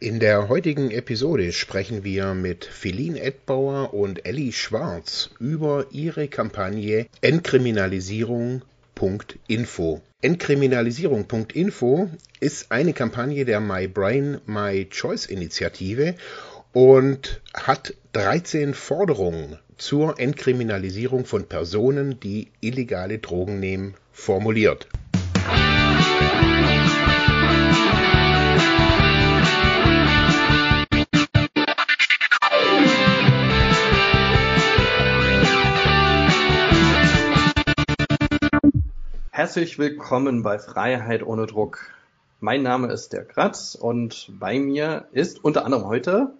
In 0.00 0.20
der 0.20 0.48
heutigen 0.48 0.92
Episode 0.92 1.50
sprechen 1.50 2.04
wir 2.04 2.32
mit 2.32 2.64
Feline 2.64 3.20
Edbauer 3.20 3.92
und 3.92 4.24
Ellie 4.24 4.52
Schwarz 4.52 5.30
über 5.40 5.86
ihre 5.90 6.28
Kampagne 6.28 7.06
Entkriminalisierung.info. 7.20 10.00
Entkriminalisierung.info 10.22 12.10
ist 12.38 12.70
eine 12.70 12.92
Kampagne 12.92 13.44
der 13.44 13.58
My 13.58 13.88
Brain, 13.88 14.38
My 14.46 14.86
Choice 14.88 15.26
Initiative 15.26 16.14
und 16.72 17.40
hat 17.52 17.94
13 18.12 18.74
Forderungen 18.74 19.58
zur 19.78 20.20
Entkriminalisierung 20.20 21.24
von 21.24 21.46
Personen, 21.46 22.20
die 22.20 22.52
illegale 22.60 23.18
Drogen 23.18 23.58
nehmen, 23.58 23.94
formuliert. 24.12 24.86
Herzlich 39.48 39.78
willkommen 39.78 40.42
bei 40.42 40.58
Freiheit 40.58 41.22
ohne 41.22 41.46
Druck. 41.46 41.90
Mein 42.38 42.62
Name 42.62 42.92
ist 42.92 43.14
der 43.14 43.24
Kratz 43.24 43.74
und 43.74 44.30
bei 44.38 44.58
mir 44.58 45.08
ist 45.12 45.42
unter 45.42 45.64
anderem 45.64 45.86
heute 45.86 46.34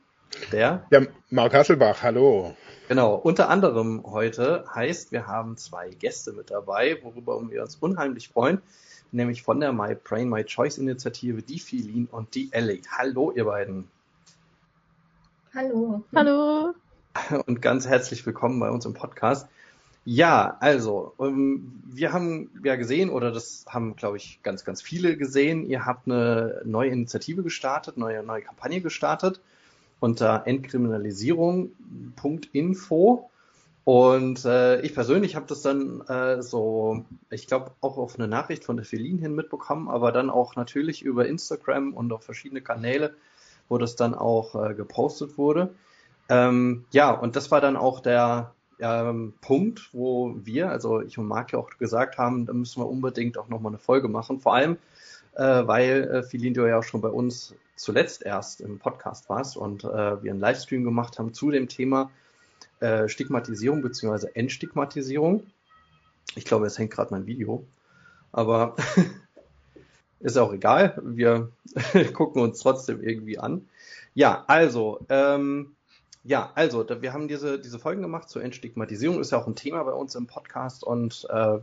der. 0.53 0.87
Ja, 0.91 1.07
Marc 1.31 1.55
Hasselbach, 1.55 2.03
hallo. 2.03 2.55
Genau, 2.87 3.15
unter 3.15 3.49
anderem 3.49 4.03
heute 4.05 4.67
heißt, 4.75 5.11
wir 5.11 5.27
haben 5.27 5.57
zwei 5.57 5.89
Gäste 5.89 6.35
mit 6.35 6.51
dabei, 6.51 6.99
worüber 7.03 7.41
wir 7.51 7.63
uns 7.63 7.77
unheimlich 7.77 8.29
freuen, 8.29 8.61
nämlich 9.11 9.43
von 9.43 9.59
der 9.59 9.73
My 9.73 9.95
Brain, 9.95 10.29
My 10.29 10.45
Choice 10.45 10.77
Initiative, 10.77 11.41
die 11.41 11.61
Filin 11.61 12.09
und 12.13 12.35
die 12.35 12.53
Ellie. 12.53 12.83
Hallo, 12.91 13.33
ihr 13.35 13.47
beiden. 13.47 13.89
Hallo. 15.55 16.05
Hallo. 16.15 16.75
Und 17.47 17.63
ganz 17.63 17.87
herzlich 17.87 18.27
willkommen 18.27 18.61
bei 18.61 18.69
uns 18.69 18.85
im 18.85 18.93
Podcast. 18.93 19.49
Ja, 20.11 20.57
also, 20.61 21.13
ähm, 21.21 21.83
wir 21.85 22.15
haben 22.15 22.51
ja 22.65 22.77
gesehen, 22.77 23.11
oder 23.11 23.31
das 23.31 23.67
haben, 23.69 23.95
glaube 23.95 24.17
ich, 24.17 24.41
ganz, 24.43 24.65
ganz 24.65 24.81
viele 24.81 25.19
gesehen, 25.19 25.67
ihr 25.67 25.85
habt 25.85 26.07
eine 26.07 26.63
neue 26.65 26.89
Initiative 26.89 27.43
gestartet, 27.43 27.99
neue, 27.99 28.23
neue 28.23 28.41
Kampagne 28.41 28.81
gestartet 28.81 29.43
unter 30.01 30.47
entkriminalisierung.info. 30.47 33.31
Und 33.85 34.45
äh, 34.47 34.81
ich 34.81 34.95
persönlich 34.95 35.37
habe 35.37 35.45
das 35.47 35.61
dann 35.61 36.01
äh, 36.09 36.41
so, 36.41 37.05
ich 37.29 37.47
glaube, 37.47 37.73
auch 37.83 37.99
auf 37.99 38.19
eine 38.19 38.29
Nachricht 38.29 38.65
von 38.65 38.77
der 38.77 38.87
Feline 38.87 39.21
hin 39.21 39.35
mitbekommen, 39.35 39.91
aber 39.91 40.11
dann 40.11 40.31
auch 40.31 40.57
natürlich 40.57 41.03
über 41.03 41.27
Instagram 41.27 41.93
und 41.93 42.15
auf 42.15 42.25
verschiedene 42.25 42.63
Kanäle, 42.63 43.15
wo 43.69 43.77
das 43.77 43.95
dann 43.95 44.15
auch 44.15 44.55
äh, 44.55 44.73
gepostet 44.73 45.37
wurde. 45.37 45.75
Ähm, 46.31 46.87
ja, 46.93 47.11
und 47.11 47.37
das 47.37 47.51
war 47.51 47.61
dann 47.61 47.77
auch 47.77 48.01
der, 48.01 48.55
ähm, 48.81 49.35
Punkt, 49.41 49.91
wo 49.93 50.35
wir, 50.37 50.71
also 50.71 51.01
ich 51.01 51.19
und 51.19 51.27
Marc 51.27 51.53
ja 51.53 51.59
auch 51.59 51.71
gesagt 51.79 52.19
haben, 52.19 52.47
da 52.47 52.53
müssen 52.53 52.81
wir 52.81 52.89
unbedingt 52.89 53.39
auch 53.39 53.49
nochmal 53.49 53.73
eine 53.73 53.79
Folge 53.79 54.09
machen. 54.09 54.41
Vor 54.41 54.55
allem, 54.55 54.77
äh, 55.35 55.67
weil 55.67 56.05
äh, 56.05 56.23
Filin, 56.23 56.55
du 56.55 56.67
ja 56.67 56.79
auch 56.79 56.85
schon 56.85 57.01
bei 57.01 57.09
uns 57.09 57.55
zuletzt 57.77 58.23
erst 58.25 58.61
im 58.61 58.79
Podcast 58.79 59.29
warst 59.29 59.57
und 59.57 59.85
äh, 59.85 60.23
wir 60.23 60.33
einen 60.33 60.41
Livestream 60.41 60.85
gemacht 60.85 61.19
haben 61.19 61.33
zu 61.33 61.51
dem 61.51 61.69
Thema 61.69 62.11
äh, 62.81 63.09
Stigmatisierung 63.09 63.83
bzw. 63.83 64.29
Entstigmatisierung. 64.35 65.45
Ich 66.35 66.45
glaube, 66.45 66.67
es 66.67 66.79
hängt 66.79 66.91
gerade 66.91 67.13
mein 67.13 67.27
Video, 67.27 67.65
aber 68.33 68.77
ist 70.21 70.37
auch 70.37 70.53
egal. 70.53 71.01
Wir 71.03 71.51
gucken 72.15 72.43
uns 72.43 72.61
trotzdem 72.61 73.03
irgendwie 73.03 73.39
an. 73.39 73.69
Ja, 74.15 74.45
also, 74.47 75.01
ähm, 75.09 75.77
ja, 76.29 76.53
also 76.55 76.87
wir 77.01 77.15
haben 77.15 77.27
diese, 77.27 77.59
diese 77.59 77.79
Folgen 77.79 78.03
gemacht 78.03 78.29
zur 78.29 78.45
Entstigmatisierung, 78.45 79.19
ist 79.19 79.33
ja 79.33 79.39
auch 79.39 79.47
ein 79.47 79.57
Thema 79.57 79.83
bei 79.85 79.93
uns 79.93 80.15
im 80.15 80.27
Podcast 80.27 80.85
und 80.85 81.27
äh, 81.31 81.59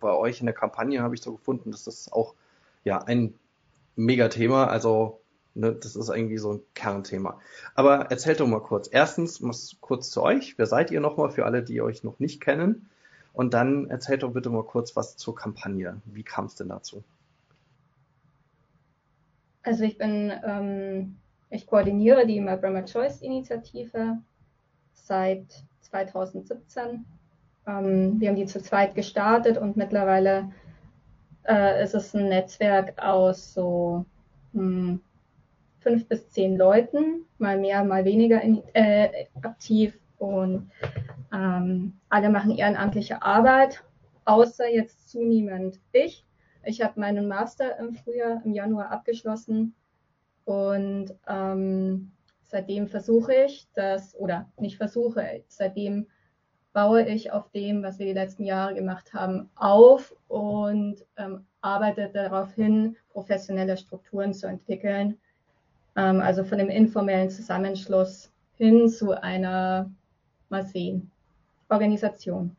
bei 0.00 0.10
euch 0.10 0.40
in 0.40 0.46
der 0.46 0.54
Kampagne 0.54 1.02
habe 1.02 1.14
ich 1.14 1.20
so 1.20 1.32
gefunden, 1.32 1.70
dass 1.70 1.84
das 1.84 2.10
auch 2.10 2.34
ja 2.82 3.02
ein 3.02 3.34
Megathema, 3.94 4.68
also 4.68 5.20
ne, 5.54 5.74
das 5.74 5.96
ist 5.96 6.08
irgendwie 6.08 6.38
so 6.38 6.54
ein 6.54 6.60
Kernthema. 6.72 7.38
Aber 7.74 8.10
erzählt 8.10 8.40
doch 8.40 8.46
mal 8.46 8.62
kurz. 8.62 8.88
Erstens, 8.90 9.42
was 9.42 9.76
kurz 9.82 10.08
zu 10.08 10.22
euch. 10.22 10.56
Wer 10.56 10.66
seid 10.66 10.90
ihr 10.90 11.00
nochmal 11.00 11.30
für 11.30 11.44
alle, 11.44 11.62
die 11.62 11.82
euch 11.82 12.02
noch 12.02 12.18
nicht 12.18 12.40
kennen? 12.40 12.88
Und 13.34 13.52
dann 13.52 13.90
erzählt 13.90 14.22
doch 14.22 14.32
bitte 14.32 14.48
mal 14.48 14.64
kurz 14.64 14.96
was 14.96 15.18
zur 15.18 15.34
Kampagne. 15.34 16.00
Wie 16.06 16.22
kam 16.22 16.46
es 16.46 16.54
denn 16.54 16.70
dazu? 16.70 17.04
Also 19.62 19.84
ich 19.84 19.98
bin 19.98 20.32
ähm, 20.42 21.16
ich 21.50 21.66
koordiniere 21.66 22.26
die 22.26 22.40
My 22.40 22.56
Brahma 22.56 22.82
Choice 22.82 23.22
Initiative 23.22 24.18
seit 24.92 25.46
2017. 25.80 27.04
Ähm, 27.66 28.20
wir 28.20 28.28
haben 28.28 28.36
die 28.36 28.46
zu 28.46 28.60
zweit 28.60 28.94
gestartet 28.94 29.58
und 29.58 29.76
mittlerweile 29.76 30.50
äh, 31.48 31.82
ist 31.82 31.94
es 31.94 32.14
ein 32.14 32.28
Netzwerk 32.28 33.00
aus 33.00 33.54
so 33.54 34.04
hm, 34.52 35.00
fünf 35.80 36.08
bis 36.08 36.28
zehn 36.30 36.56
Leuten, 36.56 37.24
mal 37.38 37.58
mehr, 37.58 37.84
mal 37.84 38.04
weniger 38.04 38.40
in, 38.40 38.62
äh, 38.74 39.26
aktiv 39.42 39.98
und 40.18 40.70
ähm, 41.32 41.92
alle 42.08 42.30
machen 42.30 42.56
ehrenamtliche 42.56 43.22
Arbeit, 43.22 43.84
außer 44.24 44.68
jetzt 44.68 45.10
zunehmend 45.10 45.78
ich. 45.92 46.24
Ich 46.64 46.82
habe 46.82 46.98
meinen 46.98 47.28
Master 47.28 47.78
im 47.78 47.94
Frühjahr, 47.94 48.42
im 48.44 48.52
Januar 48.52 48.90
abgeschlossen 48.90 49.74
und 50.46 51.12
ähm, 51.28 52.12
seitdem 52.44 52.86
versuche 52.86 53.34
ich 53.34 53.66
das, 53.74 54.14
oder 54.16 54.48
nicht 54.58 54.76
versuche, 54.76 55.42
seitdem 55.48 56.06
baue 56.72 57.02
ich 57.06 57.32
auf 57.32 57.50
dem, 57.50 57.82
was 57.82 57.98
wir 57.98 58.06
die 58.06 58.12
letzten 58.12 58.44
Jahre 58.44 58.74
gemacht 58.74 59.12
haben, 59.12 59.50
auf 59.56 60.14
und 60.28 61.04
ähm, 61.16 61.44
arbeite 61.62 62.10
darauf 62.14 62.52
hin, 62.54 62.96
professionelle 63.10 63.76
Strukturen 63.76 64.32
zu 64.32 64.46
entwickeln. 64.46 65.18
Ähm, 65.96 66.20
also 66.20 66.44
von 66.44 66.58
dem 66.58 66.68
informellen 66.68 67.28
Zusammenschluss 67.28 68.30
hin 68.54 68.88
zu 68.88 69.20
einer, 69.20 69.90
mal 70.48 70.64
sehen, 70.64 71.10
Organisation, 71.68 72.54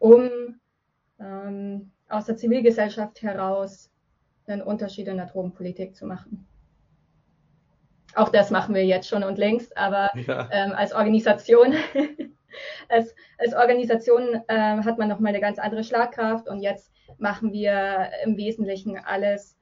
um 0.00 0.58
ähm, 1.20 1.92
aus 2.08 2.26
der 2.26 2.36
Zivilgesellschaft 2.36 3.22
heraus 3.22 3.88
einen 4.48 4.62
Unterschied 4.62 5.06
in 5.06 5.18
der 5.18 5.26
Drogenpolitik 5.26 5.94
zu 5.94 6.06
machen. 6.06 6.44
Auch 8.14 8.28
das 8.28 8.50
machen 8.50 8.74
wir 8.74 8.84
jetzt 8.84 9.08
schon 9.08 9.22
und 9.22 9.38
längst, 9.38 9.76
aber 9.76 10.10
ja. 10.26 10.48
ähm, 10.52 10.72
als 10.72 10.92
Organisation, 10.92 11.74
als, 12.88 13.14
als 13.38 13.54
Organisation 13.54 14.42
äh, 14.48 14.82
hat 14.82 14.98
man 14.98 15.08
nochmal 15.08 15.30
eine 15.30 15.40
ganz 15.40 15.58
andere 15.58 15.84
Schlagkraft 15.84 16.48
und 16.48 16.60
jetzt 16.60 16.92
machen 17.18 17.52
wir 17.52 18.10
im 18.24 18.36
Wesentlichen 18.36 18.98
alles 18.98 19.56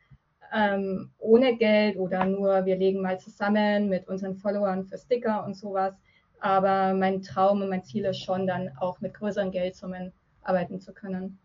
ähm, 0.53 1.11
ohne 1.19 1.57
Geld 1.57 1.97
oder 1.97 2.25
nur 2.25 2.65
wir 2.65 2.77
legen 2.77 3.03
mal 3.03 3.19
zusammen 3.19 3.89
mit 3.89 4.09
unseren 4.09 4.37
Followern 4.37 4.85
für 4.85 4.99
Sticker 4.99 5.45
und 5.45 5.55
sowas. 5.55 5.95
Aber 6.41 6.95
mein 6.95 7.21
Traum 7.21 7.63
und 7.63 7.69
mein 7.69 7.85
Ziel 7.85 8.05
ist 8.05 8.23
schon 8.23 8.47
dann 8.47 8.71
auch 8.79 9.01
mit 9.01 9.15
größeren 9.15 9.51
Geldsummen 9.51 10.13
arbeiten 10.43 10.81
zu 10.81 10.95
können. 10.95 11.39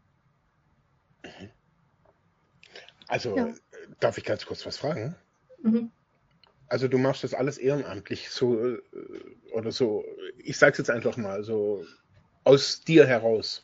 Also 3.08 3.36
ja. 3.36 3.50
darf 4.00 4.18
ich 4.18 4.24
ganz 4.24 4.46
kurz 4.46 4.66
was 4.66 4.78
fragen? 4.78 5.16
Mhm. 5.62 5.92
Also 6.74 6.88
du 6.88 6.98
machst 6.98 7.24
das 7.24 7.36
alles 7.36 7.60
ehrenamtlich, 7.60 8.32
so 8.32 8.58
äh, 8.58 8.82
oder 9.54 9.72
so. 9.72 10.04
Ich 10.40 10.58
sag's 10.58 10.80
jetzt 10.80 10.90
einfach 10.90 11.18
mal 11.18 11.44
so 11.44 11.86
aus 12.46 12.82
dir 12.82 13.06
heraus. 13.06 13.64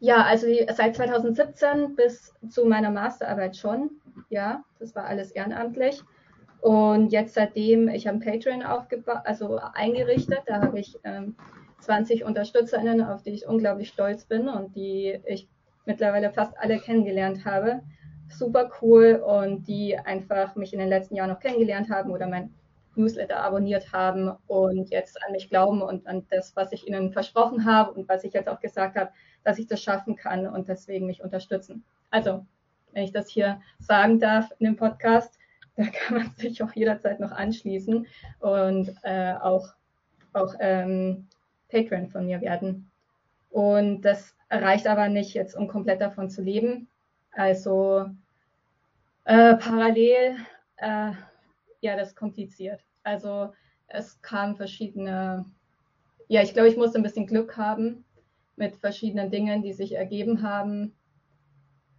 Ja, 0.00 0.22
also 0.22 0.46
seit 0.74 0.96
2017 0.96 1.96
bis 1.96 2.32
zu 2.48 2.64
meiner 2.64 2.90
Masterarbeit 2.90 3.58
schon. 3.58 3.90
Ja, 4.30 4.64
das 4.78 4.94
war 4.94 5.04
alles 5.04 5.32
ehrenamtlich. 5.32 6.02
Und 6.62 7.12
jetzt 7.12 7.34
seitdem, 7.34 7.88
ich 7.88 8.06
habe 8.06 8.18
Patreon 8.18 8.62
aufgebaut, 8.62 9.20
also 9.24 9.60
eingerichtet, 9.74 10.40
da 10.46 10.62
habe 10.62 10.80
ich 10.80 10.98
ähm, 11.04 11.36
20 11.80 12.24
UnterstützerInnen, 12.24 13.02
auf 13.02 13.22
die 13.22 13.32
ich 13.32 13.46
unglaublich 13.46 13.88
stolz 13.88 14.24
bin 14.24 14.48
und 14.48 14.74
die 14.76 15.20
ich 15.26 15.46
mittlerweile 15.84 16.32
fast 16.32 16.56
alle 16.56 16.78
kennengelernt 16.78 17.44
habe 17.44 17.82
super 18.42 18.68
cool 18.82 19.22
und 19.24 19.68
die 19.68 19.96
einfach 19.96 20.56
mich 20.56 20.72
in 20.72 20.80
den 20.80 20.88
letzten 20.88 21.14
Jahren 21.14 21.30
noch 21.30 21.38
kennengelernt 21.38 21.88
haben 21.90 22.10
oder 22.10 22.26
mein 22.26 22.52
Newsletter 22.96 23.38
abonniert 23.38 23.92
haben 23.92 24.32
und 24.48 24.90
jetzt 24.90 25.22
an 25.24 25.30
mich 25.30 25.48
glauben 25.48 25.80
und 25.80 26.08
an 26.08 26.26
das, 26.28 26.56
was 26.56 26.72
ich 26.72 26.88
ihnen 26.88 27.12
versprochen 27.12 27.64
habe 27.64 27.92
und 27.92 28.08
was 28.08 28.24
ich 28.24 28.32
jetzt 28.32 28.48
auch 28.48 28.58
gesagt 28.58 28.96
habe, 28.96 29.12
dass 29.44 29.60
ich 29.60 29.68
das 29.68 29.80
schaffen 29.80 30.16
kann 30.16 30.48
und 30.48 30.68
deswegen 30.68 31.06
mich 31.06 31.22
unterstützen. 31.22 31.84
Also, 32.10 32.44
wenn 32.92 33.04
ich 33.04 33.12
das 33.12 33.30
hier 33.30 33.60
sagen 33.78 34.18
darf 34.18 34.50
in 34.58 34.66
dem 34.66 34.76
Podcast, 34.76 35.38
da 35.76 35.84
kann 35.84 36.18
man 36.18 36.34
sich 36.36 36.62
auch 36.64 36.72
jederzeit 36.72 37.20
noch 37.20 37.30
anschließen 37.30 38.06
und 38.40 38.94
äh, 39.04 39.34
auch, 39.40 39.68
auch 40.32 40.54
ähm, 40.58 41.28
Patreon 41.70 42.08
von 42.08 42.26
mir 42.26 42.40
werden. 42.40 42.90
Und 43.50 44.02
das 44.02 44.34
reicht 44.50 44.88
aber 44.88 45.08
nicht 45.08 45.32
jetzt, 45.32 45.56
um 45.56 45.68
komplett 45.68 46.00
davon 46.00 46.28
zu 46.28 46.42
leben. 46.42 46.88
Also 47.30 48.10
äh, 49.24 49.56
parallel 49.56 50.36
äh, 50.76 51.12
ja, 51.82 51.96
das 51.96 52.10
ist 52.10 52.16
kompliziert. 52.16 52.80
Also 53.02 53.52
es 53.88 54.22
kamen 54.22 54.56
verschiedene, 54.56 55.44
ja, 56.28 56.42
ich 56.42 56.54
glaube, 56.54 56.68
ich 56.68 56.76
musste 56.76 56.98
ein 56.98 57.02
bisschen 57.02 57.26
Glück 57.26 57.56
haben 57.56 58.04
mit 58.56 58.76
verschiedenen 58.76 59.30
Dingen, 59.30 59.62
die 59.62 59.72
sich 59.72 59.92
ergeben 59.92 60.42
haben, 60.42 60.94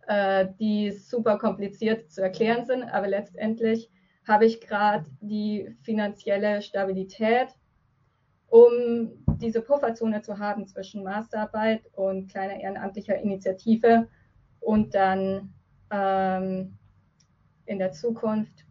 äh, 0.08 0.48
die 0.60 0.92
super 0.92 1.38
kompliziert 1.38 2.12
zu 2.12 2.22
erklären 2.22 2.66
sind, 2.66 2.84
aber 2.84 3.08
letztendlich 3.08 3.90
habe 4.28 4.46
ich 4.46 4.62
gerade 4.62 5.06
die 5.20 5.76
finanzielle 5.82 6.62
Stabilität, 6.62 7.50
um 8.48 9.12
diese 9.42 9.62
Pufferzone 9.62 10.22
zu 10.22 10.40
haben 10.40 10.66
zwischen 10.68 11.04
Masterarbeit 11.04 11.82
und 11.94 12.30
kleiner 12.30 12.60
ehrenamtlicher 12.60 13.18
Initiative 13.18 14.08
und 14.62 14.96
dann 14.96 15.54
ähm, 15.92 16.78
in 17.66 17.80
der 17.80 17.92
Zukunft 17.92 18.66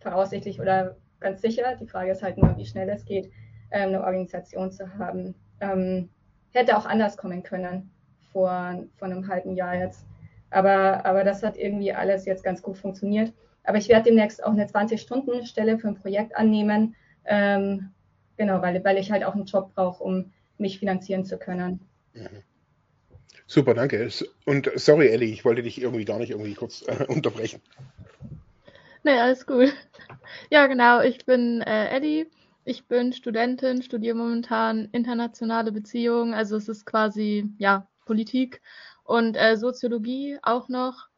voraussichtlich 0.00 0.60
oder 0.60 0.96
ganz 1.20 1.40
sicher, 1.42 1.76
die 1.76 1.86
Frage 1.86 2.12
ist 2.12 2.22
halt 2.22 2.38
nur, 2.38 2.56
wie 2.56 2.66
schnell 2.66 2.88
es 2.88 3.04
geht, 3.04 3.30
ähm, 3.70 3.88
eine 3.88 4.04
Organisation 4.04 4.70
zu 4.70 4.98
haben. 4.98 5.34
Ähm, 5.60 6.08
hätte 6.52 6.76
auch 6.76 6.86
anders 6.86 7.16
kommen 7.16 7.42
können 7.42 7.90
vor, 8.32 8.84
vor 8.96 9.08
einem 9.08 9.28
halben 9.28 9.54
Jahr 9.54 9.74
jetzt. 9.74 10.06
Aber, 10.50 11.04
aber 11.04 11.24
das 11.24 11.42
hat 11.42 11.56
irgendwie 11.56 11.92
alles 11.92 12.24
jetzt 12.24 12.44
ganz 12.44 12.62
gut 12.62 12.78
funktioniert. 12.78 13.32
Aber 13.64 13.78
ich 13.78 13.88
werde 13.88 14.04
demnächst 14.04 14.44
auch 14.44 14.52
eine 14.52 14.66
20-Stunden-Stelle 14.66 15.78
für 15.78 15.88
ein 15.88 15.96
Projekt 15.96 16.36
annehmen. 16.36 16.94
Ähm, 17.24 17.90
genau, 18.36 18.62
weil, 18.62 18.82
weil 18.84 18.98
ich 18.98 19.10
halt 19.10 19.24
auch 19.24 19.34
einen 19.34 19.46
Job 19.46 19.74
brauche, 19.74 20.04
um 20.04 20.32
mich 20.58 20.78
finanzieren 20.78 21.24
zu 21.24 21.36
können. 21.36 21.80
Mhm. 22.14 22.42
Super, 23.46 23.74
danke. 23.74 24.08
Und 24.44 24.70
sorry, 24.74 25.08
Ellie, 25.08 25.32
ich 25.32 25.44
wollte 25.44 25.62
dich 25.62 25.80
irgendwie 25.80 26.04
gar 26.04 26.18
nicht 26.18 26.30
irgendwie 26.30 26.54
kurz 26.54 26.82
äh, 26.82 27.04
unterbrechen. 27.08 27.60
Nee, 29.04 29.18
alles 29.18 29.46
gut. 29.46 29.72
Ja, 30.50 30.66
genau. 30.66 31.00
Ich 31.00 31.24
bin 31.26 31.60
äh, 31.62 31.88
Ellie. 31.88 32.26
Ich 32.64 32.88
bin 32.88 33.12
Studentin, 33.12 33.82
studiere 33.82 34.16
momentan 34.16 34.88
internationale 34.90 35.70
Beziehungen. 35.70 36.34
Also 36.34 36.56
es 36.56 36.68
ist 36.68 36.84
quasi, 36.84 37.48
ja, 37.58 37.86
Politik 38.04 38.60
und 39.04 39.36
äh, 39.36 39.56
Soziologie 39.56 40.38
auch 40.42 40.68
noch. 40.68 41.08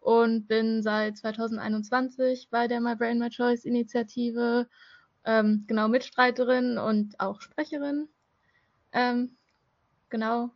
Und 0.00 0.48
bin 0.48 0.82
seit 0.82 1.18
2021 1.18 2.48
bei 2.50 2.68
der 2.68 2.80
My 2.80 2.94
Brain, 2.96 3.18
My 3.18 3.28
Choice 3.28 3.64
Initiative 3.66 4.66
ähm, 5.24 5.64
genau 5.66 5.88
Mitstreiterin 5.88 6.78
und 6.78 7.18
auch 7.20 7.40
Sprecherin. 7.40 8.08
Ähm, 8.92 9.36
genau. 10.08 10.50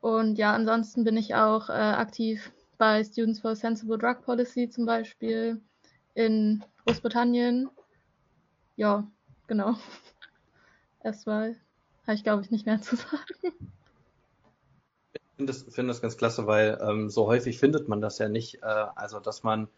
Und 0.00 0.36
ja, 0.36 0.52
ansonsten 0.54 1.04
bin 1.04 1.16
ich 1.16 1.34
auch 1.34 1.68
äh, 1.68 1.72
aktiv 1.72 2.52
bei 2.78 3.02
Students 3.02 3.40
for 3.40 3.56
Sensible 3.56 3.98
Drug 3.98 4.22
Policy 4.22 4.68
zum 4.68 4.86
Beispiel 4.86 5.60
in 6.14 6.64
Großbritannien. 6.84 7.68
Ja, 8.76 9.06
genau. 9.46 9.74
Erstmal 11.02 11.56
habe 12.06 12.14
ich, 12.14 12.24
glaube 12.24 12.42
ich, 12.42 12.50
nicht 12.50 12.66
mehr 12.66 12.80
zu 12.82 12.96
sagen. 12.96 13.34
Ich 15.12 15.22
finde 15.36 15.52
das, 15.52 15.62
find 15.62 15.88
das 15.90 16.00
ganz 16.00 16.16
klasse, 16.16 16.46
weil 16.46 16.78
ähm, 16.80 17.10
so 17.10 17.26
häufig 17.26 17.58
findet 17.58 17.88
man 17.88 18.00
das 18.00 18.18
ja 18.18 18.28
nicht. 18.28 18.62
Äh, 18.62 18.86
also, 18.94 19.20
dass 19.20 19.42
man 19.42 19.68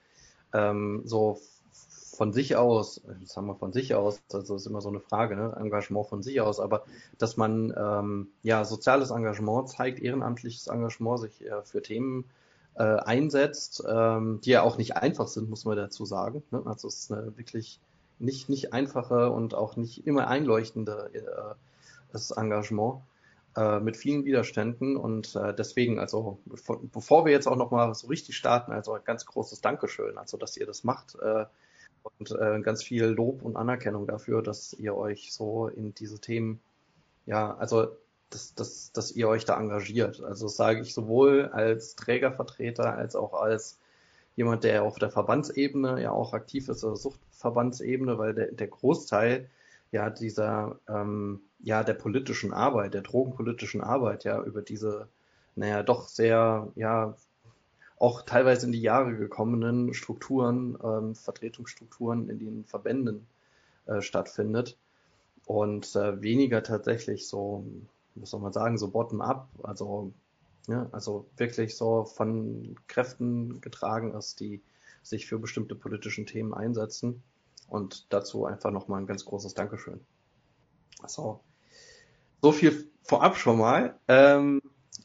ähm, 0.53 1.03
so 1.05 1.41
von 2.19 2.33
sich 2.33 2.57
aus, 2.57 3.01
das 3.21 3.37
haben 3.37 3.47
wir 3.47 3.55
von 3.55 3.73
sich 3.73 3.95
aus, 3.95 4.21
also 4.33 4.57
ist 4.57 4.67
immer 4.67 4.81
so 4.81 4.89
eine 4.89 4.99
Frage, 4.99 5.37
ne? 5.37 5.57
Engagement 5.57 6.09
von 6.09 6.21
sich 6.21 6.41
aus, 6.41 6.59
aber 6.59 6.85
dass 7.17 7.37
man 7.37 7.73
ähm, 7.79 8.27
ja 8.43 8.65
soziales 8.65 9.11
Engagement 9.11 9.69
zeigt, 9.69 10.01
ehrenamtliches 10.01 10.67
Engagement, 10.67 11.21
sich 11.21 11.47
äh, 11.47 11.63
für 11.63 11.81
Themen 11.81 12.25
äh, 12.75 12.83
einsetzt, 12.83 13.85
ähm, 13.89 14.41
die 14.43 14.51
ja 14.51 14.63
auch 14.63 14.79
nicht 14.79 14.97
einfach 14.97 15.29
sind, 15.29 15.49
muss 15.49 15.65
man 15.65 15.77
dazu 15.77 16.05
sagen. 16.05 16.43
Ne? 16.51 16.61
Also 16.65 16.89
es 16.89 17.05
ist 17.05 17.13
eine 17.13 17.39
wirklich 17.39 17.81
nicht, 18.19 18.49
nicht 18.49 18.73
einfache 18.73 19.31
und 19.31 19.55
auch 19.55 19.77
nicht 19.77 20.05
immer 20.05 20.27
einleuchtende 20.27 21.11
äh, 21.15 21.55
das 22.11 22.33
Engagement 22.33 23.01
äh, 23.57 23.79
mit 23.79 23.97
vielen 23.97 24.25
Widerständen 24.25 24.97
und 24.97 25.37
äh, 25.37 25.55
deswegen, 25.55 26.01
also 26.01 26.41
bevor, 26.93 27.25
wir 27.25 27.31
jetzt 27.31 27.47
auch 27.47 27.55
nochmal 27.55 27.95
so 27.95 28.09
richtig 28.09 28.37
starten, 28.37 28.73
also 28.73 28.95
ein 28.95 29.05
ganz 29.05 29.25
großes 29.25 29.61
Dankeschön, 29.61 30.19
also 30.19 30.37
dass 30.37 30.57
ihr 30.57 30.67
das 30.67 30.83
macht 30.83 31.15
äh, 31.23 31.45
und 32.19 32.31
äh, 32.33 32.61
ganz 32.61 32.83
viel 32.83 33.05
Lob 33.05 33.43
und 33.43 33.57
Anerkennung 33.57 34.07
dafür, 34.07 34.43
dass 34.43 34.73
ihr 34.73 34.97
euch 34.97 35.33
so 35.33 35.69
in 35.69 35.95
diese 35.95 36.21
Themen, 36.21 36.61
ja, 37.27 37.57
also 37.57 37.89
dass, 38.31 38.55
dass, 38.55 38.93
dass 38.93 39.13
ihr 39.13 39.29
euch 39.29 39.45
da 39.45 39.59
engagiert. 39.59 40.23
Also 40.23 40.47
das 40.47 40.57
sage 40.57 40.81
ich 40.81 40.95
sowohl 40.95 41.47
als 41.53 41.97
Trägervertreter 41.97 42.95
als 42.95 43.17
auch 43.17 43.35
als 43.35 43.79
jemand, 44.37 44.65
der 44.65 44.85
auf 44.85 44.99
der 44.99 45.11
Verbandsebene 45.11 46.01
ja 46.03 46.11
auch 46.13 46.33
aktiv 46.33 46.69
ist, 46.69 46.85
also 46.85 46.95
Suchtverbandsebene, 46.95 48.19
weil 48.19 48.35
der, 48.35 48.53
der 48.53 48.69
Großteil 48.69 49.49
ja 49.91 50.11
dieser 50.11 50.79
ähm, 50.89 51.41
ja 51.61 51.83
der 51.83 51.95
politischen 51.95 52.53
Arbeit, 52.53 52.95
der 52.95 53.03
drogenpolitischen 53.03 53.81
Arbeit 53.81 54.25
ja 54.25 54.43
über 54.43 54.63
diese 54.63 55.09
naja 55.57 55.83
doch 55.83 56.09
sehr 56.09 56.69
ja 56.77 57.17
auch 58.01 58.23
teilweise 58.23 58.67
in 58.67 58.73
die 58.73 58.83
Jahre 58.83 59.17
gekommenen 59.17 59.95
Strukturen, 59.95 60.79
ähm, 60.83 61.15
Vertretungsstrukturen 61.15 62.29
in 62.29 62.39
den 62.39 62.65
Verbänden 62.65 63.27
äh, 63.87 64.01
stattfindet 64.01 64.79
und 65.47 65.97
äh, 65.97 66.23
weniger 66.23 66.63
tatsächlich 66.63 67.27
so, 67.27 67.65
muss 68.15 68.33
man 68.33 68.53
sagen, 68.53 68.79
so 68.79 68.89
bottom-up, 68.89 69.49
also 69.63 70.13
ja, 70.69 70.87
also 70.93 71.27
wirklich 71.37 71.77
so 71.77 72.05
von 72.05 72.77
Kräften 72.87 73.61
getragen 73.61 74.15
ist, 74.15 74.41
die 74.41 74.61
sich 75.03 75.27
für 75.27 75.39
bestimmte 75.39 75.75
politischen 75.75 76.27
Themen 76.27 76.53
einsetzen. 76.53 77.23
Und 77.69 78.13
dazu 78.13 78.45
einfach 78.45 78.71
nochmal 78.71 79.01
ein 79.01 79.07
ganz 79.07 79.25
großes 79.25 79.55
Dankeschön. 79.55 80.01
Also, 81.03 81.41
so 82.43 82.53
viel 82.53 82.91
vorab 83.03 83.37
schon 83.37 83.59
mal. 83.59 83.99
Ähm, 84.09 84.61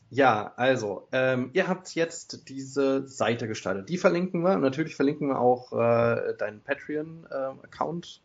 ja, 0.09 0.53
also, 0.57 1.07
ähm, 1.12 1.50
ihr 1.53 1.68
habt 1.68 1.95
jetzt 1.95 2.47
diese 2.47 3.07
Seite 3.07 3.47
gestartet. 3.47 3.89
Die 3.89 3.97
verlinken 3.97 4.44
wir. 4.44 4.57
Natürlich 4.57 4.95
verlinken 4.95 5.30
wir 5.30 5.39
auch 5.39 5.74
äh, 5.74 6.35
deinen 6.38 6.62
Patreon-Account, 6.62 8.21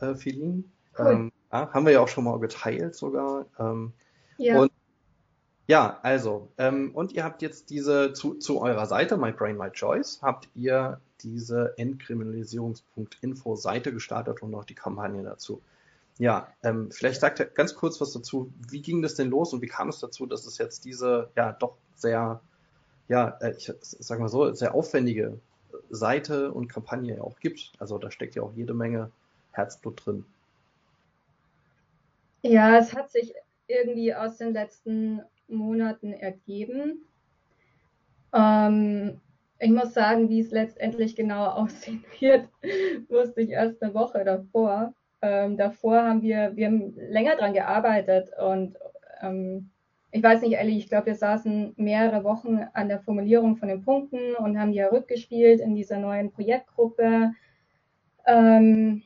äh, 0.00 0.14
Feline. 0.14 0.64
Cool. 0.98 1.06
Ähm, 1.06 1.32
ja, 1.52 1.72
haben 1.72 1.86
wir 1.86 1.92
ja 1.92 2.00
auch 2.00 2.08
schon 2.08 2.24
mal 2.24 2.38
geteilt 2.38 2.94
sogar. 2.94 3.46
Ähm, 3.58 3.92
ja. 4.36 4.60
Und 4.60 4.72
ja, 5.68 5.98
also, 6.02 6.48
ähm, 6.58 6.90
und 6.94 7.12
ihr 7.12 7.24
habt 7.24 7.42
jetzt 7.42 7.70
diese 7.70 8.12
zu, 8.12 8.34
zu 8.34 8.60
eurer 8.60 8.86
Seite, 8.86 9.16
My 9.16 9.32
Brain, 9.32 9.56
My 9.56 9.70
Choice, 9.70 10.20
habt 10.22 10.48
ihr 10.54 11.00
diese 11.22 11.74
Entkriminalisierungs.info 11.76 13.56
Seite 13.56 13.92
gestartet 13.92 14.42
und 14.42 14.50
noch 14.50 14.64
die 14.64 14.74
Kampagne 14.74 15.22
dazu. 15.22 15.62
Ja, 16.18 16.48
ähm, 16.62 16.90
vielleicht 16.90 17.20
sagt 17.20 17.40
er 17.40 17.46
ganz 17.46 17.74
kurz 17.74 18.00
was 18.00 18.12
dazu. 18.12 18.50
Wie 18.70 18.80
ging 18.80 19.02
das 19.02 19.16
denn 19.16 19.28
los 19.28 19.52
und 19.52 19.60
wie 19.60 19.66
kam 19.66 19.88
es 19.88 20.00
dazu, 20.00 20.26
dass 20.26 20.46
es 20.46 20.56
jetzt 20.58 20.84
diese, 20.84 21.30
ja, 21.36 21.52
doch 21.52 21.76
sehr, 21.94 22.40
ja, 23.08 23.36
äh, 23.40 23.54
ich 23.56 23.70
sag 23.80 24.18
mal 24.18 24.28
so, 24.28 24.52
sehr 24.54 24.74
aufwendige 24.74 25.38
Seite 25.90 26.52
und 26.52 26.68
Kampagne 26.68 27.22
auch 27.22 27.38
gibt? 27.38 27.72
Also 27.78 27.98
da 27.98 28.10
steckt 28.10 28.34
ja 28.34 28.42
auch 28.42 28.52
jede 28.54 28.72
Menge 28.72 29.10
Herzblut 29.52 30.06
drin. 30.06 30.24
Ja, 32.42 32.78
es 32.78 32.94
hat 32.94 33.10
sich 33.10 33.34
irgendwie 33.66 34.14
aus 34.14 34.38
den 34.38 34.52
letzten 34.52 35.22
Monaten 35.48 36.12
ergeben. 36.12 37.04
Ähm, 38.32 39.20
ich 39.58 39.70
muss 39.70 39.94
sagen, 39.94 40.28
wie 40.28 40.40
es 40.40 40.50
letztendlich 40.50 41.14
genau 41.14 41.46
aussehen 41.50 42.04
wird, 42.20 42.48
wusste 43.08 43.42
ich 43.42 43.50
erst 43.50 43.82
eine 43.82 43.92
Woche 43.92 44.24
davor. 44.24 44.94
Ähm, 45.22 45.56
davor 45.56 46.02
haben 46.02 46.22
wir, 46.22 46.54
wir 46.56 46.66
haben 46.66 46.94
länger 46.96 47.36
dran 47.36 47.54
gearbeitet 47.54 48.30
und 48.38 48.76
ähm, 49.22 49.70
ich 50.10 50.22
weiß 50.22 50.42
nicht, 50.42 50.56
Ellie, 50.56 50.78
ich 50.78 50.88
glaube, 50.88 51.06
wir 51.06 51.14
saßen 51.14 51.74
mehrere 51.76 52.24
Wochen 52.24 52.60
an 52.72 52.88
der 52.88 53.00
Formulierung 53.00 53.56
von 53.56 53.68
den 53.68 53.82
Punkten 53.82 54.34
und 54.36 54.58
haben 54.58 54.72
die 54.72 54.78
ja 54.78 54.88
rückgespielt 54.88 55.60
in 55.60 55.74
dieser 55.74 55.98
neuen 55.98 56.30
Projektgruppe. 56.30 57.32
Ähm, 58.26 59.02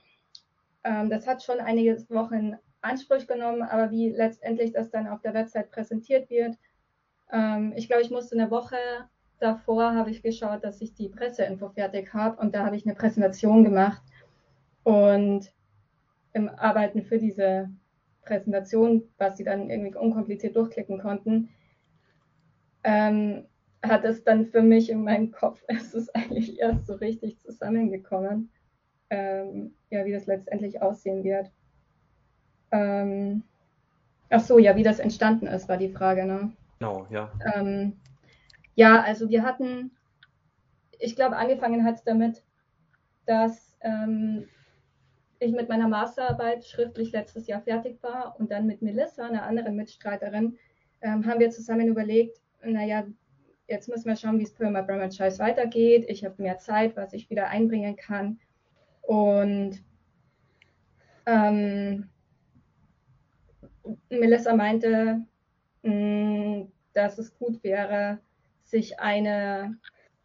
ähm 0.85 1.11
das 1.11 1.26
hat 1.26 1.43
schon 1.43 1.61
einige 1.61 1.97
Wochen 2.11 2.35
in 2.35 2.57
Anspruch 2.81 3.26
genommen, 3.26 3.62
aber 3.62 3.90
wie 3.90 4.11
letztendlich 4.11 4.73
das 4.73 4.90
dann 4.90 5.09
auf 5.09 5.21
der 5.23 5.35
Website 5.35 5.71
präsentiert 5.71 6.31
wird, 6.31 6.57
ähm, 7.33 7.73
ich 7.76 7.88
glaube, 7.88 8.02
ich 8.02 8.11
musste 8.11 8.37
eine 8.37 8.50
Woche 8.50 8.76
davor 9.40 9.95
habe 9.95 10.11
ich 10.11 10.23
geschaut, 10.23 10.62
dass 10.64 10.81
ich 10.81 10.95
die 10.95 11.09
Presseinfo 11.09 11.71
fertig 11.71 12.12
habe 12.14 12.40
und 12.40 12.55
da 12.55 12.64
habe 12.64 12.76
ich 12.76 12.87
eine 12.87 12.95
Präsentation 12.95 13.64
gemacht 13.64 14.02
und 14.85 15.50
im 16.33 16.49
Arbeiten 16.49 17.03
für 17.03 17.19
diese 17.19 17.71
Präsentation, 18.23 19.03
was 19.19 19.37
sie 19.37 19.45
dann 19.45 19.71
irgendwie 19.71 19.95
unkompliziert 19.97 20.57
durchklicken 20.57 21.01
konnten, 21.01 21.49
ähm, 22.85 23.47
hat 23.83 24.05
es 24.05 24.25
dann 24.25 24.47
für 24.47 24.63
mich 24.63 24.91
in 24.91 25.05
meinem 25.05 25.33
Kopf, 25.33 25.63
es 25.69 25.95
ist 25.95 26.15
eigentlich 26.15 26.59
erst 26.59 26.87
so 26.87 26.95
richtig 26.95 27.39
zusammengekommen, 27.41 28.51
ähm, 29.11 29.75
ja, 29.91 30.05
wie 30.05 30.13
das 30.13 30.27
letztendlich 30.27 30.81
aussehen 30.83 31.25
wird. 31.25 31.51
Ähm, 32.73 33.43
ach 34.29 34.41
so, 34.41 34.59
ja, 34.59 34.77
wie 34.77 34.83
das 34.83 35.01
entstanden 35.01 35.47
ist, 35.47 35.69
war 35.69 35.77
die 35.77 35.89
Frage, 35.89 36.25
ne? 36.25 36.53
Genau, 36.79 37.07
ja. 37.11 37.33
Ähm, 37.55 37.95
ja, 38.75 39.03
also 39.03 39.29
wir 39.29 39.43
hatten, 39.43 39.91
ich 40.99 41.17
glaube, 41.17 41.37
angefangen 41.37 41.85
hat 41.85 41.97
es 41.97 42.05
damit, 42.05 42.45
dass 43.27 43.77
ähm, 43.81 44.47
ich 45.40 45.52
mit 45.52 45.68
meiner 45.68 45.88
Masterarbeit 45.88 46.64
schriftlich 46.64 47.12
letztes 47.12 47.47
Jahr 47.47 47.62
fertig 47.62 48.02
war 48.02 48.38
und 48.38 48.50
dann 48.50 48.66
mit 48.66 48.82
Melissa, 48.82 49.26
einer 49.26 49.44
anderen 49.44 49.75
Mitstreiterin, 49.75 50.59
ähm, 51.00 51.26
haben 51.26 51.40
wir 51.40 51.50
zusammen 51.50 51.88
überlegt, 51.88 52.40
naja, 52.62 53.06
jetzt 53.66 53.88
müssen 53.88 54.06
wir 54.06 54.16
schauen, 54.16 54.38
wie 54.38 54.44
es 54.44 54.52
für 54.52 54.68
My 54.68 54.82
Brahma 54.82 55.09
Choice 55.09 55.38
weitergeht. 55.38 56.04
Ich 56.09 56.25
habe 56.25 56.42
mehr 56.42 56.59
Zeit, 56.59 56.94
was 56.97 57.14
ich 57.14 57.30
wieder 57.30 57.49
einbringen 57.49 57.97
kann. 57.97 58.38
Und 59.00 59.82
ähm, 61.25 62.11
Melissa 64.11 64.54
meinte, 64.54 65.23
mh, 65.82 65.92
mm, 65.92 66.73
dass 66.92 67.18
es 67.18 67.35
gut 67.38 67.62
wäre, 67.64 68.18
sich 68.64 69.00
eine, 69.00 69.78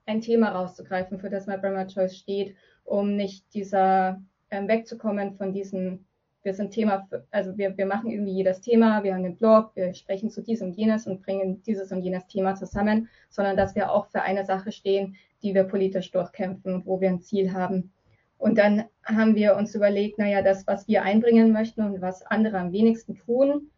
ein 0.06 0.20
Thema 0.20 0.50
rauszugreifen, 0.50 1.20
für 1.20 1.30
das 1.30 1.48
My 1.48 1.58
Brahma 1.58 1.86
Choice 1.86 2.18
steht, 2.18 2.56
um 2.84 3.16
nicht 3.16 3.54
dieser 3.54 4.22
ähm, 4.56 4.68
wegzukommen 4.68 5.36
von 5.36 5.54
diesem, 5.54 6.06
wir 6.44 6.54
sind 6.54 6.72
Thema, 6.72 7.08
also 7.32 7.58
wir, 7.58 7.78
wir 7.78 7.86
machen 7.86 8.12
irgendwie 8.12 8.34
jedes 8.34 8.62
Thema, 8.62 9.04
wir 9.04 9.14
haben 9.14 9.26
einen 9.26 9.36
Blog, 9.36 9.72
wir 9.76 9.94
sprechen 9.94 10.30
zu 10.30 10.42
diesem 10.42 10.70
und 10.70 10.78
jenes 10.78 11.08
und 11.08 11.24
bringen 11.24 11.62
dieses 11.64 11.92
und 11.92 12.02
jenes 12.02 12.28
Thema 12.28 12.56
zusammen, 12.56 13.10
sondern 13.30 13.58
dass 13.58 13.76
wir 13.76 13.92
auch 13.92 14.08
für 14.08 14.22
eine 14.22 14.46
Sache 14.46 14.72
stehen, 14.72 15.16
die 15.42 15.54
wir 15.54 15.64
politisch 15.64 16.12
durchkämpfen, 16.12 16.84
wo 16.86 17.02
wir 17.02 17.10
ein 17.10 17.22
Ziel 17.22 17.54
haben. 17.54 17.92
Und 18.38 18.58
dann 18.58 18.84
haben 19.04 19.36
wir 19.36 19.56
uns 19.56 19.74
überlegt, 19.76 20.20
naja, 20.20 20.42
das, 20.42 20.68
was 20.68 20.88
wir 20.88 21.04
einbringen 21.04 21.52
möchten 21.52 21.82
und 21.82 22.02
was 22.02 22.22
andere 22.24 22.60
am 22.60 22.72
wenigsten 22.72 23.16
tun, 23.16 23.72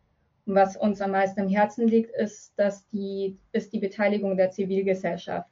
und 0.47 0.55
was 0.55 0.77
uns 0.77 1.01
am 1.01 1.11
meisten 1.11 1.41
im 1.41 1.49
Herzen 1.49 1.87
liegt, 1.87 2.11
ist, 2.15 2.53
dass 2.57 2.87
die, 2.87 3.37
ist 3.51 3.73
die 3.73 3.79
Beteiligung 3.79 4.37
der 4.37 4.49
Zivilgesellschaft 4.49 5.49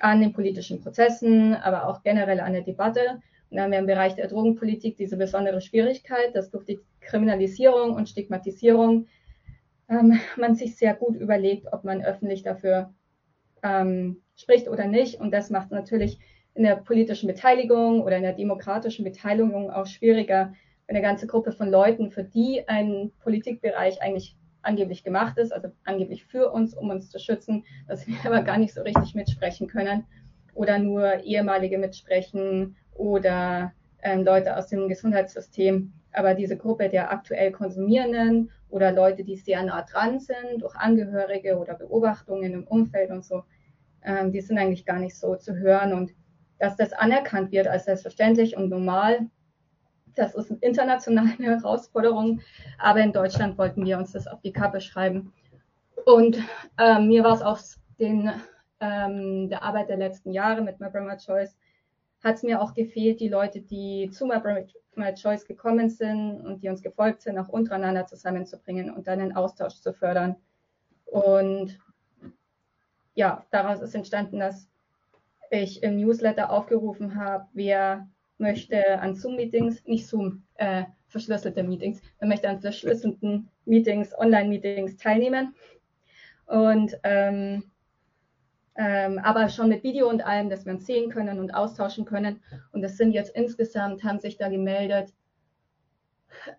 an 0.00 0.20
den 0.20 0.32
politischen 0.32 0.80
Prozessen, 0.80 1.54
aber 1.54 1.86
auch 1.86 2.02
generell 2.02 2.40
an 2.40 2.54
der 2.54 2.62
Debatte. 2.62 3.20
Dann 3.50 3.60
haben 3.60 3.72
wir 3.72 3.78
im 3.78 3.86
Bereich 3.86 4.14
der 4.14 4.28
Drogenpolitik 4.28 4.96
diese 4.96 5.16
besondere 5.16 5.60
Schwierigkeit, 5.60 6.34
dass 6.34 6.50
durch 6.50 6.64
die 6.64 6.80
Kriminalisierung 7.00 7.94
und 7.94 8.08
Stigmatisierung 8.08 9.06
ähm, 9.88 10.20
man 10.36 10.54
sich 10.54 10.76
sehr 10.76 10.94
gut 10.94 11.16
überlegt, 11.16 11.72
ob 11.72 11.84
man 11.84 12.04
öffentlich 12.04 12.42
dafür 12.42 12.92
ähm, 13.62 14.22
spricht 14.36 14.68
oder 14.68 14.86
nicht. 14.86 15.20
Und 15.20 15.32
das 15.32 15.50
macht 15.50 15.70
natürlich 15.70 16.18
in 16.54 16.64
der 16.64 16.76
politischen 16.76 17.26
Beteiligung 17.26 18.02
oder 18.02 18.16
in 18.16 18.22
der 18.22 18.32
demokratischen 18.34 19.04
Beteiligung 19.04 19.70
auch 19.70 19.86
schwieriger, 19.86 20.52
eine 20.88 21.02
ganze 21.02 21.26
Gruppe 21.26 21.52
von 21.52 21.70
Leuten, 21.70 22.10
für 22.10 22.24
die 22.24 22.66
ein 22.66 23.12
Politikbereich 23.22 24.00
eigentlich 24.02 24.36
angeblich 24.62 25.04
gemacht 25.04 25.38
ist, 25.38 25.52
also 25.52 25.68
angeblich 25.84 26.24
für 26.24 26.50
uns, 26.50 26.74
um 26.74 26.90
uns 26.90 27.10
zu 27.10 27.18
schützen, 27.18 27.64
dass 27.86 28.06
wir 28.06 28.16
aber 28.24 28.42
gar 28.42 28.58
nicht 28.58 28.74
so 28.74 28.82
richtig 28.82 29.14
mitsprechen 29.14 29.68
können 29.68 30.04
oder 30.54 30.78
nur 30.78 31.20
ehemalige 31.20 31.78
mitsprechen 31.78 32.76
oder 32.98 33.72
ähm, 34.02 34.24
Leute 34.24 34.56
aus 34.56 34.68
dem 34.68 34.88
Gesundheitssystem. 34.88 35.92
Aber 36.12 36.34
diese 36.34 36.56
Gruppe 36.56 36.88
der 36.88 37.10
aktuell 37.12 37.52
Konsumierenden 37.52 38.50
oder 38.68 38.92
Leute, 38.92 39.24
die 39.24 39.36
sehr 39.36 39.62
nah 39.62 39.82
dran 39.82 40.20
sind, 40.20 40.60
durch 40.60 40.74
Angehörige 40.76 41.58
oder 41.58 41.74
Beobachtungen 41.74 42.52
im 42.52 42.64
Umfeld 42.64 43.10
und 43.10 43.24
so, 43.24 43.44
ähm, 44.04 44.32
die 44.32 44.40
sind 44.40 44.58
eigentlich 44.58 44.84
gar 44.84 44.98
nicht 44.98 45.16
so 45.16 45.36
zu 45.36 45.56
hören. 45.56 45.92
Und 45.92 46.12
dass 46.58 46.76
das 46.76 46.92
anerkannt 46.92 47.52
wird 47.52 47.68
als 47.68 47.84
selbstverständlich 47.84 48.56
und 48.56 48.68
normal, 48.68 49.28
das 50.14 50.34
ist 50.34 50.50
eine 50.62 51.38
Herausforderung, 51.38 52.40
aber 52.78 53.00
in 53.00 53.12
Deutschland 53.12 53.56
wollten 53.56 53.84
wir 53.84 53.98
uns 53.98 54.12
das 54.12 54.26
auf 54.26 54.40
die 54.40 54.52
Kappe 54.52 54.80
schreiben. 54.80 55.32
Und 56.04 56.38
ähm, 56.78 57.08
mir 57.08 57.22
war 57.22 57.34
es 57.34 57.42
aus 57.42 57.78
den, 57.98 58.30
ähm, 58.80 59.48
der 59.48 59.62
Arbeit 59.62 59.88
der 59.88 59.98
letzten 59.98 60.32
Jahre 60.32 60.62
mit 60.62 60.80
My 60.80 60.88
Brahma 60.90 61.16
Choice, 61.16 61.56
hat 62.22 62.36
es 62.36 62.42
mir 62.42 62.60
auch 62.60 62.74
gefehlt, 62.74 63.20
die 63.20 63.28
Leute, 63.28 63.60
die 63.60 64.10
zu 64.10 64.26
My 64.26 65.14
Choice 65.14 65.46
gekommen 65.46 65.88
sind 65.88 66.40
und 66.40 66.62
die 66.62 66.68
uns 66.68 66.82
gefolgt 66.82 67.22
sind, 67.22 67.38
auch 67.38 67.48
untereinander 67.48 68.06
zusammenzubringen 68.06 68.90
und 68.90 69.06
dann 69.06 69.20
einen 69.20 69.36
Austausch 69.36 69.80
zu 69.80 69.92
fördern. 69.92 70.36
Und 71.04 71.78
ja, 73.14 73.44
daraus 73.50 73.80
ist 73.80 73.94
entstanden, 73.94 74.40
dass 74.40 74.68
ich 75.50 75.82
im 75.82 75.96
Newsletter 75.96 76.50
aufgerufen 76.50 77.14
habe, 77.14 77.46
wer 77.52 78.08
möchte 78.38 79.00
an 79.00 79.14
Zoom-Meetings, 79.14 79.84
nicht 79.86 80.06
Zoom, 80.06 80.44
äh, 80.54 80.84
verschlüsselte 81.06 81.62
Meetings, 81.62 82.00
wer 82.18 82.28
möchte 82.28 82.48
an 82.48 82.60
verschlüsselten 82.60 83.48
Meetings, 83.64 84.16
Online-Meetings 84.16 84.96
teilnehmen. 84.96 85.54
Und 86.46 86.98
ähm, 87.02 87.64
ähm, 88.78 89.18
aber 89.18 89.48
schon 89.48 89.68
mit 89.68 89.82
Video 89.82 90.08
und 90.08 90.24
allem, 90.24 90.48
dass 90.48 90.64
wir 90.64 90.72
uns 90.72 90.86
sehen 90.86 91.10
können 91.10 91.40
und 91.40 91.52
austauschen 91.52 92.04
können. 92.04 92.40
Und 92.72 92.80
das 92.82 92.96
sind 92.96 93.10
jetzt 93.10 93.34
insgesamt, 93.34 94.04
haben 94.04 94.20
sich 94.20 94.36
da 94.36 94.48
gemeldet, 94.48 95.12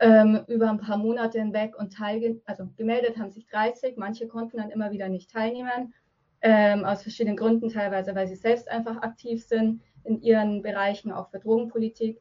ähm, 0.02 0.42
über 0.48 0.70
ein 0.70 0.82
paar 0.82 0.98
Monate 0.98 1.40
hinweg 1.40 1.78
und 1.80 1.94
teilge 1.94 2.42
also 2.46 2.68
gemeldet 2.76 3.18
haben 3.18 3.32
sich 3.32 3.48
30, 3.48 3.96
manche 3.96 4.28
konnten 4.28 4.58
dann 4.58 4.70
immer 4.70 4.92
wieder 4.92 5.08
nicht 5.08 5.32
teilnehmen, 5.32 5.94
ähm, 6.42 6.84
aus 6.84 7.04
verschiedenen 7.04 7.38
Gründen, 7.38 7.70
teilweise 7.70 8.14
weil 8.16 8.28
sie 8.28 8.36
selbst 8.36 8.70
einfach 8.70 9.02
aktiv 9.02 9.46
sind 9.46 9.82
in 10.04 10.22
ihren 10.22 10.62
Bereichen, 10.62 11.14
auch 11.14 11.30
für 11.30 11.40
Drogenpolitik. 11.40 12.20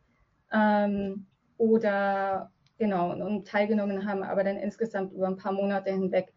Ähm, 0.52 1.26
oder 1.56 2.52
genau, 2.78 3.10
und 3.12 3.48
teilgenommen 3.48 4.08
haben 4.08 4.22
aber 4.22 4.44
dann 4.44 4.58
insgesamt 4.58 5.12
über 5.12 5.26
ein 5.26 5.36
paar 5.36 5.52
Monate 5.52 5.90
hinweg 5.90 6.32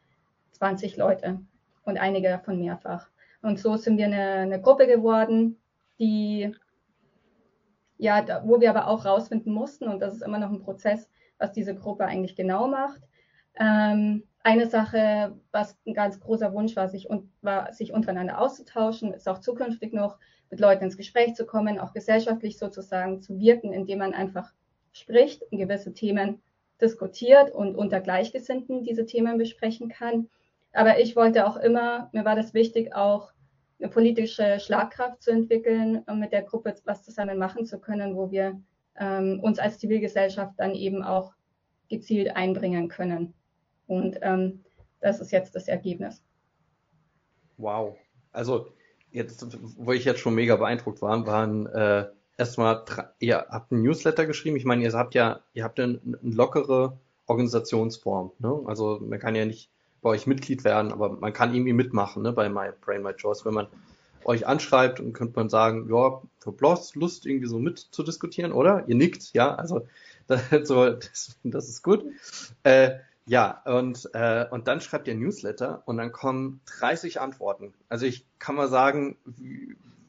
20 0.53 0.98
Leute 0.98 1.39
und 1.86 2.00
einige 2.00 2.30
davon 2.30 2.58
mehrfach. 2.58 3.11
Und 3.41 3.60
so 3.60 3.75
sind 3.77 3.98
wir 3.98 4.05
eine, 4.05 4.21
eine 4.21 4.62
Gruppe 4.62 4.88
geworden, 4.88 5.57
die 6.00 6.53
ja, 7.98 8.24
da, 8.24 8.41
wo 8.45 8.60
wir 8.60 8.71
aber 8.71 8.88
auch 8.88 9.05
rausfinden 9.05 9.53
mussten, 9.53 9.88
und 9.88 10.00
das 10.00 10.15
ist 10.15 10.24
immer 10.24 10.39
noch 10.39 10.50
ein 10.50 10.63
Prozess, 10.63 11.07
was 11.38 11.51
diese 11.51 11.75
Gruppe 11.75 12.05
eigentlich 12.05 12.36
genau 12.36 12.67
macht. 12.67 13.01
Ähm, 13.60 14.24
eine 14.43 14.67
Sache, 14.67 15.36
was 15.51 15.77
ein 15.86 15.93
ganz 15.93 16.19
großer 16.19 16.51
Wunsch 16.53 16.75
war, 16.75 16.89
sich, 16.89 17.07
war, 17.41 17.71
sich 17.74 17.93
untereinander 17.93 18.41
auszutauschen, 18.41 19.13
ist 19.13 19.29
auch 19.29 19.38
zukünftig 19.38 19.93
noch 19.93 20.17
mit 20.50 20.60
Leuten 20.60 20.86
ins 20.86 20.98
Gespräch 20.98 21.36
zu 21.36 21.45
kommen, 21.45 21.79
auch 21.79 21.93
gesellschaftlich 21.93 22.57
sozusagen 22.57 23.21
zu 23.21 23.39
wirken, 23.39 23.71
indem 23.71 24.00
man 24.00 24.15
einfach 24.15 24.51
spricht 24.93 25.43
und 25.51 25.60
gewisse 25.60 25.93
Themen 25.93 26.41
diskutiert 26.81 27.51
und 27.51 27.75
unter 27.75 28.01
Gleichgesinnten 28.01 28.83
diese 28.83 29.05
Themen 29.05 29.38
besprechen 29.38 29.89
kann. 29.89 30.27
Aber 30.73 30.99
ich 30.99 31.15
wollte 31.15 31.45
auch 31.47 31.57
immer, 31.57 32.09
mir 32.13 32.25
war 32.25 32.35
das 32.35 32.53
wichtig, 32.53 32.95
auch 32.95 33.31
eine 33.79 33.89
politische 33.89 34.59
Schlagkraft 34.59 35.21
zu 35.21 35.31
entwickeln, 35.31 36.03
um 36.07 36.19
mit 36.19 36.31
der 36.31 36.43
Gruppe 36.43 36.75
was 36.85 37.03
zusammen 37.03 37.37
machen 37.37 37.65
zu 37.65 37.79
können, 37.79 38.15
wo 38.15 38.31
wir 38.31 38.61
ähm, 38.99 39.39
uns 39.41 39.59
als 39.59 39.79
Zivilgesellschaft 39.79 40.53
dann 40.57 40.75
eben 40.75 41.03
auch 41.03 41.33
gezielt 41.89 42.35
einbringen 42.35 42.87
können. 42.87 43.33
Und 43.87 44.17
ähm, 44.21 44.63
das 45.01 45.19
ist 45.19 45.31
jetzt 45.31 45.55
das 45.55 45.67
Ergebnis. 45.67 46.23
Wow. 47.57 47.97
Also 48.31 48.73
jetzt, 49.11 49.45
wo 49.77 49.91
ich 49.91 50.05
jetzt 50.05 50.19
schon 50.19 50.35
mega 50.35 50.55
beeindruckt 50.55 51.01
war, 51.01 51.25
waren 51.27 51.65
äh, 51.67 52.05
erstmal, 52.37 52.85
ihr 53.19 53.45
habt 53.49 53.71
einen 53.71 53.81
Newsletter 53.83 54.25
geschrieben. 54.25 54.55
Ich 54.55 54.65
meine, 54.65 54.83
ihr 54.83 54.93
habt 54.93 55.15
ja, 55.15 55.41
ihr 55.53 55.63
habt 55.63 55.79
eine, 55.79 55.99
eine 56.05 56.17
lockere 56.21 56.97
Organisationsform. 57.27 58.31
Ne? 58.39 58.61
Also 58.65 58.99
man 59.01 59.19
kann 59.19 59.35
ja 59.35 59.45
nicht 59.45 59.69
bei 60.01 60.10
euch 60.10 60.27
Mitglied 60.27 60.63
werden, 60.63 60.91
aber 60.91 61.10
man 61.10 61.34
kann 61.34 61.53
irgendwie 61.53 61.74
mitmachen 61.74 62.24
ne, 62.24 62.34
bei 62.34 62.50
My 62.50 62.70
Brain 62.81 63.03
My 63.03 63.13
Choice. 63.13 63.46
Wenn 63.46 63.53
man 63.53 63.67
euch 64.24 64.48
anschreibt 64.48 65.00
und 65.00 65.13
könnte 65.13 65.34
man 65.36 65.50
sagen, 65.50 65.88
ja, 65.89 66.22
für 66.39 66.51
bloß 66.51 66.96
Lust 66.96 67.25
irgendwie 67.25 67.48
so 67.48 67.60
mit 67.60 67.79
zu 67.79 68.03
diskutieren, 68.03 68.51
oder? 68.51 68.84
Ihr 68.88 68.96
nickt, 68.96 69.34
ja, 69.34 69.55
also 69.55 69.88
das, 70.27 70.41
so, 70.63 70.89
das, 70.89 71.38
das 71.43 71.70
ist 71.70 71.84
gut. 71.84 72.05
Äh, 72.63 73.00
ja, 73.25 73.62
und, 73.65 74.10
äh, 74.13 74.46
und 74.50 74.67
dann 74.67 74.81
schreibt 74.81 75.08
ihr 75.08 75.15
Newsletter 75.15 75.84
und 75.86 75.98
dann 75.98 76.12
kommen 76.12 76.62
30 76.79 77.22
Antworten. 77.22 77.74
Also 77.88 78.05
ich 78.05 78.25
kann 78.39 78.55
mal 78.55 78.67
sagen, 78.67 79.17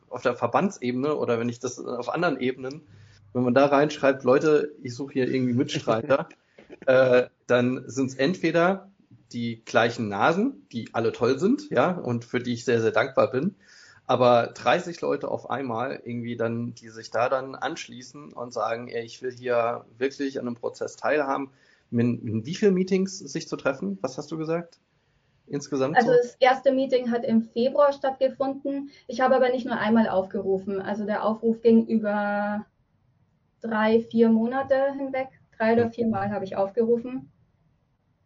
auf 0.08 0.22
der 0.22 0.34
Verbandsebene 0.34 1.14
oder 1.14 1.38
wenn 1.38 1.48
ich 1.48 1.58
das 1.58 1.78
auf 1.78 2.08
anderen 2.08 2.40
Ebenen, 2.40 2.82
wenn 3.32 3.44
man 3.44 3.54
da 3.54 3.66
reinschreibt, 3.66 4.24
Leute, 4.24 4.74
ich 4.82 4.94
suche 4.94 5.14
hier 5.14 5.28
irgendwie 5.28 5.54
Mitstreiter, 5.54 6.28
äh, 6.86 7.24
dann 7.46 7.84
sind 7.86 8.10
es 8.10 8.14
entweder 8.14 8.90
die 9.32 9.64
gleichen 9.64 10.08
Nasen, 10.08 10.66
die 10.72 10.90
alle 10.92 11.12
toll 11.12 11.38
sind, 11.38 11.70
ja, 11.70 11.90
und 11.90 12.24
für 12.24 12.40
die 12.40 12.52
ich 12.52 12.64
sehr, 12.64 12.80
sehr 12.80 12.92
dankbar 12.92 13.30
bin. 13.30 13.56
Aber 14.06 14.48
30 14.48 15.00
Leute 15.00 15.28
auf 15.28 15.48
einmal 15.48 16.00
irgendwie 16.04 16.36
dann, 16.36 16.74
die 16.74 16.88
sich 16.88 17.10
da 17.10 17.28
dann 17.28 17.54
anschließen 17.54 18.32
und 18.32 18.52
sagen, 18.52 18.88
ey, 18.88 19.04
ich 19.04 19.22
will 19.22 19.32
hier 19.32 19.84
wirklich 19.96 20.38
an 20.38 20.46
einem 20.46 20.56
Prozess 20.56 20.96
teilhaben, 20.96 21.50
in, 21.90 22.26
in 22.26 22.46
wie 22.46 22.54
vielen 22.54 22.74
Meetings 22.74 23.18
sich 23.18 23.48
zu 23.48 23.56
treffen? 23.56 23.98
Was 24.00 24.18
hast 24.18 24.30
du 24.32 24.38
gesagt? 24.38 24.80
Insgesamt? 25.46 25.96
Also 25.96 26.10
das 26.10 26.36
erste 26.40 26.72
Meeting 26.72 27.10
hat 27.10 27.24
im 27.24 27.42
Februar 27.42 27.92
stattgefunden. 27.92 28.90
Ich 29.06 29.20
habe 29.20 29.36
aber 29.36 29.50
nicht 29.50 29.66
nur 29.66 29.76
einmal 29.76 30.08
aufgerufen. 30.08 30.80
Also 30.80 31.04
der 31.04 31.24
Aufruf 31.24 31.60
ging 31.60 31.86
über 31.86 32.64
drei, 33.60 34.00
vier 34.00 34.28
Monate 34.28 34.92
hinweg. 34.96 35.28
Drei 35.56 35.74
oder 35.74 35.90
vier 35.90 36.08
Mal 36.08 36.30
habe 36.30 36.44
ich 36.44 36.56
aufgerufen. 36.56 37.31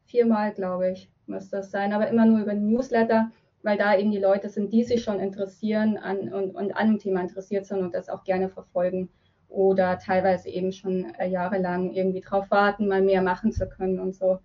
Viermal, 0.06 0.52
glaube 0.52 0.90
ich, 0.90 1.10
muss 1.26 1.48
das 1.50 1.70
sein. 1.70 1.92
Aber 1.92 2.08
immer 2.08 2.24
nur 2.26 2.40
über 2.40 2.54
Newsletter, 2.54 3.30
weil 3.62 3.76
da 3.78 3.96
eben 3.96 4.10
die 4.10 4.18
Leute 4.18 4.48
sind, 4.48 4.72
die 4.72 4.84
sich 4.84 5.02
schon 5.04 5.20
interessieren 5.20 5.98
an, 5.98 6.32
und, 6.32 6.54
und 6.54 6.72
an 6.72 6.88
dem 6.88 6.98
Thema 6.98 7.20
interessiert 7.20 7.66
sind 7.66 7.80
und 7.80 7.94
das 7.94 8.08
auch 8.08 8.24
gerne 8.24 8.48
verfolgen. 8.48 9.08
oder 9.48 9.98
teilweise 9.98 10.48
eben 10.48 10.72
schon 10.72 11.14
äh, 11.18 11.28
jahrelang 11.28 11.92
irgendwie 11.92 12.20
drauf 12.20 12.50
warten, 12.50 12.88
mal 12.88 13.02
mehr 13.02 13.22
machen 13.22 13.52
zu 13.52 13.68
können 13.68 14.00
und 14.00 14.14
so. 14.14 14.38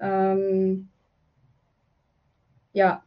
Ähm, 0.00 0.88
ja, 2.72 3.02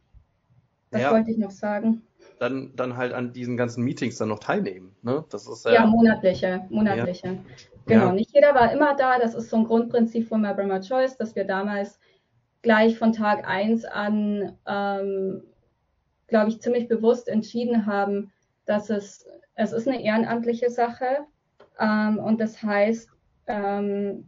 das 0.90 1.02
ja. 1.02 1.10
wollte 1.12 1.30
ich 1.30 1.38
noch 1.38 1.50
sagen. 1.50 2.02
Dann, 2.44 2.72
dann 2.76 2.96
halt 2.98 3.14
an 3.14 3.32
diesen 3.32 3.56
ganzen 3.56 3.84
Meetings 3.84 4.18
dann 4.18 4.28
noch 4.28 4.38
teilnehmen. 4.38 4.94
Ne? 5.00 5.24
Das 5.30 5.48
ist, 5.48 5.64
äh, 5.64 5.72
ja, 5.72 5.86
monatliche, 5.86 6.66
monatliche. 6.68 7.28
Ja. 7.28 7.38
Genau, 7.86 8.06
ja. 8.06 8.12
nicht 8.12 8.34
jeder 8.34 8.54
war 8.54 8.70
immer 8.70 8.94
da. 8.96 9.18
Das 9.18 9.34
ist 9.34 9.48
so 9.48 9.56
ein 9.56 9.64
Grundprinzip 9.64 10.28
von 10.28 10.42
My 10.42 10.52
Brahma 10.52 10.80
Choice, 10.80 11.16
dass 11.16 11.34
wir 11.34 11.44
damals 11.44 11.98
gleich 12.60 12.98
von 12.98 13.12
Tag 13.12 13.48
1 13.48 13.86
an, 13.86 14.58
ähm, 14.66 15.42
glaube 16.26 16.50
ich, 16.50 16.60
ziemlich 16.60 16.86
bewusst 16.86 17.28
entschieden 17.28 17.86
haben, 17.86 18.30
dass 18.66 18.90
es, 18.90 19.26
es 19.54 19.72
ist 19.72 19.88
eine 19.88 20.02
ehrenamtliche 20.02 20.68
Sache 20.68 21.26
ähm, 21.80 22.18
und 22.18 22.40
das 22.40 22.62
heißt, 22.62 23.08
ähm, 23.46 24.26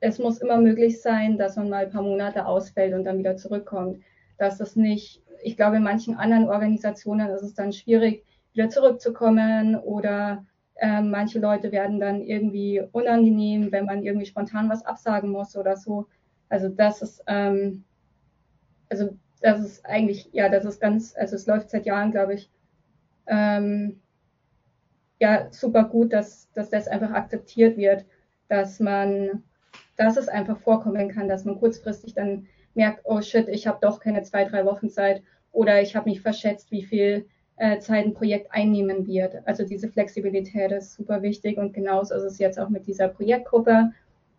es 0.00 0.18
muss 0.18 0.38
immer 0.38 0.58
möglich 0.58 1.00
sein, 1.00 1.38
dass 1.38 1.56
man 1.56 1.70
mal 1.70 1.86
ein 1.86 1.90
paar 1.90 2.02
Monate 2.02 2.46
ausfällt 2.46 2.92
und 2.92 3.04
dann 3.04 3.18
wieder 3.18 3.36
zurückkommt. 3.36 4.02
Dass 4.38 4.60
es 4.60 4.76
nicht, 4.76 5.22
ich 5.42 5.56
glaube, 5.56 5.76
in 5.76 5.82
manchen 5.82 6.16
anderen 6.16 6.48
Organisationen 6.48 7.30
ist 7.30 7.42
es 7.42 7.54
dann 7.54 7.72
schwierig, 7.72 8.24
wieder 8.52 8.68
zurückzukommen 8.70 9.76
oder 9.76 10.44
äh, 10.76 11.00
manche 11.00 11.38
Leute 11.38 11.72
werden 11.72 12.00
dann 12.00 12.22
irgendwie 12.22 12.82
unangenehm, 12.92 13.72
wenn 13.72 13.86
man 13.86 14.02
irgendwie 14.02 14.26
spontan 14.26 14.68
was 14.68 14.84
absagen 14.84 15.30
muss 15.30 15.56
oder 15.56 15.76
so. 15.76 16.06
Also 16.48 16.68
das 16.68 17.02
ist, 17.02 17.22
ähm, 17.26 17.84
also 18.88 19.16
das 19.40 19.60
ist 19.60 19.86
eigentlich, 19.86 20.28
ja, 20.32 20.48
das 20.48 20.64
ist 20.64 20.80
ganz, 20.80 21.14
also 21.16 21.36
es 21.36 21.46
läuft 21.46 21.70
seit 21.70 21.86
Jahren, 21.86 22.10
glaube 22.10 22.34
ich, 22.34 22.50
ähm, 23.26 24.00
ja, 25.18 25.50
super 25.50 25.84
gut, 25.84 26.12
dass, 26.12 26.50
dass 26.52 26.70
das 26.70 26.88
einfach 26.88 27.10
akzeptiert 27.10 27.76
wird, 27.76 28.04
dass 28.48 28.80
man, 28.80 29.42
dass 29.96 30.16
es 30.16 30.28
einfach 30.28 30.58
vorkommen 30.58 31.08
kann, 31.08 31.28
dass 31.28 31.44
man 31.44 31.58
kurzfristig 31.58 32.14
dann 32.14 32.46
merkt, 32.76 33.00
oh 33.04 33.20
shit, 33.20 33.48
ich 33.48 33.66
habe 33.66 33.78
doch 33.80 34.00
keine 34.00 34.22
zwei, 34.22 34.44
drei 34.44 34.64
Wochen 34.64 34.90
Zeit 34.90 35.22
oder 35.52 35.80
ich 35.80 35.96
habe 35.96 36.10
mich 36.10 36.20
verschätzt, 36.20 36.70
wie 36.70 36.82
viel 36.82 37.26
äh, 37.56 37.78
Zeit 37.78 38.04
ein 38.04 38.14
Projekt 38.14 38.52
einnehmen 38.52 39.06
wird. 39.06 39.36
Also 39.46 39.64
diese 39.64 39.88
Flexibilität 39.88 40.72
ist 40.72 40.94
super 40.94 41.22
wichtig 41.22 41.56
und 41.58 41.72
genauso 41.72 42.14
ist 42.14 42.22
es 42.22 42.38
jetzt 42.38 42.58
auch 42.58 42.68
mit 42.68 42.86
dieser 42.86 43.08
Projektgruppe. 43.08 43.92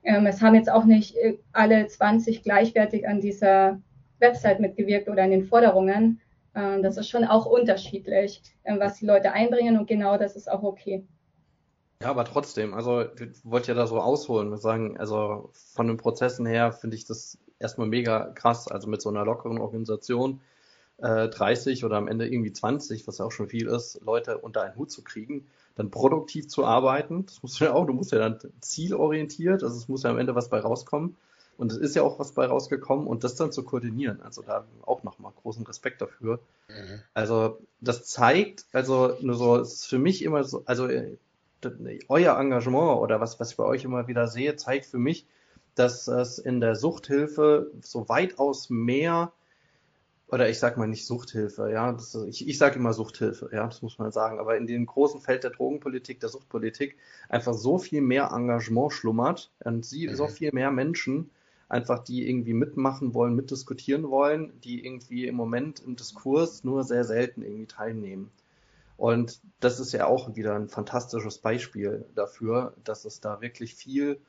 Ähm, 0.03 0.25
es 0.25 0.41
haben 0.41 0.55
jetzt 0.55 0.71
auch 0.71 0.85
nicht 0.85 1.15
äh, 1.17 1.37
alle 1.51 1.87
20 1.87 2.43
gleichwertig 2.43 3.07
an 3.07 3.19
dieser 3.19 3.81
Website 4.19 4.59
mitgewirkt 4.59 5.09
oder 5.09 5.23
an 5.23 5.31
den 5.31 5.45
Forderungen. 5.45 6.21
Ähm, 6.55 6.83
das 6.83 6.97
ist 6.97 7.09
schon 7.09 7.23
auch 7.23 7.45
unterschiedlich, 7.45 8.41
ähm, 8.63 8.79
was 8.79 8.99
die 8.99 9.05
Leute 9.05 9.31
einbringen 9.31 9.77
und 9.77 9.87
genau 9.87 10.17
das 10.17 10.35
ist 10.35 10.49
auch 10.49 10.63
okay. 10.63 11.05
Ja, 12.01 12.11
aber 12.11 12.25
trotzdem, 12.25 12.75
also 12.75 13.01
ich 13.01 13.43
wollte 13.43 13.69
ja 13.69 13.73
da 13.73 13.87
so 13.87 13.99
ausholen 13.99 14.51
und 14.51 14.61
sagen, 14.61 14.97
also 14.97 15.49
von 15.73 15.87
den 15.87 15.97
Prozessen 15.97 16.45
her 16.45 16.71
finde 16.71 16.95
ich 16.95 17.05
das 17.05 17.39
erstmal 17.59 17.87
mega 17.87 18.31
krass, 18.35 18.67
also 18.67 18.87
mit 18.87 19.01
so 19.01 19.09
einer 19.09 19.25
lockeren 19.25 19.59
Organisation 19.59 20.41
äh, 20.97 21.27
30 21.27 21.85
oder 21.85 21.97
am 21.97 22.07
Ende 22.07 22.27
irgendwie 22.27 22.53
20, 22.53 23.07
was 23.07 23.17
ja 23.19 23.25
auch 23.25 23.31
schon 23.31 23.49
viel 23.49 23.67
ist, 23.67 24.01
Leute 24.03 24.37
unter 24.39 24.63
einen 24.63 24.75
Hut 24.75 24.91
zu 24.91 25.03
kriegen, 25.03 25.47
dann 25.75 25.91
produktiv 25.91 26.47
zu 26.47 26.65
arbeiten, 26.65 27.25
das 27.25 27.43
musst 27.43 27.59
du 27.59 27.65
ja 27.65 27.73
auch, 27.73 27.85
du 27.85 27.93
musst 27.93 28.11
ja 28.11 28.19
dann 28.19 28.39
zielorientiert, 28.61 29.63
also 29.63 29.77
es 29.77 29.87
muss 29.87 30.03
ja 30.03 30.09
am 30.09 30.17
Ende 30.17 30.35
was 30.35 30.49
bei 30.49 30.59
rauskommen 30.59 31.15
und 31.57 31.71
es 31.71 31.77
ist 31.77 31.95
ja 31.95 32.03
auch 32.03 32.19
was 32.19 32.31
bei 32.33 32.45
rausgekommen 32.45 33.07
und 33.07 33.23
das 33.23 33.35
dann 33.35 33.51
zu 33.51 33.63
koordinieren. 33.63 34.21
Also 34.21 34.43
da 34.43 34.65
auch 34.85 35.03
nochmal 35.03 35.31
großen 35.41 35.65
Respekt 35.65 36.01
dafür. 36.01 36.39
Mhm. 36.69 37.01
Also 37.13 37.59
das 37.81 38.05
zeigt, 38.05 38.65
also 38.71 39.17
nur 39.21 39.35
so, 39.35 39.57
es 39.57 39.73
ist 39.73 39.85
für 39.87 39.97
mich 39.97 40.23
immer 40.23 40.43
so, 40.43 40.63
also 40.65 40.87
äh, 40.87 41.17
euer 42.07 42.37
Engagement 42.37 42.99
oder 42.99 43.19
was, 43.19 43.39
was 43.39 43.51
ich 43.51 43.57
bei 43.57 43.63
euch 43.63 43.83
immer 43.83 44.07
wieder 44.07 44.27
sehe, 44.27 44.55
zeigt 44.55 44.85
für 44.85 44.99
mich, 44.99 45.25
dass 45.79 46.07
es 46.07 46.39
in 46.39 46.59
der 46.59 46.75
Suchthilfe 46.75 47.71
so 47.81 48.09
weitaus 48.09 48.69
mehr 48.69 49.31
oder 50.29 50.49
ich 50.49 50.59
sag 50.59 50.77
mal 50.77 50.87
nicht 50.87 51.05
Suchthilfe, 51.05 51.71
ja, 51.71 51.93
das, 51.93 52.13
ich, 52.15 52.47
ich 52.47 52.57
sage 52.57 52.75
immer 52.75 52.91
Suchthilfe, 52.93 53.49
ja, 53.53 53.65
das 53.65 53.81
muss 53.81 53.97
man 53.97 54.11
sagen, 54.11 54.39
aber 54.39 54.57
in 54.57 54.67
dem 54.67 54.85
großen 54.85 55.21
Feld 55.21 55.43
der 55.43 55.51
Drogenpolitik, 55.51 56.19
der 56.19 56.29
Suchtpolitik 56.29 56.97
einfach 57.29 57.53
so 57.53 57.77
viel 57.77 58.01
mehr 58.01 58.31
Engagement 58.33 58.91
schlummert 58.91 59.51
und 59.63 59.85
sie, 59.85 60.07
mhm. 60.07 60.15
so 60.15 60.27
viel 60.27 60.51
mehr 60.51 60.71
Menschen 60.71 61.29
einfach 61.69 61.99
die 61.99 62.29
irgendwie 62.29 62.53
mitmachen 62.53 63.13
wollen, 63.13 63.35
mitdiskutieren 63.35 64.09
wollen, 64.09 64.53
die 64.63 64.85
irgendwie 64.85 65.27
im 65.27 65.35
Moment 65.35 65.81
im 65.81 65.95
Diskurs 65.95 66.63
nur 66.63 66.83
sehr 66.83 67.03
selten 67.03 67.41
irgendwie 67.41 67.67
teilnehmen. 67.67 68.31
Und 68.95 69.41
das 69.59 69.79
ist 69.79 69.93
ja 69.93 70.07
auch 70.07 70.35
wieder 70.35 70.55
ein 70.55 70.69
fantastisches 70.69 71.37
Beispiel 71.37 72.05
dafür, 72.15 72.73
dass 72.83 73.05
es 73.05 73.19
da 73.19 73.41
wirklich 73.41 73.75
viel 73.75 74.19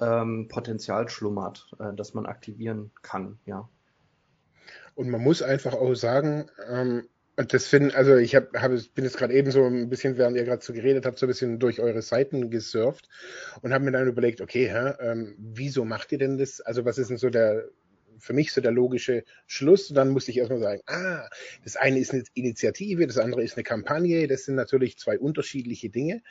ähm, 0.00 0.48
Potenzial 0.48 1.08
schlummert, 1.08 1.70
äh, 1.78 1.94
das 1.94 2.14
man 2.14 2.26
aktivieren 2.26 2.90
kann, 3.02 3.38
ja. 3.46 3.68
Und 4.94 5.10
man 5.10 5.22
muss 5.22 5.42
einfach 5.42 5.74
auch 5.74 5.94
sagen, 5.94 6.50
ähm, 6.68 7.08
und 7.38 7.54
das 7.54 7.68
finde, 7.68 7.94
also 7.94 8.16
ich 8.16 8.34
hab, 8.34 8.52
hab, 8.56 8.72
bin 8.94 9.04
jetzt 9.04 9.16
gerade 9.16 9.32
eben 9.32 9.52
so 9.52 9.64
ein 9.64 9.88
bisschen, 9.88 10.18
während 10.18 10.36
ihr 10.36 10.42
gerade 10.42 10.64
so 10.64 10.72
geredet 10.72 11.06
habt, 11.06 11.20
so 11.20 11.26
ein 11.26 11.28
bisschen 11.28 11.60
durch 11.60 11.80
eure 11.80 12.02
Seiten 12.02 12.50
gesurft 12.50 13.08
und 13.62 13.72
habe 13.72 13.84
mir 13.84 13.92
dann 13.92 14.08
überlegt, 14.08 14.40
okay, 14.40 14.68
hä, 14.68 14.94
ähm, 14.98 15.36
wieso 15.38 15.84
macht 15.84 16.10
ihr 16.10 16.18
denn 16.18 16.36
das? 16.36 16.60
Also 16.60 16.84
was 16.84 16.98
ist 16.98 17.10
denn 17.10 17.16
so 17.16 17.30
der, 17.30 17.68
für 18.18 18.32
mich 18.32 18.52
so 18.52 18.60
der 18.60 18.72
logische 18.72 19.22
Schluss? 19.46 19.88
Und 19.88 19.94
dann 19.94 20.08
musste 20.08 20.32
ich 20.32 20.38
erstmal 20.38 20.58
sagen, 20.58 20.82
ah, 20.86 21.28
das 21.62 21.76
eine 21.76 22.00
ist 22.00 22.12
eine 22.12 22.24
Initiative, 22.34 23.06
das 23.06 23.18
andere 23.18 23.44
ist 23.44 23.56
eine 23.56 23.62
Kampagne, 23.62 24.26
das 24.26 24.44
sind 24.44 24.56
natürlich 24.56 24.98
zwei 24.98 25.16
unterschiedliche 25.16 25.90
Dinge. 25.90 26.22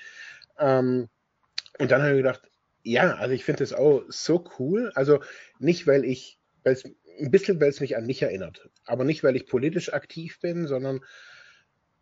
Ähm, 0.60 1.08
und 1.80 1.90
dann 1.90 2.02
habe 2.02 2.12
ich 2.12 2.18
gedacht, 2.18 2.42
ja, 2.88 3.16
also 3.16 3.34
ich 3.34 3.44
finde 3.44 3.60
das 3.60 3.74
auch 3.74 4.04
so 4.08 4.46
cool. 4.60 4.92
Also 4.96 5.20
nicht, 5.60 5.88
weil 5.88 6.06
ich, 6.06 6.40
weil 6.64 6.74
es 6.74 6.86
ein 7.20 7.32
bisschen, 7.32 7.60
weil 7.60 7.70
es 7.70 7.82
mich 7.82 7.98
an 7.98 8.06
mich 8.06 8.22
erinnert. 8.22 8.70
Aber 8.86 9.04
nicht, 9.04 9.24
weil 9.24 9.36
ich 9.36 9.48
politisch 9.48 9.94
aktiv 9.94 10.40
bin, 10.40 10.68
sondern 10.68 11.02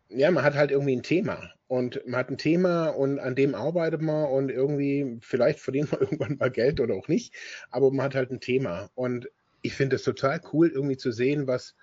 ja, 0.08 0.30
man 0.30 0.44
hat 0.44 0.54
halt 0.54 0.70
irgendwie 0.70 0.94
ein 0.94 1.02
Thema. 1.02 1.52
Und 1.66 2.06
man 2.06 2.20
hat 2.20 2.30
ein 2.30 2.38
Thema 2.38 2.90
und 2.90 3.18
an 3.18 3.34
dem 3.34 3.56
arbeitet 3.56 4.00
man 4.00 4.26
und 4.26 4.50
irgendwie, 4.50 5.18
vielleicht 5.20 5.58
verdient 5.58 5.90
man 5.90 6.00
irgendwann 6.02 6.36
mal 6.36 6.50
Geld 6.50 6.78
oder 6.78 6.94
auch 6.94 7.08
nicht, 7.08 7.34
aber 7.70 7.90
man 7.90 8.06
hat 8.06 8.14
halt 8.14 8.30
ein 8.30 8.40
Thema. 8.40 8.88
Und 8.94 9.28
ich 9.62 9.74
finde 9.74 9.96
es 9.96 10.04
total 10.04 10.40
cool, 10.52 10.68
irgendwie 10.68 10.96
zu 10.96 11.10
sehen, 11.10 11.48
was 11.48 11.74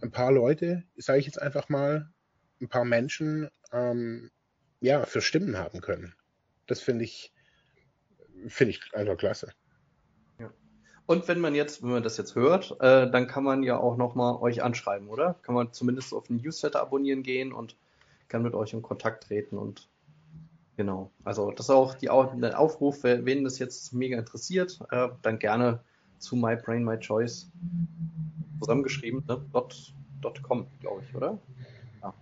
ein 0.00 0.12
paar 0.12 0.30
Leute, 0.30 0.84
sage 0.96 1.18
ich 1.18 1.26
jetzt 1.26 1.42
einfach 1.42 1.68
mal, 1.68 2.08
ein 2.60 2.68
paar 2.68 2.84
Menschen, 2.84 3.48
ähm, 3.72 4.30
ja, 4.80 5.04
für 5.04 5.20
Stimmen 5.20 5.58
haben 5.58 5.80
können. 5.80 6.14
Das 6.68 6.80
finde 6.80 7.04
ich, 7.04 7.32
finde 8.46 8.70
ich 8.70 8.94
einfach 8.94 9.16
klasse. 9.16 9.52
Und 11.06 11.26
wenn 11.26 11.40
man 11.40 11.54
jetzt, 11.54 11.82
wenn 11.82 11.88
man 11.88 12.02
das 12.02 12.18
jetzt 12.18 12.34
hört, 12.34 12.76
äh, 12.80 13.10
dann 13.10 13.26
kann 13.26 13.42
man 13.42 13.62
ja 13.62 13.78
auch 13.78 13.96
nochmal 13.96 14.36
euch 14.42 14.62
anschreiben, 14.62 15.08
oder? 15.08 15.36
Kann 15.40 15.54
man 15.54 15.72
zumindest 15.72 16.12
auf 16.12 16.26
den 16.26 16.36
Newsletter 16.36 16.82
abonnieren 16.82 17.22
gehen 17.22 17.54
und 17.54 17.76
kann 18.28 18.42
mit 18.42 18.52
euch 18.52 18.74
in 18.74 18.82
Kontakt 18.82 19.24
treten 19.24 19.56
und 19.56 19.88
genau. 20.76 21.10
Also 21.24 21.50
das 21.50 21.66
ist 21.66 21.70
auch 21.70 21.94
die, 21.94 22.08
der 22.08 22.60
Aufruf, 22.60 23.04
wen 23.04 23.42
das 23.42 23.58
jetzt 23.58 23.94
mega 23.94 24.18
interessiert, 24.18 24.78
äh, 24.90 25.08
dann 25.22 25.38
gerne 25.38 25.80
zu 26.18 26.36
My 26.36 26.56
Brain, 26.56 26.84
My 26.84 26.98
Choice 26.98 27.50
zusammengeschrieben, 28.60 29.24
ne? 29.26 29.42
Dot, 29.50 29.94
dot 30.20 30.42
.com, 30.42 30.66
glaube 30.80 31.02
ich, 31.08 31.14
oder? 31.14 31.38
Ja. 32.02 32.12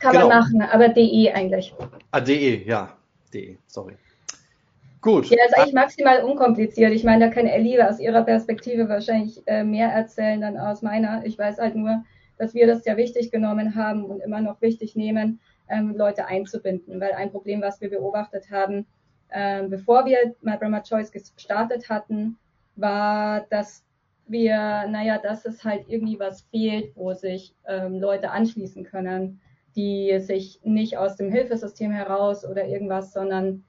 Kann 0.00 0.12
genau. 0.12 0.28
man 0.28 0.38
machen, 0.38 0.62
aber 0.62 0.88
de 0.88 1.30
eigentlich. 1.32 1.74
Ah, 2.12 2.20
de, 2.20 2.66
ja. 2.66 2.96
De, 3.34 3.58
sorry. 3.66 3.94
Gut. 5.02 5.26
Ja, 5.30 5.44
ist 5.44 5.58
eigentlich 5.58 5.74
maximal 5.74 6.22
unkompliziert. 6.22 6.92
Ich 6.92 7.02
meine, 7.02 7.26
da 7.26 7.30
kann 7.32 7.48
Ellie 7.48 7.86
aus 7.86 7.98
ihrer 7.98 8.22
Perspektive 8.22 8.88
wahrscheinlich 8.88 9.42
äh, 9.46 9.64
mehr 9.64 9.88
erzählen 9.88 10.40
dann 10.40 10.56
aus 10.56 10.80
meiner. 10.80 11.26
Ich 11.26 11.36
weiß 11.36 11.58
halt 11.58 11.74
nur, 11.74 12.04
dass 12.38 12.54
wir 12.54 12.68
das 12.68 12.84
ja 12.84 12.96
wichtig 12.96 13.32
genommen 13.32 13.74
haben 13.74 14.04
und 14.04 14.20
immer 14.20 14.40
noch 14.40 14.62
wichtig 14.62 14.94
nehmen, 14.94 15.40
ähm, 15.68 15.96
Leute 15.96 16.26
einzubinden. 16.26 17.00
Weil 17.00 17.14
ein 17.14 17.32
Problem, 17.32 17.60
was 17.60 17.80
wir 17.80 17.90
beobachtet 17.90 18.52
haben, 18.52 18.86
ähm, 19.32 19.70
bevor 19.70 20.06
wir 20.06 20.36
My 20.40 20.56
Brahma 20.56 20.80
Choice 20.82 21.10
gestartet 21.10 21.88
hatten, 21.88 22.38
war, 22.76 23.44
dass 23.50 23.84
wir, 24.28 24.86
naja, 24.88 25.18
dass 25.18 25.44
es 25.44 25.64
halt 25.64 25.84
irgendwie 25.88 26.20
was 26.20 26.42
fehlt, 26.42 26.92
wo 26.94 27.12
sich 27.12 27.56
ähm, 27.66 27.98
Leute 27.98 28.30
anschließen 28.30 28.84
können, 28.84 29.40
die 29.74 30.20
sich 30.20 30.60
nicht 30.62 30.96
aus 30.96 31.16
dem 31.16 31.32
Hilfesystem 31.32 31.90
heraus 31.90 32.46
oder 32.46 32.66
irgendwas, 32.66 33.12
sondern 33.12 33.64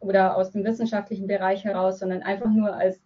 oder 0.00 0.36
aus 0.36 0.50
dem 0.50 0.64
wissenschaftlichen 0.64 1.26
Bereich 1.26 1.64
heraus, 1.64 1.98
sondern 1.98 2.22
einfach 2.22 2.50
nur 2.50 2.74
als 2.74 3.00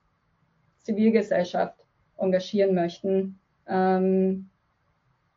Zivilgesellschaft 0.80 1.76
engagieren 2.18 2.74
möchten, 2.74 3.38
ähm, 3.66 4.48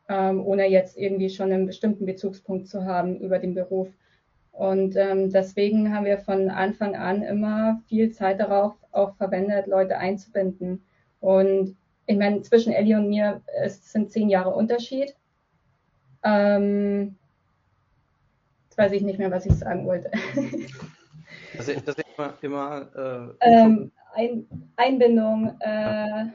ähm, 0.10 0.46
ohne 0.46 0.68
jetzt 0.68 0.98
irgendwie 0.98 1.30
schon 1.30 1.52
einen 1.52 1.66
bestimmten 1.66 2.06
Bezugspunkt 2.06 2.68
zu 2.68 2.86
haben 2.86 3.20
über 3.20 3.40
den 3.40 3.56
Beruf. 3.56 3.90
Und 4.52 4.96
ähm, 4.96 5.32
deswegen 5.32 5.94
haben 5.94 6.06
wir 6.06 6.18
von 6.18 6.50
Anfang 6.50 6.96
an 6.96 7.24
immer 7.24 7.82
viel 7.88 8.12
Zeit 8.12 8.40
darauf 8.40 8.74
auch 8.92 9.16
verwendet, 9.16 9.68
Leute 9.68 9.98
einzubinden. 9.98 10.84
Und 11.20 11.76
ich 12.06 12.18
meine, 12.18 12.42
zwischen 12.42 12.72
Ellie 12.72 12.98
und 12.98 13.10
mir 13.10 13.42
es 13.62 13.92
sind 13.92 14.12
zehn 14.12 14.30
Jahre 14.30 14.54
Unterschied. 14.54 15.16
Ähm, 16.24 17.18
Jetzt 18.76 18.90
weiß 18.90 18.92
ich 18.92 19.04
nicht 19.04 19.20
mehr, 19.20 19.32
was 19.32 19.46
ich 19.46 19.54
sagen 19.54 19.86
wollte. 19.86 20.12
Das 21.58 21.68
ist, 21.68 21.88
das 21.88 21.96
ist 21.96 22.06
immer, 22.18 22.34
immer 22.42 23.36
äh, 23.42 23.50
ähm, 23.50 23.92
Ein, 24.14 24.48
Einbindung. 24.76 25.60
Äh, 25.60 26.26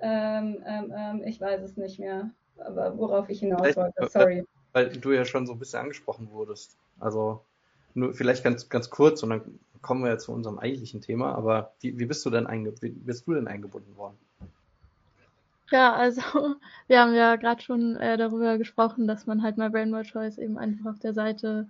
ähm, 0.00 0.62
ähm, 0.66 0.92
ähm, 0.96 1.22
ich 1.24 1.40
weiß 1.40 1.62
es 1.62 1.76
nicht 1.76 1.98
mehr, 1.98 2.30
aber 2.58 2.96
worauf 2.98 3.28
ich 3.28 3.40
hinaus 3.40 3.76
wollte, 3.76 4.08
sorry. 4.08 4.44
Weil, 4.72 4.90
du 4.90 5.12
ja 5.12 5.24
schon 5.24 5.46
so 5.46 5.54
ein 5.54 5.58
bisschen 5.58 5.80
angesprochen 5.80 6.30
wurdest. 6.30 6.76
Also 7.00 7.42
nur 7.94 8.12
vielleicht 8.12 8.44
ganz, 8.44 8.68
ganz 8.68 8.90
kurz 8.90 9.22
und 9.22 9.30
dann 9.30 9.58
kommen 9.80 10.02
wir 10.02 10.10
ja 10.10 10.18
zu 10.18 10.32
unserem 10.32 10.58
eigentlichen 10.58 11.00
Thema. 11.00 11.34
Aber 11.34 11.72
wie, 11.80 11.98
wie 11.98 12.04
bist 12.04 12.24
du 12.26 12.30
denn 12.30 12.46
einge 12.46 12.74
wie 12.80 12.90
bist 12.90 13.26
du 13.26 13.34
denn 13.34 13.48
eingebunden 13.48 13.96
worden? 13.96 14.18
Ja, 15.70 15.94
also 15.94 16.20
wir 16.88 17.00
haben 17.00 17.14
ja 17.14 17.36
gerade 17.36 17.62
schon 17.62 17.96
äh, 17.96 18.16
darüber 18.16 18.58
gesprochen, 18.58 19.08
dass 19.08 19.26
man 19.26 19.42
halt 19.42 19.56
mal 19.56 19.70
Brainwall 19.70 20.04
Choice 20.04 20.38
eben 20.38 20.58
einfach 20.58 20.90
auf 20.90 20.98
der 20.98 21.14
Seite 21.14 21.68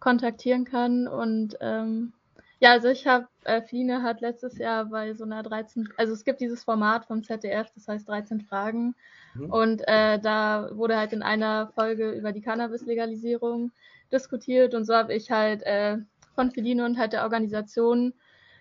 kontaktieren 0.00 0.64
kann. 0.64 1.08
Und 1.08 1.56
ähm, 1.60 2.12
ja, 2.60 2.72
also 2.72 2.88
ich 2.88 3.06
habe, 3.06 3.28
äh, 3.44 3.62
Fline 3.62 4.02
hat 4.02 4.20
letztes 4.20 4.58
Jahr 4.58 4.86
bei 4.86 5.14
so 5.14 5.24
einer 5.24 5.42
13, 5.42 5.90
also 5.96 6.12
es 6.12 6.24
gibt 6.24 6.40
dieses 6.40 6.64
Format 6.64 7.06
vom 7.06 7.22
ZDF, 7.22 7.70
das 7.74 7.86
heißt 7.86 8.08
13 8.08 8.40
Fragen. 8.40 8.94
Mhm. 9.34 9.50
Und 9.50 9.82
äh, 9.86 10.18
da 10.18 10.70
wurde 10.72 10.96
halt 10.96 11.12
in 11.12 11.22
einer 11.22 11.68
Folge 11.74 12.10
über 12.10 12.32
die 12.32 12.42
Cannabis-Legalisierung 12.42 13.70
diskutiert 14.10 14.74
und 14.74 14.84
so 14.84 14.94
habe 14.94 15.14
ich 15.14 15.30
halt 15.30 15.62
äh, 15.64 15.98
von 16.34 16.50
Feline 16.50 16.84
und 16.84 16.98
halt 16.98 17.12
der 17.12 17.24
Organisation 17.24 18.14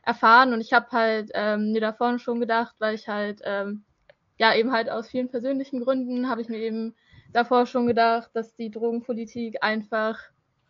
erfahren 0.04 0.54
und 0.54 0.62
ich 0.62 0.74
habe 0.74 0.88
halt 0.92 1.32
ähm, 1.34 1.72
mir 1.72 1.82
davon 1.82 2.20
schon 2.20 2.40
gedacht, 2.40 2.76
weil 2.80 2.96
ich 2.96 3.08
halt 3.08 3.42
ähm, 3.46 3.84
ja 4.38 4.54
eben 4.56 4.72
halt 4.72 4.90
aus 4.90 5.10
vielen 5.10 5.30
persönlichen 5.30 5.82
Gründen 5.82 6.30
habe 6.30 6.42
ich 6.42 6.50
mir 6.50 6.60
eben 6.60 6.96
davor 7.34 7.66
schon 7.66 7.88
gedacht, 7.88 8.30
dass 8.34 8.56
die 8.56 8.72
Drogenpolitik 8.72 9.64
einfach 9.64 10.20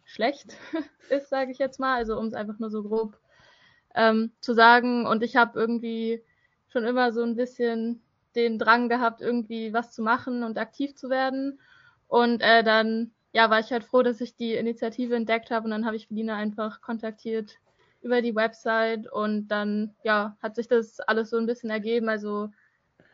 schlecht 0.08 0.56
ist, 1.10 1.30
sage 1.30 1.52
ich 1.52 1.60
jetzt 1.60 1.80
mal, 1.80 1.96
also 1.96 2.18
um 2.18 2.26
es 2.26 2.34
einfach 2.34 2.58
nur 2.58 2.72
so 2.72 2.82
grob 2.82 3.20
ähm, 3.94 4.32
zu 4.42 4.54
sagen. 4.54 5.06
Und 5.06 5.22
ich 5.22 5.36
habe 5.36 5.60
irgendwie 5.60 6.24
schon 6.70 6.86
immer 6.86 7.12
so 7.12 7.22
ein 7.24 7.36
bisschen 7.36 8.02
den 8.36 8.58
Drang 8.58 8.90
gehabt, 8.90 9.22
irgendwie 9.22 9.74
was 9.74 9.92
zu 9.92 10.02
machen 10.02 10.44
und 10.44 10.58
aktiv 10.58 10.96
zu 10.96 11.10
werden. 11.10 11.60
Und 12.08 12.42
äh, 12.42 12.64
dann 12.64 13.12
ja, 13.34 13.50
war 13.50 13.60
ich 13.60 13.72
halt 13.72 13.84
froh, 13.84 14.02
dass 14.02 14.22
ich 14.22 14.36
die 14.36 14.54
Initiative 14.54 15.16
entdeckt 15.16 15.52
habe. 15.52 15.66
Und 15.66 15.72
dann 15.72 15.86
habe 15.86 15.98
ich 15.98 16.08
Felina 16.08 16.36
einfach 16.36 16.82
kontaktiert 16.82 17.58
über 18.02 18.22
die 18.22 18.36
Website. 18.36 19.12
Und 19.12 19.50
dann 19.50 19.94
ja, 20.04 20.38
hat 20.42 20.56
sich 20.56 20.68
das 20.68 21.00
alles 21.02 21.30
so 21.30 21.38
ein 21.38 21.46
bisschen 21.46 21.70
ergeben. 21.70 22.08
Also 22.08 22.50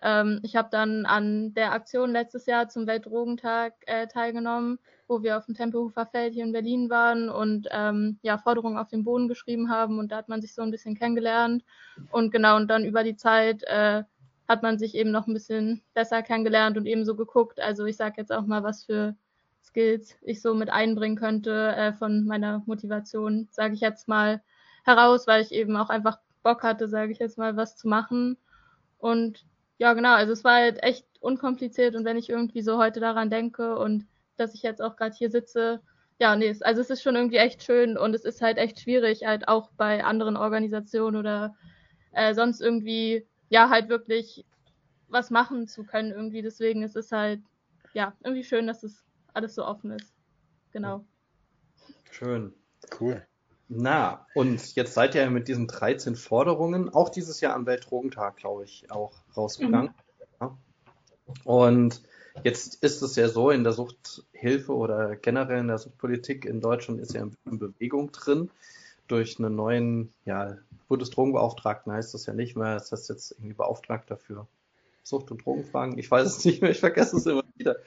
ähm, 0.04 0.40
ich 0.44 0.56
habe 0.58 0.68
dann 0.70 1.06
an 1.06 1.54
der 1.54 1.72
Aktion 1.72 2.12
letztes 2.12 2.46
Jahr 2.46 2.68
zum 2.68 2.86
Weltdrogentag 2.86 3.74
äh, 3.88 4.06
teilgenommen, 4.08 4.78
wo 5.08 5.24
wir 5.24 5.38
auf 5.38 5.46
dem 5.46 5.56
Tempelhofer 5.56 6.06
Feld 6.06 6.34
hier 6.34 6.44
in 6.44 6.52
Berlin 6.52 6.90
waren 6.90 7.30
und 7.30 7.70
ähm, 7.72 8.20
ja, 8.22 8.38
Forderungen 8.38 8.78
auf 8.78 8.90
den 8.90 9.06
Boden 9.06 9.30
geschrieben 9.30 9.70
haben 9.70 10.00
und 10.00 10.12
da 10.12 10.18
hat 10.18 10.28
man 10.28 10.42
sich 10.42 10.54
so 10.54 10.62
ein 10.62 10.72
bisschen 10.72 10.96
kennengelernt 10.96 11.64
und 12.12 12.32
genau 12.32 12.58
und 12.58 12.68
dann 12.68 12.84
über 12.84 13.04
die 13.04 13.16
Zeit 13.16 13.64
äh, 13.64 14.04
hat 14.48 14.62
man 14.62 14.78
sich 14.78 14.94
eben 14.96 15.12
noch 15.12 15.28
ein 15.28 15.34
bisschen 15.34 15.82
besser 15.94 16.22
kennengelernt 16.22 16.78
und 16.78 16.86
eben 16.86 17.06
so 17.06 17.16
geguckt. 17.16 17.62
Also 17.62 17.86
ich 17.86 17.96
sage 17.96 18.16
jetzt 18.18 18.32
auch 18.32 18.46
mal, 18.46 18.62
was 18.62 18.84
für 18.84 19.16
Skills 19.64 20.18
ich 20.22 20.42
so 20.42 20.54
mit 20.54 20.70
einbringen 20.70 21.16
könnte 21.16 21.74
äh, 21.76 21.94
von 21.94 22.26
meiner 22.26 22.62
Motivation, 22.66 23.48
sage 23.52 23.74
ich 23.74 23.80
jetzt 23.80 24.10
mal, 24.10 24.42
heraus, 24.84 25.28
weil 25.28 25.42
ich 25.42 25.54
eben 25.54 25.78
auch 25.78 25.90
einfach 25.90 26.20
Bock 26.44 26.64
hatte, 26.64 26.90
sage 26.90 27.14
ich 27.14 27.20
jetzt 27.20 27.38
mal, 27.38 27.56
was 27.56 27.78
zu 27.78 27.88
machen. 27.88 28.38
Und 28.98 29.46
ja, 29.84 29.94
genau, 29.94 30.14
also 30.14 30.32
es 30.32 30.46
war 30.46 30.54
halt 30.54 30.82
echt 30.82 31.06
unkompliziert 31.20 31.94
und 31.96 32.06
wenn 32.06 32.16
ich 32.16 32.30
irgendwie 32.30 32.62
so 32.62 32.78
heute 32.78 33.02
daran 33.02 33.30
denke 33.30 33.78
und 33.78 34.08
dass 34.38 34.54
ich 34.54 34.64
jetzt 34.64 34.82
auch 34.82 34.96
gerade 34.96 35.14
hier 35.14 35.30
sitze, 35.30 35.82
ja, 36.20 36.38
nee, 36.38 36.56
also 36.62 36.80
es 36.80 36.90
ist 36.90 37.04
schon 37.04 37.18
irgendwie 37.18 37.36
echt 37.36 37.64
schön 37.64 37.98
und 37.98 38.16
es 38.16 38.24
ist 38.24 38.42
halt 38.42 38.58
echt 38.58 38.80
schwierig, 38.80 39.26
halt 39.26 39.50
auch 39.50 39.72
bei 39.76 40.06
anderen 40.06 40.38
Organisationen 40.38 41.18
oder 41.18 41.54
äh, 42.14 42.34
sonst 42.34 42.62
irgendwie, 42.62 43.28
ja, 43.50 43.70
halt 43.70 43.90
wirklich 43.90 44.46
was 45.10 45.32
machen 45.32 45.68
zu 45.68 45.84
können 45.84 46.12
irgendwie. 46.12 46.42
Deswegen 46.42 46.82
ist 46.82 46.96
es 46.96 47.12
halt, 47.12 47.42
ja, 47.94 48.14
irgendwie 48.24 48.46
schön, 48.46 48.68
dass 48.68 48.84
es 48.84 49.04
alles 49.34 49.54
so 49.54 49.66
offen 49.66 49.92
ist. 49.92 50.14
Genau. 50.72 51.04
Schön. 52.10 52.54
Cool. 52.98 53.28
Na, 53.76 54.28
und 54.36 54.76
jetzt 54.76 54.94
seid 54.94 55.16
ihr 55.16 55.30
mit 55.30 55.48
diesen 55.48 55.68
13 55.68 56.16
Forderungen 56.16 56.90
auch 56.94 57.10
dieses 57.10 57.42
Jahr 57.42 57.56
am 57.56 57.66
Weltdrogentag, 57.66 58.38
glaube 58.38 58.66
ich, 58.66 58.90
auch 58.92 59.14
rausgegangen. 59.36 59.94
Mhm. 60.40 60.48
Ja. 60.48 60.58
Und 61.44 62.02
jetzt 62.44 62.84
ist 62.84 63.02
es 63.02 63.16
ja 63.16 63.30
so, 63.30 63.50
in 63.50 63.64
der 63.64 63.74
Suchthilfe 63.74 64.74
oder 64.74 65.16
generell 65.16 65.60
in 65.60 65.68
der 65.68 65.80
Suchtpolitik 65.80 66.46
in 66.46 66.62
Deutschland 66.62 67.00
ist 67.00 67.14
ja 67.14 67.26
in 67.46 67.60
Bewegung 67.60 68.12
drin. 68.12 68.50
Durch 69.08 69.40
einen 69.40 69.56
neuen, 69.56 70.14
ja, 70.26 70.58
Bundesdrogenbeauftragten 70.88 71.92
heißt 71.92 72.14
das 72.14 72.26
ja 72.26 72.34
nicht 72.34 72.56
mehr, 72.56 72.76
das 72.76 72.92
heißt 72.92 73.10
jetzt 73.10 73.32
irgendwie 73.32 73.54
Beauftragter 73.54 74.18
für 74.18 74.48
Sucht- 75.04 75.32
und 75.32 75.46
Drogenfragen. 75.46 75.98
Ich 75.98 76.10
weiß 76.10 76.28
es 76.28 76.46
nicht 76.46 76.62
mehr, 76.62 76.72
ich 76.72 76.80
vergesse 76.80 77.18
es 77.18 77.26
immer 77.26 77.44
wieder. 77.56 77.78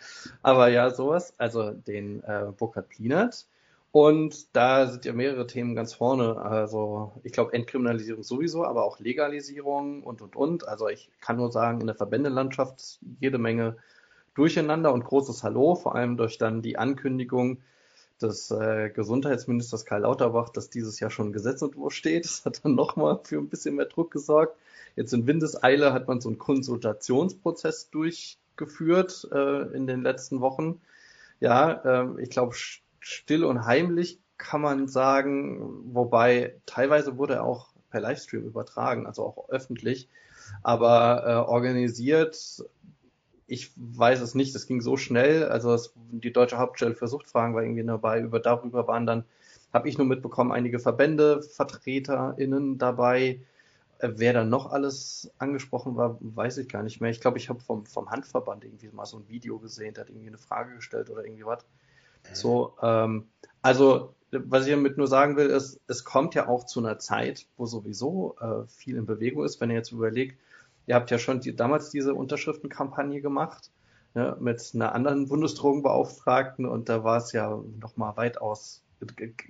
Aber 0.43 0.69
ja, 0.69 0.91
sowas. 0.91 1.35
Also 1.39 1.71
den 1.71 2.23
äh, 2.25 2.53
Burkhard 2.57 2.89
Plinert. 2.89 3.47
Und 3.97 4.55
da 4.55 4.89
sind 4.89 5.07
ja 5.07 5.15
mehrere 5.15 5.47
Themen 5.47 5.75
ganz 5.75 5.95
vorne. 5.95 6.37
Also 6.37 7.19
ich 7.23 7.33
glaube 7.33 7.55
Entkriminalisierung 7.55 8.23
sowieso, 8.23 8.63
aber 8.63 8.85
auch 8.85 9.01
Legalisierung 9.01 10.03
und, 10.03 10.21
und, 10.21 10.37
und. 10.37 10.69
Also 10.69 10.87
ich 10.87 11.09
kann 11.23 11.39
nur 11.39 11.51
sagen, 11.51 11.81
in 11.81 11.87
der 11.87 11.97
Verbändelandschaft 11.97 12.99
jede 13.21 13.39
Menge 13.39 13.79
Durcheinander 14.35 14.93
und 14.93 15.03
großes 15.03 15.43
Hallo, 15.43 15.77
vor 15.77 15.95
allem 15.95 16.19
durch 16.19 16.37
dann 16.37 16.61
die 16.61 16.77
Ankündigung 16.77 17.63
des 18.21 18.51
äh, 18.51 18.91
Gesundheitsministers 18.91 19.87
Karl 19.87 20.03
Lauterbach, 20.03 20.51
dass 20.51 20.69
dieses 20.69 21.01
Jahr 21.01 21.09
schon 21.09 21.29
ein 21.31 21.33
Gesetzentwurf 21.33 21.95
steht. 21.95 22.27
Das 22.27 22.45
hat 22.45 22.63
dann 22.67 22.75
nochmal 22.75 23.21
für 23.25 23.39
ein 23.39 23.49
bisschen 23.49 23.77
mehr 23.77 23.87
Druck 23.87 24.11
gesorgt. 24.11 24.59
Jetzt 24.95 25.15
in 25.15 25.27
Windeseile 25.27 25.95
hat 25.95 26.07
man 26.07 26.21
so 26.21 26.29
einen 26.29 26.37
Konsultationsprozess 26.37 27.89
durchgeführt 27.89 29.27
äh, 29.33 29.75
in 29.75 29.87
den 29.87 30.03
letzten 30.03 30.43
Wochen. 30.43 30.83
Ja, 31.41 31.73
äh, 31.73 32.23
ich 32.23 32.29
glaube, 32.29 32.55
still 33.07 33.45
und 33.45 33.65
heimlich 33.65 34.19
kann 34.37 34.61
man 34.61 34.89
sagen, 34.89 35.95
wobei 35.95 36.57
teilweise 36.67 37.17
wurde 37.17 37.35
er 37.35 37.45
auch 37.45 37.69
per 37.89 38.01
Livestream 38.01 38.43
übertragen, 38.43 39.07
also 39.07 39.25
auch 39.25 39.49
öffentlich, 39.49 40.09
aber 40.65 41.23
äh, 41.25 41.49
organisiert, 41.49 42.65
ich 43.47 43.71
weiß 43.77 44.21
es 44.21 44.35
nicht, 44.35 44.55
das 44.57 44.67
ging 44.67 44.81
so 44.81 44.97
schnell, 44.97 45.45
also 45.45 45.73
es, 45.73 45.95
die 46.11 46.33
deutsche 46.33 46.59
Hauptstelle 46.59 46.97
für 46.97 47.07
Suchtfragen 47.07 47.55
war 47.55 47.63
irgendwie 47.63 47.85
dabei, 47.85 48.21
über 48.21 48.41
darüber 48.41 48.89
waren 48.89 49.07
dann, 49.07 49.25
habe 49.73 49.89
ich 49.89 49.99
nur 49.99 50.07
mitbekommen, 50.07 50.51
einige 50.51 50.81
Verbände, 50.81 51.43
VertreterInnen 51.43 52.77
dabei, 52.79 53.41
äh, 54.01 54.11
wer 54.17 54.33
da 54.33 54.45
noch 54.45 54.73
alles 54.73 55.31
angesprochen 55.39 55.97
war, 55.97 56.19
weiß 56.21 56.59
ich 56.59 56.69
gar 56.69 56.83
nicht 56.83 57.01
mehr. 57.01 57.11
Ich 57.11 57.21
glaube, 57.21 57.39
ich 57.39 57.49
habe 57.49 57.61
vom, 57.61 57.87
vom 57.87 58.11
Handverband 58.11 58.65
irgendwie 58.65 58.89
mal 58.89 59.07
so 59.07 59.19
ein 59.19 59.29
Video 59.29 59.61
gesehen, 59.61 59.95
der 59.95 60.03
hat 60.05 60.11
irgendwie 60.11 60.29
eine 60.29 60.39
Frage 60.39 60.75
gestellt 60.75 61.09
oder 61.09 61.25
irgendwie 61.25 61.47
was. 61.47 61.65
So, 62.33 62.75
ähm, 62.83 63.29
also 63.63 64.15
was 64.31 64.67
ich 64.67 64.73
damit 64.73 64.99
nur 64.99 65.07
sagen 65.07 65.37
will, 65.37 65.47
ist, 65.47 65.81
es 65.87 66.05
kommt 66.05 66.35
ja 66.35 66.49
auch 66.49 66.65
zu 66.65 66.81
einer 66.81 66.99
Zeit, 66.99 67.47
wo 67.57 67.67
sowieso 67.67 68.37
äh, 68.41 68.67
viel 68.67 68.97
in 68.97 69.07
Bewegung 69.07 69.45
ist. 69.45 69.61
Wenn 69.61 69.71
ihr 69.71 69.77
jetzt 69.77 69.93
überlegt, 69.93 70.39
ihr 70.87 70.95
habt 70.95 71.11
ja 71.11 71.19
schon 71.19 71.41
die, 71.41 71.55
damals 71.55 71.91
diese 71.91 72.15
Unterschriftenkampagne 72.15 73.21
gemacht 73.21 73.71
ne, 74.15 74.37
mit 74.41 74.73
einer 74.75 74.95
anderen 74.95 75.29
Bundesdrogenbeauftragten 75.29 76.67
und 76.67 76.89
da 76.89 77.05
war 77.05 77.19
es 77.19 77.33
ja 77.33 77.61
nochmal 77.81 78.17
weitaus 78.17 78.83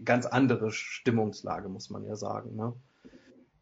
ganz 0.04 0.26
andere 0.26 0.72
Stimmungslage, 0.72 1.68
muss 1.68 1.90
man 1.90 2.04
ja 2.04 2.16
sagen. 2.16 2.56
Ne? 2.56 2.72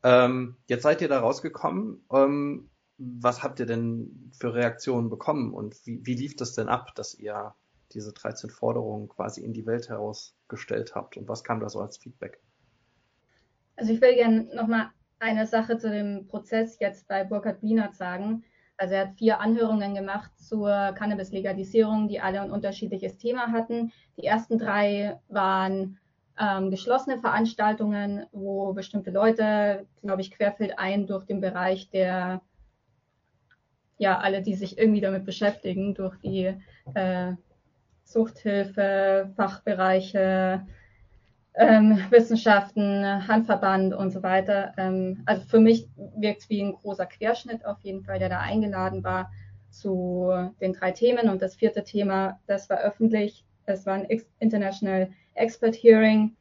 Ähm, 0.02 0.56
jetzt 0.66 0.82
seid 0.82 1.02
ihr 1.02 1.08
da 1.08 1.20
rausgekommen. 1.20 2.04
Ähm, 2.10 2.70
was 2.96 3.42
habt 3.42 3.60
ihr 3.60 3.66
denn 3.66 4.30
für 4.38 4.54
Reaktionen 4.54 5.10
bekommen 5.10 5.52
und 5.52 5.74
wie, 5.84 6.04
wie 6.06 6.14
lief 6.14 6.36
das 6.36 6.54
denn 6.54 6.68
ab, 6.68 6.94
dass 6.94 7.14
ihr 7.14 7.54
diese 7.94 8.12
13 8.12 8.50
Forderungen 8.50 9.08
quasi 9.08 9.42
in 9.42 9.52
die 9.52 9.66
Welt 9.66 9.88
herausgestellt 9.88 10.94
habt 10.94 11.16
und 11.16 11.28
was 11.28 11.44
kam 11.44 11.60
da 11.60 11.68
so 11.68 11.80
als 11.80 11.96
Feedback? 11.96 12.40
Also 13.76 13.92
ich 13.92 14.00
will 14.00 14.14
gerne 14.14 14.44
nochmal 14.54 14.90
eine 15.18 15.46
Sache 15.46 15.78
zu 15.78 15.90
dem 15.90 16.26
Prozess 16.28 16.78
jetzt 16.80 17.08
bei 17.08 17.24
Burkhard 17.24 17.62
Wienert 17.62 17.94
sagen. 17.94 18.44
Also 18.76 18.94
er 18.94 19.08
hat 19.08 19.16
vier 19.16 19.40
Anhörungen 19.40 19.94
gemacht 19.94 20.32
zur 20.36 20.68
Cannabis-Legalisierung, 20.98 22.08
die 22.08 22.20
alle 22.20 22.40
ein 22.40 22.50
unterschiedliches 22.50 23.18
Thema 23.18 23.52
hatten. 23.52 23.92
Die 24.16 24.24
ersten 24.24 24.58
drei 24.58 25.20
waren 25.28 25.98
ähm, 26.38 26.70
geschlossene 26.70 27.18
Veranstaltungen, 27.18 28.26
wo 28.32 28.72
bestimmte 28.72 29.10
Leute, 29.10 29.86
glaube 30.02 30.22
ich, 30.22 30.32
querfeldein 30.32 31.06
durch 31.06 31.24
den 31.24 31.40
Bereich 31.40 31.88
der, 31.90 32.42
ja, 33.98 34.18
alle, 34.18 34.42
die 34.42 34.54
sich 34.54 34.76
irgendwie 34.76 35.00
damit 35.00 35.24
beschäftigen, 35.24 35.94
durch 35.94 36.16
die 36.18 36.52
äh, 36.94 37.32
Suchthilfe, 38.04 39.30
Fachbereiche, 39.36 40.66
ähm, 41.54 41.98
Wissenschaften, 42.10 43.26
Handverband 43.28 43.94
und 43.94 44.10
so 44.10 44.22
weiter. 44.22 44.72
Ähm, 44.76 45.22
also 45.26 45.42
für 45.46 45.60
mich 45.60 45.88
wirkt 46.16 46.42
es 46.42 46.50
wie 46.50 46.62
ein 46.62 46.74
großer 46.74 47.06
Querschnitt 47.06 47.64
auf 47.64 47.78
jeden 47.82 48.02
Fall, 48.02 48.18
der 48.18 48.28
da 48.28 48.40
eingeladen 48.40 49.02
war 49.04 49.30
zu 49.70 50.30
den 50.60 50.72
drei 50.72 50.92
Themen. 50.92 51.28
Und 51.28 51.42
das 51.42 51.56
vierte 51.56 51.84
Thema, 51.84 52.38
das 52.46 52.70
war 52.70 52.78
öffentlich 52.78 53.44
es 53.66 53.86
war 53.86 53.94
ein 53.94 54.06
International 54.38 55.10
Expert 55.34 55.74
Hearing, 55.74 56.36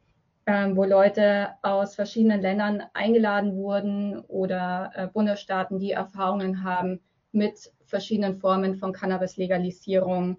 ähm, 0.46 0.76
wo 0.76 0.84
Leute 0.84 1.50
aus 1.62 1.94
verschiedenen 1.94 2.42
Ländern 2.42 2.82
eingeladen 2.92 3.56
wurden 3.56 4.20
oder 4.28 4.92
äh, 4.94 5.06
Bundesstaaten, 5.06 5.78
die 5.78 5.92
Erfahrungen 5.92 6.62
haben 6.62 7.00
mit 7.32 7.72
verschiedenen 7.86 8.36
Formen 8.36 8.76
von 8.76 8.92
Cannabis-Legalisierung, 8.92 10.36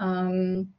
ähm, 0.00 0.72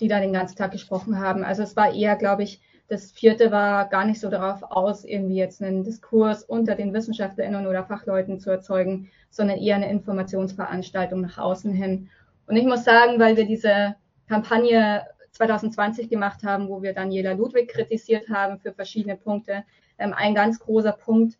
die 0.00 0.08
da 0.08 0.20
den 0.20 0.32
ganzen 0.32 0.56
Tag 0.56 0.72
gesprochen 0.72 1.18
haben. 1.20 1.44
Also 1.44 1.62
es 1.62 1.76
war 1.76 1.92
eher, 1.94 2.16
glaube 2.16 2.42
ich, 2.42 2.60
das 2.88 3.12
vierte 3.12 3.50
war 3.50 3.88
gar 3.88 4.04
nicht 4.04 4.20
so 4.20 4.28
darauf 4.28 4.62
aus, 4.62 5.04
irgendwie 5.04 5.36
jetzt 5.36 5.62
einen 5.62 5.84
Diskurs 5.84 6.44
unter 6.44 6.74
den 6.74 6.92
WissenschaftlerInnen 6.92 7.66
oder 7.66 7.84
Fachleuten 7.84 8.38
zu 8.38 8.50
erzeugen, 8.50 9.10
sondern 9.30 9.58
eher 9.58 9.76
eine 9.76 9.90
Informationsveranstaltung 9.90 11.20
nach 11.22 11.38
außen 11.38 11.72
hin. 11.72 12.10
Und 12.46 12.56
ich 12.56 12.64
muss 12.64 12.84
sagen, 12.84 13.18
weil 13.18 13.36
wir 13.36 13.46
diese 13.46 13.94
Kampagne 14.28 15.06
2020 15.30 16.10
gemacht 16.10 16.42
haben, 16.42 16.68
wo 16.68 16.82
wir 16.82 16.92
Daniela 16.92 17.32
Ludwig 17.32 17.68
kritisiert 17.68 18.28
haben 18.28 18.58
für 18.58 18.72
verschiedene 18.72 19.16
Punkte, 19.16 19.64
ähm, 19.98 20.12
ein 20.14 20.34
ganz 20.34 20.58
großer 20.58 20.92
Punkt 20.92 21.38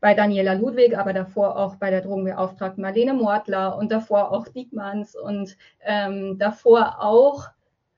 bei 0.00 0.14
Daniela 0.14 0.54
Ludwig, 0.54 0.96
aber 0.96 1.12
davor 1.12 1.56
auch 1.56 1.76
bei 1.76 1.90
der 1.90 2.02
Drogenbeauftragten 2.02 2.82
Marlene 2.82 3.14
Mortler 3.14 3.76
und 3.76 3.90
davor 3.90 4.30
auch 4.30 4.46
Diekmanns 4.48 5.16
und 5.16 5.56
ähm, 5.80 6.38
davor 6.38 7.02
auch 7.02 7.48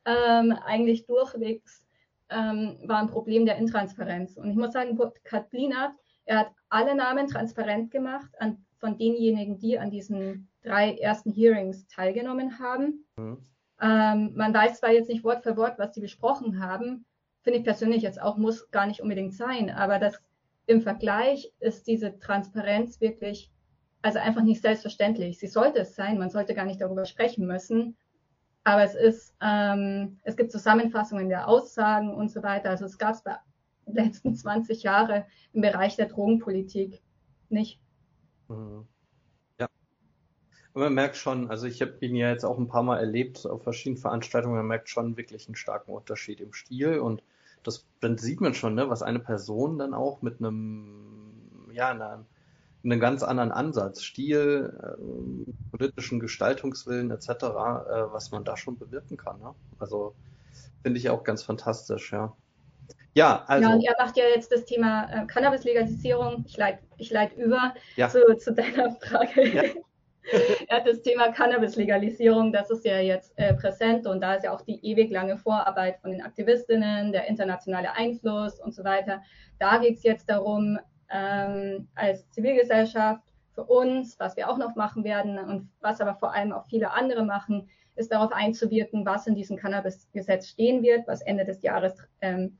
ähm, 0.06 0.52
eigentlich 0.64 1.06
durchwegs 1.06 1.84
ähm, 2.30 2.78
war 2.84 3.00
ein 3.00 3.08
Problem 3.08 3.44
der 3.44 3.56
Intransparenz. 3.56 4.36
Und 4.36 4.50
ich 4.50 4.56
muss 4.56 4.72
sagen, 4.72 4.98
Kat 5.24 5.50
Blinert, 5.50 5.92
er 6.24 6.40
hat 6.40 6.50
alle 6.68 6.94
Namen 6.94 7.26
transparent 7.26 7.90
gemacht 7.90 8.30
an, 8.38 8.64
von 8.78 8.96
denjenigen, 8.96 9.58
die 9.58 9.78
an 9.78 9.90
diesen 9.90 10.48
drei 10.62 10.94
ersten 10.94 11.32
Hearings 11.32 11.86
teilgenommen 11.88 12.58
haben. 12.58 13.04
Mhm. 13.16 13.38
Ähm, 13.82 14.32
man 14.34 14.54
weiß 14.54 14.78
zwar 14.78 14.92
jetzt 14.92 15.08
nicht 15.08 15.24
Wort 15.24 15.42
für 15.42 15.56
Wort, 15.56 15.78
was 15.78 15.92
die 15.92 16.00
besprochen 16.00 16.64
haben, 16.64 17.04
finde 17.42 17.58
ich 17.58 17.64
persönlich 17.64 18.02
jetzt 18.02 18.20
auch, 18.20 18.36
muss 18.36 18.70
gar 18.70 18.86
nicht 18.86 19.00
unbedingt 19.00 19.34
sein, 19.34 19.70
aber 19.70 19.98
das 19.98 20.20
im 20.70 20.80
Vergleich 20.80 21.52
ist 21.58 21.88
diese 21.88 22.16
Transparenz 22.20 23.00
wirklich, 23.00 23.50
also 24.02 24.20
einfach 24.20 24.42
nicht 24.42 24.62
selbstverständlich. 24.62 25.38
Sie 25.38 25.48
sollte 25.48 25.80
es 25.80 25.96
sein, 25.96 26.16
man 26.16 26.30
sollte 26.30 26.54
gar 26.54 26.64
nicht 26.64 26.80
darüber 26.80 27.06
sprechen 27.06 27.44
müssen, 27.44 27.96
aber 28.62 28.84
es 28.84 28.94
ist, 28.94 29.34
ähm, 29.42 30.20
es 30.22 30.36
gibt 30.36 30.52
Zusammenfassungen 30.52 31.28
der 31.28 31.48
Aussagen 31.48 32.14
und 32.14 32.30
so 32.30 32.44
weiter. 32.44 32.70
Also 32.70 32.84
es 32.84 32.98
gab 32.98 33.14
es 33.14 33.22
bei 33.24 33.36
den 33.86 34.04
letzten 34.04 34.36
20 34.36 34.84
Jahren 34.84 35.24
im 35.52 35.60
Bereich 35.60 35.96
der 35.96 36.06
Drogenpolitik 36.06 37.02
nicht. 37.48 37.80
Mhm. 38.46 38.86
Ja. 39.58 39.66
Und 40.72 40.82
man 40.82 40.94
merkt 40.94 41.16
schon, 41.16 41.50
also 41.50 41.66
ich 41.66 41.82
habe 41.82 41.96
ihn 42.00 42.14
ja 42.14 42.30
jetzt 42.30 42.44
auch 42.44 42.58
ein 42.58 42.68
paar 42.68 42.84
Mal 42.84 42.98
erlebt 42.98 43.44
auf 43.44 43.64
verschiedenen 43.64 44.00
Veranstaltungen, 44.00 44.54
man 44.54 44.68
merkt 44.68 44.88
schon 44.88 45.16
wirklich 45.16 45.48
einen 45.48 45.56
starken 45.56 45.90
Unterschied 45.90 46.40
im 46.40 46.52
Stil 46.52 47.00
und 47.00 47.24
das, 47.62 47.86
dann 48.00 48.18
sieht 48.18 48.40
man 48.40 48.54
schon, 48.54 48.74
ne, 48.74 48.88
was 48.88 49.02
eine 49.02 49.18
Person 49.18 49.78
dann 49.78 49.94
auch 49.94 50.22
mit 50.22 50.40
einem, 50.40 51.70
ja, 51.72 51.88
einer 51.90 52.24
einen 52.84 53.00
ganz 53.00 53.22
anderen 53.22 53.52
Ansatz, 53.52 54.02
Stil, 54.02 54.72
äh, 54.82 55.76
politischen 55.76 56.20
Gestaltungswillen 56.20 57.10
etc., 57.10 57.28
äh, 57.28 57.34
was 58.12 58.30
man 58.30 58.44
da 58.44 58.56
schon 58.56 58.78
bewirken 58.78 59.16
kann. 59.16 59.38
Ne? 59.40 59.54
Also 59.78 60.14
finde 60.82 60.98
ich 60.98 61.10
auch 61.10 61.24
ganz 61.24 61.42
fantastisch, 61.42 62.12
ja. 62.12 62.34
Ja, 63.14 63.44
also. 63.48 63.68
Ja, 63.68 63.74
und 63.74 63.80
ihr 63.80 63.94
macht 63.98 64.16
ja 64.16 64.24
jetzt 64.34 64.52
das 64.52 64.64
Thema 64.64 65.10
äh, 65.12 65.26
Cannabis-Legalisierung. 65.26 66.44
Ich 66.46 66.56
leite 66.56 66.78
ich 66.96 67.10
leit 67.10 67.36
über 67.36 67.74
ja. 67.96 68.08
zu, 68.08 68.20
zu 68.36 68.54
deiner 68.54 68.92
Frage. 68.92 69.48
Ja. 69.48 69.62
ja, 70.70 70.80
das 70.80 71.02
Thema 71.02 71.32
Cannabis-Legalisierung, 71.32 72.52
das 72.52 72.70
ist 72.70 72.84
ja 72.84 73.00
jetzt 73.00 73.32
äh, 73.36 73.54
präsent 73.54 74.06
und 74.06 74.20
da 74.20 74.34
ist 74.34 74.44
ja 74.44 74.52
auch 74.54 74.60
die 74.62 74.84
ewig 74.84 75.10
lange 75.10 75.36
Vorarbeit 75.38 75.98
von 76.00 76.10
den 76.12 76.22
Aktivistinnen, 76.22 77.12
der 77.12 77.26
internationale 77.28 77.92
Einfluss 77.92 78.60
und 78.60 78.74
so 78.74 78.84
weiter. 78.84 79.22
Da 79.58 79.78
geht 79.78 79.96
es 79.96 80.02
jetzt 80.02 80.28
darum, 80.28 80.78
ähm, 81.10 81.88
als 81.94 82.28
Zivilgesellschaft 82.30 83.22
für 83.54 83.64
uns, 83.64 84.18
was 84.20 84.36
wir 84.36 84.48
auch 84.48 84.58
noch 84.58 84.76
machen 84.76 85.04
werden 85.04 85.38
und 85.38 85.68
was 85.80 86.00
aber 86.00 86.14
vor 86.14 86.34
allem 86.34 86.52
auch 86.52 86.66
viele 86.66 86.92
andere 86.92 87.24
machen, 87.24 87.68
ist 87.96 88.12
darauf 88.12 88.32
einzuwirken, 88.32 89.04
was 89.04 89.26
in 89.26 89.34
diesem 89.34 89.56
Cannabis-Gesetz 89.56 90.48
stehen 90.48 90.82
wird, 90.82 91.06
was 91.06 91.20
Ende 91.22 91.44
des 91.44 91.62
Jahres 91.62 91.94
ähm, 92.20 92.56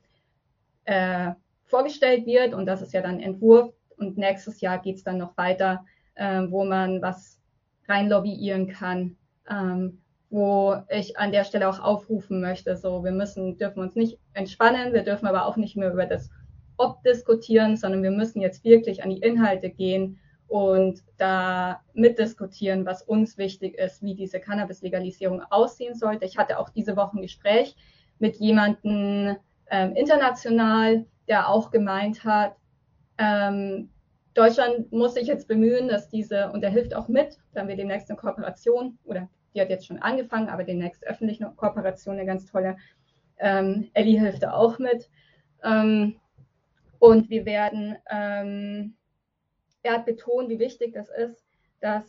äh, 0.85 1.31
vorgestellt 1.65 2.25
wird. 2.25 2.53
Und 2.53 2.65
das 2.65 2.81
ist 2.81 2.93
ja 2.93 3.01
dann 3.01 3.19
Entwurf. 3.19 3.73
Und 3.97 4.17
nächstes 4.17 4.61
Jahr 4.61 4.79
geht 4.79 4.97
es 4.97 5.03
dann 5.03 5.17
noch 5.17 5.35
weiter, 5.37 5.85
äh, 6.15 6.41
wo 6.49 6.63
man 6.63 7.01
was 7.01 7.40
rein 7.87 8.09
lobbyieren 8.09 8.67
kann, 8.67 9.17
ähm, 9.49 10.01
wo 10.29 10.75
ich 10.89 11.17
an 11.17 11.31
der 11.31 11.43
Stelle 11.43 11.67
auch 11.67 11.79
aufrufen 11.79 12.41
möchte. 12.41 12.75
So, 12.77 13.03
wir 13.03 13.11
müssen, 13.11 13.57
dürfen 13.57 13.81
uns 13.81 13.95
nicht 13.95 14.17
entspannen, 14.33 14.93
wir 14.93 15.03
dürfen 15.03 15.27
aber 15.27 15.45
auch 15.45 15.57
nicht 15.57 15.75
mehr 15.75 15.91
über 15.91 16.05
das 16.05 16.29
ob 16.77 17.03
diskutieren, 17.03 17.77
sondern 17.77 18.01
wir 18.01 18.11
müssen 18.11 18.41
jetzt 18.41 18.63
wirklich 18.63 19.03
an 19.03 19.11
die 19.11 19.19
Inhalte 19.19 19.69
gehen 19.69 20.19
und 20.47 21.01
da 21.17 21.81
mitdiskutieren, 21.93 22.85
was 22.85 23.03
uns 23.03 23.37
wichtig 23.37 23.77
ist, 23.77 24.01
wie 24.01 24.15
diese 24.15 24.39
Cannabis-Legalisierung 24.39 25.41
aussehen 25.49 25.95
sollte. 25.95 26.25
Ich 26.25 26.37
hatte 26.37 26.59
auch 26.59 26.69
diese 26.69 26.97
Woche 26.97 27.17
ein 27.17 27.21
Gespräch 27.21 27.75
mit 28.19 28.37
jemandem 28.37 29.37
ähm, 29.69 29.95
international, 29.95 31.05
der 31.27 31.47
auch 31.47 31.71
gemeint 31.71 32.25
hat, 32.25 32.55
ähm, 33.17 33.89
Deutschland 34.33 34.91
muss 34.91 35.13
sich 35.15 35.27
jetzt 35.27 35.47
bemühen, 35.47 35.87
dass 35.87 36.09
diese, 36.09 36.51
und 36.51 36.63
er 36.63 36.69
hilft 36.69 36.95
auch 36.95 37.07
mit, 37.07 37.37
da 37.53 37.61
haben 37.61 37.67
wir 37.67 37.75
demnächst 37.75 38.09
eine 38.09 38.17
Kooperation, 38.17 38.97
oder 39.03 39.29
die 39.53 39.61
hat 39.61 39.69
jetzt 39.69 39.85
schon 39.85 39.99
angefangen, 39.99 40.49
aber 40.49 40.63
demnächst 40.63 41.05
öffentlich 41.05 41.43
eine 41.43 41.53
Kooperation, 41.53 42.15
eine 42.15 42.25
ganz 42.25 42.45
tolle. 42.45 42.77
Ähm, 43.37 43.89
Ellie 43.93 44.19
hilft 44.19 44.43
da 44.43 44.53
auch 44.53 44.79
mit. 44.79 45.09
Ähm, 45.63 46.19
und 46.99 47.29
wir 47.29 47.45
werden, 47.45 47.97
ähm, 48.09 48.95
er 49.83 49.93
hat 49.93 50.05
betont, 50.05 50.49
wie 50.49 50.59
wichtig 50.59 50.93
das 50.93 51.09
ist, 51.09 51.43
dass 51.81 52.03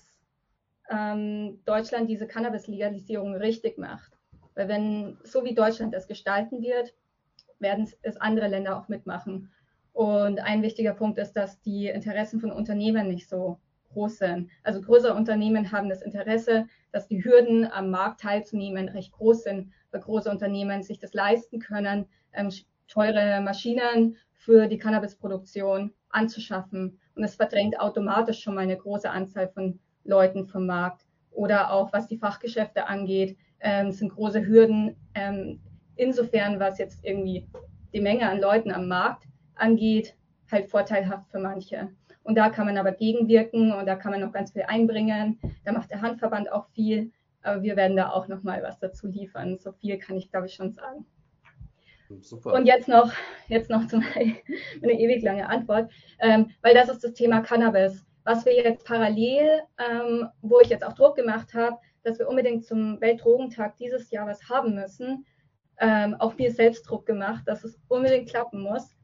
ähm, 0.91 1.61
Deutschland 1.65 2.09
diese 2.09 2.27
Cannabis-Legalisierung 2.27 3.35
richtig 3.35 3.79
macht. 3.79 4.13
Weil 4.55 4.69
wenn, 4.69 5.19
so 5.25 5.45
wie 5.45 5.55
Deutschland 5.55 5.95
es 5.95 6.07
gestalten 6.07 6.61
wird, 6.61 6.95
werden 7.59 7.91
es 8.03 8.17
andere 8.19 8.49
Länder 8.49 8.79
auch 8.79 8.89
mitmachen. 8.89 9.51
Und 9.93 10.41
ein 10.41 10.63
wichtiger 10.63 10.95
Punkt 10.95 11.19
ist, 11.19 11.35
dass 11.35 11.61
die 11.61 11.89
Interessen 11.89 12.41
von 12.41 12.51
Unternehmen 12.51 13.09
nicht 13.09 13.29
so 13.29 13.59
groß 13.93 14.19
sind. 14.19 14.51
Also 14.63 14.81
größere 14.81 15.15
Unternehmen 15.15 15.71
haben 15.71 15.89
das 15.89 16.03
Interesse, 16.03 16.67
dass 16.93 17.09
die 17.09 17.25
Hürden 17.25 17.71
am 17.71 17.91
Markt 17.91 18.21
teilzunehmen 18.21 18.89
recht 18.89 19.13
groß 19.13 19.45
sind, 19.45 19.73
weil 19.91 20.01
große 20.01 20.31
Unternehmen 20.31 20.83
sich 20.83 20.99
das 20.99 21.13
leisten 21.13 21.59
können, 21.59 22.07
ähm, 22.33 22.51
teure 22.89 23.41
Maschinen 23.41 24.17
für 24.33 24.67
die 24.67 24.79
Cannabisproduktion 24.79 25.93
anzuschaffen. 26.09 26.99
Und 27.15 27.25
es 27.25 27.37
verdrängt 27.37 27.79
automatisch 27.79 28.41
schon 28.41 28.55
mal 28.55 28.63
eine 28.63 28.77
große 28.77 29.09
Anzahl 29.09 29.49
von 29.49 29.79
Leuten 30.05 30.47
vom 30.47 30.67
Markt. 30.67 31.05
Oder 31.31 31.73
auch 31.73 31.93
was 31.93 32.09
die 32.09 32.19
Fachgeschäfte 32.19 32.87
angeht, 32.87 33.37
ähm, 33.61 33.93
sind 33.93 34.11
große 34.11 34.47
Hürden. 34.47 34.97
Ähm, 35.15 35.61
insofern, 35.97 36.59
was 36.61 36.79
jetzt 36.79 37.05
irgendwie 37.05 37.47
die 37.93 38.01
Menge 38.01 38.29
an 38.29 38.41
Leuten 38.41 38.73
am 38.73 38.89
Markt 38.89 39.25
angeht, 39.63 40.15
halt 40.51 40.69
vorteilhaft 40.69 41.31
für 41.31 41.39
manche. 41.39 41.89
Und 42.25 42.37
da 42.37 42.51
kann 42.51 42.67
man 42.67 42.77
aber 42.77 42.93
gegenwirken 42.93 43.73
und 43.73 43.87
da 43.87 43.97
kann 43.97 44.13
man 44.13 44.21
noch 44.21 44.33
ganz 44.33 44.53
viel 44.53 44.63
einbringen. 44.63 45.41
Da 45.65 45.73
macht 45.73 45.91
der 45.91 46.03
Handverband 46.03 46.53
auch 46.53 46.69
viel. 46.69 47.11
Aber 47.43 47.63
wir 47.63 47.75
werden 47.77 47.97
da 47.97 48.11
auch 48.11 48.29
noch 48.29 48.43
mal 48.43 48.63
was 48.63 48.79
dazu 48.79 49.09
liefern. 49.09 49.59
So 49.59 49.73
viel 49.73 49.99
kann 49.99 50.17
ich, 50.17 50.31
glaube 50.31 50.47
ich, 50.47 50.55
schon 50.55 50.73
sagen. 50.73 51.05
Super. 52.21 52.53
Und 52.53 52.67
jetzt 52.67 52.89
noch, 52.89 53.13
jetzt 53.49 53.71
noch 53.71 53.87
zu 53.87 53.97
meiner 54.15 54.35
eine 54.83 54.93
ewig 54.93 55.23
lange 55.23 55.49
Antwort, 55.49 55.91
ähm, 56.21 56.51
weil 56.61 56.75
das 56.75 56.89
ist 56.89 57.03
das 57.03 57.15
Thema 57.15 57.41
Cannabis. 57.41 58.05
Was 58.25 58.45
wir 58.45 58.55
jetzt 58.55 58.85
parallel, 58.85 59.63
ähm, 59.79 60.29
wo 60.43 60.61
ich 60.61 60.69
jetzt 60.69 60.85
auch 60.85 60.93
Druck 60.93 61.17
gemacht 61.17 61.55
habe, 61.55 61.79
dass 62.05 62.19
wir 62.19 62.29
unbedingt 62.29 62.65
zum 62.65 63.01
Weltdrogentag 63.01 63.77
dieses 63.79 64.11
Jahr 64.11 64.27
was 64.27 64.49
haben 64.49 64.75
müssen, 64.75 65.25
ähm, 65.81 66.15
auch 66.19 66.35
viel 66.35 66.51
Selbstdruck 66.51 67.07
gemacht, 67.07 67.43
dass 67.47 67.65
es 67.65 67.81
unbedingt 67.89 68.29
klappen 68.29 68.63
muss. 68.63 68.95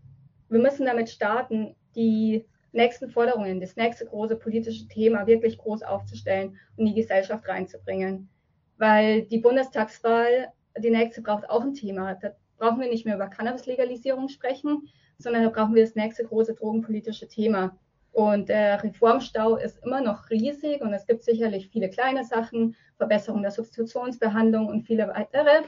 Wir 0.49 0.61
müssen 0.61 0.87
damit 0.87 1.11
starten, 1.11 1.75
die 1.95 2.47
nächsten 2.73 3.11
Forderungen, 3.11 3.61
das 3.61 3.77
nächste 3.77 4.07
große 4.07 4.37
politische 4.37 4.89
Thema 4.89 5.27
wirklich 5.27 5.59
groß 5.59 5.83
aufzustellen 5.83 6.59
und 6.77 6.87
die 6.87 6.95
Gesellschaft 6.95 7.49
reinzubringen. 7.49 8.29
Weil 8.77 9.23
die 9.23 9.39
Bundestagswahl, 9.39 10.53
die 10.79 10.91
nächste 10.91 11.23
braucht 11.23 11.49
auch 11.51 11.63
ein 11.63 11.75
Thema. 11.75 12.15
Da 12.15 12.31
brauchen 12.59 12.81
wir 12.81 12.89
nicht 12.89 13.05
mehr 13.05 13.17
über 13.17 13.29
Cannabis-Legalisierung 13.29 14.29
sprechen, 14.29 14.89
sondern 15.19 15.43
da 15.43 15.51
brauchen 15.51 15.75
wir 15.75 15.85
das 15.85 15.97
nächste 15.97 16.25
große 16.25 16.55
drogenpolitische 16.55 17.29
Thema. 17.29 17.77
Und 18.13 18.49
der 18.49 18.83
Reformstau 18.83 19.57
ist 19.57 19.83
immer 19.85 20.01
noch 20.01 20.31
riesig 20.31 20.81
und 20.81 20.93
es 20.93 21.07
gibt 21.07 21.23
sicherlich 21.23 21.69
viele 21.69 21.91
kleine 21.91 22.25
Sachen, 22.25 22.75
Verbesserung 22.97 23.43
der 23.43 23.51
Substitutionsbehandlung 23.51 24.67
und 24.67 24.83
viele 24.83 25.09
weitere. 25.09 25.63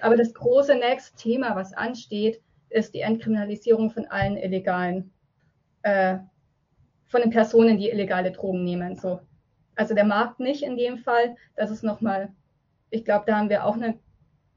Aber 0.00 0.16
das 0.16 0.34
große 0.34 0.74
nächste 0.74 1.16
Thema, 1.16 1.54
was 1.56 1.72
ansteht, 1.72 2.42
ist 2.74 2.92
die 2.92 3.00
Entkriminalisierung 3.00 3.90
von 3.90 4.06
allen 4.06 4.36
illegalen, 4.36 5.12
äh, 5.82 6.18
von 7.06 7.22
den 7.22 7.30
Personen, 7.30 7.78
die 7.78 7.88
illegale 7.88 8.32
Drogen 8.32 8.64
nehmen. 8.64 8.96
So. 8.96 9.20
Also 9.76 9.94
der 9.94 10.04
Markt 10.04 10.40
nicht 10.40 10.62
in 10.62 10.76
dem 10.76 10.98
Fall. 10.98 11.36
Das 11.54 11.70
ist 11.70 11.84
nochmal, 11.84 12.32
ich 12.90 13.04
glaube, 13.04 13.24
da 13.26 13.38
haben 13.38 13.48
wir 13.48 13.64
auch 13.64 13.76
eine 13.76 13.98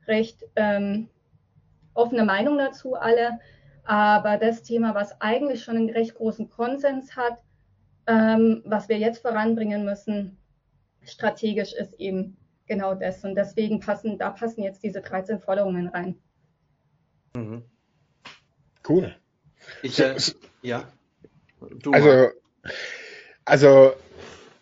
recht 0.07 0.43
ähm, 0.55 1.09
offene 1.93 2.25
Meinung 2.25 2.57
dazu 2.57 2.95
alle. 2.95 3.39
Aber 3.83 4.37
das 4.37 4.63
Thema, 4.63 4.95
was 4.95 5.21
eigentlich 5.21 5.63
schon 5.63 5.77
einen 5.77 5.89
recht 5.91 6.15
großen 6.15 6.49
Konsens 6.49 7.15
hat, 7.15 7.37
ähm, 8.07 8.63
was 8.65 8.89
wir 8.89 8.97
jetzt 8.97 9.21
voranbringen 9.21 9.85
müssen, 9.85 10.37
strategisch 11.03 11.73
ist 11.73 11.93
eben 11.99 12.35
genau 12.65 12.95
das. 12.95 13.23
Und 13.23 13.35
deswegen 13.35 13.79
passen, 13.79 14.17
da 14.17 14.31
passen 14.31 14.63
jetzt 14.63 14.83
diese 14.83 15.01
13 15.01 15.39
Forderungen 15.39 15.87
rein. 15.87 16.15
Mhm. 17.35 17.63
Cool. 18.87 19.15
Ich, 19.81 19.99
äh, 19.99 20.15
ja. 20.61 20.91
Du 21.79 21.91
also, 21.91 22.29
also 23.45 23.93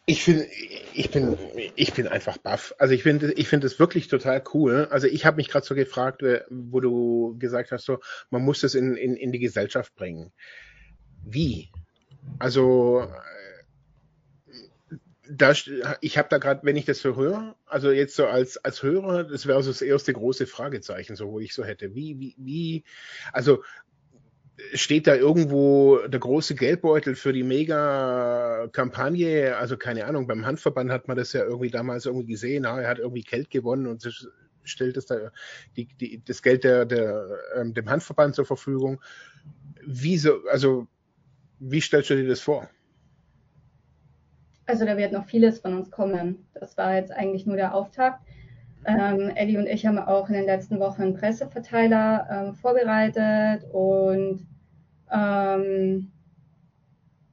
ich 0.06 0.24
finde, 0.24 0.48
ich 0.94 1.12
bin, 1.12 1.38
ich 1.76 1.94
bin 1.94 2.08
einfach 2.08 2.38
baff. 2.38 2.74
Also 2.78 2.94
ich 2.94 3.04
finde, 3.04 3.34
ich 3.34 3.48
finde 3.48 3.68
es 3.68 3.80
wirklich 3.80 4.08
total 4.08 4.44
cool. 4.54 4.88
Also 4.92 5.08
ich 5.08 5.26
habe 5.26 5.38
mich 5.38 5.50
gerade 5.50 5.66
so 5.66 5.76
gefragt, 5.76 6.24
äh, 6.24 6.42
wo 6.50 6.80
du 6.80 7.36
gesagt 7.38 7.72
hast, 7.72 7.86
so 7.86 8.00
man 8.30 8.44
muss 8.44 8.62
das 8.62 8.76
in, 8.76 8.96
in, 8.96 9.16
in 9.16 9.32
die 9.32 9.40
Gesellschaft 9.40 9.96
bringen. 9.96 10.32
Wie? 11.24 11.70
Also 12.40 13.08
da, 15.30 15.54
ich 16.02 16.18
habe 16.18 16.30
da 16.30 16.38
gerade, 16.38 16.62
wenn 16.64 16.76
ich 16.76 16.86
das 16.86 17.00
so 17.00 17.16
höre, 17.16 17.56
also 17.66 17.92
jetzt 17.92 18.16
so 18.16 18.28
als, 18.28 18.58
als 18.58 18.84
Hörer, 18.84 19.24
das 19.24 19.46
wäre 19.48 19.62
so 19.64 19.72
das 19.72 19.82
erste 19.82 20.14
große 20.14 20.48
Fragezeichen, 20.48 21.16
so 21.16 21.32
wo 21.32 21.40
ich 21.40 21.54
so 21.54 21.64
hätte. 21.64 21.96
Wie, 21.96 22.20
wie, 22.20 22.36
wie, 22.38 22.84
also 23.32 23.64
steht 24.74 25.08
da 25.08 25.16
irgendwo 25.16 26.00
der 26.08 26.20
große 26.20 26.56
Geldbeutel 26.56 27.16
für 27.16 27.32
die 27.34 27.44
Mega-Kampagne? 27.44 29.58
Also 29.58 29.78
keine 29.78 30.06
Ahnung, 30.06 30.28
beim 30.28 30.46
Handverband 30.46 30.92
hat 30.92 31.08
man 31.08 31.18
das 31.18 31.34
ja 31.34 31.44
irgendwie 31.44 31.72
damals 31.72 32.06
irgendwie 32.06 32.28
gesehen, 32.28 32.64
na, 32.64 32.80
er 32.80 32.90
hat 32.90 33.00
irgendwie 33.00 33.24
Geld 33.24 33.50
gewonnen 33.50 33.88
und 33.88 34.08
stellt 34.64 34.98
das, 34.98 35.06
da, 35.06 35.32
die, 35.76 35.88
die, 36.00 36.22
das 36.24 36.42
Geld 36.42 36.64
der, 36.64 36.86
der, 36.86 37.28
ähm, 37.56 37.74
dem 37.74 37.90
Handverband 37.90 38.36
zur 38.36 38.46
Verfügung. 38.46 39.02
Wie 39.86 40.18
so, 40.18 40.40
also 40.50 40.88
wie 41.60 41.82
stellst 41.82 42.10
du 42.10 42.16
dir 42.16 42.28
das 42.28 42.42
vor? 42.42 42.70
Also 44.66 44.86
da 44.86 44.98
wird 44.98 45.12
noch 45.12 45.28
vieles 45.28 45.60
von 45.60 45.76
uns 45.76 45.92
kommen. 45.92 46.48
Das 46.54 46.78
war 46.78 46.96
jetzt 46.96 47.12
eigentlich 47.12 47.46
nur 47.46 47.56
der 47.56 47.76
Auftakt. 47.76 48.26
Ähm, 48.88 49.32
Ellie 49.36 49.58
und 49.58 49.68
ich 49.68 49.86
haben 49.86 49.98
auch 49.98 50.30
in 50.30 50.36
den 50.36 50.46
letzten 50.46 50.80
Wochen 50.80 51.02
einen 51.02 51.14
Presseverteiler 51.16 52.28
ähm, 52.30 52.54
vorbereitet 52.54 53.66
und 53.72 54.46
ähm, 55.12 56.12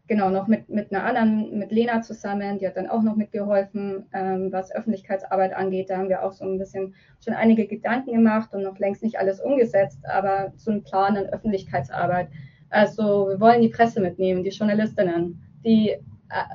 genau 0.06 0.30
noch 0.30 0.46
mit, 0.46 0.68
mit 0.68 0.92
einer 0.92 1.04
anderen, 1.04 1.58
mit 1.58 1.70
Lena 1.70 2.02
zusammen, 2.02 2.58
die 2.58 2.66
hat 2.66 2.76
dann 2.76 2.88
auch 2.88 3.02
noch 3.02 3.16
mitgeholfen, 3.16 4.06
ähm, 4.12 4.52
was 4.52 4.74
Öffentlichkeitsarbeit 4.74 5.54
angeht. 5.54 5.90
Da 5.90 5.98
haben 5.98 6.08
wir 6.08 6.22
auch 6.22 6.32
so 6.32 6.44
ein 6.44 6.58
bisschen 6.58 6.94
schon 7.24 7.34
einige 7.34 7.66
Gedanken 7.66 8.12
gemacht 8.12 8.54
und 8.54 8.62
noch 8.62 8.78
längst 8.78 9.02
nicht 9.02 9.18
alles 9.18 9.40
umgesetzt, 9.40 10.00
aber 10.04 10.52
so 10.56 10.70
ein 10.70 10.82
Plan 10.82 11.16
an 11.16 11.26
Öffentlichkeitsarbeit. 11.26 12.28
Also 12.70 13.28
wir 13.28 13.40
wollen 13.40 13.62
die 13.62 13.68
Presse 13.68 14.00
mitnehmen, 14.00 14.42
die 14.42 14.50
Journalistinnen, 14.50 15.42
die 15.64 15.96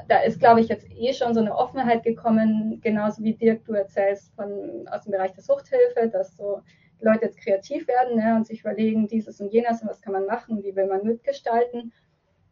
da 0.07 0.19
ist, 0.19 0.39
glaube 0.39 0.61
ich, 0.61 0.69
jetzt 0.69 0.87
eh 0.91 1.13
schon 1.13 1.33
so 1.33 1.39
eine 1.39 1.55
Offenheit 1.55 2.03
gekommen, 2.03 2.79
genauso 2.81 3.23
wie 3.23 3.33
Dirk, 3.33 3.65
du 3.65 3.73
erzählst 3.73 4.33
von, 4.35 4.87
aus 4.89 5.03
dem 5.03 5.11
Bereich 5.11 5.33
der 5.33 5.43
Suchthilfe, 5.43 6.09
dass 6.11 6.35
so 6.35 6.61
Leute 6.99 7.25
jetzt 7.25 7.39
kreativ 7.39 7.87
werden 7.87 8.17
ne, 8.17 8.35
und 8.35 8.47
sich 8.47 8.61
überlegen, 8.61 9.07
dieses 9.07 9.39
und 9.39 9.53
jenes 9.53 9.81
und 9.81 9.89
was 9.89 10.01
kann 10.01 10.13
man 10.13 10.25
machen, 10.25 10.63
wie 10.63 10.75
will 10.75 10.87
man 10.87 11.03
mitgestalten. 11.03 11.93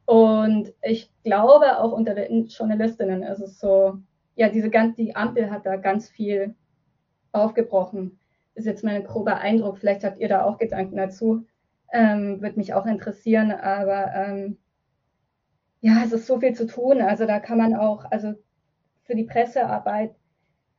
Und 0.05 0.71
ich 0.83 1.11
glaube, 1.23 1.79
auch 1.79 1.91
unter 1.91 2.13
den 2.13 2.45
Journalistinnen 2.45 3.23
ist 3.23 3.39
es 3.39 3.59
so, 3.59 3.97
ja, 4.35 4.49
diese 4.49 4.69
ganze, 4.69 5.01
die 5.01 5.15
Ampel 5.15 5.49
hat 5.49 5.65
da 5.65 5.77
ganz 5.77 6.09
viel 6.09 6.53
aufgebrochen. 7.31 8.19
Ist 8.53 8.65
jetzt 8.67 8.83
mein 8.83 9.03
grober 9.03 9.38
Eindruck, 9.38 9.79
vielleicht 9.79 10.03
habt 10.03 10.19
ihr 10.19 10.27
da 10.27 10.43
auch 10.43 10.59
Gedanken 10.59 10.97
dazu. 10.97 11.45
Ähm, 11.91 12.41
Würde 12.41 12.57
mich 12.57 12.73
auch 12.73 12.85
interessieren, 12.85 13.51
aber 13.51 14.13
ähm, 14.13 14.57
ja, 15.86 16.02
es 16.04 16.12
ist 16.12 16.26
so 16.26 16.39
viel 16.39 16.56
zu 16.56 16.65
tun. 16.65 17.00
Also 17.00 17.28
da 17.28 17.39
kann 17.39 17.60
man 17.60 17.76
auch, 17.76 18.06
also 18.10 18.34
für 19.04 19.13
die 19.13 19.26
Pressearbeit, 19.26 20.15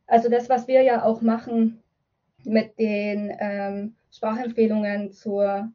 also 0.09 0.29
das, 0.29 0.49
was 0.49 0.67
wir 0.67 0.83
ja 0.83 1.05
auch 1.05 1.23
machen 1.23 1.81
mit 2.43 2.77
den 2.81 3.33
ähm, 3.39 3.95
Sprachempfehlungen 4.11 5.13
zur 5.13 5.71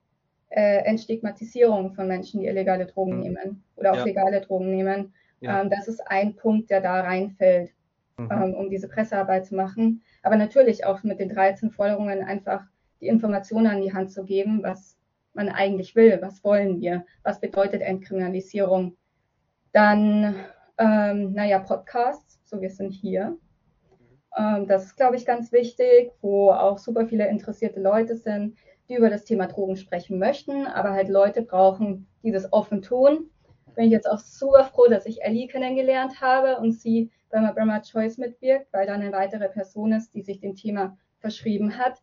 äh, 0.50 0.84
Entstigmatisierung 0.84 1.94
von 1.94 2.10
Menschen, 2.10 2.42
die 2.42 2.48
illegale 2.48 2.86
Drogen 2.86 3.16
mhm. 3.16 3.22
nehmen 3.22 3.64
oder 3.78 3.94
auch 3.94 4.00
ja. 4.00 4.04
legale 4.04 4.42
Drogen 4.42 4.70
nehmen. 4.70 5.14
Ja. 5.40 5.62
Ähm, 5.62 5.70
das 5.70 5.88
ist 5.88 6.06
ein 6.08 6.36
Punkt, 6.36 6.70
der 6.70 6.82
da 6.82 7.00
reinfällt, 7.00 7.72
mhm. 8.18 8.30
ähm, 8.30 8.54
um 8.54 8.70
diese 8.70 8.90
Pressearbeit 8.90 9.46
zu 9.46 9.56
machen. 9.56 10.02
Aber 10.24 10.36
natürlich 10.36 10.86
auch 10.86 11.04
mit 11.04 11.22
den 11.22 11.30
13 11.30 11.72
Forderungen 11.72 12.22
einfach 12.22 12.66
die 13.00 13.08
Informationen 13.08 13.68
an 13.68 13.82
die 13.82 13.94
Hand 13.94 14.12
zu 14.12 14.26
geben, 14.26 14.62
was 14.62 14.98
man 15.34 15.48
eigentlich 15.48 15.96
will, 15.96 16.20
was 16.22 16.44
wollen 16.44 16.82
wir, 16.82 17.06
was 17.24 17.40
bedeutet 17.40 17.82
Entkriminalisierung, 17.82 18.98
dann, 19.74 20.36
ähm, 20.78 21.34
naja, 21.34 21.60
Podcasts, 21.60 22.40
so 22.46 22.62
wir 22.62 22.70
sind 22.70 22.92
hier. 22.92 23.38
Ähm, 24.38 24.68
das 24.68 24.86
ist, 24.86 24.98
glaube 24.98 25.16
ich, 25.16 25.26
ganz 25.26 25.52
wichtig, 25.52 26.12
wo 26.22 26.52
auch 26.52 26.78
super 26.78 27.08
viele 27.08 27.28
interessierte 27.28 27.82
Leute 27.82 28.16
sind, 28.16 28.58
die 28.90 28.96
über 28.96 29.10
das 29.10 29.26
Thema 29.26 29.48
Drogen 29.48 29.78
sprechen 29.78 30.20
möchten, 30.20 30.68
aber 30.68 30.92
halt 30.92 31.10
Leute 31.10 31.42
brauchen, 31.42 32.08
die 32.24 32.32
das 32.32 32.52
offen 32.52 32.82
tun. 32.82 33.30
Bin 33.76 33.86
ich 33.86 33.92
jetzt 33.92 34.10
auch 34.10 34.20
super 34.20 34.66
froh, 34.66 34.88
dass 34.90 35.06
ich 35.06 35.24
Ellie 35.24 35.48
kennengelernt 35.48 36.20
habe 36.20 36.58
und 36.58 36.74
sie 36.74 37.10
bei 37.30 37.40
Brahma 37.52 37.82
Choice 37.82 38.18
mitwirkt, 38.18 38.68
weil 38.74 38.86
da 38.86 38.94
eine 38.94 39.12
weitere 39.14 39.48
Person 39.48 39.94
ist, 39.94 40.14
die 40.14 40.22
sich 40.22 40.42
dem 40.42 40.56
Thema 40.56 40.98
verschrieben 41.20 41.78
hat 41.78 42.02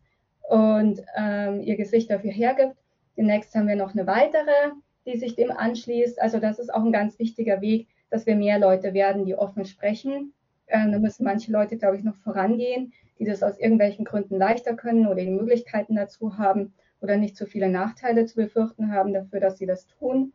und 0.49 1.01
ähm, 1.15 1.61
ihr 1.61 1.77
Gesicht 1.77 2.09
dafür 2.09 2.31
hergibt. 2.31 2.75
Demnächst 3.15 3.53
haben 3.53 3.67
wir 3.67 3.75
noch 3.75 3.93
eine 3.93 4.07
weitere, 4.07 4.71
die 5.05 5.17
sich 5.17 5.35
dem 5.35 5.51
anschließt. 5.51 6.21
Also 6.21 6.39
das 6.39 6.59
ist 6.59 6.73
auch 6.73 6.83
ein 6.83 6.91
ganz 6.91 7.19
wichtiger 7.19 7.61
Weg, 7.61 7.87
dass 8.09 8.25
wir 8.25 8.35
mehr 8.35 8.59
Leute 8.59 8.93
werden, 8.93 9.25
die 9.25 9.35
offen 9.35 9.65
sprechen. 9.65 10.33
Ähm, 10.67 10.91
da 10.91 10.99
müssen 10.99 11.23
manche 11.23 11.51
Leute, 11.51 11.77
glaube 11.77 11.97
ich, 11.97 12.03
noch 12.03 12.15
vorangehen, 12.15 12.93
die 13.17 13.25
das 13.25 13.43
aus 13.43 13.57
irgendwelchen 13.57 14.05
Gründen 14.05 14.37
leichter 14.37 14.75
können 14.75 15.07
oder 15.07 15.21
die 15.21 15.31
Möglichkeiten 15.31 15.95
dazu 15.95 16.37
haben 16.37 16.73
oder 17.01 17.17
nicht 17.17 17.37
so 17.37 17.45
viele 17.45 17.69
Nachteile 17.69 18.25
zu 18.25 18.35
befürchten 18.35 18.91
haben 18.91 19.13
dafür, 19.13 19.39
dass 19.39 19.57
sie 19.57 19.65
das 19.65 19.87
tun. 19.87 20.33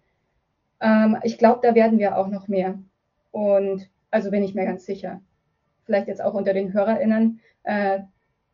Ähm, 0.80 1.16
ich 1.22 1.38
glaube, 1.38 1.60
da 1.62 1.74
werden 1.74 1.98
wir 1.98 2.16
auch 2.16 2.28
noch 2.28 2.48
mehr. 2.48 2.78
Und 3.30 3.88
also 4.10 4.30
bin 4.30 4.42
ich 4.42 4.54
mir 4.54 4.64
ganz 4.64 4.86
sicher. 4.86 5.20
Vielleicht 5.84 6.08
jetzt 6.08 6.22
auch 6.22 6.34
unter 6.34 6.52
den 6.54 6.72
HörerInnen. 6.72 7.40
Äh, 7.64 8.00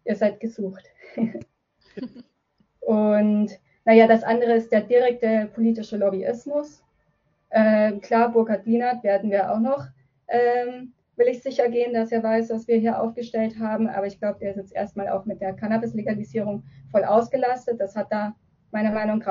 ihr 0.05 0.17
seid 0.17 0.41
gesucht. 0.41 0.85
und 2.81 3.51
naja, 3.91 4.07
das 4.07 4.23
andere 4.23 4.53
ist 4.53 4.71
der 4.71 4.83
direkte 4.83 5.51
politische 5.53 5.97
Lobbyismus. 5.97 6.81
Ähm, 7.51 8.01
klar, 8.01 8.31
Burkhard 8.31 8.65
Lienert 8.65 9.03
werden 9.03 9.33
wir 9.33 9.51
auch 9.51 9.59
noch, 9.59 9.85
ähm, 10.29 10.93
will 11.17 11.27
ich 11.27 11.43
sicher 11.43 11.69
gehen, 11.69 11.93
dass 11.93 12.13
er 12.13 12.23
weiß, 12.23 12.51
was 12.51 12.69
wir 12.69 12.77
hier 12.77 13.03
aufgestellt 13.03 13.59
haben. 13.59 13.89
Aber 13.89 14.07
ich 14.07 14.21
glaube, 14.21 14.39
der 14.39 14.51
ist 14.51 14.59
jetzt 14.59 14.77
erstmal 14.77 15.09
auch 15.09 15.25
mit 15.25 15.41
der 15.41 15.55
Cannabis-Legalisierung 15.55 16.63
voll 16.93 17.03
ausgelastet. 17.03 17.81
Das 17.81 17.97
hat 17.97 18.13
da 18.13 18.37
meiner 18.71 18.93
Meinung 18.93 19.25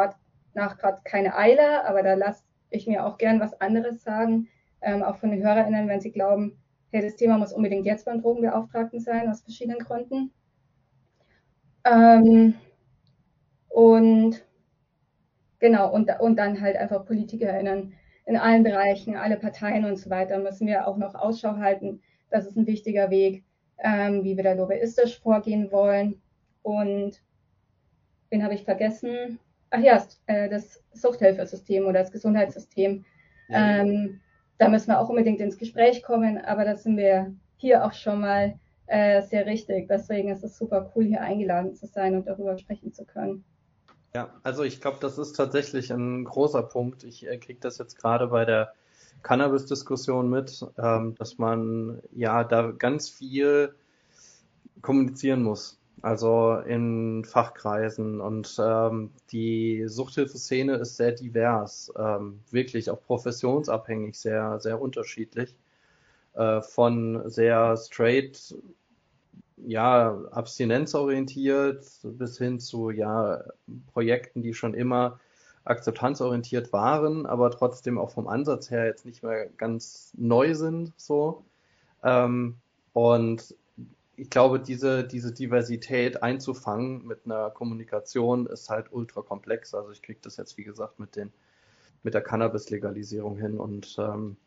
nach 0.54 0.78
gerade 0.78 1.00
keine 1.06 1.38
Eile, 1.38 1.86
aber 1.86 2.04
da 2.04 2.16
lasse 2.16 2.44
ich 2.70 2.86
mir 2.86 3.06
auch 3.06 3.18
gern 3.18 3.40
was 3.40 3.62
anderes 3.62 4.04
sagen, 4.04 4.50
ähm, 4.82 5.04
auch 5.04 5.16
von 5.16 5.32
den 5.32 5.42
HörerInnen, 5.42 5.88
wenn 5.88 6.02
sie 6.02 6.12
glauben, 6.12 6.58
hey, 6.92 7.02
das 7.02 7.16
Thema 7.16 7.38
muss 7.38 7.54
unbedingt 7.54 7.86
jetzt 7.86 8.04
beim 8.04 8.22
Drogenbeauftragten 8.22 9.00
sein, 9.00 9.30
aus 9.30 9.40
verschiedenen 9.40 9.80
Gründen. 9.80 10.34
Ähm, 11.86 12.56
und 13.70 14.49
Genau, 15.60 15.92
und, 15.94 16.10
und 16.20 16.38
dann 16.38 16.62
halt 16.62 16.78
einfach 16.78 17.06
PolitikerInnen 17.06 17.94
in 18.26 18.38
allen 18.38 18.64
Bereichen, 18.64 19.16
alle 19.16 19.38
Parteien 19.38 19.86
und 19.86 19.98
so 19.98 20.10
weiter 20.10 20.38
müssen 20.38 20.68
wir 20.68 20.88
auch 20.88 20.98
noch 20.98 21.16
Ausschau 21.16 21.58
halten. 21.58 22.02
Das 22.30 22.46
ist 22.46 22.56
ein 22.56 22.68
wichtiger 22.68 23.10
Weg, 23.10 23.44
ähm, 23.80 24.24
wie 24.24 24.38
wir 24.38 24.44
da 24.44 24.54
lobbyistisch 24.54 25.20
vorgehen 25.20 25.72
wollen. 25.72 26.22
Und 26.62 27.22
wen 28.30 28.44
habe 28.44 28.54
ich 28.54 28.64
vergessen? 28.64 29.40
Ach 29.72 29.80
ja, 29.80 30.06
äh, 30.28 30.48
das 30.48 30.84
Suchthilfesystem 30.94 31.86
oder 31.86 32.00
das 32.02 32.12
Gesundheitssystem. 32.12 33.04
Ja. 33.50 33.80
Ähm, 33.80 34.20
da 34.60 34.70
müssen 34.70 34.90
wir 34.90 35.00
auch 35.00 35.10
unbedingt 35.10 35.40
ins 35.40 35.58
Gespräch 35.58 36.04
kommen, 36.04 36.38
aber 36.38 36.66
da 36.66 36.76
sind 36.76 36.98
wir 36.98 37.34
hier 37.58 37.84
auch 37.84 37.94
schon 37.94 38.22
mal 38.22 38.60
äh, 38.88 39.22
sehr 39.22 39.46
richtig. 39.46 39.88
Deswegen 39.88 40.30
ist 40.30 40.44
es 40.44 40.58
super 40.58 40.92
cool, 40.96 41.06
hier 41.06 41.22
eingeladen 41.22 41.74
zu 41.74 41.88
sein 41.88 42.16
und 42.16 42.28
darüber 42.28 42.58
sprechen 42.58 42.94
zu 42.94 43.06
können. 43.06 43.44
Ja, 44.16 44.34
also 44.44 44.64
ich 44.64 44.82
glaube, 44.82 44.98
das 45.02 45.18
ist 45.18 45.34
tatsächlich 45.34 45.92
ein 45.92 46.24
großer 46.24 46.64
Punkt. 46.64 47.04
Ich 47.04 47.28
äh, 47.28 47.38
kriege 47.38 47.60
das 47.60 47.78
jetzt 47.78 47.98
gerade 48.00 48.28
bei 48.28 48.44
der 48.44 48.74
Cannabis-Diskussion 49.22 50.30
mit, 50.30 50.66
ähm, 50.78 51.16
dass 51.16 51.38
man 51.38 52.02
ja 52.12 52.44
da 52.44 52.72
ganz 52.72 53.10
viel 53.10 53.76
kommunizieren 54.82 55.44
muss. 55.44 55.80
Also 56.02 56.56
in 56.56 57.26
Fachkreisen 57.26 58.22
und 58.22 58.56
ähm, 58.58 59.12
die 59.32 59.84
Suchthilfeszene 59.88 60.76
ist 60.76 60.96
sehr 60.96 61.12
divers, 61.12 61.92
ähm, 61.98 62.40
wirklich 62.52 62.90
auch 62.90 63.02
professionsabhängig, 63.02 64.18
sehr, 64.18 64.60
sehr 64.62 64.82
unterschiedlich. 64.82 65.56
Äh, 66.34 66.62
von 66.62 67.30
sehr 67.30 67.76
straight 67.76 68.56
ja, 69.66 70.18
abstinenzorientiert 70.32 71.86
bis 72.04 72.38
hin 72.38 72.60
zu 72.60 72.90
ja, 72.90 73.44
Projekten, 73.94 74.42
die 74.42 74.54
schon 74.54 74.74
immer 74.74 75.20
akzeptanzorientiert 75.64 76.74
waren, 76.74 77.26
aber 77.26 77.52
trotzdem 77.52 77.98
auch 77.98 78.12
vom 78.12 78.28
Ansatz 78.28 78.72
her 78.72 78.86
jetzt 78.86 79.06
nicht 79.06 79.24
mehr 79.24 79.48
ganz 79.58 80.14
neu 80.18 80.56
sind, 80.56 80.94
so. 80.98 81.46
Ähm, 82.04 82.56
und 82.94 83.56
ich 84.16 84.30
glaube, 84.30 84.60
diese, 84.60 85.06
diese 85.06 85.34
Diversität 85.34 86.24
einzufangen 86.24 87.06
mit 87.06 87.22
einer 87.26 87.52
Kommunikation 87.52 88.48
ist 88.48 88.70
halt 88.70 88.88
ultra 88.92 89.22
komplex. 89.22 89.74
Also 89.74 89.92
ich 89.92 90.02
kriege 90.02 90.20
das 90.22 90.38
jetzt, 90.38 90.58
wie 90.58 90.64
gesagt, 90.64 91.00
mit 91.00 91.16
den, 91.16 91.32
mit 92.04 92.14
der 92.14 92.22
Cannabis-Legalisierung 92.22 93.38
hin 93.38 93.58
und 93.60 93.96
ähm, 93.98 94.38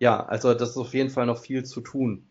ja, 0.00 0.24
also 0.24 0.54
das 0.54 0.70
ist 0.70 0.76
auf 0.76 0.94
jeden 0.94 1.10
Fall 1.10 1.26
noch 1.26 1.38
viel 1.38 1.64
zu 1.64 1.80
tun. 1.80 2.26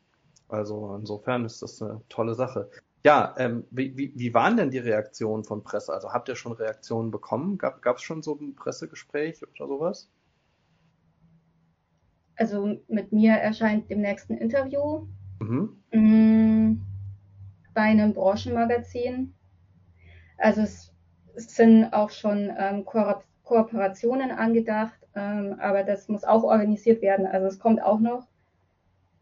Also 0.54 0.95
insofern 0.99 1.45
ist 1.45 1.64
das 1.64 1.82
eine 1.82 2.01
tolle 2.10 2.36
Sache. 2.36 2.70
Ja, 3.04 3.34
ähm, 3.39 3.66
wie, 3.72 3.97
wie, 3.97 4.14
wie 4.16 4.34
waren 4.36 4.56
denn 4.56 4.70
die 4.70 4.78
Reaktionen 4.78 5.43
von 5.43 5.64
Presse? 5.64 5.91
Also 5.91 6.14
habt 6.14 6.30
ihr 6.30 6.36
schon 6.36 6.51
Reaktionen 6.51 7.10
bekommen? 7.10 7.58
Gab 7.58 7.97
es 7.97 8.04
schon 8.04 8.22
so 8.22 8.36
ein 8.36 8.54
Pressegespräch 8.54 9.41
oder 9.41 9.68
sowas? 9.68 10.12
Also 12.36 12.78
mit 12.88 13.12
mir 13.12 13.34
erscheint 13.34 13.89
demnächst 13.89 14.30
ein 14.30 14.38
Interview 14.38 15.08
mhm. 15.39 15.76
Mm, 15.91 16.82
bei 17.74 17.82
einem 17.82 18.14
Branchenmagazin. 18.14 19.34
Also 20.38 20.62
es, 20.62 20.93
es 21.34 21.56
sind 21.56 21.91
auch 21.93 22.12
schon 22.12 22.54
ähm, 22.56 22.86
Ko 22.86 23.24
Kooperationen 23.41 24.30
angedacht, 24.30 24.99
ähm, 25.16 25.56
aber 25.60 25.84
das 25.84 26.08
muss 26.10 26.24
auch 26.24 26.43
organisiert 26.43 27.01
werden. 27.01 27.26
Also 27.26 27.47
es 27.47 27.60
kommt 27.60 27.82
auch 27.82 27.99
noch. 27.99 28.28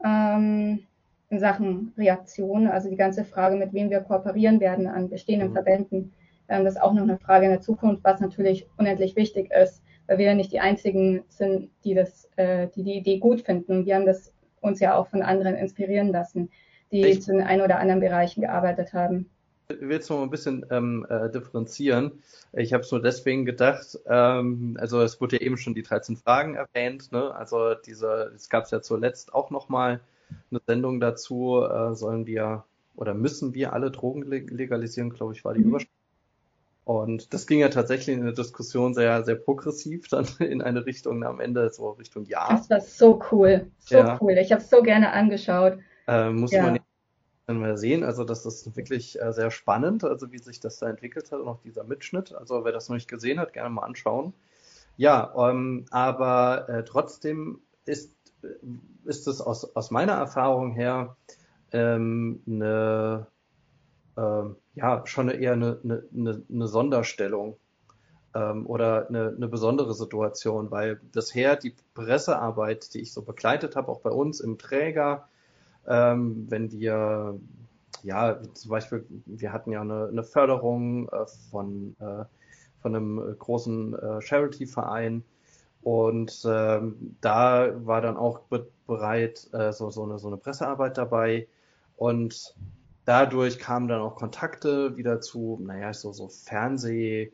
Ähm, 0.03 0.85
in 1.31 1.39
Sachen 1.39 1.93
Reaktion, 1.97 2.67
also 2.67 2.89
die 2.89 2.97
ganze 2.97 3.23
Frage, 3.23 3.55
mit 3.55 3.73
wem 3.73 3.89
wir 3.89 4.01
kooperieren 4.01 4.59
werden 4.59 4.85
an 4.85 5.09
bestehenden 5.09 5.49
mhm. 5.49 5.53
Verbänden, 5.53 6.13
ähm, 6.49 6.65
das 6.65 6.75
ist 6.75 6.81
auch 6.81 6.93
noch 6.93 7.03
eine 7.03 7.17
Frage 7.17 7.45
in 7.45 7.51
der 7.51 7.61
Zukunft, 7.61 8.03
was 8.03 8.19
natürlich 8.19 8.67
unendlich 8.77 9.15
wichtig 9.15 9.49
ist, 9.51 9.81
weil 10.07 10.17
wir 10.17 10.25
ja 10.25 10.35
nicht 10.35 10.51
die 10.51 10.59
einzigen 10.59 11.23
sind, 11.29 11.69
die 11.85 11.95
das, 11.95 12.29
äh, 12.35 12.67
die 12.75 12.83
die 12.83 12.97
Idee 12.97 13.19
gut 13.19 13.41
finden. 13.41 13.85
Wir 13.85 13.95
haben 13.95 14.05
das 14.05 14.33
uns 14.59 14.81
ja 14.81 14.95
auch 14.95 15.07
von 15.07 15.21
anderen 15.21 15.55
inspirieren 15.55 16.11
lassen, 16.11 16.49
die 16.91 17.05
ich, 17.05 17.21
zu 17.21 17.31
den 17.31 17.41
ein 17.41 17.61
oder 17.61 17.79
anderen 17.79 18.01
Bereichen 18.01 18.41
gearbeitet 18.41 18.93
haben. 18.93 19.29
Ich 19.69 19.79
will 19.79 19.91
jetzt 19.91 20.09
noch 20.09 20.21
ein 20.21 20.29
bisschen 20.29 20.65
ähm, 20.69 21.05
äh, 21.09 21.29
differenzieren. 21.29 22.21
Ich 22.51 22.73
habe 22.73 22.83
es 22.83 22.91
nur 22.91 23.01
deswegen 23.01 23.45
gedacht, 23.45 23.97
ähm, 24.05 24.77
also 24.81 25.01
es 25.01 25.21
wurde 25.21 25.37
ja 25.37 25.43
eben 25.43 25.55
schon 25.55 25.73
die 25.73 25.83
13 25.83 26.17
Fragen 26.17 26.55
erwähnt, 26.55 27.13
ne? 27.13 27.33
also 27.33 27.75
diese, 27.75 28.33
es 28.35 28.49
gab 28.49 28.65
es 28.65 28.71
ja 28.71 28.81
zuletzt 28.81 29.33
auch 29.33 29.49
nochmal 29.49 30.01
eine 30.49 30.61
Sendung 30.65 30.99
dazu, 30.99 31.61
äh, 31.63 31.95
sollen 31.95 32.25
wir 32.25 32.65
oder 32.95 33.13
müssen 33.13 33.53
wir 33.53 33.73
alle 33.73 33.89
Drogen 33.89 34.23
legalisieren, 34.23 35.11
glaube 35.11 35.33
ich, 35.33 35.43
war 35.43 35.53
die 35.53 35.61
mhm. 35.61 35.69
Überschrift. 35.69 35.91
Und 36.83 37.33
das 37.33 37.47
ging 37.47 37.59
ja 37.59 37.69
tatsächlich 37.69 38.17
in 38.17 38.23
der 38.23 38.33
Diskussion 38.33 38.93
sehr, 38.93 39.23
sehr 39.23 39.35
progressiv 39.35 40.07
dann 40.07 40.25
in 40.39 40.61
eine 40.61 40.85
Richtung 40.85 41.23
am 41.23 41.39
Ende, 41.39 41.69
so 41.69 41.91
Richtung 41.91 42.25
Ja. 42.25 42.49
Das 42.49 42.69
war 42.69 42.81
so 42.81 43.21
cool. 43.31 43.67
So 43.79 43.97
ja. 43.97 44.17
cool. 44.21 44.33
Ich 44.33 44.51
habe 44.51 44.61
es 44.61 44.69
so 44.69 44.81
gerne 44.81 45.13
angeschaut. 45.13 45.77
Äh, 46.07 46.29
muss 46.31 46.51
ja. 46.51 46.63
man 47.47 47.59
mal 47.59 47.77
sehen. 47.77 48.03
Also 48.03 48.23
das 48.23 48.45
ist 48.45 48.75
wirklich 48.75 49.21
äh, 49.21 49.33
sehr 49.33 49.51
spannend, 49.51 50.03
also 50.03 50.31
wie 50.31 50.39
sich 50.39 50.59
das 50.59 50.79
da 50.79 50.89
entwickelt 50.89 51.31
hat 51.31 51.39
und 51.39 51.47
auch 51.47 51.59
dieser 51.61 51.83
Mitschnitt. 51.83 52.33
Also 52.33 52.63
wer 52.65 52.71
das 52.71 52.89
noch 52.89 52.95
nicht 52.95 53.09
gesehen 53.09 53.39
hat, 53.39 53.53
gerne 53.53 53.69
mal 53.69 53.83
anschauen. 53.83 54.33
Ja, 54.97 55.33
ähm, 55.49 55.85
aber 55.91 56.69
äh, 56.69 56.83
trotzdem 56.83 57.61
ist 57.85 58.13
ist 59.05 59.27
es 59.27 59.41
aus, 59.41 59.75
aus 59.75 59.91
meiner 59.91 60.13
Erfahrung 60.13 60.71
her 60.71 61.15
ähm, 61.71 62.41
eine, 62.47 63.27
äh, 64.17 64.43
ja, 64.75 65.01
schon 65.05 65.29
eher 65.29 65.53
eine, 65.53 65.79
eine, 65.83 66.43
eine 66.49 66.67
Sonderstellung 66.67 67.57
ähm, 68.33 68.65
oder 68.67 69.07
eine, 69.07 69.33
eine 69.35 69.47
besondere 69.47 69.93
Situation, 69.93 70.71
weil 70.71 70.95
bisher 70.95 71.55
die 71.55 71.75
Pressearbeit, 71.93 72.93
die 72.93 73.01
ich 73.01 73.13
so 73.13 73.21
begleitet 73.21 73.75
habe, 73.75 73.89
auch 73.89 74.01
bei 74.01 74.11
uns 74.11 74.39
im 74.39 74.57
Träger, 74.57 75.27
ähm, 75.87 76.45
wenn 76.49 76.71
wir, 76.71 77.39
ja, 78.03 78.39
zum 78.53 78.71
Beispiel, 78.71 79.05
wir 79.25 79.51
hatten 79.51 79.71
ja 79.71 79.81
eine, 79.81 80.07
eine 80.07 80.23
Förderung 80.23 81.09
äh, 81.09 81.25
von, 81.49 81.95
äh, 81.99 82.25
von 82.81 82.95
einem 82.95 83.35
großen 83.37 83.93
äh, 83.97 84.21
Charity-Verein, 84.21 85.23
und 85.83 86.45
ähm, 86.45 87.15
da 87.21 87.71
war 87.85 88.01
dann 88.01 88.17
auch 88.17 88.41
bereit 88.85 89.47
äh, 89.53 89.73
so, 89.73 89.89
so, 89.89 90.03
eine, 90.03 90.19
so 90.19 90.27
eine 90.27 90.37
Pressearbeit 90.37 90.97
dabei. 90.97 91.47
Und 91.97 92.55
dadurch 93.05 93.57
kamen 93.57 93.87
dann 93.87 94.01
auch 94.01 94.15
Kontakte 94.15 94.95
wieder 94.97 95.21
zu, 95.21 95.59
naja, 95.61 95.93
so, 95.93 96.11
so 96.13 96.27
Fernseh, 96.27 97.31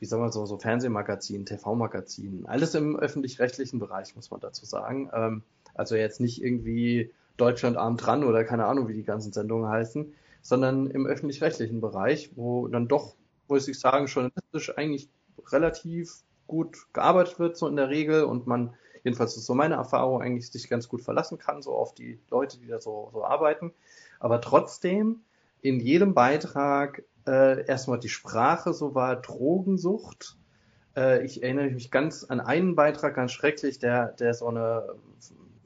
wie 0.00 0.06
soll 0.06 0.20
man 0.20 0.32
so, 0.32 0.44
so 0.46 0.58
Fernsehmagazinen, 0.58 1.46
TV-Magazinen, 1.46 2.46
alles 2.46 2.74
im 2.74 2.96
öffentlich-rechtlichen 2.96 3.78
Bereich, 3.78 4.16
muss 4.16 4.30
man 4.30 4.40
dazu 4.40 4.66
sagen. 4.66 5.10
Ähm, 5.12 5.42
also 5.74 5.94
jetzt 5.94 6.20
nicht 6.20 6.42
irgendwie 6.42 7.12
Deutschland 7.36 7.76
arm 7.76 7.96
dran 7.96 8.24
oder 8.24 8.44
keine 8.44 8.66
Ahnung, 8.66 8.88
wie 8.88 8.94
die 8.94 9.04
ganzen 9.04 9.32
Sendungen 9.32 9.68
heißen, 9.68 10.12
sondern 10.42 10.88
im 10.88 11.06
öffentlich-rechtlichen 11.06 11.80
Bereich, 11.80 12.30
wo 12.34 12.66
dann 12.66 12.88
doch, 12.88 13.14
muss 13.48 13.68
ich 13.68 13.78
sagen, 13.78 14.06
journalistisch 14.06 14.76
eigentlich 14.76 15.08
relativ 15.50 16.22
gut 16.46 16.76
gearbeitet 16.92 17.38
wird, 17.38 17.56
so 17.56 17.66
in 17.68 17.76
der 17.76 17.88
Regel, 17.88 18.24
und 18.24 18.46
man, 18.46 18.74
jedenfalls 19.02 19.36
ist 19.36 19.46
so 19.46 19.54
meine 19.54 19.74
Erfahrung, 19.74 20.22
eigentlich 20.22 20.50
sich 20.50 20.68
ganz 20.68 20.88
gut 20.88 21.02
verlassen 21.02 21.38
kann, 21.38 21.62
so 21.62 21.74
auf 21.74 21.94
die 21.94 22.18
Leute, 22.30 22.58
die 22.58 22.66
da 22.66 22.80
so, 22.80 23.10
so 23.12 23.24
arbeiten. 23.24 23.72
Aber 24.20 24.40
trotzdem 24.40 25.20
in 25.60 25.80
jedem 25.80 26.14
Beitrag 26.14 27.04
äh, 27.26 27.66
erstmal 27.66 27.98
die 27.98 28.08
Sprache 28.08 28.74
so 28.74 28.94
war 28.94 29.16
Drogensucht. 29.16 30.36
Äh, 30.96 31.24
ich 31.24 31.42
erinnere 31.42 31.70
mich 31.70 31.90
ganz 31.90 32.24
an 32.24 32.40
einen 32.40 32.74
Beitrag, 32.76 33.14
ganz 33.14 33.32
schrecklich, 33.32 33.78
der, 33.78 34.08
der 34.12 34.34
so 34.34 34.46
eine, 34.48 34.94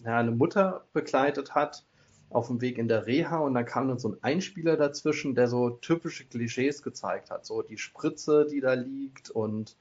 ja, 0.04 0.18
eine 0.18 0.30
Mutter 0.30 0.84
begleitet 0.92 1.54
hat 1.54 1.84
auf 2.30 2.48
dem 2.48 2.60
Weg 2.60 2.78
in 2.78 2.88
der 2.88 3.06
Reha 3.06 3.38
und 3.38 3.54
dann 3.54 3.64
kam 3.64 3.88
dann 3.88 3.98
so 3.98 4.10
ein 4.10 4.18
Einspieler 4.22 4.76
dazwischen, 4.76 5.34
der 5.34 5.48
so 5.48 5.70
typische 5.70 6.26
Klischees 6.26 6.82
gezeigt 6.82 7.30
hat. 7.30 7.46
So 7.46 7.62
die 7.62 7.78
Spritze, 7.78 8.46
die 8.46 8.60
da 8.60 8.74
liegt 8.74 9.30
und 9.30 9.76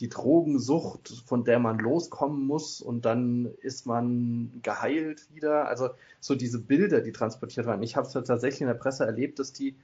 die 0.00 0.08
Drogensucht, 0.08 1.22
von 1.26 1.44
der 1.44 1.58
man 1.58 1.78
loskommen 1.78 2.46
muss 2.46 2.80
und 2.80 3.04
dann 3.04 3.46
ist 3.62 3.86
man 3.86 4.60
geheilt 4.62 5.26
wieder. 5.32 5.68
Also 5.68 5.90
so 6.20 6.34
diese 6.34 6.60
Bilder, 6.60 7.00
die 7.00 7.12
transportiert 7.12 7.66
werden. 7.66 7.82
Ich 7.82 7.96
habe 7.96 8.06
es 8.06 8.12
tatsächlich 8.12 8.60
in 8.60 8.66
der 8.66 8.74
Presse 8.74 9.06
erlebt, 9.06 9.38
dass 9.38 9.52
die 9.52 9.76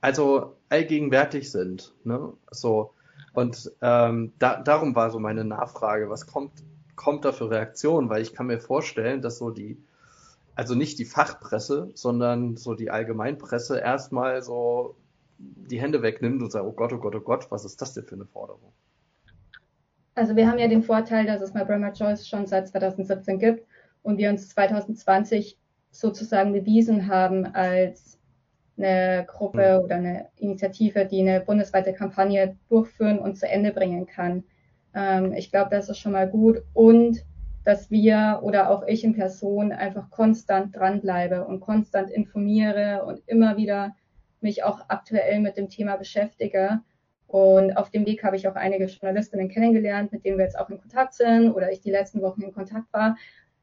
also 0.00 0.56
allgegenwärtig 0.68 1.50
sind. 1.50 1.94
Ne? 2.04 2.34
So 2.50 2.92
und 3.32 3.72
ähm, 3.80 4.32
da, 4.38 4.60
darum 4.60 4.94
war 4.94 5.10
so 5.10 5.18
meine 5.18 5.44
Nachfrage, 5.44 6.10
was 6.10 6.26
kommt 6.26 6.52
kommt 6.94 7.24
da 7.24 7.32
für 7.32 7.50
Reaktionen? 7.50 8.08
Weil 8.08 8.22
ich 8.22 8.34
kann 8.34 8.46
mir 8.46 8.60
vorstellen, 8.60 9.20
dass 9.22 9.38
so 9.38 9.50
die 9.50 9.82
also 10.54 10.74
nicht 10.74 10.98
die 10.98 11.04
Fachpresse, 11.04 11.90
sondern 11.94 12.56
so 12.56 12.74
die 12.74 12.90
Allgemeinpresse 12.90 13.78
erstmal 13.78 14.42
so 14.42 14.96
die 15.38 15.80
Hände 15.80 16.02
wegnimmt 16.02 16.42
und 16.42 16.52
sagt, 16.52 16.64
oh 16.64 16.72
Gott, 16.72 16.92
oh 16.92 16.98
Gott, 16.98 17.14
oh 17.14 17.20
Gott, 17.20 17.50
was 17.50 17.64
ist 17.64 17.80
das 17.80 17.94
denn 17.94 18.04
für 18.04 18.14
eine 18.14 18.26
Forderung? 18.26 18.72
Also 20.14 20.36
wir 20.36 20.48
haben 20.48 20.58
ja 20.58 20.68
den 20.68 20.82
Vorteil, 20.82 21.26
dass 21.26 21.40
es 21.40 21.54
My 21.54 21.64
Brahma 21.64 21.90
Choice 21.90 22.28
schon 22.28 22.46
seit 22.46 22.68
2017 22.68 23.38
gibt 23.38 23.66
und 24.02 24.18
wir 24.18 24.30
uns 24.30 24.48
2020 24.50 25.58
sozusagen 25.90 26.52
bewiesen 26.52 27.08
haben 27.08 27.46
als 27.46 28.18
eine 28.76 29.24
Gruppe 29.26 29.78
mhm. 29.78 29.84
oder 29.84 29.96
eine 29.96 30.26
Initiative, 30.36 31.06
die 31.06 31.20
eine 31.20 31.40
bundesweite 31.40 31.92
Kampagne 31.92 32.56
durchführen 32.68 33.18
und 33.18 33.36
zu 33.36 33.48
Ende 33.48 33.72
bringen 33.72 34.06
kann. 34.06 34.44
Ähm, 34.94 35.32
ich 35.32 35.50
glaube, 35.50 35.70
das 35.70 35.88
ist 35.88 35.98
schon 35.98 36.12
mal 36.12 36.28
gut 36.28 36.62
und 36.72 37.24
dass 37.64 37.90
wir 37.90 38.40
oder 38.42 38.70
auch 38.70 38.86
ich 38.86 39.04
in 39.04 39.14
Person 39.14 39.72
einfach 39.72 40.10
konstant 40.10 40.76
dranbleibe 40.76 41.44
und 41.44 41.60
konstant 41.60 42.10
informiere 42.10 43.04
und 43.06 43.22
immer 43.26 43.56
wieder 43.56 43.96
mich 44.44 44.62
auch 44.62 44.80
aktuell 44.88 45.40
mit 45.40 45.56
dem 45.56 45.68
Thema 45.68 45.96
beschäftige. 45.96 46.80
Und 47.26 47.76
auf 47.76 47.90
dem 47.90 48.06
Weg 48.06 48.22
habe 48.22 48.36
ich 48.36 48.46
auch 48.46 48.54
einige 48.54 48.84
Journalistinnen 48.84 49.48
kennengelernt, 49.48 50.12
mit 50.12 50.24
denen 50.24 50.38
wir 50.38 50.44
jetzt 50.44 50.58
auch 50.58 50.70
in 50.70 50.80
Kontakt 50.80 51.14
sind 51.14 51.50
oder 51.50 51.72
ich 51.72 51.80
die 51.80 51.90
letzten 51.90 52.22
Wochen 52.22 52.42
in 52.42 52.52
Kontakt 52.52 52.92
war. 52.92 53.16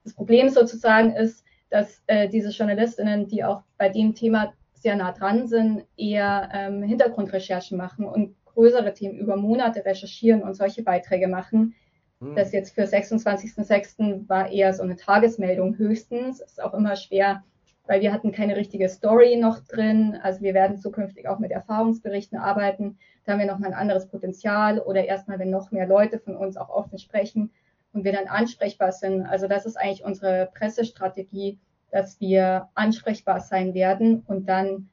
Das 0.03 0.13
Problem 0.13 0.49
sozusagen 0.49 1.15
ist, 1.15 1.45
dass 1.69 2.03
äh, 2.07 2.27
diese 2.27 2.49
Journalistinnen, 2.49 3.27
die 3.27 3.45
auch 3.45 3.63
bei 3.77 3.87
dem 3.87 4.13
Thema 4.13 4.53
sehr 4.73 4.95
nah 4.95 5.13
dran 5.13 5.47
sind, 5.47 5.85
eher 5.95 6.49
ähm, 6.53 6.83
Hintergrundrecherchen 6.83 7.77
machen 7.77 8.05
und 8.05 8.35
größere 8.45 8.93
Themen 8.93 9.17
über 9.17 9.37
Monate 9.37 9.85
recherchieren 9.85 10.43
und 10.43 10.55
solche 10.55 10.83
Beiträge 10.83 11.27
machen. 11.27 11.75
Hm. 12.19 12.35
Das 12.35 12.51
jetzt 12.51 12.75
für 12.75 12.83
26.06. 12.83 14.27
war 14.27 14.51
eher 14.51 14.73
so 14.73 14.83
eine 14.83 14.97
Tagesmeldung 14.97 15.77
höchstens. 15.77 16.41
Ist 16.41 16.61
auch 16.61 16.73
immer 16.73 16.95
schwer, 16.95 17.43
weil 17.91 17.99
wir 17.99 18.13
hatten 18.13 18.31
keine 18.31 18.55
richtige 18.55 18.87
Story 18.87 19.35
noch 19.35 19.59
drin. 19.59 20.17
Also 20.23 20.39
wir 20.39 20.53
werden 20.53 20.77
zukünftig 20.77 21.27
auch 21.27 21.39
mit 21.39 21.51
Erfahrungsberichten 21.51 22.37
arbeiten. 22.37 22.97
Da 23.25 23.33
haben 23.33 23.39
wir 23.39 23.45
nochmal 23.45 23.71
ein 23.71 23.77
anderes 23.77 24.07
Potenzial 24.07 24.79
oder 24.79 25.03
erstmal, 25.03 25.39
wenn 25.39 25.49
noch 25.49 25.71
mehr 25.71 25.87
Leute 25.87 26.17
von 26.17 26.37
uns 26.37 26.55
auch 26.55 26.69
offen 26.69 26.99
sprechen 26.99 27.51
und 27.91 28.05
wir 28.05 28.13
dann 28.13 28.27
ansprechbar 28.27 28.93
sind. 28.93 29.25
Also 29.25 29.49
das 29.49 29.65
ist 29.65 29.75
eigentlich 29.75 30.05
unsere 30.05 30.49
Pressestrategie, 30.57 31.59
dass 31.91 32.17
wir 32.21 32.69
ansprechbar 32.75 33.41
sein 33.41 33.73
werden 33.73 34.23
und 34.25 34.47
dann 34.47 34.87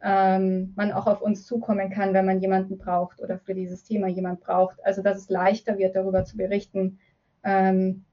ähm, 0.00 0.74
man 0.76 0.92
auch 0.92 1.08
auf 1.08 1.22
uns 1.22 1.46
zukommen 1.46 1.90
kann, 1.90 2.14
wenn 2.14 2.24
man 2.24 2.38
jemanden 2.38 2.78
braucht 2.78 3.20
oder 3.20 3.40
für 3.40 3.54
dieses 3.54 3.82
Thema 3.82 4.06
jemand 4.06 4.42
braucht. 4.42 4.76
Also 4.86 5.02
dass 5.02 5.18
es 5.18 5.28
leichter 5.28 5.76
wird, 5.76 5.96
darüber 5.96 6.24
zu 6.24 6.36
berichten. 6.36 7.00
Ähm, 7.42 8.04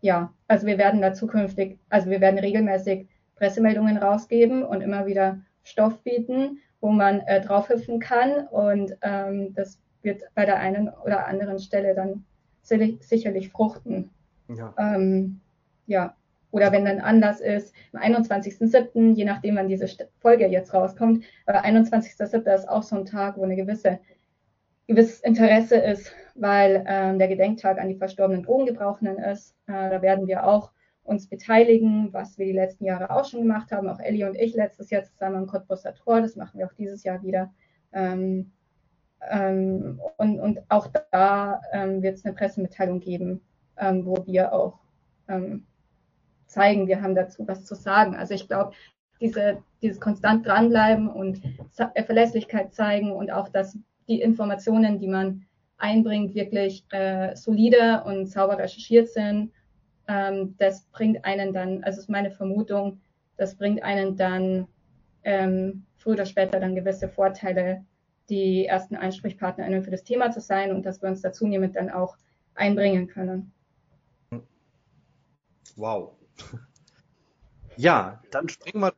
ja, 0.00 0.32
also 0.46 0.64
wir 0.64 0.78
werden 0.78 1.02
da 1.02 1.12
zukünftig, 1.12 1.80
also 1.88 2.08
wir 2.08 2.20
werden 2.20 2.38
regelmäßig 2.38 3.08
Pressemeldungen 3.38 3.96
rausgeben 3.96 4.64
und 4.64 4.80
immer 4.80 5.06
wieder 5.06 5.40
Stoff 5.62 6.02
bieten, 6.02 6.58
wo 6.80 6.90
man 6.90 7.20
äh, 7.20 7.40
draufhüpfen 7.40 8.00
kann 8.00 8.46
und 8.48 8.96
ähm, 9.02 9.54
das 9.54 9.80
wird 10.02 10.22
bei 10.34 10.44
der 10.44 10.58
einen 10.58 10.88
oder 10.88 11.26
anderen 11.26 11.58
Stelle 11.58 11.94
dann 11.94 12.24
sicherlich 12.62 13.50
fruchten. 13.50 14.10
Ja. 14.48 14.74
Ähm, 14.78 15.40
ja. 15.86 16.14
Oder 16.50 16.72
wenn 16.72 16.86
dann 16.86 17.00
Anlass 17.00 17.40
ist, 17.40 17.74
am 17.92 18.00
21.07., 18.00 19.14
je 19.14 19.24
nachdem, 19.24 19.56
wann 19.56 19.68
diese 19.68 19.86
Folge 20.20 20.46
jetzt 20.46 20.72
rauskommt, 20.72 21.24
aber 21.44 21.64
21.07. 21.64 22.54
ist 22.54 22.68
auch 22.68 22.82
so 22.82 22.96
ein 22.96 23.04
Tag, 23.04 23.36
wo 23.36 23.42
eine 23.42 23.56
gewisse 23.56 23.98
gewisses 24.88 25.20
Interesse 25.20 25.76
ist, 25.76 26.12
weil 26.34 26.82
ähm, 26.88 27.18
der 27.18 27.28
Gedenktag 27.28 27.78
an 27.78 27.88
die 27.88 27.94
verstorbenen 27.94 28.42
Drogengebrauchenden 28.42 29.18
ist. 29.18 29.54
Äh, 29.66 29.90
da 29.90 30.02
werden 30.02 30.26
wir 30.26 30.46
auch 30.46 30.72
uns 31.08 31.26
beteiligen, 31.26 32.12
was 32.12 32.38
wir 32.38 32.46
die 32.46 32.52
letzten 32.52 32.84
Jahre 32.84 33.10
auch 33.10 33.24
schon 33.24 33.40
gemacht 33.40 33.72
haben. 33.72 33.88
Auch 33.88 33.98
Ellie 33.98 34.28
und 34.28 34.36
ich 34.36 34.54
letztes 34.54 34.90
Jahr 34.90 35.04
zusammen 35.04 35.36
am 35.36 35.46
Cottbusser 35.46 35.94
Tor. 35.94 36.20
Das 36.20 36.36
machen 36.36 36.58
wir 36.58 36.66
auch 36.66 36.74
dieses 36.74 37.02
Jahr 37.02 37.22
wieder. 37.22 37.52
Ähm, 37.92 38.52
ähm, 39.30 40.00
und, 40.18 40.38
und 40.38 40.60
auch 40.68 40.88
da 41.10 41.60
ähm, 41.72 42.02
wird 42.02 42.16
es 42.16 42.24
eine 42.24 42.34
Pressemitteilung 42.34 43.00
geben, 43.00 43.40
ähm, 43.78 44.04
wo 44.04 44.24
wir 44.26 44.52
auch 44.52 44.78
ähm, 45.28 45.64
zeigen, 46.46 46.86
wir 46.86 47.00
haben 47.00 47.14
dazu 47.14 47.48
was 47.48 47.64
zu 47.64 47.74
sagen. 47.74 48.14
Also 48.14 48.34
ich 48.34 48.46
glaube, 48.46 48.72
diese, 49.20 49.62
dieses 49.82 50.00
konstant 50.00 50.46
dranbleiben 50.46 51.08
und 51.08 51.40
Verlässlichkeit 52.06 52.74
zeigen 52.74 53.12
und 53.12 53.32
auch, 53.32 53.48
dass 53.48 53.76
die 54.08 54.20
Informationen, 54.20 55.00
die 55.00 55.08
man 55.08 55.46
einbringt, 55.78 56.34
wirklich 56.34 56.84
äh, 56.90 57.34
solide 57.34 58.04
und 58.04 58.26
sauber 58.26 58.58
recherchiert 58.58 59.08
sind, 59.08 59.52
ähm, 60.08 60.56
das 60.58 60.84
bringt 60.90 61.24
einen 61.24 61.52
dann, 61.52 61.84
also 61.84 62.00
ist 62.00 62.08
meine 62.08 62.30
Vermutung, 62.30 63.00
das 63.36 63.54
bringt 63.54 63.82
einen 63.82 64.16
dann 64.16 64.66
ähm, 65.22 65.84
früher 65.96 66.14
oder 66.14 66.26
später 66.26 66.58
dann 66.58 66.74
gewisse 66.74 67.08
Vorteile, 67.08 67.84
die 68.28 68.66
ersten 68.66 68.96
AnsprechpartnerInnen 68.96 69.84
für 69.84 69.90
das 69.90 70.04
Thema 70.04 70.30
zu 70.30 70.40
sein 70.40 70.74
und 70.74 70.84
dass 70.84 71.02
wir 71.02 71.08
uns 71.08 71.22
da 71.22 71.32
zunehmend 71.32 71.76
dann 71.76 71.90
auch 71.90 72.16
einbringen 72.54 73.06
können. 73.06 73.52
Wow. 75.76 76.14
Ja, 77.80 78.20
dann 78.32 78.48
springen 78.48 78.82
wir, 78.82 78.92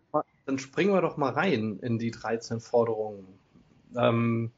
dann 0.47 0.59
springen 0.59 0.95
wir 0.95 1.03
doch 1.03 1.19
mal 1.19 1.33
rein 1.33 1.79
in 1.83 1.99
die 1.99 2.11
13 2.11 2.61
Forderungen. 2.61 3.27
Ähm, 3.95 4.53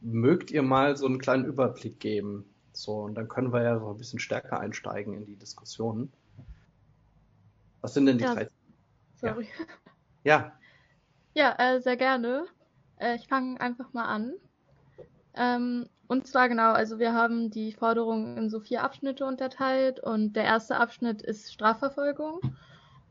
mögt 0.00 0.50
ihr 0.50 0.62
mal 0.62 0.96
so 0.96 1.06
einen 1.06 1.20
kleinen 1.20 1.44
Überblick 1.44 2.00
geben? 2.00 2.49
So, 2.80 2.94
und 2.94 3.14
dann 3.14 3.28
können 3.28 3.52
wir 3.52 3.62
ja 3.62 3.78
so 3.78 3.90
ein 3.90 3.98
bisschen 3.98 4.18
stärker 4.18 4.58
einsteigen 4.58 5.12
in 5.12 5.26
die 5.26 5.36
Diskussionen. 5.36 6.10
Was 7.82 7.92
sind 7.92 8.06
denn 8.06 8.16
die 8.16 8.24
ja, 8.24 8.32
13? 8.32 8.52
Sorry. 9.16 9.48
Ja. 10.24 10.52
Ja, 11.34 11.56
ja 11.58 11.74
äh, 11.74 11.80
sehr 11.82 11.98
gerne. 11.98 12.46
Äh, 12.96 13.16
ich 13.16 13.28
fange 13.28 13.60
einfach 13.60 13.92
mal 13.92 14.06
an. 14.06 14.32
Ähm, 15.34 15.90
und 16.08 16.26
zwar 16.26 16.48
genau, 16.48 16.72
also 16.72 16.98
wir 16.98 17.12
haben 17.12 17.50
die 17.50 17.72
Forderungen 17.72 18.38
in 18.38 18.48
so 18.48 18.60
vier 18.60 18.82
Abschnitte 18.82 19.26
unterteilt 19.26 20.00
und 20.00 20.34
der 20.34 20.44
erste 20.44 20.78
Abschnitt 20.78 21.20
ist 21.20 21.52
Strafverfolgung. 21.52 22.40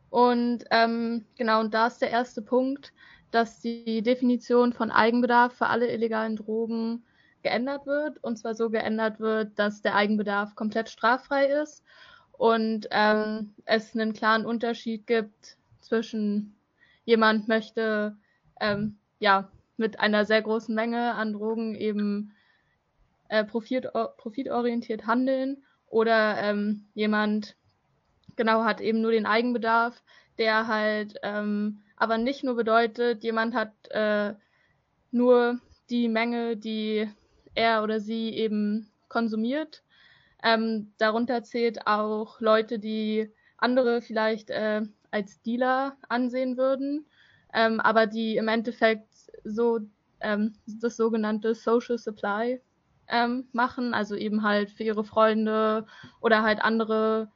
Und 0.09 0.65
ähm, 0.71 1.25
genau, 1.37 1.59
und 1.59 1.75
da 1.75 1.85
ist 1.85 2.01
der 2.01 2.09
erste 2.09 2.41
Punkt, 2.41 2.91
dass 3.29 3.59
die 3.59 4.01
Definition 4.01 4.73
von 4.73 4.89
Eigenbedarf 4.89 5.53
für 5.53 5.67
alle 5.67 5.91
illegalen 5.91 6.37
Drogen 6.37 7.03
geändert 7.43 7.85
wird. 7.85 8.23
Und 8.23 8.37
zwar 8.37 8.55
so 8.55 8.69
geändert 8.69 9.19
wird, 9.19 9.57
dass 9.57 9.81
der 9.81 9.95
Eigenbedarf 9.95 10.55
komplett 10.55 10.89
straffrei 10.89 11.45
ist 11.45 11.83
und 12.39 12.87
ähm, 12.91 13.53
es 13.65 13.93
einen 13.93 14.13
klaren 14.13 14.45
Unterschied 14.45 15.05
gibt 15.07 15.57
zwischen 15.81 16.55
jemand 17.03 17.47
möchte 17.47 18.15
ähm, 18.61 18.97
ja 19.19 19.51
mit 19.75 19.99
einer 19.99 20.25
sehr 20.25 20.41
großen 20.41 20.73
Menge 20.73 21.15
an 21.15 21.33
Drogen 21.33 21.75
eben 21.75 22.31
äh, 23.27 23.43
profit, 23.43 23.89
profitorientiert 24.17 25.05
handeln 25.05 25.63
oder 25.87 26.37
ähm, 26.41 26.85
jemand 26.93 27.55
genau 28.37 28.63
hat 28.63 28.79
eben 28.79 29.01
nur 29.01 29.11
den 29.11 29.25
Eigenbedarf, 29.25 30.01
der 30.37 30.67
halt 30.67 31.15
ähm, 31.23 31.81
aber 31.97 32.17
nicht 32.17 32.45
nur 32.45 32.55
bedeutet, 32.55 33.23
jemand 33.23 33.53
hat 33.53 33.73
äh, 33.89 34.33
nur 35.11 35.59
die 35.89 36.07
Menge, 36.07 36.55
die 36.55 37.09
er 37.59 37.83
oder 37.83 37.99
sie 37.99 38.29
eben 38.29 38.89
konsumiert. 39.09 39.83
Ähm, 40.41 40.93
darunter 40.97 41.43
zählt 41.43 41.85
auch 41.85 42.39
Leute, 42.39 42.79
die 42.79 43.29
andere 43.57 44.01
vielleicht 44.01 44.49
äh, 44.49 44.81
als 45.11 45.41
Dealer 45.41 45.97
ansehen 46.07 46.55
würden, 46.57 47.05
ähm, 47.53 47.79
aber 47.81 48.07
die 48.07 48.37
im 48.37 48.47
Endeffekt 48.47 49.09
so 49.43 49.79
ähm, 50.21 50.53
das 50.65 50.95
sogenannte 50.95 51.55
Social 51.55 51.97
Supply 51.97 52.61
ähm, 53.09 53.47
machen, 53.51 53.93
also 53.93 54.15
eben 54.15 54.43
halt 54.43 54.71
für 54.71 54.83
ihre 54.83 55.03
Freunde 55.03 55.85
oder 56.21 56.43
halt 56.43 56.61
andere 56.61 57.29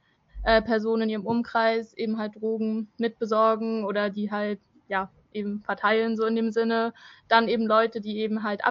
äh, 0.44 0.62
Personen 0.62 1.02
in 1.02 1.10
ihrem 1.10 1.26
Umkreis 1.26 1.94
eben 1.94 2.18
halt 2.18 2.36
Drogen 2.36 2.88
mitbesorgen 2.96 3.84
oder 3.84 4.08
die 4.08 4.30
halt 4.30 4.60
ja 4.88 5.10
eben 5.32 5.62
verteilen 5.62 6.16
so 6.16 6.24
in 6.26 6.36
dem 6.36 6.52
Sinne. 6.52 6.94
Dann 7.28 7.48
eben 7.48 7.66
Leute, 7.66 8.00
die 8.00 8.18
eben 8.18 8.42
halt 8.44 8.64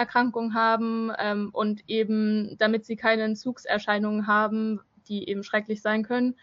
Abhängigkeitserkrankungen 0.00 0.54
haben 0.54 1.12
ähm, 1.18 1.50
und 1.52 1.82
eben 1.88 2.56
damit 2.58 2.84
sie 2.84 2.96
keine 2.96 3.22
Entzugserscheinungen 3.22 4.26
haben, 4.26 4.80
die 5.08 5.28
eben 5.28 5.42
schrecklich 5.42 5.82
sein 5.82 6.02
können. 6.02 6.34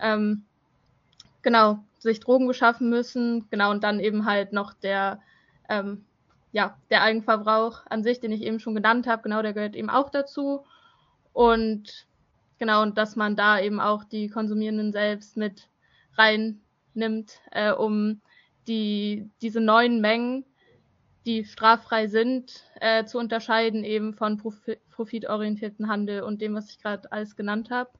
Ähm, 0.00 0.44
genau, 1.42 1.78
sich 1.98 2.20
Drogen 2.20 2.46
beschaffen 2.46 2.88
müssen, 2.88 3.46
genau, 3.50 3.70
und 3.70 3.84
dann 3.84 4.00
eben 4.00 4.26
halt 4.26 4.52
noch 4.52 4.74
der 4.74 5.20
ähm, 5.68 6.04
ja, 6.52 6.78
der 6.90 7.02
Eigenverbrauch 7.02 7.82
an 7.86 8.02
sich, 8.02 8.20
den 8.20 8.32
ich 8.32 8.42
eben 8.42 8.60
schon 8.60 8.74
genannt 8.74 9.06
habe, 9.06 9.22
genau, 9.22 9.42
der 9.42 9.52
gehört 9.52 9.76
eben 9.76 9.90
auch 9.90 10.08
dazu. 10.08 10.64
Und 11.34 12.06
genau, 12.58 12.82
und 12.82 12.96
dass 12.96 13.14
man 13.14 13.36
da 13.36 13.60
eben 13.60 13.78
auch 13.78 14.04
die 14.04 14.28
Konsumierenden 14.28 14.92
selbst 14.92 15.36
mit 15.36 15.68
reinnimmt, 16.16 17.40
äh, 17.50 17.72
um 17.72 18.22
die, 18.68 19.28
diese 19.42 19.60
neuen 19.60 20.00
Mengen, 20.00 20.44
die 21.26 21.44
straffrei 21.44 22.06
sind, 22.06 22.64
äh, 22.80 23.04
zu 23.04 23.18
unterscheiden 23.18 23.84
eben 23.84 24.14
von 24.14 24.38
profitorientierten 24.38 25.88
Handel 25.88 26.22
und 26.22 26.40
dem, 26.40 26.54
was 26.54 26.70
ich 26.70 26.80
gerade 26.80 27.10
alles 27.12 27.36
genannt 27.36 27.70
habe. 27.70 27.90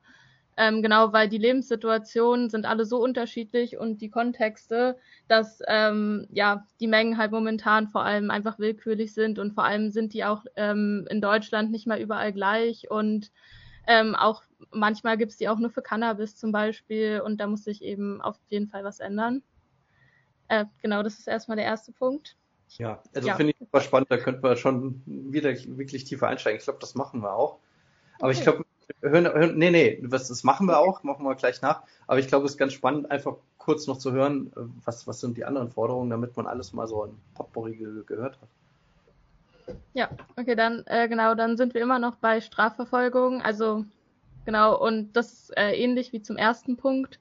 Ähm, 0.58 0.80
genau, 0.80 1.12
weil 1.12 1.28
die 1.28 1.36
Lebenssituationen 1.36 2.48
sind 2.48 2.64
alle 2.64 2.86
so 2.86 2.98
unterschiedlich 3.02 3.76
und 3.76 4.00
die 4.00 4.08
Kontexte, 4.08 4.96
dass 5.28 5.60
ähm, 5.66 6.26
ja 6.30 6.64
die 6.80 6.86
Mengen 6.86 7.18
halt 7.18 7.30
momentan 7.30 7.88
vor 7.88 8.04
allem 8.04 8.30
einfach 8.30 8.58
willkürlich 8.58 9.12
sind 9.12 9.38
und 9.38 9.52
vor 9.52 9.64
allem 9.64 9.90
sind 9.90 10.14
die 10.14 10.24
auch 10.24 10.46
ähm, 10.56 11.06
in 11.10 11.20
Deutschland 11.20 11.70
nicht 11.72 11.86
mal 11.86 12.00
überall 12.00 12.32
gleich 12.32 12.90
und 12.90 13.32
ähm, 13.86 14.14
auch 14.14 14.44
manchmal 14.70 15.18
gibt's 15.18 15.36
die 15.36 15.48
auch 15.50 15.58
nur 15.58 15.70
für 15.70 15.82
Cannabis 15.82 16.36
zum 16.36 16.52
Beispiel 16.52 17.20
und 17.22 17.38
da 17.38 17.48
muss 17.48 17.64
sich 17.64 17.82
eben 17.82 18.22
auf 18.22 18.38
jeden 18.48 18.68
Fall 18.68 18.82
was 18.82 19.00
ändern. 19.00 19.42
Äh, 20.48 20.64
genau, 20.80 21.02
das 21.02 21.18
ist 21.18 21.28
erstmal 21.28 21.56
der 21.56 21.66
erste 21.66 21.92
Punkt. 21.92 22.36
Ja, 22.70 23.02
also 23.14 23.28
ja. 23.28 23.36
finde 23.36 23.52
ich 23.52 23.58
super 23.58 23.80
spannend, 23.80 24.10
da 24.10 24.18
könnten 24.18 24.42
wir 24.42 24.56
schon 24.56 25.02
wieder 25.06 25.50
wirklich 25.50 26.04
tiefer 26.04 26.28
einsteigen. 26.28 26.58
Ich 26.58 26.64
glaube, 26.64 26.80
das 26.80 26.94
machen 26.94 27.22
wir 27.22 27.32
auch. 27.32 27.58
Aber 28.18 28.28
okay. 28.28 28.38
ich 28.38 28.42
glaube, 28.42 28.64
hören, 29.00 29.26
hören, 29.26 29.58
nee, 29.58 29.70
nee, 29.70 29.98
was, 30.02 30.28
das 30.28 30.44
machen 30.44 30.66
wir 30.66 30.78
auch, 30.78 31.02
machen 31.02 31.24
wir 31.24 31.34
gleich 31.34 31.62
nach. 31.62 31.82
Aber 32.06 32.18
ich 32.18 32.28
glaube, 32.28 32.46
es 32.46 32.52
ist 32.52 32.58
ganz 32.58 32.72
spannend, 32.72 33.10
einfach 33.10 33.36
kurz 33.58 33.86
noch 33.86 33.98
zu 33.98 34.12
hören, 34.12 34.52
was, 34.84 35.06
was 35.06 35.20
sind 35.20 35.36
die 35.36 35.44
anderen 35.44 35.70
Forderungen, 35.70 36.10
damit 36.10 36.36
man 36.36 36.46
alles 36.46 36.72
mal 36.72 36.86
so 36.86 37.04
in 37.04 37.16
Potpourri 37.34 37.76
ge 37.76 38.04
gehört 38.06 38.38
hat. 38.40 38.48
Ja, 39.94 40.10
okay, 40.36 40.54
dann 40.54 40.84
äh, 40.86 41.08
genau, 41.08 41.34
dann 41.34 41.56
sind 41.56 41.74
wir 41.74 41.80
immer 41.80 41.98
noch 41.98 42.16
bei 42.16 42.40
Strafverfolgung. 42.40 43.42
Also 43.42 43.84
genau, 44.44 44.78
und 44.78 45.12
das 45.14 45.32
ist 45.32 45.56
äh, 45.56 45.72
ähnlich 45.72 46.12
wie 46.12 46.22
zum 46.22 46.36
ersten 46.36 46.76
Punkt. 46.76 47.18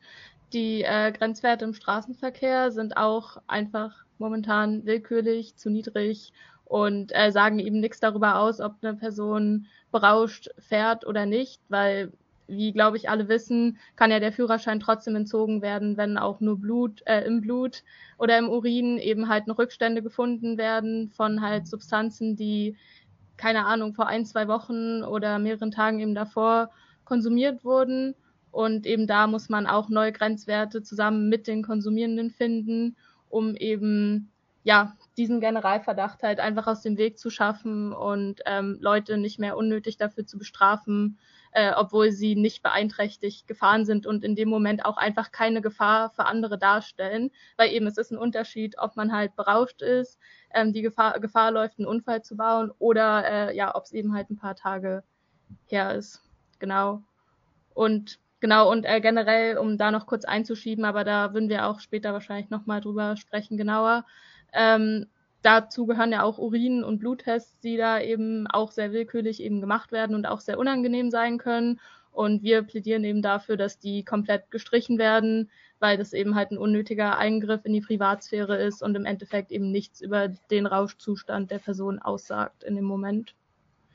Die 0.54 0.84
äh, 0.84 1.12
Grenzwerte 1.12 1.66
im 1.66 1.74
Straßenverkehr 1.74 2.72
sind 2.72 2.98
auch 2.98 3.38
einfach 3.48 4.06
momentan 4.18 4.86
willkürlich, 4.86 5.56
zu 5.56 5.70
niedrig 5.70 6.32
und 6.66 7.12
äh, 7.14 7.32
sagen 7.32 7.60
eben 7.60 7.80
nichts 7.80 8.00
darüber 8.00 8.40
aus, 8.40 8.62
ob 8.62 8.76
eine 8.82 8.96
Person 8.96 9.68
berauscht 9.92 10.50
fährt 10.60 11.06
oder 11.06 11.26
nicht, 11.26 11.62
weil 11.70 12.12
wie 12.48 12.74
glaube 12.74 12.98
ich 12.98 13.10
alle 13.10 13.28
wissen, 13.28 13.78
kann 13.96 14.12
ja 14.12 14.20
der 14.20 14.32
Führerschein 14.32 14.80
trotzdem 14.80 15.16
entzogen 15.16 15.62
werden, 15.64 15.98
wenn 15.98 16.18
auch 16.18 16.40
nur 16.40 16.60
Blut 16.60 17.02
äh, 17.06 17.22
im 17.22 17.42
Blut 17.42 17.84
oder 18.20 18.38
im 18.38 18.50
Urin 18.50 18.98
eben 19.00 19.30
halt 19.30 19.48
noch 19.48 19.58
Rückstände 19.58 20.04
gefunden 20.04 20.58
werden 20.58 21.10
von 21.10 21.42
halt 21.42 21.68
Substanzen, 21.68 22.36
die 22.36 22.78
keine 23.38 23.66
Ahnung 23.66 23.94
vor 23.94 24.08
ein 24.08 24.26
zwei 24.26 24.48
Wochen 24.48 25.04
oder 25.04 25.40
mehreren 25.40 25.72
Tagen 25.72 26.00
eben 26.00 26.16
davor 26.16 26.70
konsumiert 27.04 27.64
wurden 27.66 28.16
Und 28.56 28.86
eben 28.86 29.06
da 29.06 29.28
muss 29.28 29.50
man 29.50 29.68
auch 29.68 29.90
neue 29.90 30.14
Grenzwerte 30.14 30.82
zusammen 30.82 31.28
mit 31.28 31.46
den 31.46 31.62
Konsumierenden 31.62 32.32
finden, 32.32 32.96
um 33.28 33.54
eben 33.58 34.32
ja 34.64 34.96
diesen 35.18 35.42
Generalverdacht 35.42 36.24
halt 36.24 36.40
einfach 36.40 36.66
aus 36.66 36.82
dem 36.82 36.98
Weg 36.98 37.20
zu 37.20 37.30
schaffen 37.30 37.92
und 37.92 38.40
ähm, 38.46 38.78
Leute 38.80 39.18
nicht 39.18 39.40
mehr 39.40 39.58
unnötig 39.58 39.98
dafür 39.98 40.26
zu 40.26 40.38
bestrafen, 40.38 41.20
äh, 41.52 41.74
obwohl 41.76 42.14
sie 42.14 42.38
nicht 42.38 42.64
beeinträchtigt 42.64 43.46
gefahren 43.46 43.84
sind 43.84 44.08
und 44.08 44.24
in 44.24 44.36
dem 44.38 44.48
Moment 44.48 44.86
auch 44.86 44.96
einfach 44.96 45.34
keine 45.34 45.60
Gefahr 45.62 46.12
für 46.12 46.26
andere 46.26 46.58
darstellen, 46.58 47.32
weil 47.58 47.74
eben 47.74 47.88
es 47.88 47.98
ist 47.98 48.14
ein 48.14 48.18
Unterschied, 48.18 48.78
ob 48.78 48.96
man 48.96 49.12
halt 49.12 49.36
berauscht 49.36 49.82
ist, 49.82 50.18
ähm, 50.54 50.72
die 50.72 50.82
Gefahr, 50.82 51.20
Gefahr 51.20 51.52
läuft, 51.52 51.78
einen 51.78 51.88
Unfall 51.88 52.24
zu 52.24 52.38
bauen 52.38 52.72
oder 52.80 53.50
äh, 53.50 53.56
ja, 53.58 53.76
ob 53.76 53.84
es 53.84 53.92
eben 53.92 54.14
halt 54.14 54.30
ein 54.30 54.38
paar 54.38 54.56
Tage 54.56 55.04
her 55.66 55.94
ist. 55.94 56.22
Genau. 56.60 57.04
Und 57.74 58.18
genau, 58.46 58.72
und 58.72 58.86
äh, 58.86 59.02
generell, 59.02 59.58
um 59.58 59.76
da 59.80 59.90
noch 59.90 60.06
kurz 60.06 60.24
einzuschieben, 60.24 60.86
aber 60.86 61.04
da 61.04 61.34
würden 61.34 61.50
wir 61.50 61.66
auch 61.66 61.80
später 61.80 62.14
wahrscheinlich 62.14 62.52
nochmal 62.52 62.80
drüber 62.80 63.18
sprechen, 63.18 63.58
genauer. 63.58 64.06
Ähm, 64.54 65.08
dazu 65.42 65.88
gehören 65.88 66.12
ja 66.12 66.22
auch 66.22 66.38
Urin- 66.38 66.84
und 66.84 67.00
Bluttests, 67.00 67.60
die 67.62 67.76
da 67.76 68.00
eben 68.00 68.46
auch 68.46 68.72
sehr 68.72 68.92
willkürlich 68.92 69.42
eben 69.42 69.62
gemacht 69.62 69.92
werden 69.92 70.16
und 70.16 70.28
auch 70.28 70.42
sehr 70.42 70.60
unangenehm 70.60 71.10
sein 71.10 71.40
können. 71.40 71.80
Und 72.12 72.44
wir 72.44 72.62
plädieren 72.62 73.04
eben 73.04 73.24
dafür, 73.24 73.58
dass 73.58 73.80
die 73.80 74.06
komplett 74.06 74.52
gestrichen 74.52 75.00
werden, 75.00 75.50
weil 75.80 75.98
das 75.98 76.14
eben 76.14 76.36
halt 76.36 76.52
ein 76.52 76.60
unnötiger 76.60 77.18
Eingriff 77.18 77.66
in 77.66 77.74
die 77.74 77.82
Privatsphäre 77.82 78.58
ist 78.58 78.84
und 78.84 78.94
im 78.94 79.06
Endeffekt 79.06 79.52
eben 79.52 79.72
nichts 79.72 80.02
über 80.02 80.28
den 80.52 80.68
Rauschzustand 80.68 81.50
der 81.50 81.60
Person 81.60 81.98
aussagt 81.98 82.64
in 82.64 82.76
dem 82.76 82.86
Moment. 82.86 83.34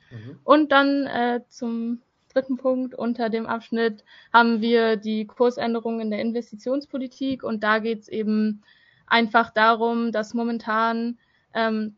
Mhm. 0.09 0.39
Und 0.43 0.73
dann 0.73 1.07
äh, 1.07 1.39
zum 1.47 2.01
dritten 2.33 2.57
Punkt. 2.57 2.95
Unter 2.95 3.29
dem 3.29 3.45
Abschnitt 3.45 4.03
haben 4.33 4.61
wir 4.61 4.95
die 4.95 5.25
Kursänderungen 5.25 6.01
in 6.01 6.11
der 6.11 6.21
Investitionspolitik. 6.21 7.43
Und 7.43 7.63
da 7.63 7.79
geht 7.79 8.01
es 8.01 8.07
eben 8.07 8.63
einfach 9.07 9.51
darum, 9.51 10.11
dass 10.11 10.33
momentan 10.33 11.17
ähm, 11.53 11.95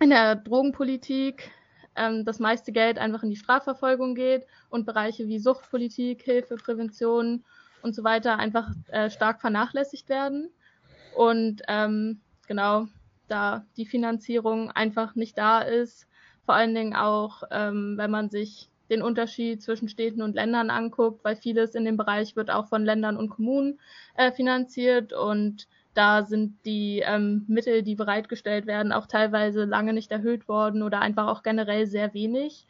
in 0.00 0.10
der 0.10 0.36
Drogenpolitik 0.36 1.50
ähm, 1.96 2.24
das 2.24 2.38
meiste 2.38 2.72
Geld 2.72 2.98
einfach 2.98 3.22
in 3.22 3.30
die 3.30 3.36
Strafverfolgung 3.36 4.14
geht 4.14 4.46
und 4.70 4.86
Bereiche 4.86 5.28
wie 5.28 5.38
Suchtpolitik, 5.38 6.22
Hilfe, 6.22 6.56
Prävention 6.56 7.44
und 7.82 7.94
so 7.94 8.04
weiter 8.04 8.38
einfach 8.38 8.70
äh, 8.88 9.10
stark 9.10 9.40
vernachlässigt 9.40 10.08
werden. 10.08 10.50
Und 11.14 11.62
ähm, 11.68 12.20
genau, 12.46 12.86
da 13.28 13.64
die 13.76 13.86
Finanzierung 13.86 14.70
einfach 14.70 15.14
nicht 15.14 15.36
da 15.36 15.60
ist, 15.60 16.06
vor 16.44 16.54
allen 16.54 16.74
Dingen 16.74 16.94
auch, 16.94 17.42
ähm, 17.50 17.94
wenn 17.96 18.10
man 18.10 18.30
sich 18.30 18.68
den 18.92 19.02
Unterschied 19.02 19.62
zwischen 19.62 19.88
Städten 19.88 20.22
und 20.22 20.34
Ländern 20.34 20.70
anguckt, 20.70 21.24
weil 21.24 21.34
vieles 21.34 21.74
in 21.74 21.84
dem 21.84 21.96
Bereich 21.96 22.36
wird 22.36 22.50
auch 22.50 22.68
von 22.68 22.84
Ländern 22.84 23.16
und 23.16 23.30
Kommunen 23.30 23.80
äh, 24.16 24.30
finanziert 24.30 25.12
und 25.12 25.66
da 25.94 26.22
sind 26.24 26.64
die 26.64 27.02
ähm, 27.04 27.44
Mittel, 27.48 27.82
die 27.82 27.94
bereitgestellt 27.94 28.66
werden, 28.66 28.92
auch 28.92 29.06
teilweise 29.06 29.64
lange 29.64 29.92
nicht 29.92 30.10
erhöht 30.10 30.48
worden 30.48 30.82
oder 30.82 31.00
einfach 31.00 31.26
auch 31.26 31.42
generell 31.42 31.86
sehr 31.86 32.14
wenig. 32.14 32.66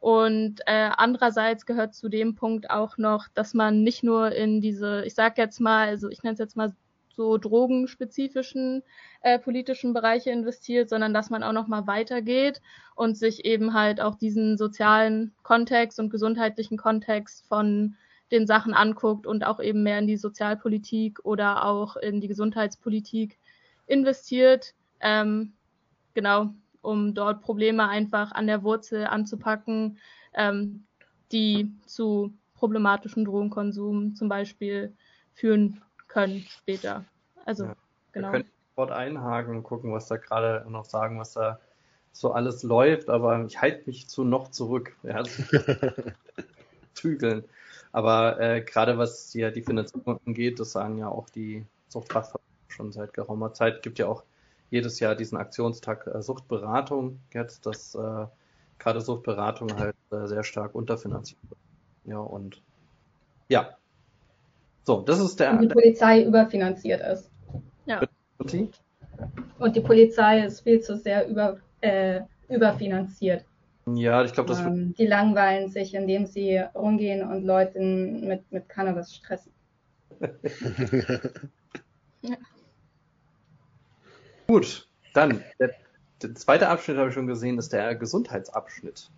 Und 0.00 0.60
äh, 0.66 0.90
andererseits 0.98 1.64
gehört 1.64 1.94
zu 1.94 2.10
dem 2.10 2.34
Punkt 2.34 2.68
auch 2.68 2.98
noch, 2.98 3.28
dass 3.34 3.54
man 3.54 3.82
nicht 3.82 4.02
nur 4.02 4.32
in 4.32 4.60
diese, 4.60 5.02
ich 5.06 5.14
sag 5.14 5.38
jetzt 5.38 5.60
mal, 5.60 5.88
also 5.88 6.10
ich 6.10 6.22
nenne 6.22 6.34
es 6.34 6.38
jetzt 6.38 6.56
mal 6.56 6.74
so 7.14 7.38
drogenspezifischen 7.38 8.82
äh, 9.22 9.38
politischen 9.38 9.92
Bereiche 9.92 10.30
investiert, 10.30 10.88
sondern 10.88 11.14
dass 11.14 11.30
man 11.30 11.42
auch 11.42 11.52
noch 11.52 11.66
mal 11.66 11.86
weitergeht 11.86 12.60
und 12.94 13.16
sich 13.16 13.44
eben 13.44 13.74
halt 13.74 14.00
auch 14.00 14.16
diesen 14.16 14.56
sozialen 14.56 15.32
Kontext 15.42 15.98
und 16.00 16.10
gesundheitlichen 16.10 16.76
Kontext 16.76 17.46
von 17.46 17.96
den 18.30 18.46
Sachen 18.46 18.74
anguckt 18.74 19.26
und 19.26 19.44
auch 19.44 19.60
eben 19.60 19.82
mehr 19.82 19.98
in 19.98 20.06
die 20.06 20.16
Sozialpolitik 20.16 21.24
oder 21.24 21.66
auch 21.66 21.96
in 21.96 22.20
die 22.20 22.28
Gesundheitspolitik 22.28 23.38
investiert. 23.86 24.74
Ähm, 25.00 25.52
genau, 26.14 26.50
um 26.82 27.14
dort 27.14 27.42
Probleme 27.42 27.88
einfach 27.88 28.32
an 28.32 28.46
der 28.46 28.62
Wurzel 28.62 29.06
anzupacken, 29.06 29.98
ähm, 30.34 30.84
die 31.32 31.72
zu 31.86 32.32
problematischen 32.54 33.24
Drogenkonsum 33.24 34.14
zum 34.14 34.28
Beispiel 34.28 34.94
führen 35.34 35.80
können 36.14 36.46
später. 36.48 37.04
Also, 37.44 37.64
ja, 37.64 37.76
genau. 38.12 38.28
Wir 38.28 38.32
können 38.32 38.50
sofort 38.70 38.92
einhaken 38.92 39.56
und 39.56 39.62
gucken, 39.64 39.92
was 39.92 40.06
da 40.06 40.16
gerade 40.16 40.64
noch 40.70 40.84
sagen, 40.84 41.18
was 41.18 41.32
da 41.32 41.58
so 42.12 42.32
alles 42.32 42.62
läuft, 42.62 43.10
aber 43.10 43.44
ich 43.44 43.60
halte 43.60 43.82
mich 43.86 44.08
zu 44.08 44.24
noch 44.24 44.50
zurück. 44.50 44.96
Ja, 45.02 45.22
zügeln. 46.94 47.44
Aber 47.90 48.40
äh, 48.40 48.62
gerade 48.62 48.96
was 48.98 49.34
ja 49.34 49.50
die 49.50 49.62
Finanzierung 49.62 50.20
angeht, 50.24 50.60
das 50.60 50.72
sagen 50.72 50.98
ja 50.98 51.08
auch 51.08 51.28
die 51.28 51.66
Suchtfachverbände 51.88 52.44
schon 52.68 52.92
seit 52.92 53.12
geraumer 53.12 53.52
Zeit, 53.52 53.82
gibt 53.82 53.98
ja 53.98 54.06
auch 54.06 54.22
jedes 54.70 55.00
Jahr 55.00 55.16
diesen 55.16 55.36
Aktionstag 55.36 56.06
äh, 56.06 56.22
Suchtberatung 56.22 57.20
jetzt, 57.32 57.66
dass 57.66 57.94
äh, 57.96 58.26
gerade 58.78 59.00
Suchtberatung 59.00 59.76
halt 59.76 59.96
äh, 60.10 60.26
sehr 60.26 60.44
stark 60.44 60.74
unterfinanziert 60.74 61.40
wird. 61.48 61.60
Ja, 62.04 62.18
und 62.18 62.62
ja. 63.48 63.76
So, 64.84 65.00
das 65.00 65.18
ist 65.18 65.40
der. 65.40 65.52
Und 65.52 65.62
die 65.62 65.68
Polizei 65.68 66.22
überfinanziert 66.22 67.00
ist. 67.00 67.30
Ja. 67.86 68.02
Und 68.38 68.52
die? 68.52 68.70
Polizei 69.80 70.44
ist 70.44 70.60
viel 70.60 70.80
zu 70.80 70.96
sehr 70.96 71.26
über, 71.28 71.58
äh, 71.80 72.20
überfinanziert. 72.48 73.44
Ja, 73.86 74.24
ich 74.24 74.32
glaube, 74.32 74.48
das 74.50 74.60
ähm, 74.60 74.94
Die 74.94 75.06
langweilen 75.06 75.68
sich, 75.70 75.94
indem 75.94 76.26
sie 76.26 76.58
rumgehen 76.74 77.26
und 77.26 77.44
Leute 77.44 77.80
mit, 77.80 78.50
mit 78.50 78.68
Cannabis 78.68 79.14
stressen. 79.14 79.52
ja. 82.22 82.36
Gut, 84.46 84.88
dann 85.12 85.42
der, 85.58 85.70
der, 86.22 86.34
zweite 86.34 86.68
Abschnitt 86.68 86.96
habe 86.98 87.08
ich 87.08 87.14
schon 87.14 87.26
gesehen, 87.26 87.58
ist 87.58 87.72
der 87.72 87.94
Gesundheitsabschnitt. 87.94 89.10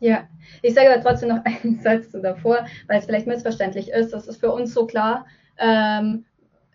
Ja, 0.00 0.28
ich 0.62 0.74
sage 0.74 0.92
aber 0.92 1.02
trotzdem 1.02 1.30
noch 1.30 1.44
einen 1.44 1.80
Satz 1.80 2.10
davor, 2.12 2.66
weil 2.86 2.98
es 2.98 3.06
vielleicht 3.06 3.26
missverständlich 3.26 3.90
ist. 3.90 4.12
Das 4.12 4.26
ist 4.26 4.40
für 4.40 4.52
uns 4.52 4.72
so 4.72 4.86
klar, 4.86 5.26
ähm, 5.58 6.24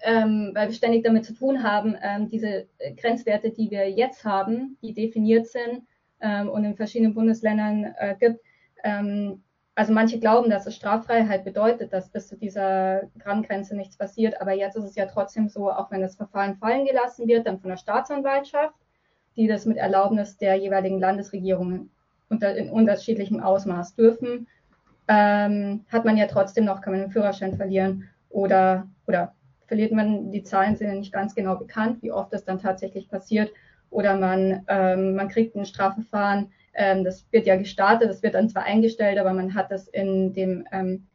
ähm, 0.04 0.52
weil 0.54 0.68
wir 0.68 0.76
ständig 0.76 1.04
damit 1.04 1.26
zu 1.26 1.34
tun 1.34 1.64
haben, 1.64 1.96
ähm, 2.02 2.28
diese 2.28 2.68
Grenzwerte, 2.98 3.52
die 3.52 3.72
wir 3.72 3.90
jetzt 3.90 4.26
haben, 4.26 4.78
die 4.82 4.94
definiert 4.94 5.48
sind, 5.48 5.84
ähm, 6.24 6.50
und 6.50 6.64
in 6.64 6.76
verschiedenen 6.76 7.14
Bundesländern 7.14 7.94
äh, 7.98 8.16
gibt. 8.20 8.40
Ähm, 8.84 9.44
also 9.76 9.92
manche 9.92 10.20
glauben, 10.20 10.50
dass 10.50 10.66
es 10.66 10.76
Straffreiheit 10.76 11.44
bedeutet, 11.44 11.94
dass 11.94 12.10
bis 12.10 12.28
zu 12.28 12.38
dieser 12.38 13.10
Grammgrenze 13.20 13.76
nichts 13.76 13.98
passiert. 13.98 14.40
Aber 14.40 14.54
jetzt 14.54 14.76
ist 14.76 14.86
es 14.86 14.96
ja 14.96 15.06
trotzdem 15.06 15.50
so, 15.50 15.72
auch 15.72 15.92
wenn 15.92 16.02
das 16.02 16.16
Verfahren 16.16 16.56
fallen 16.56 16.86
gelassen 16.86 17.28
wird, 17.28 17.48
dann 17.48 17.60
von 17.60 17.72
der 17.72 17.78
Staatsanwaltschaft, 17.78 18.76
die 19.36 19.48
das 19.48 19.66
mit 19.66 19.78
Erlaubnis 19.78 20.38
der 20.38 20.56
jeweiligen 20.56 21.00
Landesregierungen 21.00 21.92
unter, 22.34 22.56
in 22.56 22.70
unterschiedlichem 22.70 23.40
Ausmaß 23.40 23.96
dürfen, 23.96 24.48
ähm, 25.08 25.86
hat 25.90 26.06
man 26.06 26.18
ja 26.18 26.28
trotzdem 26.28 26.66
noch, 26.66 26.82
kann 26.82 26.94
man 26.94 27.02
den 27.02 27.12
Führerschein 27.12 27.56
verlieren 27.56 28.10
oder, 28.30 28.88
oder 29.08 29.34
verliert 29.68 29.92
man, 29.92 30.32
die 30.32 30.44
Zahlen 30.44 30.76
sind 30.76 30.88
ja 30.88 30.96
nicht 30.96 31.14
ganz 31.14 31.36
genau 31.36 31.56
bekannt, 31.56 32.02
wie 32.02 32.12
oft 32.12 32.34
das 32.34 32.46
dann 32.46 32.60
tatsächlich 32.60 33.10
passiert 33.10 33.52
oder 33.90 34.16
man, 34.18 34.64
ähm, 34.68 35.16
man 35.16 35.30
kriegt 35.30 35.56
ein 35.56 35.66
Strafverfahren, 35.66 36.52
ähm, 36.74 37.04
das 37.04 37.26
wird 37.32 37.46
ja 37.46 37.56
gestartet, 37.56 38.10
das 38.10 38.24
wird 38.24 38.34
dann 38.34 38.50
zwar 38.50 38.64
eingestellt, 38.64 39.20
aber 39.20 39.34
man 39.34 39.54
hat 39.54 39.72
das 39.72 39.88
in 39.88 40.34
dem, 40.34 40.66
ähm, 40.72 41.08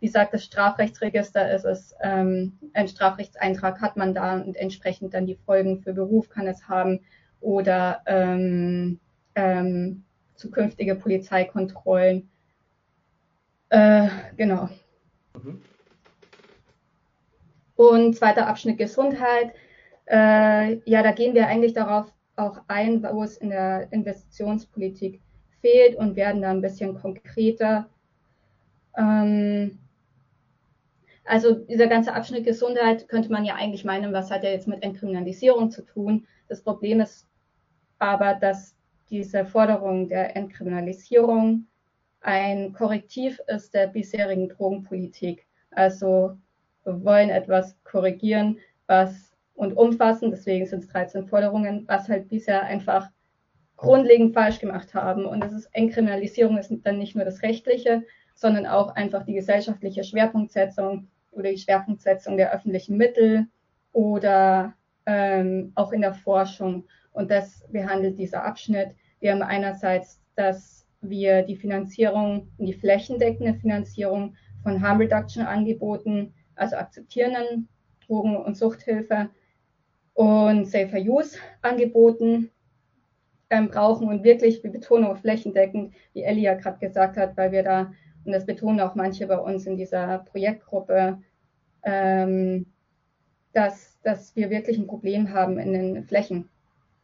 wie 0.00 0.08
sagt 0.08 0.34
das 0.34 0.44
Strafrechtsregister, 0.44 1.50
ist 1.50 1.64
es 1.64 1.94
ähm, 2.02 2.58
ein 2.74 2.88
Strafrechtseintrag 2.88 3.80
hat 3.80 3.96
man 3.96 4.14
da 4.14 4.34
und 4.34 4.56
entsprechend 4.56 5.14
dann 5.14 5.26
die 5.26 5.38
Folgen 5.46 5.80
für 5.80 5.92
Beruf 5.92 6.28
kann 6.28 6.46
es 6.46 6.68
haben 6.68 7.00
oder 7.40 8.02
ähm, 8.06 9.00
ähm, 9.34 10.04
zukünftige 10.38 10.94
Polizeikontrollen. 10.94 12.30
Äh, 13.70 14.08
genau. 14.36 14.68
Mhm. 15.34 15.60
Und 17.76 18.16
zweiter 18.16 18.46
Abschnitt 18.46 18.78
Gesundheit. 18.78 19.52
Äh, 20.06 20.76
ja, 20.88 21.02
da 21.02 21.12
gehen 21.12 21.34
wir 21.34 21.48
eigentlich 21.48 21.74
darauf 21.74 22.12
auch 22.36 22.60
ein, 22.68 23.02
wo 23.02 23.22
es 23.22 23.36
in 23.36 23.50
der 23.50 23.92
Investitionspolitik 23.92 25.20
fehlt 25.60 25.96
und 25.96 26.16
werden 26.16 26.42
da 26.42 26.50
ein 26.50 26.62
bisschen 26.62 26.94
konkreter. 26.94 27.88
Ähm, 28.96 29.78
also 31.24 31.54
dieser 31.54 31.88
ganze 31.88 32.14
Abschnitt 32.14 32.44
Gesundheit 32.44 33.08
könnte 33.08 33.30
man 33.30 33.44
ja 33.44 33.56
eigentlich 33.56 33.84
meinen, 33.84 34.12
was 34.12 34.30
hat 34.30 34.44
er 34.44 34.52
jetzt 34.52 34.68
mit 34.68 34.82
Entkriminalisierung 34.82 35.70
zu 35.70 35.84
tun? 35.84 36.26
Das 36.48 36.62
Problem 36.62 37.00
ist 37.00 37.28
aber, 37.98 38.34
dass 38.34 38.77
diese 39.10 39.44
Forderung 39.44 40.08
der 40.08 40.36
Entkriminalisierung 40.36 41.66
ein 42.20 42.72
Korrektiv 42.72 43.40
ist 43.46 43.74
der 43.74 43.86
bisherigen 43.86 44.48
Drogenpolitik. 44.48 45.46
Also 45.70 46.36
wir 46.84 47.04
wollen 47.04 47.30
etwas 47.30 47.76
korrigieren, 47.84 48.58
was 48.86 49.32
und 49.54 49.72
umfassen. 49.76 50.30
Deswegen 50.30 50.66
sind 50.66 50.84
es 50.84 50.88
13 50.88 51.26
Forderungen, 51.26 51.84
was 51.86 52.08
halt 52.08 52.28
bisher 52.28 52.62
einfach 52.62 53.08
grundlegend 53.76 54.34
falsch 54.34 54.58
gemacht 54.58 54.94
haben. 54.94 55.24
Und 55.24 55.40
das 55.40 55.52
ist 55.52 55.68
Entkriminalisierung 55.72 56.58
ist 56.58 56.72
dann 56.82 56.98
nicht 56.98 57.14
nur 57.14 57.24
das 57.24 57.42
Rechtliche, 57.42 58.04
sondern 58.34 58.66
auch 58.66 58.94
einfach 58.94 59.24
die 59.24 59.34
gesellschaftliche 59.34 60.04
Schwerpunktsetzung 60.04 61.08
oder 61.32 61.50
die 61.50 61.58
Schwerpunktsetzung 61.58 62.36
der 62.36 62.52
öffentlichen 62.52 62.96
Mittel 62.96 63.46
oder 63.92 64.74
ähm, 65.06 65.72
auch 65.74 65.92
in 65.92 66.02
der 66.02 66.14
Forschung. 66.14 66.84
Und 67.18 67.32
das 67.32 67.64
behandelt 67.72 68.16
dieser 68.16 68.44
Abschnitt. 68.44 68.94
Wir 69.18 69.32
haben 69.32 69.42
einerseits, 69.42 70.22
dass 70.36 70.86
wir 71.00 71.42
die 71.42 71.56
Finanzierung, 71.56 72.48
die 72.58 72.72
flächendeckende 72.72 73.54
Finanzierung 73.54 74.36
von 74.62 74.80
Harm 74.80 74.98
Reduction 74.98 75.44
Angeboten, 75.44 76.32
also 76.54 76.76
akzeptierenden 76.76 77.68
Drogen- 78.06 78.36
und 78.36 78.56
Suchthilfe 78.56 79.30
und 80.14 80.66
Safer 80.66 81.00
Use 81.00 81.36
Angeboten 81.60 82.52
ähm, 83.50 83.68
brauchen 83.68 84.06
und 84.06 84.22
wirklich, 84.22 84.62
wir 84.62 84.70
betonen 84.70 85.06
auch 85.06 85.18
flächendeckend, 85.18 85.94
wie 86.12 86.22
Ellie 86.22 86.44
ja 86.44 86.54
gerade 86.54 86.78
gesagt 86.78 87.16
hat, 87.16 87.36
weil 87.36 87.50
wir 87.50 87.64
da, 87.64 87.92
und 88.26 88.30
das 88.30 88.46
betonen 88.46 88.78
auch 88.78 88.94
manche 88.94 89.26
bei 89.26 89.38
uns 89.38 89.66
in 89.66 89.76
dieser 89.76 90.18
Projektgruppe, 90.18 91.20
ähm, 91.82 92.66
dass, 93.54 93.98
dass 94.04 94.36
wir 94.36 94.50
wirklich 94.50 94.78
ein 94.78 94.86
Problem 94.86 95.32
haben 95.32 95.58
in 95.58 95.72
den 95.72 96.04
Flächen. 96.04 96.48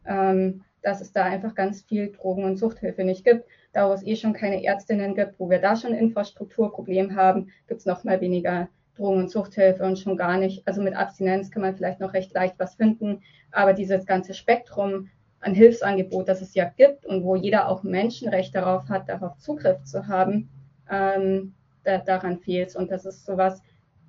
Ähm, 0.07 0.61
dass 0.85 1.01
es 1.01 1.11
da 1.11 1.23
einfach 1.23 1.55
ganz 1.55 1.81
viel 1.81 2.11
Drogen- 2.11 2.43
und 2.43 2.57
Suchthilfe 2.57 3.03
nicht 3.03 3.25
gibt. 3.25 3.45
Da 3.73 3.89
wo 3.89 3.93
es 3.93 4.05
eh 4.05 4.15
schon 4.15 4.33
keine 4.33 4.63
Ärztinnen 4.63 5.15
gibt, 5.15 5.39
wo 5.39 5.49
wir 5.49 5.59
da 5.59 5.75
schon 5.75 5.95
Infrastrukturproblem 5.95 7.15
haben, 7.15 7.47
gibt 7.67 7.79
es 7.79 7.87
noch 7.87 8.03
mal 8.03 8.21
weniger 8.21 8.69
Drogen- 8.95 9.23
und 9.23 9.31
Suchthilfe 9.31 9.83
und 9.83 9.97
schon 9.97 10.15
gar 10.15 10.37
nicht. 10.37 10.65
Also 10.67 10.81
mit 10.83 10.95
Abstinenz 10.95 11.49
kann 11.49 11.63
man 11.63 11.75
vielleicht 11.75 11.99
noch 11.99 12.13
recht 12.13 12.33
leicht 12.33 12.55
was 12.59 12.75
finden, 12.75 13.23
aber 13.51 13.73
dieses 13.73 14.05
ganze 14.05 14.35
Spektrum 14.35 15.09
an 15.39 15.53
Hilfsangebot, 15.55 16.29
das 16.29 16.41
es 16.41 16.53
ja 16.53 16.65
gibt 16.65 17.05
und 17.05 17.23
wo 17.23 17.35
jeder 17.35 17.67
auch 17.67 17.83
Menschenrecht 17.83 18.53
darauf 18.55 18.87
hat, 18.87 19.09
darauf 19.09 19.37
Zugriff 19.37 19.83
zu 19.83 20.07
haben, 20.07 20.49
ähm, 20.89 21.53
da, 21.83 21.97
daran 21.97 22.39
fehlt 22.39 22.69
es. 22.69 22.75
Und 22.75 22.91
das 22.91 23.05
ist 23.05 23.25
sowas, 23.25 23.61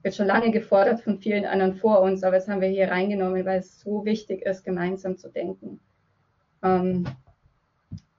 wird 0.07 0.15
schon 0.15 0.29
lange 0.29 0.53
gefordert 0.53 1.01
von 1.01 1.19
vielen 1.19 1.45
anderen 1.45 1.75
vor 1.75 2.01
uns, 2.01 2.23
aber 2.23 2.37
das 2.37 2.47
haben 2.47 2.61
wir 2.61 2.69
hier 2.69 2.93
reingenommen, 2.93 3.45
weil 3.45 3.59
es 3.59 3.81
so 3.81 4.05
wichtig 4.05 4.43
ist, 4.43 4.63
gemeinsam 4.63 5.19
zu 5.19 5.29
denken. 5.29 5.81
Ähm, 6.63 7.09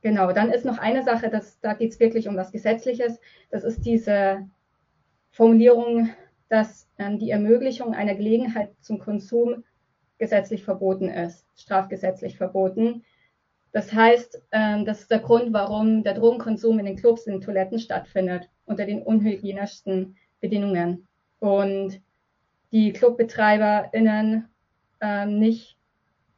genau, 0.01 0.33
dann 0.33 0.51
ist 0.51 0.65
noch 0.65 0.79
eine 0.79 1.03
Sache, 1.03 1.29
dass, 1.29 1.61
da 1.61 1.73
geht 1.73 1.93
es 1.93 1.99
wirklich 2.01 2.27
um 2.27 2.35
was 2.35 2.51
Gesetzliches. 2.51 3.21
Das 3.51 3.63
ist 3.63 3.85
diese 3.85 4.45
Formulierung, 5.31 6.09
dass 6.49 6.89
ähm, 6.97 7.19
die 7.19 7.31
Ermöglichung 7.31 7.93
einer 7.93 8.15
Gelegenheit 8.15 8.71
zum 8.81 8.99
Konsum 8.99 9.63
gesetzlich 10.17 10.65
verboten 10.65 11.07
ist, 11.07 11.45
strafgesetzlich 11.55 12.35
verboten. 12.35 13.05
Das 13.71 13.93
heißt, 13.93 14.41
ähm, 14.51 14.83
das 14.83 15.03
ist 15.03 15.11
der 15.11 15.19
Grund, 15.19 15.53
warum 15.53 16.03
der 16.03 16.15
Drogenkonsum 16.15 16.79
in 16.79 16.85
den 16.85 16.97
Clubs, 16.97 17.27
in 17.27 17.35
den 17.35 17.41
Toiletten 17.41 17.79
stattfindet, 17.79 18.49
unter 18.65 18.85
den 18.85 19.03
unhygienischsten 19.03 20.17
Bedingungen. 20.41 21.06
Und 21.39 22.01
die 22.71 22.93
ClubbetreiberInnen 22.93 24.47
ähm, 25.01 25.39
nicht 25.39 25.77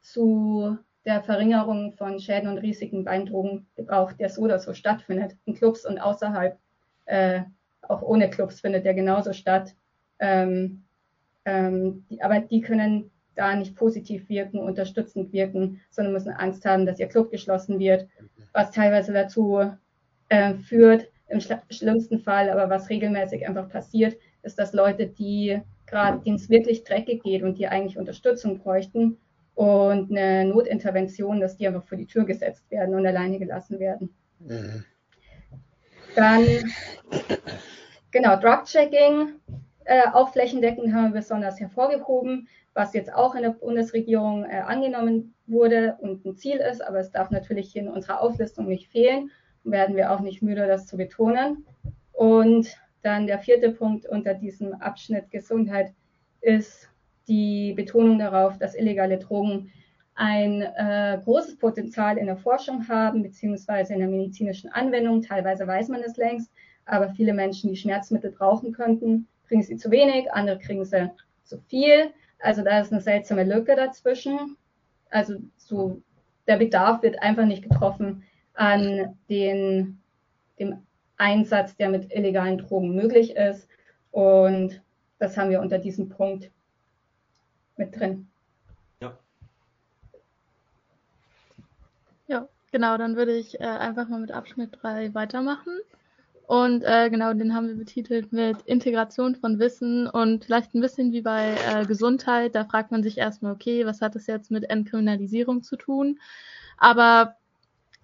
zu 0.00 0.78
der 1.04 1.22
Verringerung 1.22 1.92
von 1.92 2.20
Schäden 2.20 2.48
und 2.48 2.58
Risiken 2.58 3.04
beim 3.04 3.26
Drogengebrauch, 3.26 4.12
der 4.12 4.28
so 4.28 4.42
oder 4.42 4.58
so 4.58 4.74
stattfindet, 4.74 5.36
in 5.46 5.54
Clubs 5.54 5.86
und 5.86 5.98
außerhalb, 5.98 6.58
äh, 7.06 7.42
auch 7.82 8.02
ohne 8.02 8.28
Clubs 8.28 8.60
findet 8.60 8.84
der 8.84 8.94
genauso 8.94 9.32
statt. 9.32 9.74
Ähm, 10.18 10.84
ähm, 11.46 12.04
die, 12.10 12.22
aber 12.22 12.40
die 12.40 12.60
können 12.60 13.10
da 13.34 13.54
nicht 13.56 13.74
positiv 13.74 14.28
wirken, 14.28 14.58
unterstützend 14.58 15.32
wirken, 15.32 15.80
sondern 15.90 16.12
müssen 16.12 16.32
Angst 16.32 16.64
haben, 16.66 16.84
dass 16.84 17.00
ihr 17.00 17.08
Club 17.08 17.30
geschlossen 17.30 17.78
wird, 17.78 18.06
was 18.52 18.70
teilweise 18.70 19.12
dazu 19.12 19.72
äh, 20.28 20.54
führt, 20.54 21.08
im 21.28 21.40
schlimmsten 21.40 22.18
Fall, 22.18 22.50
aber 22.50 22.68
was 22.68 22.90
regelmäßig 22.90 23.46
einfach 23.48 23.68
passiert, 23.68 24.16
ist, 24.42 24.58
dass 24.58 24.72
Leute, 24.72 25.06
die 25.06 25.60
gerade, 25.86 26.20
denen 26.20 26.36
es 26.36 26.48
wirklich 26.48 26.84
dreckig 26.84 27.22
geht 27.22 27.42
und 27.42 27.58
die 27.58 27.66
eigentlich 27.66 27.98
Unterstützung 27.98 28.58
bräuchten 28.58 29.18
und 29.54 30.10
eine 30.10 30.44
Notintervention, 30.44 31.40
dass 31.40 31.56
die 31.56 31.66
einfach 31.66 31.84
vor 31.84 31.98
die 31.98 32.06
Tür 32.06 32.24
gesetzt 32.24 32.70
werden 32.70 32.94
und 32.94 33.06
alleine 33.06 33.38
gelassen 33.38 33.78
werden. 33.78 34.14
Mhm. 34.38 34.84
Dann, 36.14 36.46
genau, 38.10 38.36
Drug-Checking, 38.36 39.34
äh, 39.84 40.02
auch 40.12 40.32
flächendeckend 40.32 40.92
haben 40.92 41.12
wir 41.12 41.20
besonders 41.20 41.60
hervorgehoben 41.60 42.48
was 42.74 42.94
jetzt 42.94 43.12
auch 43.12 43.34
in 43.34 43.42
der 43.42 43.50
Bundesregierung 43.50 44.44
äh, 44.44 44.60
angenommen 44.60 45.34
wurde 45.46 45.96
und 46.00 46.24
ein 46.24 46.36
Ziel 46.36 46.58
ist, 46.58 46.82
aber 46.82 46.98
es 47.00 47.10
darf 47.10 47.30
natürlich 47.30 47.74
in 47.76 47.88
unserer 47.88 48.20
Auflistung 48.20 48.66
nicht 48.66 48.90
fehlen. 48.90 49.30
Werden 49.64 49.96
wir 49.96 50.12
auch 50.12 50.20
nicht 50.20 50.42
müde, 50.42 50.66
das 50.66 50.86
zu 50.86 50.96
betonen. 50.96 51.66
Und 52.12 52.78
dann 53.02 53.26
der 53.26 53.38
vierte 53.38 53.70
Punkt 53.70 54.06
unter 54.06 54.34
diesem 54.34 54.74
Abschnitt 54.74 55.30
Gesundheit 55.30 55.92
ist 56.40 56.88
die 57.28 57.72
Betonung 57.74 58.18
darauf, 58.18 58.58
dass 58.58 58.74
illegale 58.74 59.18
Drogen 59.18 59.72
ein 60.14 60.62
äh, 60.62 61.18
großes 61.24 61.56
Potenzial 61.56 62.18
in 62.18 62.26
der 62.26 62.36
Forschung 62.36 62.86
haben, 62.88 63.22
beziehungsweise 63.22 63.94
in 63.94 64.00
der 64.00 64.08
medizinischen 64.08 64.70
Anwendung. 64.70 65.22
Teilweise 65.22 65.66
weiß 65.66 65.88
man 65.88 66.02
es 66.02 66.16
längst, 66.16 66.50
aber 66.84 67.08
viele 67.10 67.32
Menschen, 67.32 67.70
die 67.70 67.76
Schmerzmittel 67.76 68.32
brauchen 68.32 68.72
könnten, 68.72 69.28
kriegen 69.48 69.62
sie 69.62 69.76
zu 69.76 69.90
wenig, 69.90 70.30
andere 70.32 70.58
kriegen 70.58 70.84
sie 70.84 71.10
zu 71.44 71.58
viel. 71.68 72.10
Also 72.40 72.62
da 72.62 72.80
ist 72.80 72.92
eine 72.92 73.00
seltsame 73.00 73.44
Lücke 73.44 73.76
dazwischen. 73.76 74.56
Also 75.10 75.36
so, 75.56 76.02
der 76.46 76.56
Bedarf 76.56 77.02
wird 77.02 77.22
einfach 77.22 77.46
nicht 77.46 77.62
getroffen 77.62 78.24
an 78.54 79.16
den, 79.28 80.00
dem 80.58 80.82
Einsatz, 81.20 81.76
der 81.76 81.90
mit 81.90 82.12
illegalen 82.12 82.58
Drogen 82.58 82.94
möglich 82.94 83.36
ist. 83.36 83.68
Und 84.10 84.80
das 85.18 85.36
haben 85.36 85.50
wir 85.50 85.60
unter 85.60 85.78
diesem 85.78 86.08
Punkt 86.08 86.50
mit 87.76 87.98
drin. 87.98 88.28
Ja. 89.00 89.18
Ja, 92.26 92.48
genau, 92.72 92.96
dann 92.96 93.16
würde 93.16 93.36
ich 93.36 93.60
äh, 93.60 93.64
einfach 93.64 94.08
mal 94.08 94.20
mit 94.20 94.32
Abschnitt 94.32 94.78
3 94.80 95.14
weitermachen. 95.14 95.78
Und 96.46 96.82
äh, 96.82 97.10
genau, 97.10 97.32
den 97.32 97.54
haben 97.54 97.68
wir 97.68 97.76
betitelt 97.76 98.32
mit 98.32 98.62
Integration 98.62 99.36
von 99.36 99.60
Wissen 99.60 100.08
und 100.08 100.44
vielleicht 100.46 100.74
ein 100.74 100.80
bisschen 100.80 101.12
wie 101.12 101.22
bei 101.22 101.54
äh, 101.54 101.86
Gesundheit. 101.86 102.56
Da 102.56 102.64
fragt 102.64 102.90
man 102.90 103.04
sich 103.04 103.18
erstmal, 103.18 103.52
okay, 103.52 103.86
was 103.86 104.00
hat 104.00 104.16
das 104.16 104.26
jetzt 104.26 104.50
mit 104.50 104.68
Entkriminalisierung 104.68 105.62
zu 105.62 105.76
tun? 105.76 106.18
Aber 106.76 107.36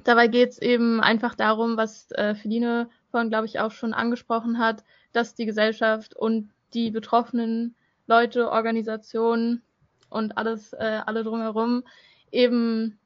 dabei 0.05 0.29
geht 0.29 0.51
es 0.51 0.63
eben 0.63 1.01
einfach 1.01 1.35
darum, 1.35 1.77
was 1.77 2.13
äh, 2.13 2.37
Feline 2.37 2.89
vorhin, 3.11 3.31
glaube 3.31 3.47
ich, 3.47 3.61
auch 3.61 3.71
schon 3.71 3.95
angesprochen 3.95 4.59
hat, 4.59 4.85
dass 5.13 5.35
die 5.35 5.47
Gesellschaft 5.47 6.15
und 6.15 6.51
die 6.75 6.91
betroffenen 6.91 7.75
Leute, 8.07 8.51
Organisationen 8.51 9.63
und 10.11 10.37
alles, 10.37 10.73
äh, 10.73 11.01
alle 11.05 11.25
drumherum 11.25 11.85
eben 12.31 12.99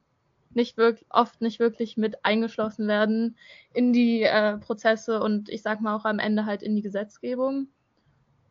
nicht 0.53 0.77
wirklich, 0.77 1.05
oft 1.09 1.41
nicht 1.41 1.59
wirklich 1.59 1.97
mit 1.97 2.25
eingeschlossen 2.25 2.87
werden 2.87 3.37
in 3.73 3.93
die 3.93 4.23
äh, 4.23 4.57
Prozesse 4.57 5.21
und 5.21 5.49
ich 5.49 5.61
sag 5.61 5.81
mal 5.81 5.95
auch 5.95 6.05
am 6.05 6.19
Ende 6.19 6.45
halt 6.45 6.61
in 6.61 6.75
die 6.75 6.81
Gesetzgebung. 6.81 7.67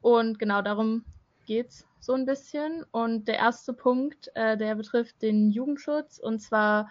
Und 0.00 0.38
genau 0.38 0.62
darum 0.62 1.04
geht's 1.46 1.86
so 2.00 2.14
ein 2.14 2.24
bisschen. 2.24 2.84
Und 2.90 3.28
der 3.28 3.36
erste 3.36 3.74
Punkt, 3.74 4.30
äh, 4.34 4.56
der 4.56 4.74
betrifft 4.74 5.20
den 5.20 5.50
Jugendschutz 5.50 6.18
und 6.18 6.40
zwar 6.40 6.90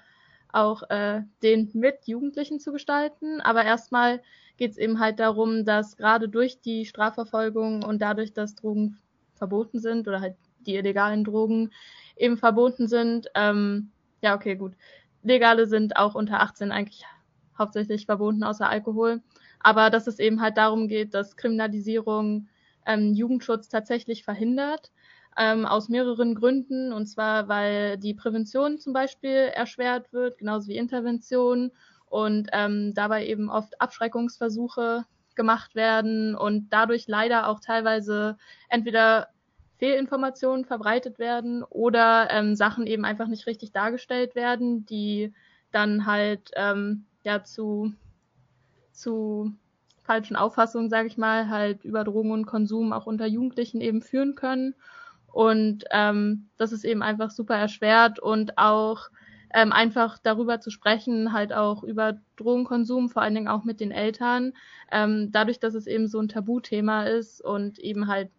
auch 0.52 0.90
äh, 0.90 1.22
den 1.44 1.70
mit 1.74 2.08
Jugendlichen 2.08 2.60
zu 2.60 2.72
gestalten. 2.72 3.42
Aber 3.42 3.64
erstmal 3.64 4.22
geht's 4.58 4.78
eben 4.78 5.00
halt 5.00 5.20
darum, 5.20 5.66
dass 5.66 5.98
gerade 5.98 6.30
durch 6.30 6.62
die 6.62 6.86
Strafverfolgung 6.86 7.84
und 7.84 8.02
dadurch, 8.02 8.34
dass 8.34 8.56
Drogen 8.56 8.98
verboten 9.36 9.80
sind 9.80 10.08
oder 10.08 10.22
halt 10.22 10.36
die 10.66 10.76
illegalen 10.76 11.24
Drogen 11.24 11.72
eben 12.18 12.38
verboten 12.38 12.88
sind, 12.88 13.28
ähm, 13.36 13.92
ja, 14.22 14.36
okay, 14.36 14.56
gut, 14.56 14.74
Legale 15.24 15.66
sind 15.68 15.96
auch 15.96 16.16
unter 16.16 16.42
18 16.42 16.72
eigentlich 16.72 17.06
hauptsächlich 17.58 18.06
verboten, 18.06 18.44
außer 18.44 18.70
Alkohol. 18.70 19.22
Aber 19.60 19.90
dass 19.90 20.08
es 20.08 20.20
eben 20.20 20.42
halt 20.42 20.58
darum 20.58 20.88
geht, 20.88 21.14
dass 21.14 21.36
Kriminalisierung 21.36 22.48
ähm, 22.86 23.14
Jugendschutz 23.14 23.70
tatsächlich 23.70 24.24
verhindert, 24.24 24.92
ähm, 25.40 25.66
aus 25.66 25.90
mehreren 25.90 26.36
Gründen. 26.36 26.94
Und 26.94 27.08
zwar, 27.08 27.48
weil 27.48 27.98
die 27.98 28.14
Prävention 28.14 28.78
zum 28.78 28.94
Beispiel 28.94 29.32
erschwert 29.32 30.14
wird, 30.14 30.38
genauso 30.38 30.68
wie 30.68 30.78
Intervention. 30.78 31.72
Und 32.06 32.50
ähm, 32.54 32.94
dabei 32.94 33.26
eben 33.26 33.50
oft 33.50 33.80
Abschreckungsversuche 33.80 35.06
gemacht 35.36 35.74
werden 35.76 36.36
und 36.36 36.68
dadurch 36.72 37.08
leider 37.08 37.48
auch 37.48 37.60
teilweise 37.62 38.38
entweder 38.68 39.30
Fehlinformationen 39.78 40.66
verbreitet 40.66 41.20
werden 41.20 41.64
oder 41.64 42.28
ähm, 42.32 42.56
Sachen 42.56 42.86
eben 42.86 43.06
einfach 43.06 43.28
nicht 43.28 43.48
richtig 43.48 43.72
dargestellt 43.72 44.36
werden, 44.36 44.86
die 44.86 45.34
dann 45.72 46.06
halt 46.06 46.52
ähm, 46.56 47.06
ja 47.24 47.44
zu, 47.44 47.94
zu 48.92 49.54
falschen 50.04 50.36
Auffassungen, 50.36 50.90
sage 50.90 51.08
ich 51.08 51.18
mal, 51.18 51.50
halt 51.50 51.86
über 51.86 52.04
Drogen 52.04 52.32
und 52.32 52.46
Konsum 52.46 52.92
auch 52.92 53.06
unter 53.06 53.26
Jugendlichen 53.28 53.80
eben 53.80 54.02
führen 54.02 54.36
können. 54.36 54.76
Und 55.32 55.86
ähm, 55.92 56.50
das 56.58 56.72
ist 56.72 56.84
eben 56.84 57.02
einfach 57.02 57.32
super 57.32 57.56
erschwert 57.56 58.20
und 58.20 58.58
auch 58.58 59.10
ähm, 59.54 59.72
einfach 59.72 60.18
darüber 60.20 60.60
zu 60.60 60.70
sprechen, 60.70 61.34
halt 61.34 61.54
auch 61.54 61.84
über 61.84 62.20
Drogenkonsum, 62.36 63.10
vor 63.10 63.22
allen 63.22 63.36
Dingen 63.36 63.48
auch 63.48 63.64
mit 63.64 63.80
den 63.80 63.92
Eltern, 63.92 64.54
ähm, 64.92 65.32
dadurch, 65.32 65.60
dass 65.60 65.74
es 65.74 65.88
eben 65.88 66.08
so 66.08 66.20
ein 66.20 66.30
Tabuthema 66.30 67.04
ist 67.04 67.44
und 67.44 67.80
eben 67.80 68.08
halt 68.08 68.30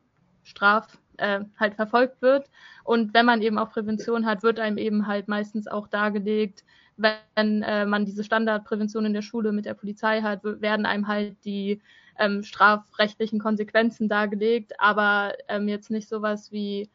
Straf 0.45 0.99
äh, 1.19 1.41
halt 1.59 1.75
verfolgt 1.75 2.23
wird. 2.23 2.49
Und 2.85 3.13
wenn 3.15 3.27
man 3.27 3.43
eben 3.43 3.59
auch 3.59 3.71
Prävention 3.71 4.27
hat, 4.27 4.43
wird 4.43 4.59
einem 4.61 4.79
eben 4.79 5.07
halt 5.07 5.29
meistens 5.29 5.67
auch 5.67 5.89
dargelegt, 5.89 6.65
wenn 7.03 7.63
äh, 7.63 7.87
man 7.87 8.05
diese 8.05 8.25
Standardprävention 8.25 9.05
in 9.07 9.13
der 9.13 9.23
Schule 9.23 9.53
mit 9.53 9.67
der 9.67 9.75
Polizei 9.75 10.21
hat, 10.23 10.45
werden 10.45 10.87
einem 10.87 11.09
halt 11.09 11.37
die 11.45 11.81
ähm, 12.19 12.43
strafrechtlichen 12.43 13.39
Konsequenzen 13.39 14.09
dargelegt, 14.09 14.73
aber 14.79 15.35
ähm, 15.49 15.69
jetzt 15.69 15.91
nicht 15.91 16.09
sowas 16.09 16.53
wie 16.53 16.91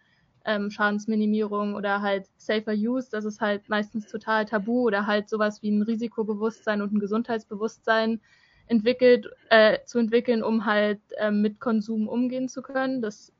ähm, 0.46 0.70
Schadensminimierung 0.70 1.74
oder 1.74 2.02
halt 2.02 2.28
Safer 2.38 2.74
Use, 2.74 3.10
das 3.12 3.26
ist 3.26 3.42
halt 3.42 3.68
meistens 3.68 4.08
total 4.08 4.46
tabu 4.46 4.84
oder 4.84 5.08
halt 5.08 5.28
sowas 5.28 5.62
wie 5.64 5.72
ein 5.72 5.82
Risikobewusstsein 5.82 6.82
und 6.82 6.94
ein 6.94 7.00
Gesundheitsbewusstsein 7.00 8.22
entwickelt, 8.68 9.28
äh, 9.50 9.80
zu 9.86 10.00
entwickeln, 10.00 10.44
um 10.44 10.66
halt 10.66 11.02
äh, 11.18 11.32
mit 11.32 11.60
Konsum 11.60 12.08
umgehen 12.08 12.48
zu 12.48 12.62
können. 12.62 13.02
Das, 13.02 13.34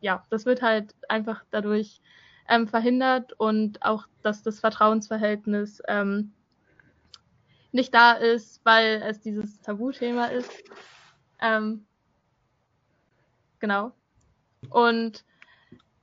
ja, 0.00 0.24
das 0.30 0.46
wird 0.46 0.62
halt 0.62 0.94
einfach 1.08 1.44
dadurch 1.50 2.00
ähm, 2.52 2.68
verhindert 2.68 3.32
und 3.38 3.82
auch, 3.82 4.06
dass 4.22 4.42
das 4.42 4.60
Vertrauensverhältnis 4.60 5.82
ähm, 5.88 6.32
nicht 7.72 7.94
da 7.94 8.12
ist, 8.12 8.60
weil 8.64 9.02
es 9.06 9.20
dieses 9.20 9.60
Tabuthema 9.62 10.26
ist. 10.26 10.50
Ähm, 11.40 11.86
genau. 13.58 13.92
Und 14.68 15.24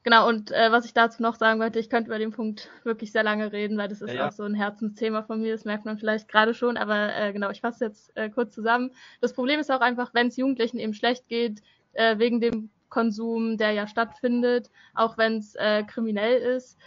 genau, 0.02 0.28
und 0.28 0.52
äh, 0.52 0.72
was 0.72 0.86
ich 0.86 0.96
dazu 0.96 1.22
noch 1.22 1.36
sagen 1.36 1.60
wollte, 1.60 1.78
ich 1.78 1.90
könnte 1.90 2.08
über 2.08 2.18
den 2.18 2.32
Punkt 2.32 2.70
wirklich 2.84 3.12
sehr 3.12 3.24
lange 3.24 3.52
reden, 3.52 3.78
weil 3.78 3.88
das 3.88 4.02
ist 4.02 4.10
ja, 4.10 4.16
ja. 4.16 4.28
auch 4.28 4.32
so 4.32 4.44
ein 4.44 4.56
Herzensthema 4.56 5.22
von 5.22 5.40
mir, 5.42 5.52
das 5.52 5.66
merkt 5.66 5.86
man 5.86 6.00
vielleicht 6.00 6.28
gerade 6.28 6.56
schon, 6.56 6.78
aber 6.78 7.16
äh, 7.16 7.32
genau, 7.32 7.52
ich 7.52 7.62
fasse 7.62 7.86
jetzt 7.86 8.12
äh, 8.18 8.32
kurz 8.32 8.56
zusammen. 8.56 8.92
Das 9.22 9.34
Problem 9.34 9.60
ist 9.60 9.70
auch 9.70 9.82
einfach, 9.82 10.16
wenn 10.16 10.28
es 10.28 10.38
Jugendlichen 10.38 10.80
eben 10.80 10.96
schlecht 10.96 11.28
geht, 11.28 11.62
äh, 11.94 12.18
wegen 12.18 12.42
dem 12.42 12.72
Konsum, 12.90 13.58
der 13.58 13.72
ja 13.72 13.88
stattfindet, 13.88 14.70
auch 14.94 15.18
wenn 15.18 15.38
es 15.38 15.56
äh, 15.56 15.84
kriminell 15.84 16.38
ist. 16.38 16.78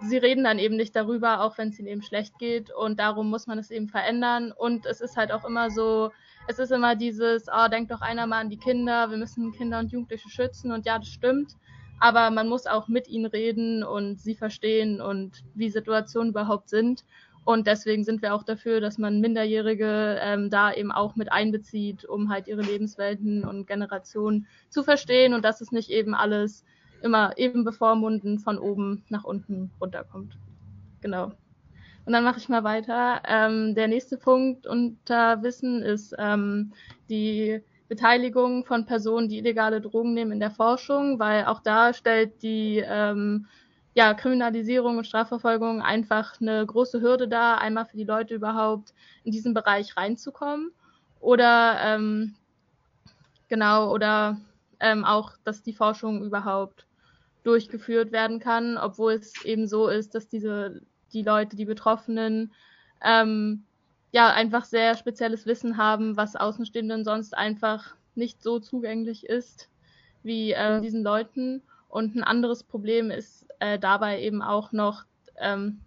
Sie 0.00 0.16
reden 0.16 0.44
dann 0.44 0.58
eben 0.58 0.76
nicht 0.76 0.94
darüber, 0.94 1.40
auch 1.42 1.58
wenn 1.58 1.70
es 1.70 1.78
ihnen 1.78 1.88
eben 1.88 2.02
schlecht 2.02 2.38
geht. 2.38 2.70
Und 2.70 3.00
darum 3.00 3.30
muss 3.30 3.46
man 3.46 3.58
es 3.58 3.70
eben 3.70 3.88
verändern. 3.88 4.52
Und 4.52 4.86
es 4.86 5.00
ist 5.00 5.16
halt 5.16 5.32
auch 5.32 5.44
immer 5.44 5.70
so, 5.70 6.12
es 6.46 6.58
ist 6.58 6.70
immer 6.70 6.94
dieses, 6.94 7.46
oh, 7.48 7.68
denkt 7.68 7.90
doch 7.90 8.00
einer 8.00 8.26
mal 8.26 8.40
an 8.40 8.50
die 8.50 8.58
Kinder, 8.58 9.10
wir 9.10 9.18
müssen 9.18 9.52
Kinder 9.52 9.80
und 9.80 9.90
Jugendliche 9.90 10.28
schützen. 10.28 10.70
Und 10.72 10.86
ja, 10.86 10.98
das 10.98 11.08
stimmt. 11.08 11.56
Aber 12.00 12.30
man 12.30 12.48
muss 12.48 12.66
auch 12.66 12.86
mit 12.86 13.08
ihnen 13.08 13.26
reden 13.26 13.82
und 13.82 14.20
sie 14.20 14.36
verstehen 14.36 15.00
und 15.00 15.42
wie 15.54 15.68
Situationen 15.68 16.30
überhaupt 16.30 16.68
sind. 16.68 17.04
Und 17.48 17.66
deswegen 17.66 18.04
sind 18.04 18.20
wir 18.20 18.34
auch 18.34 18.42
dafür, 18.42 18.78
dass 18.82 18.98
man 18.98 19.22
Minderjährige 19.22 20.18
ähm, 20.20 20.50
da 20.50 20.70
eben 20.70 20.92
auch 20.92 21.16
mit 21.16 21.32
einbezieht, 21.32 22.04
um 22.04 22.28
halt 22.28 22.46
ihre 22.46 22.60
Lebenswelten 22.60 23.42
und 23.42 23.66
Generationen 23.66 24.46
zu 24.68 24.82
verstehen 24.82 25.32
und 25.32 25.46
dass 25.46 25.62
es 25.62 25.72
nicht 25.72 25.88
eben 25.88 26.14
alles 26.14 26.62
immer 27.00 27.38
eben 27.38 27.64
bevormunden 27.64 28.38
von 28.38 28.58
oben 28.58 29.02
nach 29.08 29.24
unten 29.24 29.70
runterkommt. 29.80 30.36
Genau. 31.00 31.32
Und 32.04 32.12
dann 32.12 32.22
mache 32.22 32.36
ich 32.36 32.50
mal 32.50 32.64
weiter. 32.64 33.22
Ähm, 33.26 33.74
der 33.74 33.88
nächste 33.88 34.18
Punkt 34.18 34.66
unter 34.66 35.42
Wissen 35.42 35.80
ist 35.80 36.14
ähm, 36.18 36.74
die 37.08 37.62
Beteiligung 37.88 38.66
von 38.66 38.84
Personen, 38.84 39.30
die 39.30 39.38
illegale 39.38 39.80
Drogen 39.80 40.12
nehmen 40.12 40.32
in 40.32 40.40
der 40.40 40.50
Forschung, 40.50 41.18
weil 41.18 41.46
auch 41.46 41.62
da 41.62 41.94
stellt 41.94 42.42
die 42.42 42.84
ähm, 42.86 43.46
ja, 43.98 44.14
Kriminalisierung 44.14 44.96
und 44.96 45.08
Strafverfolgung 45.08 45.82
einfach 45.82 46.40
eine 46.40 46.64
große 46.64 47.00
Hürde 47.00 47.26
da, 47.26 47.56
einmal 47.56 47.84
für 47.84 47.96
die 47.96 48.04
Leute 48.04 48.32
überhaupt 48.32 48.94
in 49.24 49.32
diesen 49.32 49.54
Bereich 49.54 49.96
reinzukommen. 49.96 50.70
Oder 51.18 51.80
ähm, 51.82 52.36
genau, 53.48 53.92
oder 53.92 54.40
ähm, 54.78 55.04
auch, 55.04 55.32
dass 55.42 55.64
die 55.64 55.72
Forschung 55.72 56.22
überhaupt 56.22 56.86
durchgeführt 57.42 58.12
werden 58.12 58.38
kann, 58.38 58.78
obwohl 58.78 59.14
es 59.14 59.44
eben 59.44 59.66
so 59.66 59.88
ist, 59.88 60.14
dass 60.14 60.28
diese 60.28 60.80
die 61.12 61.22
Leute, 61.22 61.56
die 61.56 61.64
Betroffenen, 61.64 62.52
ähm, 63.02 63.64
ja 64.12 64.32
einfach 64.32 64.64
sehr 64.64 64.94
spezielles 64.94 65.44
Wissen 65.44 65.76
haben, 65.76 66.16
was 66.16 66.36
Außenstehenden 66.36 67.04
sonst 67.04 67.36
einfach 67.36 67.96
nicht 68.14 68.44
so 68.44 68.60
zugänglich 68.60 69.26
ist 69.26 69.68
wie 70.22 70.52
äh, 70.52 70.80
diesen 70.80 71.02
Leuten. 71.02 71.62
Und 71.88 72.14
ein 72.14 72.22
anderes 72.22 72.62
Problem 72.62 73.10
ist 73.10 73.47
äh, 73.60 73.78
dabei 73.78 74.22
eben 74.22 74.42
auch 74.42 74.72
noch, 74.72 75.04
ähm, 75.36 75.80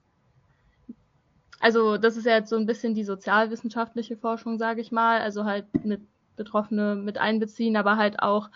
also 1.60 1.98
das 1.98 2.18
ist 2.18 2.26
ja 2.26 2.36
jetzt 2.36 2.50
so 2.50 2.58
ein 2.58 2.66
bisschen 2.66 2.96
die 2.96 3.04
sozialwissenschaftliche 3.04 4.18
Forschung, 4.18 4.58
sage 4.58 4.82
ich 4.82 4.92
mal, 4.92 5.22
also 5.22 5.46
halt 5.46 5.66
mit 5.86 6.02
Betroffene 6.36 6.96
mit 6.96 7.18
einbeziehen, 7.18 7.76
aber 7.78 7.98
halt 7.98 8.20
auch 8.20 8.50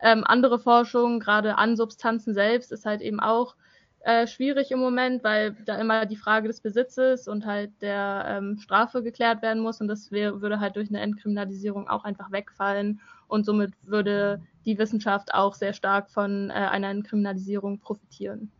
ähm, 0.00 0.24
andere 0.24 0.58
Forschung, 0.58 1.20
gerade 1.20 1.56
an 1.58 1.76
Substanzen 1.76 2.34
selbst, 2.34 2.72
ist 2.72 2.86
halt 2.86 3.00
eben 3.00 3.20
auch 3.20 3.56
äh, 4.00 4.26
schwierig 4.26 4.72
im 4.72 4.80
Moment, 4.80 5.22
weil 5.22 5.52
da 5.64 5.76
immer 5.76 6.06
die 6.06 6.16
Frage 6.16 6.48
des 6.48 6.60
Besitzes 6.60 7.28
und 7.28 7.46
halt 7.46 7.70
der 7.82 8.24
ähm, 8.26 8.58
Strafe 8.58 9.02
geklärt 9.02 9.42
werden 9.42 9.62
muss 9.62 9.80
und 9.80 9.88
das 9.88 10.10
wär, 10.10 10.40
würde 10.40 10.58
halt 10.58 10.76
durch 10.76 10.88
eine 10.88 11.00
Entkriminalisierung 11.00 11.88
auch 11.88 12.04
einfach 12.04 12.32
wegfallen 12.32 13.00
und 13.28 13.46
somit 13.46 13.72
würde 13.82 14.42
die 14.64 14.76
Wissenschaft 14.78 15.32
auch 15.34 15.54
sehr 15.54 15.72
stark 15.72 16.10
von 16.10 16.50
äh, 16.50 16.54
einer 16.54 16.90
Entkriminalisierung 16.90 17.78
profitieren. 17.78 18.50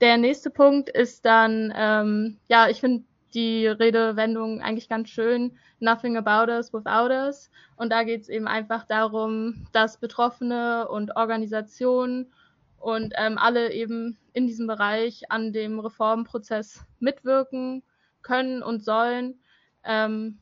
Der 0.00 0.16
nächste 0.16 0.50
Punkt 0.50 0.88
ist 0.88 1.24
dann, 1.24 1.72
ähm, 1.76 2.38
ja, 2.48 2.68
ich 2.68 2.80
finde 2.80 3.04
die 3.34 3.66
Redewendung 3.66 4.60
eigentlich 4.60 4.88
ganz 4.88 5.08
schön, 5.08 5.56
nothing 5.80 6.16
about 6.16 6.50
us 6.50 6.72
without 6.72 7.10
us. 7.10 7.50
Und 7.76 7.90
da 7.90 8.04
geht 8.04 8.22
es 8.22 8.28
eben 8.28 8.46
einfach 8.46 8.84
darum, 8.84 9.66
dass 9.72 9.98
Betroffene 9.98 10.88
und 10.88 11.16
Organisationen 11.16 12.32
und 12.78 13.14
ähm, 13.16 13.38
alle 13.38 13.72
eben 13.72 14.18
in 14.32 14.46
diesem 14.46 14.66
Bereich 14.66 15.30
an 15.30 15.52
dem 15.52 15.80
Reformprozess 15.80 16.84
mitwirken 17.00 17.82
können 18.22 18.62
und 18.62 18.84
sollen. 18.84 19.40
Ähm, 19.84 20.38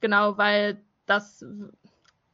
genau, 0.00 0.36
weil 0.38 0.80
das 1.06 1.44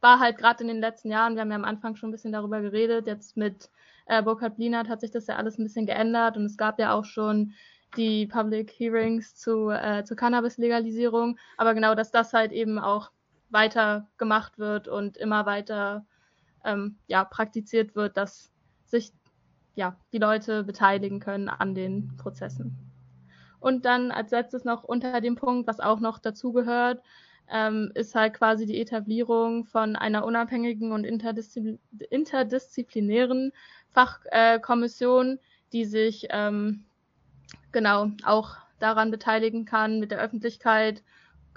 war 0.01 0.19
halt 0.19 0.37
gerade 0.37 0.63
in 0.63 0.67
den 0.67 0.81
letzten 0.81 1.09
Jahren, 1.09 1.35
wir 1.35 1.41
haben 1.41 1.51
ja 1.51 1.55
am 1.55 1.63
Anfang 1.63 1.95
schon 1.95 2.09
ein 2.09 2.11
bisschen 2.11 2.33
darüber 2.33 2.61
geredet, 2.61 3.07
jetzt 3.07 3.37
mit 3.37 3.69
äh, 4.05 4.21
Burkhard 4.21 4.55
Blinert 4.55 4.89
hat 4.89 5.01
sich 5.01 5.11
das 5.11 5.27
ja 5.27 5.35
alles 5.35 5.57
ein 5.57 5.63
bisschen 5.63 5.85
geändert 5.85 6.37
und 6.37 6.45
es 6.45 6.57
gab 6.57 6.79
ja 6.79 6.93
auch 6.93 7.05
schon 7.05 7.53
die 7.95 8.25
Public 8.25 8.71
Hearings 8.71 9.35
zu, 9.35 9.69
äh, 9.69 10.03
zur 10.03 10.17
Cannabis-Legalisierung, 10.17 11.37
aber 11.57 11.73
genau, 11.73 11.95
dass 11.95 12.11
das 12.11 12.33
halt 12.33 12.51
eben 12.51 12.79
auch 12.79 13.11
weiter 13.49 14.07
gemacht 14.17 14.57
wird 14.57 14.87
und 14.87 15.15
immer 15.17 15.45
weiter 15.45 16.05
ähm, 16.65 16.97
ja, 17.07 17.23
praktiziert 17.23 17.95
wird, 17.95 18.17
dass 18.17 18.51
sich 18.85 19.11
ja, 19.75 19.97
die 20.11 20.17
Leute 20.17 20.63
beteiligen 20.63 21.19
können 21.19 21.49
an 21.49 21.75
den 21.75 22.15
Prozessen. 22.17 22.77
Und 23.59 23.85
dann 23.85 24.11
als 24.11 24.31
letztes 24.31 24.65
noch 24.65 24.83
unter 24.83 25.21
dem 25.21 25.35
Punkt, 25.35 25.67
was 25.67 25.79
auch 25.79 25.99
noch 25.99 26.19
dazugehört, 26.19 27.01
ähm, 27.49 27.91
ist 27.95 28.15
halt 28.15 28.33
quasi 28.33 28.65
die 28.65 28.79
Etablierung 28.79 29.65
von 29.65 29.95
einer 29.95 30.25
unabhängigen 30.25 30.91
und 30.91 31.05
interdiszi 31.05 31.79
interdisziplinären 32.09 33.51
Fachkommission, 33.93 35.39
die 35.71 35.85
sich 35.85 36.27
ähm, 36.29 36.85
genau 37.71 38.11
auch 38.23 38.55
daran 38.79 39.11
beteiligen 39.11 39.65
kann, 39.65 39.99
mit 39.99 40.11
der 40.11 40.19
Öffentlichkeit 40.19 41.03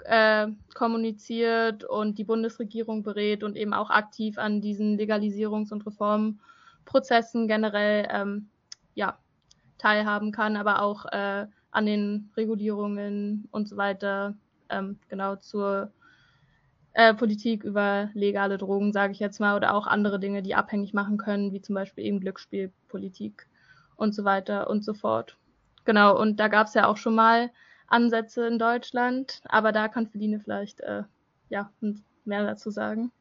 äh, 0.05 0.47
kommuniziert 0.73 1.83
und 1.83 2.17
die 2.17 2.23
Bundesregierung 2.23 3.03
berät 3.03 3.43
und 3.43 3.57
eben 3.57 3.73
auch 3.73 3.89
aktiv 3.89 4.37
an 4.37 4.61
diesen 4.61 4.97
Legalisierungs- 4.97 5.73
und 5.73 5.85
Reformprozessen 5.85 7.47
generell 7.47 8.07
ähm, 8.09 8.49
ja, 8.95 9.17
teilhaben 9.77 10.31
kann, 10.31 10.55
aber 10.55 10.81
auch 10.81 11.05
äh, 11.05 11.47
an 11.71 11.85
den 11.85 12.31
Regulierungen 12.37 13.47
und 13.51 13.67
so 13.67 13.77
weiter 13.77 14.35
ähm, 14.69 14.97
genau 15.09 15.35
zur 15.35 15.91
äh, 16.97 17.13
Politik 17.13 17.63
über 17.63 18.09
legale 18.15 18.57
Drogen, 18.57 18.91
sage 18.91 19.13
ich 19.13 19.19
jetzt 19.19 19.39
mal, 19.39 19.55
oder 19.55 19.75
auch 19.75 19.85
andere 19.85 20.19
Dinge, 20.19 20.41
die 20.41 20.55
abhängig 20.55 20.95
machen 20.95 21.19
können, 21.19 21.53
wie 21.53 21.61
zum 21.61 21.75
Beispiel 21.75 22.03
eben 22.03 22.19
Glücksspielpolitik 22.19 23.47
und 23.97 24.15
so 24.15 24.23
weiter 24.25 24.67
und 24.67 24.83
so 24.83 24.95
fort. 24.95 25.37
Genau, 25.85 26.19
und 26.19 26.39
da 26.39 26.47
gab 26.47 26.65
es 26.65 26.73
ja 26.73 26.87
auch 26.87 26.97
schon 26.97 27.13
mal 27.13 27.51
Ansätze 27.85 28.47
in 28.47 28.57
Deutschland, 28.57 29.41
aber 29.45 29.71
da 29.71 29.89
kann 29.89 30.07
Feline 30.07 30.39
vielleicht 30.39 30.81
äh, 30.81 31.03
ja 31.49 31.71
mehr 32.25 32.43
dazu 32.43 32.71
sagen. 32.71 33.11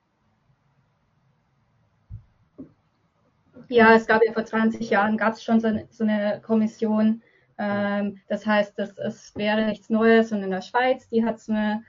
Ja, 3.68 3.94
es 3.94 4.06
gab 4.06 4.22
ja 4.24 4.32
vor 4.32 4.46
20 4.46 4.88
Jahren, 4.88 5.18
gab 5.18 5.34
es 5.34 5.44
schon 5.44 5.60
so 5.60 5.66
eine, 5.66 5.86
so 5.90 6.04
eine 6.04 6.40
Kommission, 6.40 7.20
ähm, 7.58 8.22
das 8.28 8.46
heißt, 8.46 8.78
es 8.78 9.36
wäre 9.36 9.66
nichts 9.66 9.90
Neues 9.90 10.32
und 10.32 10.42
in 10.42 10.50
der 10.50 10.62
Schweiz, 10.62 11.10
die 11.10 11.26
hat 11.26 11.40
so 11.40 11.52
eine, 11.52 11.84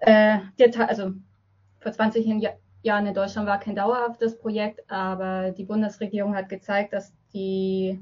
äh, 0.00 0.38
die, 0.58 0.76
also 0.78 1.12
vor 1.80 1.92
20 1.92 2.26
Jahren 2.82 3.06
in 3.06 3.14
Deutschland 3.14 3.46
war 3.46 3.60
kein 3.60 3.76
dauerhaftes 3.76 4.38
Projekt, 4.38 4.90
aber 4.90 5.50
die 5.50 5.64
Bundesregierung 5.64 6.34
hat 6.34 6.48
gezeigt, 6.48 6.92
dass 6.92 7.12
die 7.32 8.00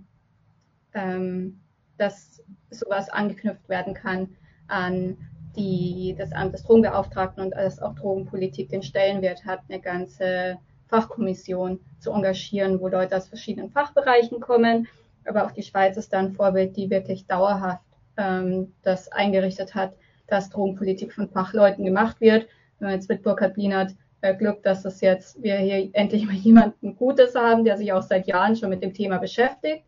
ähm, 0.95 1.61
dass 1.99 2.43
sowas 2.71 3.11
angeknüpft 3.11 3.69
werden 3.69 3.95
kann 3.95 4.29
an 4.69 5.17
die, 5.57 6.15
das 6.17 6.33
Amt 6.33 6.55
des 6.55 6.63
Drogenbeauftragten 6.63 7.43
und 7.43 7.51
dass 7.51 7.81
auch 7.81 7.95
Drogenpolitik 7.95 8.69
den 8.69 8.83
Stellenwert 8.83 9.45
hat, 9.45 9.61
eine 9.69 9.81
ganze 9.81 10.59
Fachkommission 10.87 11.81
zu 11.99 12.13
engagieren, 12.13 12.81
wo 12.81 12.89
Leute 12.89 13.17
aus 13.17 13.29
verschiedenen 13.29 13.71
Fachbereichen 13.71 14.41
kommen. 14.41 14.87
Aber 15.27 15.45
auch 15.45 15.51
die 15.51 15.63
Schweiz 15.63 15.97
ist 15.97 16.13
da 16.13 16.21
ein 16.21 16.33
Vorbild, 16.33 16.77
die 16.77 16.91
wirklich 16.91 17.27
dauerhaft 17.27 17.85
ähm, 18.17 18.73
das 18.83 19.11
eingerichtet 19.11 19.75
hat, 19.75 19.95
dass 20.29 20.51
Drogenpolitik 20.51 21.13
von 21.13 21.29
Fachleuten 21.29 21.85
gemacht 21.85 22.21
wird. 22.21 22.47
Wenn 22.79 22.89
man 22.89 22.95
jetzt 22.95 23.09
mit 23.09 23.23
Burkhard 23.23 23.55
Bienert 23.55 23.95
äh, 24.21 24.35
Glück, 24.35 24.63
dass 24.63 24.85
es 24.85 25.01
jetzt 25.01 25.43
wir 25.43 25.57
hier 25.57 25.91
endlich 25.93 26.27
mal 26.27 26.35
jemanden 26.37 26.97
Gutes 26.97 27.35
haben, 27.35 27.65
der 27.65 27.77
sich 27.77 27.93
auch 27.93 28.03
seit 28.03 28.27
Jahren 28.27 28.57
schon 28.57 28.71
mit 28.71 28.83
dem 28.83 28.95
Thema 28.95 29.19
beschäftigt 29.19 29.85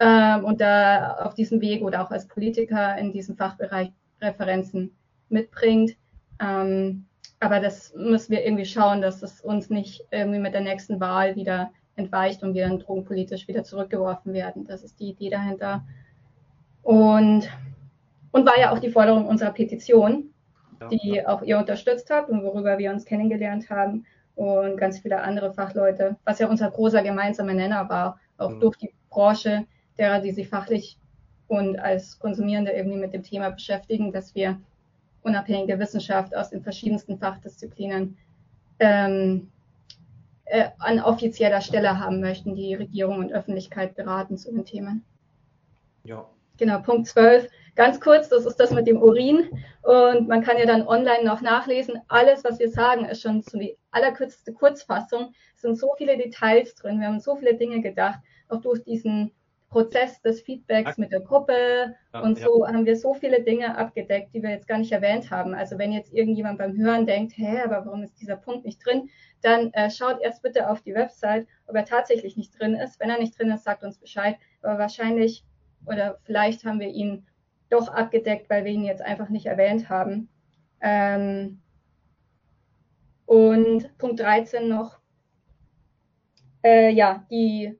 ähm, 0.00 0.44
und 0.44 0.60
da 0.60 1.18
auf 1.24 1.34
diesem 1.34 1.60
Weg 1.60 1.82
oder 1.82 2.04
auch 2.04 2.10
als 2.10 2.26
Politiker 2.26 2.96
in 2.98 3.12
diesem 3.12 3.36
Fachbereich 3.36 3.90
Referenzen 4.20 4.92
mitbringt. 5.28 5.96
Ähm, 6.40 7.06
aber 7.40 7.60
das 7.60 7.94
müssen 7.94 8.32
wir 8.32 8.44
irgendwie 8.44 8.64
schauen, 8.64 9.00
dass 9.00 9.22
es 9.22 9.40
uns 9.40 9.70
nicht 9.70 10.04
irgendwie 10.10 10.40
mit 10.40 10.54
der 10.54 10.60
nächsten 10.60 10.98
Wahl 11.00 11.36
wieder 11.36 11.70
entweicht 11.94 12.42
und 12.42 12.54
wir 12.54 12.66
dann 12.66 12.78
drogenpolitisch 12.78 13.46
wieder 13.48 13.64
zurückgeworfen 13.64 14.32
werden. 14.32 14.66
Das 14.66 14.82
ist 14.82 14.98
die 14.98 15.10
Idee 15.10 15.30
dahinter. 15.30 15.84
Und, 16.82 17.48
und 18.30 18.46
war 18.46 18.58
ja 18.58 18.72
auch 18.72 18.78
die 18.78 18.90
Forderung 18.90 19.26
unserer 19.26 19.52
Petition, 19.52 20.32
die 20.90 21.26
auch 21.26 21.42
ihr 21.42 21.58
unterstützt 21.58 22.10
habt 22.10 22.30
und 22.30 22.42
worüber 22.42 22.78
wir 22.78 22.92
uns 22.92 23.04
kennengelernt 23.04 23.68
haben 23.70 24.06
und 24.36 24.76
ganz 24.76 25.00
viele 25.00 25.20
andere 25.20 25.52
Fachleute, 25.52 26.16
was 26.24 26.38
ja 26.38 26.48
unser 26.48 26.70
großer 26.70 27.02
gemeinsamer 27.02 27.54
Nenner 27.54 27.88
war, 27.88 28.20
auch 28.36 28.50
mhm. 28.50 28.60
durch 28.60 28.76
die 28.76 28.92
Branche 29.10 29.66
derer, 29.98 30.20
die 30.20 30.30
sich 30.30 30.48
fachlich 30.48 30.98
und 31.48 31.78
als 31.78 32.18
Konsumierende 32.18 32.70
irgendwie 32.72 32.98
mit 32.98 33.12
dem 33.12 33.22
Thema 33.22 33.50
beschäftigen, 33.50 34.12
dass 34.12 34.34
wir 34.34 34.60
unabhängig 35.22 35.66
der 35.66 35.78
Wissenschaft 35.78 36.36
aus 36.36 36.50
den 36.50 36.62
verschiedensten 36.62 37.18
Fachdisziplinen 37.18 38.16
ähm, 38.78 39.50
äh, 40.44 40.68
an 40.78 41.00
offizieller 41.00 41.60
Stelle 41.60 41.98
haben 41.98 42.20
möchten, 42.20 42.54
die 42.54 42.74
Regierung 42.74 43.18
und 43.18 43.32
Öffentlichkeit 43.32 43.96
beraten 43.96 44.36
zu 44.36 44.52
den 44.52 44.64
Themen. 44.64 45.04
Ja. 46.04 46.26
Genau, 46.58 46.80
Punkt 46.80 47.06
12. 47.06 47.48
Ganz 47.76 48.00
kurz, 48.00 48.28
das 48.28 48.44
ist 48.44 48.56
das 48.56 48.72
mit 48.72 48.88
dem 48.88 49.00
Urin. 49.00 49.48
Und 49.82 50.28
man 50.28 50.42
kann 50.42 50.58
ja 50.58 50.66
dann 50.66 50.86
online 50.86 51.24
noch 51.24 51.40
nachlesen. 51.40 52.00
Alles, 52.08 52.42
was 52.44 52.58
wir 52.58 52.70
sagen, 52.70 53.04
ist 53.04 53.22
schon 53.22 53.40
so 53.42 53.58
die 53.58 53.76
allerkürzeste 53.92 54.52
Kurzfassung. 54.52 55.32
Es 55.54 55.62
sind 55.62 55.78
so 55.78 55.94
viele 55.96 56.16
Details 56.16 56.74
drin. 56.74 57.00
Wir 57.00 57.06
haben 57.06 57.20
so 57.20 57.36
viele 57.36 57.54
Dinge 57.54 57.80
gedacht, 57.80 58.18
auch 58.48 58.60
durch 58.60 58.82
diesen 58.82 59.30
Prozess 59.70 60.20
des 60.22 60.40
Feedbacks 60.40 60.96
mit 60.96 61.12
der 61.12 61.20
Gruppe 61.20 61.94
ja, 62.14 62.20
und 62.20 62.38
so 62.38 62.64
ja. 62.64 62.72
haben 62.72 62.86
wir 62.86 62.96
so 62.96 63.14
viele 63.14 63.42
Dinge 63.42 63.76
abgedeckt, 63.76 64.34
die 64.34 64.42
wir 64.42 64.50
jetzt 64.50 64.66
gar 64.66 64.78
nicht 64.78 64.92
erwähnt 64.92 65.30
haben. 65.30 65.54
Also 65.54 65.78
wenn 65.78 65.92
jetzt 65.92 66.12
irgendjemand 66.12 66.58
beim 66.58 66.76
Hören 66.76 67.06
denkt, 67.06 67.34
hä, 67.36 67.60
aber 67.64 67.84
warum 67.84 68.02
ist 68.02 68.18
dieser 68.20 68.36
Punkt 68.36 68.64
nicht 68.64 68.84
drin, 68.84 69.10
dann 69.42 69.70
äh, 69.74 69.90
schaut 69.90 70.20
erst 70.22 70.42
bitte 70.42 70.70
auf 70.70 70.80
die 70.80 70.94
Website, 70.94 71.46
ob 71.66 71.76
er 71.76 71.84
tatsächlich 71.84 72.36
nicht 72.36 72.58
drin 72.58 72.74
ist. 72.74 72.98
Wenn 72.98 73.10
er 73.10 73.18
nicht 73.18 73.38
drin 73.38 73.50
ist, 73.50 73.64
sagt 73.64 73.84
uns 73.84 73.98
Bescheid. 73.98 74.36
Aber 74.62 74.78
wahrscheinlich 74.78 75.44
oder 75.86 76.18
vielleicht 76.24 76.64
haben 76.64 76.80
wir 76.80 76.88
ihn 76.88 77.26
doch 77.70 77.88
abgedeckt, 77.88 78.48
weil 78.50 78.64
wir 78.64 78.72
ihn 78.72 78.84
jetzt 78.84 79.02
einfach 79.02 79.28
nicht 79.28 79.46
erwähnt 79.46 79.88
haben. 79.88 80.28
Ähm, 80.80 81.60
und 83.26 83.96
Punkt 83.98 84.20
13 84.20 84.68
noch, 84.68 85.00
äh, 86.64 86.90
ja, 86.90 87.26
die, 87.30 87.78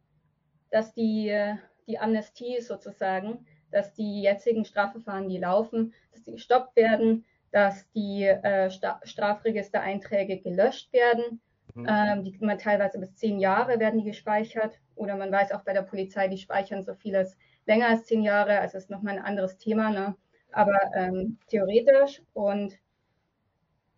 dass 0.71 0.93
die 0.93 1.57
die 1.89 1.99
Amnestie 1.99 2.61
sozusagen, 2.61 3.47
dass 3.73 3.95
die 3.95 4.23
jetzigen 4.23 4.65
Strafverfahren, 4.65 5.29
die 5.29 5.39
laufen, 5.39 5.95
dass 6.13 6.23
die 6.23 6.33
gestoppt 6.33 6.77
werden, 6.77 7.25
dass 7.51 7.91
die 7.93 8.25
äh, 8.25 8.71
Strafregistereinträge 8.71 10.39
gelöscht 10.41 10.93
werden. 10.93 11.41
Mhm. 11.75 11.87
Ähm, 11.89 12.25
die 12.25 12.39
man 12.41 12.59
teilweise 12.59 12.99
bis 12.99 13.15
zehn 13.17 13.39
Jahre 13.39 13.79
werden 13.79 14.01
die 14.01 14.07
gespeichert. 14.07 14.79
Oder 14.95 15.17
man 15.17 15.33
weiß 15.33 15.53
auch 15.53 15.63
bei 15.63 15.73
der 15.73 15.83
Polizei, 15.83 16.29
die 16.29 16.39
speichern 16.39 16.83
so 16.85 16.95
vieles 16.95 17.37
länger 17.69 17.89
als 17.89 18.07
zehn 18.07 18.23
Jahre. 18.23 18.59
Also 18.59 18.79
ist 18.79 18.91
nochmal 18.91 19.19
ein 19.19 19.25
anderes 19.25 19.59
Thema. 19.59 19.91
Ne? 19.91 20.17
Aber 20.51 20.79
ähm, 20.97 21.39
theoretisch 21.49 22.23
und 22.33 22.75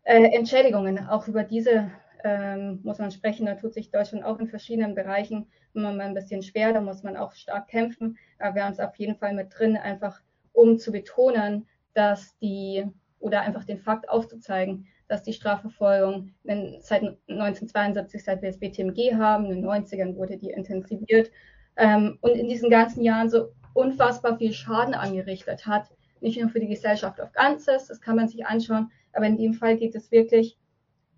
äh, 0.02 0.36
Entschädigungen, 0.36 1.06
auch 1.08 1.26
über 1.28 1.44
diese 1.44 1.90
ähm, 2.24 2.80
muss 2.82 2.98
man 2.98 3.10
sprechen. 3.10 3.46
Da 3.46 3.54
tut 3.54 3.72
sich 3.72 3.90
Deutschland 3.90 4.24
auch 4.24 4.38
in 4.38 4.48
verschiedenen 4.48 4.94
Bereichen 4.94 5.46
immer 5.72 5.92
mal 5.92 6.06
ein 6.06 6.14
bisschen 6.14 6.42
schwer. 6.42 6.72
Da 6.72 6.80
muss 6.80 7.02
man 7.02 7.16
auch 7.16 7.32
stark 7.32 7.68
kämpfen. 7.68 8.18
Aber 8.38 8.56
wir 8.56 8.64
haben 8.64 8.72
es 8.72 8.80
auf 8.80 8.96
jeden 8.96 9.16
Fall 9.16 9.32
mit 9.32 9.56
drin, 9.56 9.76
einfach 9.76 10.20
um 10.52 10.78
zu 10.78 10.92
betonen, 10.92 11.66
dass 11.94 12.36
die 12.38 12.84
oder 13.20 13.42
einfach 13.42 13.64
den 13.64 13.78
Fakt 13.78 14.08
aufzuzeigen, 14.08 14.86
dass 15.06 15.22
die 15.22 15.32
Strafverfolgung 15.32 16.32
seit 16.80 17.02
1972, 17.28 18.24
seit 18.24 18.42
wir 18.42 18.48
das 18.48 18.58
BTMG 18.58 19.14
haben, 19.14 19.46
in 19.46 19.60
den 19.60 19.66
90ern 19.66 20.16
wurde 20.16 20.38
die 20.38 20.50
intensiviert 20.50 21.30
ähm, 21.76 22.18
und 22.20 22.32
in 22.32 22.48
diesen 22.48 22.70
ganzen 22.70 23.02
Jahren 23.02 23.28
so 23.28 23.52
unfassbar 23.74 24.38
viel 24.38 24.52
Schaden 24.52 24.94
angerichtet 24.94 25.66
hat. 25.66 25.90
Nicht 26.20 26.40
nur 26.40 26.50
für 26.50 26.60
die 26.60 26.68
Gesellschaft 26.68 27.20
auf 27.20 27.32
Ganzes, 27.32 27.86
das 27.86 28.00
kann 28.00 28.16
man 28.16 28.28
sich 28.28 28.46
anschauen, 28.46 28.90
aber 29.12 29.26
in 29.26 29.38
dem 29.38 29.54
Fall 29.54 29.76
geht 29.76 29.94
es 29.94 30.10
wirklich 30.10 30.56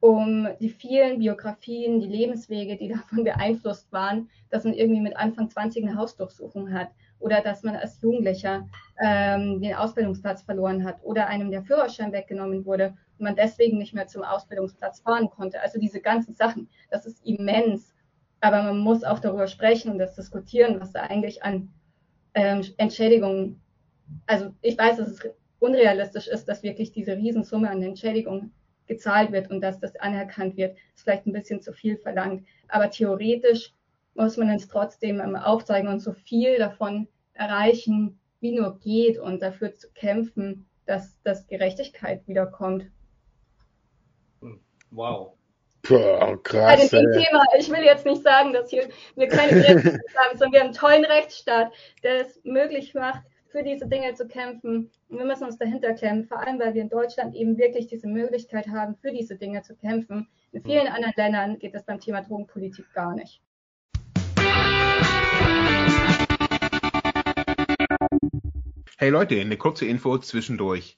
um 0.02 0.48
die 0.60 0.68
vielen 0.68 1.20
Biografien, 1.20 2.00
die 2.00 2.08
Lebenswege, 2.08 2.76
die 2.76 2.88
davon 2.92 3.22
beeinflusst 3.22 3.92
waren, 3.92 4.28
dass 4.50 4.64
man 4.64 4.74
irgendwie 4.74 5.00
mit 5.00 5.16
Anfang 5.16 5.48
20 5.48 5.84
eine 5.84 5.96
Hausdurchsuchung 5.96 6.72
hat 6.72 6.88
oder 7.20 7.40
dass 7.40 7.62
man 7.62 7.76
als 7.76 8.00
Jugendlicher 8.02 8.68
ähm, 9.00 9.60
den 9.60 9.74
Ausbildungsplatz 9.74 10.42
verloren 10.42 10.84
hat 10.84 10.96
oder 11.04 11.28
einem 11.28 11.52
der 11.52 11.62
Führerschein 11.62 12.12
weggenommen 12.12 12.64
wurde 12.66 12.96
und 13.18 13.24
man 13.24 13.36
deswegen 13.36 13.78
nicht 13.78 13.94
mehr 13.94 14.08
zum 14.08 14.24
Ausbildungsplatz 14.24 15.00
fahren 15.00 15.30
konnte. 15.30 15.60
Also 15.60 15.78
diese 15.78 16.00
ganzen 16.00 16.34
Sachen, 16.34 16.68
das 16.90 17.06
ist 17.06 17.24
immens. 17.24 17.94
Aber 18.40 18.60
man 18.64 18.78
muss 18.78 19.04
auch 19.04 19.20
darüber 19.20 19.46
sprechen 19.46 19.92
und 19.92 19.98
das 19.98 20.16
diskutieren, 20.16 20.80
was 20.80 20.90
da 20.90 21.02
eigentlich 21.02 21.44
an 21.44 21.72
ähm, 22.34 22.62
Entschädigungen, 22.76 23.60
also 24.26 24.52
ich 24.62 24.76
weiß, 24.78 24.98
dass 24.98 25.08
es 25.08 25.20
unrealistisch 25.58 26.28
ist, 26.28 26.46
dass 26.46 26.62
wirklich 26.62 26.92
diese 26.92 27.16
Riesensumme 27.16 27.70
an 27.70 27.82
Entschädigungen 27.82 28.52
gezahlt 28.86 29.32
wird 29.32 29.50
und 29.50 29.60
dass 29.60 29.78
das 29.78 29.94
anerkannt 29.96 30.56
wird, 30.56 30.76
ist 30.94 31.04
vielleicht 31.04 31.26
ein 31.26 31.32
bisschen 31.32 31.62
zu 31.62 31.72
viel 31.72 31.96
verlangt. 31.96 32.44
Aber 32.68 32.90
theoretisch 32.90 33.72
muss 34.14 34.36
man 34.36 34.50
es 34.50 34.68
trotzdem 34.68 35.20
aufzeigen 35.36 35.88
und 35.88 36.00
so 36.00 36.12
viel 36.12 36.58
davon 36.58 37.08
erreichen, 37.34 38.18
wie 38.40 38.52
nur 38.52 38.78
geht 38.80 39.18
und 39.18 39.40
dafür 39.40 39.74
zu 39.74 39.88
kämpfen, 39.92 40.66
dass, 40.86 41.16
dass 41.22 41.46
Gerechtigkeit 41.46 42.26
wiederkommt. 42.26 42.86
Hm, 44.40 44.60
wow. 44.90 45.34
Boah, 45.88 46.40
krass. 46.44 46.80
Also 46.80 46.96
dem 46.96 47.10
Thema, 47.10 47.42
ich 47.58 47.68
will 47.68 47.82
jetzt 47.82 48.06
nicht 48.06 48.22
sagen, 48.22 48.52
dass 48.52 48.70
hier 48.70 48.88
wir 49.16 49.26
keine 49.26 49.50
Gerechtigkeit 49.60 50.16
haben, 50.16 50.38
sondern 50.38 50.52
wir 50.52 50.60
haben 50.60 50.66
einen 50.66 50.74
tollen 50.74 51.04
Rechtsstaat, 51.04 51.72
der 52.04 52.20
es 52.20 52.40
möglich 52.44 52.94
macht, 52.94 53.22
für 53.48 53.64
diese 53.64 53.88
Dinge 53.88 54.14
zu 54.14 54.28
kämpfen. 54.28 54.92
Und 55.08 55.18
wir 55.18 55.24
müssen 55.24 55.44
uns 55.44 55.58
dahinter 55.58 55.92
klemmen, 55.94 56.24
vor 56.24 56.38
allem 56.38 56.60
weil 56.60 56.74
wir 56.74 56.82
in 56.82 56.88
Deutschland 56.88 57.34
eben 57.34 57.58
wirklich 57.58 57.88
diese 57.88 58.06
Möglichkeit 58.06 58.68
haben, 58.68 58.94
für 58.94 59.10
diese 59.10 59.34
Dinge 59.34 59.62
zu 59.62 59.74
kämpfen. 59.74 60.28
In 60.52 60.62
vielen 60.62 60.86
mhm. 60.86 60.92
anderen 60.92 61.14
Ländern 61.16 61.58
geht 61.58 61.74
das 61.74 61.84
beim 61.84 61.98
Thema 61.98 62.22
Drogenpolitik 62.22 62.86
gar 62.94 63.16
nicht. 63.16 63.42
Hey 68.98 69.10
Leute, 69.10 69.40
eine 69.40 69.56
kurze 69.56 69.86
Info 69.86 70.16
zwischendurch. 70.18 70.96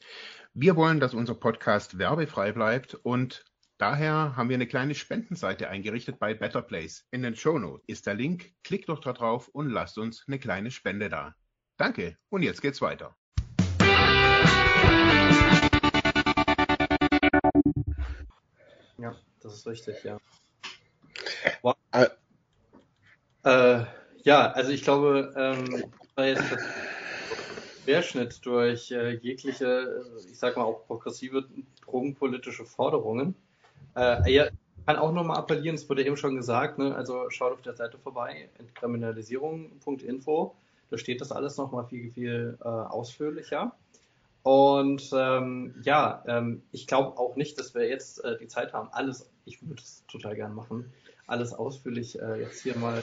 Wir 0.52 0.76
wollen, 0.76 1.00
dass 1.00 1.14
unser 1.14 1.34
Podcast 1.34 1.98
werbefrei 1.98 2.52
bleibt 2.52 2.94
und 2.94 3.46
daher 3.84 4.34
haben 4.34 4.48
wir 4.48 4.54
eine 4.54 4.66
kleine 4.66 4.94
Spendenseite 4.94 5.68
eingerichtet 5.68 6.18
bei 6.18 6.32
Better 6.32 6.62
Place. 6.62 7.06
In 7.10 7.22
den 7.22 7.36
Show 7.36 7.58
Notes 7.58 7.84
ist 7.86 8.06
der 8.06 8.14
Link. 8.14 8.54
Klickt 8.62 8.88
doch 8.88 8.98
da 8.98 9.12
drauf 9.12 9.48
und 9.48 9.68
lasst 9.68 9.98
uns 9.98 10.24
eine 10.26 10.38
kleine 10.38 10.70
Spende 10.70 11.10
da. 11.10 11.34
Danke 11.76 12.16
und 12.30 12.42
jetzt 12.42 12.62
geht's 12.62 12.80
weiter. 12.80 13.14
Ja, 18.96 19.14
das 19.42 19.54
ist 19.54 19.66
richtig, 19.66 20.02
ja. 20.02 20.18
Wow. 21.60 21.76
Äh, 21.92 22.06
äh, 23.44 23.84
ja, 24.22 24.50
also 24.52 24.70
ich 24.70 24.82
glaube, 24.82 25.34
ähm, 25.36 25.92
war 26.14 26.26
jetzt 26.26 26.50
das 26.50 26.62
Querschnitt 27.84 28.46
durch 28.46 28.90
äh, 28.92 29.18
jegliche, 29.18 30.06
ich 30.30 30.38
sag 30.38 30.56
mal 30.56 30.64
auch 30.64 30.86
progressive 30.86 31.46
drogenpolitische 31.82 32.64
Forderungen. 32.64 33.34
Äh, 33.96 34.32
ja, 34.32 34.48
kann 34.86 34.96
auch 34.96 35.12
nochmal 35.12 35.38
appellieren, 35.38 35.76
es 35.76 35.88
wurde 35.88 36.04
eben 36.04 36.16
schon 36.16 36.36
gesagt, 36.36 36.78
ne, 36.78 36.94
also 36.94 37.30
schaut 37.30 37.52
auf 37.52 37.62
der 37.62 37.74
Seite 37.74 37.98
vorbei, 37.98 38.48
entkriminalisierung.info. 38.58 40.54
Da 40.90 40.98
steht 40.98 41.20
das 41.20 41.32
alles 41.32 41.56
nochmal 41.56 41.86
viel, 41.86 42.10
viel 42.12 42.58
äh, 42.60 42.68
ausführlicher. 42.68 43.74
Und 44.42 45.10
ähm, 45.14 45.74
ja, 45.82 46.22
ähm, 46.26 46.62
ich 46.70 46.86
glaube 46.86 47.16
auch 47.18 47.34
nicht, 47.34 47.58
dass 47.58 47.74
wir 47.74 47.88
jetzt 47.88 48.22
äh, 48.24 48.36
die 48.38 48.46
Zeit 48.46 48.74
haben, 48.74 48.90
alles, 48.92 49.30
ich 49.46 49.66
würde 49.66 49.80
es 49.80 50.04
total 50.06 50.34
gerne 50.34 50.54
machen, 50.54 50.92
alles 51.26 51.54
ausführlich 51.54 52.20
äh, 52.20 52.42
jetzt 52.42 52.62
hier 52.62 52.76
mal, 52.76 53.02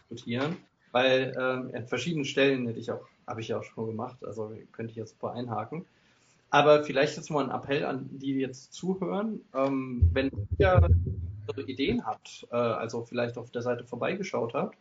diskutieren. 0.00 0.56
weil 0.92 1.34
ähm, 1.38 1.70
an 1.74 1.86
verschiedenen 1.86 2.24
Stellen 2.24 2.66
hätte 2.66 2.78
ich 2.78 2.90
auch, 2.90 3.06
habe 3.26 3.42
ich 3.42 3.48
ja 3.48 3.58
auch 3.58 3.64
schon 3.64 3.88
gemacht, 3.88 4.16
also 4.24 4.50
könnte 4.72 4.92
ich 4.92 4.96
jetzt 4.96 5.10
super 5.10 5.32
einhaken. 5.32 5.84
Aber 6.56 6.84
vielleicht 6.84 7.18
jetzt 7.18 7.30
mal 7.30 7.44
ein 7.44 7.50
Appell 7.50 7.84
an 7.84 8.08
die, 8.10 8.32
die 8.32 8.40
jetzt 8.40 8.72
zuhören. 8.72 9.42
Ähm, 9.54 10.08
wenn 10.14 10.30
ihr 10.56 10.88
Ideen 11.66 12.06
habt, 12.06 12.46
äh, 12.50 12.56
also 12.56 13.04
vielleicht 13.04 13.36
auf 13.36 13.50
der 13.50 13.60
Seite 13.60 13.84
vorbeigeschaut 13.84 14.54
habt 14.54 14.78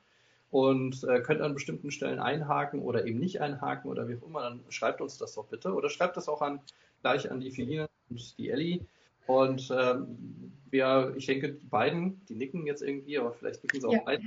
und 0.52 1.04
äh, 1.04 1.20
könnt 1.20 1.42
an 1.42 1.54
bestimmten 1.54 1.92
Stellen 1.92 2.20
einhaken 2.20 2.82
oder 2.82 3.06
eben 3.06 3.20
nicht 3.20 3.42
einhaken 3.42 3.92
oder 3.92 4.08
wie 4.08 4.16
auch 4.16 4.26
immer, 4.26 4.44
dann 4.44 4.62
schreibt 4.70 5.02
uns 5.02 5.18
das 5.18 5.36
doch 5.36 5.48
bitte. 5.48 5.74
Oder 5.74 5.90
schreibt 5.90 6.16
das 6.16 6.30
auch 6.30 6.42
an 6.42 6.62
gleich 7.02 7.30
an 7.30 7.42
die 7.42 7.52
Feline 7.52 7.90
und 8.10 8.38
die 8.38 8.52
Ellie. 8.52 8.80
Und 9.28 9.70
ähm, 9.78 10.54
wir, 10.70 11.14
ich 11.18 11.26
denke, 11.26 11.56
die 11.56 11.68
beiden, 11.68 12.26
die 12.28 12.36
nicken 12.36 12.66
jetzt 12.68 12.84
irgendwie, 12.84 13.20
aber 13.20 13.34
vielleicht 13.34 13.62
nicken 13.64 13.82
sie 13.82 13.88
auch 13.88 13.92
ja. 13.92 14.02
beide, 14.06 14.24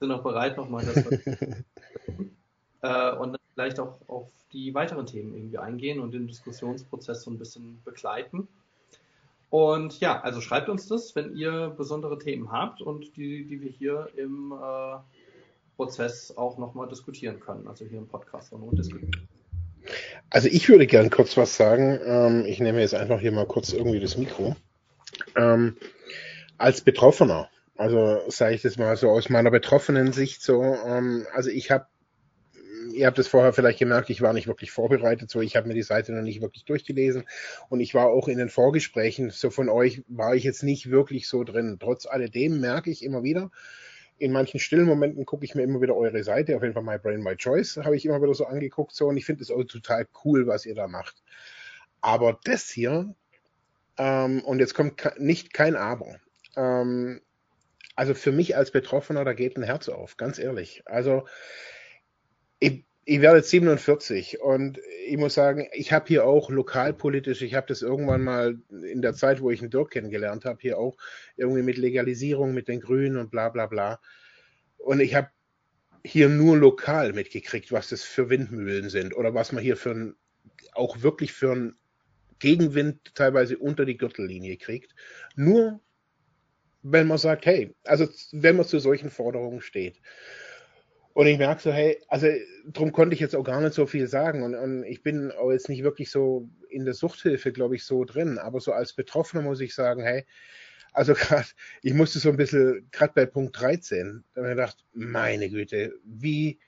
sind 0.00 0.12
auch 0.12 0.22
bereit, 0.22 0.56
nochmal 0.56 0.86
das 0.86 0.96
äh, 2.80 3.18
und 3.18 3.35
vielleicht 3.56 3.80
auch 3.80 3.98
auf 4.06 4.28
die 4.52 4.74
weiteren 4.74 5.06
Themen 5.06 5.34
irgendwie 5.34 5.56
eingehen 5.56 5.98
und 5.98 6.12
den 6.12 6.26
Diskussionsprozess 6.28 7.22
so 7.22 7.30
ein 7.30 7.38
bisschen 7.38 7.80
begleiten. 7.86 8.48
Und 9.48 9.98
ja, 9.98 10.20
also 10.20 10.42
schreibt 10.42 10.68
uns 10.68 10.88
das, 10.88 11.16
wenn 11.16 11.34
ihr 11.34 11.72
besondere 11.74 12.18
Themen 12.18 12.52
habt 12.52 12.82
und 12.82 13.16
die, 13.16 13.46
die 13.46 13.62
wir 13.62 13.70
hier 13.70 14.08
im 14.16 14.52
äh, 14.52 14.98
Prozess 15.76 16.36
auch 16.36 16.58
nochmal 16.58 16.86
diskutieren 16.88 17.40
können, 17.40 17.66
also 17.66 17.86
hier 17.86 17.96
im 17.96 18.08
Podcast 18.08 18.52
und 18.52 18.76
diskutieren. 18.76 19.26
Also 20.28 20.48
ich 20.48 20.68
würde 20.68 20.86
gern 20.86 21.08
kurz 21.08 21.34
was 21.38 21.56
sagen. 21.56 21.98
Ähm, 22.04 22.44
ich 22.44 22.60
nehme 22.60 22.80
jetzt 22.80 22.94
einfach 22.94 23.20
hier 23.20 23.32
mal 23.32 23.46
kurz 23.46 23.72
irgendwie 23.72 24.00
das 24.00 24.18
Mikro. 24.18 24.54
Ähm, 25.34 25.78
als 26.58 26.82
Betroffener, 26.82 27.48
also 27.76 28.20
sage 28.28 28.54
ich 28.54 28.62
das 28.62 28.76
mal 28.76 28.96
so 28.96 29.08
aus 29.08 29.30
meiner 29.30 29.50
betroffenen 29.50 30.12
Sicht 30.12 30.42
so, 30.42 30.62
ähm, 30.62 31.26
also 31.32 31.48
ich 31.48 31.70
habe, 31.70 31.86
ihr 32.96 33.06
habt 33.06 33.18
es 33.18 33.28
vorher 33.28 33.52
vielleicht 33.52 33.78
gemerkt, 33.78 34.10
ich 34.10 34.22
war 34.22 34.32
nicht 34.32 34.46
wirklich 34.46 34.70
vorbereitet, 34.70 35.30
so 35.30 35.40
ich 35.40 35.54
habe 35.56 35.68
mir 35.68 35.74
die 35.74 35.82
Seite 35.82 36.12
noch 36.12 36.22
nicht 36.22 36.40
wirklich 36.40 36.64
durchgelesen 36.64 37.24
und 37.68 37.80
ich 37.80 37.94
war 37.94 38.06
auch 38.06 38.28
in 38.28 38.38
den 38.38 38.48
Vorgesprächen, 38.48 39.30
so 39.30 39.50
von 39.50 39.68
euch 39.68 40.02
war 40.08 40.34
ich 40.34 40.44
jetzt 40.44 40.62
nicht 40.62 40.90
wirklich 40.90 41.28
so 41.28 41.44
drin. 41.44 41.76
Trotz 41.78 42.06
alledem 42.06 42.60
merke 42.60 42.90
ich 42.90 43.04
immer 43.04 43.22
wieder, 43.22 43.50
in 44.18 44.32
manchen 44.32 44.58
stillen 44.58 44.86
Momenten 44.86 45.26
gucke 45.26 45.44
ich 45.44 45.54
mir 45.54 45.62
immer 45.62 45.80
wieder 45.80 45.94
eure 45.94 46.24
Seite, 46.24 46.56
auf 46.56 46.62
jeden 46.62 46.74
Fall 46.74 46.82
My 46.82 46.98
Brain, 46.98 47.22
My 47.22 47.36
Choice, 47.36 47.76
habe 47.76 47.96
ich 47.96 48.06
immer 48.06 48.20
wieder 48.22 48.34
so 48.34 48.46
angeguckt, 48.46 48.92
so, 48.92 49.06
und 49.06 49.16
ich 49.16 49.26
finde 49.26 49.42
es 49.42 49.50
auch 49.50 49.62
total 49.64 50.06
cool, 50.24 50.46
was 50.46 50.64
ihr 50.64 50.74
da 50.74 50.88
macht. 50.88 51.22
Aber 52.00 52.38
das 52.44 52.70
hier, 52.70 53.14
ähm, 53.98 54.42
und 54.42 54.58
jetzt 54.58 54.74
kommt 54.74 55.02
nicht 55.18 55.52
kein 55.52 55.76
Aber, 55.76 56.16
ähm, 56.56 57.20
also 57.94 58.14
für 58.14 58.32
mich 58.32 58.56
als 58.56 58.70
Betroffener, 58.70 59.24
da 59.24 59.32
geht 59.32 59.56
ein 59.56 59.62
Herz 59.62 59.88
auf, 59.88 60.16
ganz 60.16 60.38
ehrlich. 60.38 60.82
Also 60.86 61.24
ich, 62.58 62.84
ich 63.04 63.20
werde 63.20 63.38
jetzt 63.38 63.50
47 63.50 64.40
und 64.40 64.80
ich 65.06 65.16
muss 65.16 65.34
sagen, 65.34 65.68
ich 65.72 65.92
habe 65.92 66.06
hier 66.08 66.24
auch 66.24 66.50
lokalpolitisch, 66.50 67.42
ich 67.42 67.54
habe 67.54 67.66
das 67.68 67.82
irgendwann 67.82 68.22
mal 68.22 68.58
in 68.70 69.02
der 69.02 69.14
Zeit, 69.14 69.40
wo 69.40 69.50
ich 69.50 69.60
einen 69.60 69.70
Dirk 69.70 69.92
kennengelernt 69.92 70.44
habe, 70.44 70.58
hier 70.60 70.78
auch 70.78 70.96
irgendwie 71.36 71.62
mit 71.62 71.76
Legalisierung, 71.76 72.54
mit 72.54 72.68
den 72.68 72.80
Grünen 72.80 73.16
und 73.16 73.30
bla 73.30 73.48
bla 73.48 73.66
bla. 73.66 74.00
Und 74.78 75.00
ich 75.00 75.14
habe 75.14 75.28
hier 76.04 76.28
nur 76.28 76.56
lokal 76.56 77.12
mitgekriegt, 77.12 77.72
was 77.72 77.88
das 77.88 78.02
für 78.02 78.30
Windmühlen 78.30 78.90
sind 78.90 79.16
oder 79.16 79.34
was 79.34 79.52
man 79.52 79.62
hier 79.62 79.76
für 79.76 79.90
ein, 79.90 80.16
auch 80.72 81.02
wirklich 81.02 81.32
für 81.32 81.52
einen 81.52 81.76
Gegenwind 82.38 83.14
teilweise 83.14 83.58
unter 83.58 83.84
die 83.84 83.96
Gürtellinie 83.96 84.56
kriegt. 84.56 84.94
Nur 85.34 85.80
wenn 86.82 87.08
man 87.08 87.18
sagt, 87.18 87.46
hey, 87.46 87.74
also 87.84 88.08
wenn 88.32 88.56
man 88.56 88.66
zu 88.66 88.78
solchen 88.78 89.10
Forderungen 89.10 89.60
steht. 89.60 90.00
Und 91.16 91.28
ich 91.28 91.38
merke 91.38 91.62
so, 91.62 91.72
hey, 91.72 91.98
also 92.08 92.26
darum 92.66 92.92
konnte 92.92 93.14
ich 93.14 93.20
jetzt 93.20 93.34
auch 93.34 93.42
gar 93.42 93.62
nicht 93.62 93.72
so 93.72 93.86
viel 93.86 94.06
sagen. 94.06 94.42
Und, 94.42 94.54
und 94.54 94.84
ich 94.84 95.02
bin 95.02 95.32
auch 95.32 95.50
jetzt 95.50 95.70
nicht 95.70 95.82
wirklich 95.82 96.10
so 96.10 96.46
in 96.68 96.84
der 96.84 96.92
Suchthilfe, 96.92 97.52
glaube 97.52 97.74
ich, 97.74 97.84
so 97.84 98.04
drin. 98.04 98.36
Aber 98.36 98.60
so 98.60 98.72
als 98.72 98.92
Betroffener 98.92 99.42
muss 99.42 99.62
ich 99.62 99.74
sagen, 99.74 100.02
hey, 100.02 100.26
also 100.92 101.14
gerade, 101.18 101.46
ich 101.80 101.94
musste 101.94 102.18
so 102.18 102.28
ein 102.28 102.36
bisschen, 102.36 102.86
gerade 102.90 103.14
bei 103.14 103.24
Punkt 103.24 103.58
13, 103.58 104.24
da 104.34 104.42
habe 104.42 104.50
ich 104.50 104.56
gedacht, 104.56 104.84
meine 104.92 105.48
Güte, 105.48 105.94
wie, 106.04 106.58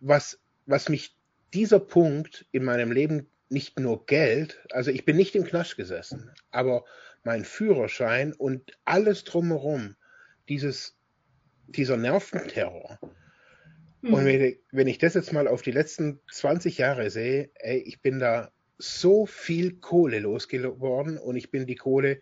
was, 0.00 0.40
was 0.66 0.88
mich 0.88 1.16
dieser 1.54 1.78
Punkt 1.78 2.46
in 2.50 2.64
meinem 2.64 2.90
Leben 2.90 3.28
nicht 3.50 3.78
nur 3.78 4.04
Geld, 4.06 4.58
also 4.72 4.90
ich 4.90 5.04
bin 5.04 5.16
nicht 5.16 5.36
im 5.36 5.44
Knast 5.44 5.76
gesessen, 5.76 6.32
aber 6.50 6.84
mein 7.22 7.44
Führerschein 7.44 8.32
und 8.32 8.76
alles 8.84 9.22
drumherum, 9.22 9.94
dieses, 10.48 10.98
dieser 11.68 11.96
Nerventerror, 11.96 12.98
Mhm. 14.02 14.14
Und 14.14 14.24
wenn, 14.24 14.56
wenn 14.70 14.86
ich 14.86 14.98
das 14.98 15.14
jetzt 15.14 15.32
mal 15.32 15.48
auf 15.48 15.62
die 15.62 15.72
letzten 15.72 16.20
20 16.30 16.78
Jahre 16.78 17.10
sehe, 17.10 17.50
ey, 17.54 17.78
ich 17.78 18.00
bin 18.00 18.18
da 18.18 18.50
so 18.78 19.26
viel 19.26 19.78
Kohle 19.78 20.20
losgeworden 20.20 21.18
und 21.18 21.36
ich 21.36 21.50
bin 21.50 21.66
die 21.66 21.76
Kohle 21.76 22.20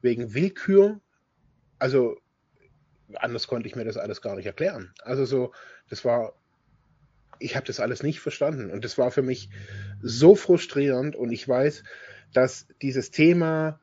wegen 0.00 0.34
Willkür, 0.34 1.00
also 1.78 2.16
anders 3.14 3.48
konnte 3.48 3.68
ich 3.68 3.76
mir 3.76 3.84
das 3.84 3.96
alles 3.96 4.22
gar 4.22 4.36
nicht 4.36 4.46
erklären. 4.46 4.92
Also 5.02 5.24
so, 5.24 5.52
das 5.90 6.04
war, 6.04 6.34
ich 7.38 7.56
habe 7.56 7.66
das 7.66 7.80
alles 7.80 8.02
nicht 8.02 8.20
verstanden 8.20 8.70
und 8.70 8.84
das 8.84 8.96
war 8.96 9.10
für 9.10 9.22
mich 9.22 9.50
so 10.00 10.36
frustrierend 10.36 11.16
und 11.16 11.32
ich 11.32 11.46
weiß, 11.46 11.82
dass 12.32 12.68
dieses 12.80 13.10
Thema 13.10 13.80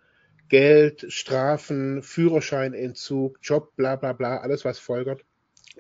Geld, 0.48 1.06
Strafen, 1.10 2.02
Führerscheinentzug, 2.02 3.38
Job, 3.42 3.76
bla 3.76 3.98
bla 3.98 4.14
bla, 4.14 4.38
alles 4.38 4.66
was 4.66 4.80
folgert, 4.80 5.24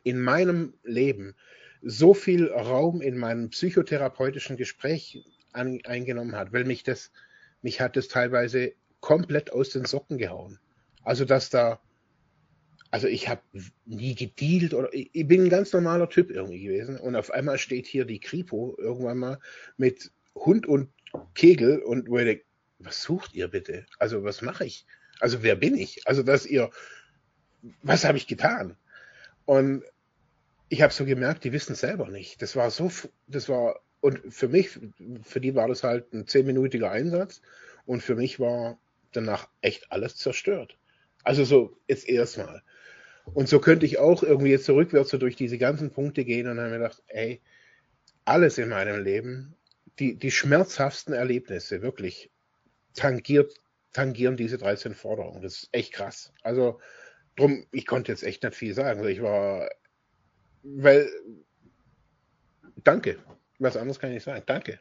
in 0.03 0.21
meinem 0.21 0.73
Leben 0.83 1.35
so 1.81 2.13
viel 2.13 2.47
Raum 2.47 3.01
in 3.01 3.17
meinem 3.17 3.49
psychotherapeutischen 3.49 4.57
Gespräch 4.57 5.23
an, 5.53 5.79
eingenommen 5.85 6.35
hat, 6.35 6.51
weil 6.51 6.65
mich 6.65 6.83
das, 6.83 7.11
mich 7.61 7.81
hat 7.81 7.95
das 7.95 8.07
teilweise 8.07 8.73
komplett 8.99 9.51
aus 9.51 9.69
den 9.69 9.85
Socken 9.85 10.17
gehauen. 10.17 10.59
Also 11.03 11.25
dass 11.25 11.49
da, 11.49 11.79
also 12.91 13.07
ich 13.07 13.29
habe 13.29 13.41
nie 13.85 14.15
gedealt 14.15 14.73
oder 14.73 14.93
ich, 14.93 15.09
ich, 15.13 15.27
bin 15.27 15.43
ein 15.43 15.49
ganz 15.49 15.71
normaler 15.71 16.09
Typ 16.09 16.29
irgendwie 16.29 16.63
gewesen 16.63 16.97
und 16.97 17.15
auf 17.15 17.31
einmal 17.31 17.57
steht 17.57 17.87
hier 17.87 18.05
die 18.05 18.19
Kripo 18.19 18.75
irgendwann 18.77 19.17
mal 19.17 19.39
mit 19.77 20.11
Hund 20.35 20.67
und 20.67 20.89
Kegel 21.33 21.79
und 21.79 22.09
wo 22.09 22.17
ich 22.17 22.25
denke, 22.25 22.43
was 22.79 23.01
sucht 23.01 23.33
ihr 23.33 23.47
bitte? 23.47 23.85
Also 23.97 24.23
was 24.23 24.41
mache 24.41 24.65
ich? 24.65 24.85
Also 25.19 25.43
wer 25.43 25.55
bin 25.55 25.75
ich? 25.75 26.07
Also 26.07 26.23
dass 26.23 26.45
ihr, 26.45 26.69
was 27.81 28.05
habe 28.05 28.17
ich 28.17 28.27
getan? 28.27 28.77
Und 29.49 29.83
ich 30.67 30.83
habe 30.83 30.93
so 30.93 31.05
gemerkt, 31.05 31.43
die 31.43 31.51
wissen 31.51 31.73
selber 31.73 32.07
nicht. 32.07 32.39
Das 32.43 32.55
war 32.55 32.69
so, 32.69 32.91
das 33.25 33.49
war, 33.49 33.79
und 33.99 34.21
für 34.31 34.47
mich, 34.47 34.79
für 35.23 35.41
die 35.41 35.55
war 35.55 35.67
das 35.67 35.83
halt 35.83 36.13
ein 36.13 36.27
zehnminütiger 36.27 36.91
Einsatz 36.91 37.41
und 37.87 38.03
für 38.03 38.13
mich 38.13 38.39
war 38.39 38.77
danach 39.11 39.49
echt 39.61 39.91
alles 39.91 40.17
zerstört. 40.17 40.77
Also 41.23 41.45
so 41.45 41.76
jetzt 41.88 42.07
erstmal. 42.07 42.61
Und 43.34 43.49
so 43.49 43.59
könnte 43.59 43.88
ich 43.88 43.97
auch 43.97 44.21
irgendwie 44.21 44.51
jetzt 44.51 44.65
zurückwärts 44.65 45.09
so 45.09 45.17
durch 45.17 45.35
diese 45.35 45.57
ganzen 45.57 45.89
Punkte 45.89 46.26
gehen 46.26 46.47
und 46.47 46.59
habe 46.59 46.69
mir 46.69 46.77
gedacht, 46.77 47.01
ey, 47.07 47.41
alles 48.26 48.59
in 48.59 48.69
meinem 48.69 49.03
Leben, 49.03 49.55
die, 49.97 50.13
die 50.13 50.30
schmerzhaftesten 50.30 51.15
Erlebnisse, 51.15 51.81
wirklich, 51.81 52.30
tangiert, 52.93 53.55
tangieren 53.93 54.38
diese 54.38 54.59
13 54.59 54.93
Forderungen. 54.93 55.41
Das 55.41 55.63
ist 55.63 55.69
echt 55.71 55.93
krass. 55.93 56.34
Also, 56.43 56.80
drum, 57.35 57.65
ich 57.72 57.85
konnte 57.85 58.11
jetzt 58.11 58.23
echt 58.23 58.43
nicht 58.43 58.56
viel 58.56 58.73
sagen. 58.73 58.99
Also 58.99 59.10
ich 59.10 59.22
war, 59.22 59.69
weil, 60.64 61.10
danke. 62.84 63.18
Was 63.60 63.77
anderes 63.77 63.99
kann 63.99 64.14
ich 64.14 64.23
sagen. 64.23 64.43
Danke. 64.45 64.80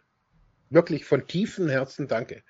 Wirklich 0.71 1.05
von 1.05 1.27
tiefem 1.27 1.69
Herzen 1.69 2.09
danke. 2.09 2.43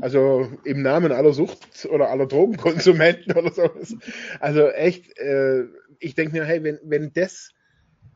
Also 0.00 0.50
im 0.64 0.82
Namen 0.82 1.12
aller 1.12 1.32
Sucht- 1.32 1.86
oder 1.86 2.10
aller 2.10 2.26
Drogenkonsumenten 2.26 3.32
oder 3.36 3.52
sowas. 3.52 3.94
Also 4.40 4.68
echt, 4.68 5.18
äh, 5.18 5.64
ich 5.98 6.14
denke 6.14 6.32
mir, 6.32 6.44
hey, 6.44 6.62
wenn, 6.62 6.78
wenn 6.84 7.12
das, 7.12 7.50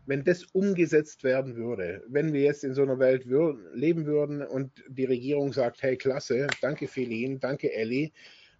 wenn 0.07 0.25
das 0.25 0.45
umgesetzt 0.45 1.25
werden 1.25 1.57
würde, 1.57 2.03
wenn 2.09 2.33
wir 2.33 2.43
jetzt 2.43 2.65
in 2.65 2.75
so 2.75 2.83
einer 2.83 2.99
Welt 2.99 3.29
wür 3.29 3.59
leben 3.75 4.07
würden 4.07 4.43
und 4.43 4.85
die 4.89 5.05
Regierung 5.05 5.53
sagt, 5.53 5.83
hey, 5.83 5.97
klasse, 5.97 6.47
danke 6.63 6.87
Felin, 6.87 7.41
danke 7.41 7.73
Ellie, 7.73 8.13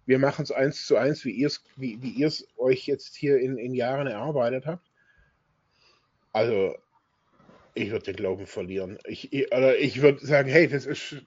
wir 0.05 0.19
machen 0.19 0.43
es 0.43 0.51
eins 0.51 0.85
zu 0.85 0.97
eins, 0.97 1.25
wie 1.25 1.31
ihr 1.31 1.47
es 1.47 1.63
wie, 1.75 2.01
wie 2.01 2.27
euch 2.57 2.87
jetzt 2.87 3.15
hier 3.15 3.39
in, 3.39 3.57
in 3.57 3.73
Jahren 3.73 4.07
erarbeitet 4.07 4.65
habt. 4.65 4.89
Also, 6.33 6.75
ich 7.73 7.91
würde 7.91 8.05
den 8.05 8.15
Glauben 8.15 8.47
verlieren. 8.47 8.97
Ich, 9.05 9.31
ich, 9.33 9.51
ich 9.51 10.01
würde 10.01 10.25
sagen, 10.25 10.49
hey, 10.49 10.67
das 10.67 10.85
ist. 10.85 11.17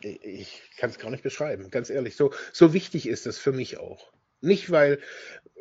Ich 0.00 0.62
kann 0.76 0.90
es 0.90 0.98
gar 0.98 1.10
nicht 1.10 1.22
beschreiben, 1.22 1.70
ganz 1.70 1.88
ehrlich. 1.88 2.16
So, 2.16 2.32
so 2.52 2.74
wichtig 2.74 3.08
ist 3.08 3.26
es 3.26 3.38
für 3.38 3.52
mich 3.52 3.78
auch. 3.78 4.12
Nicht, 4.40 4.70
weil 4.70 5.00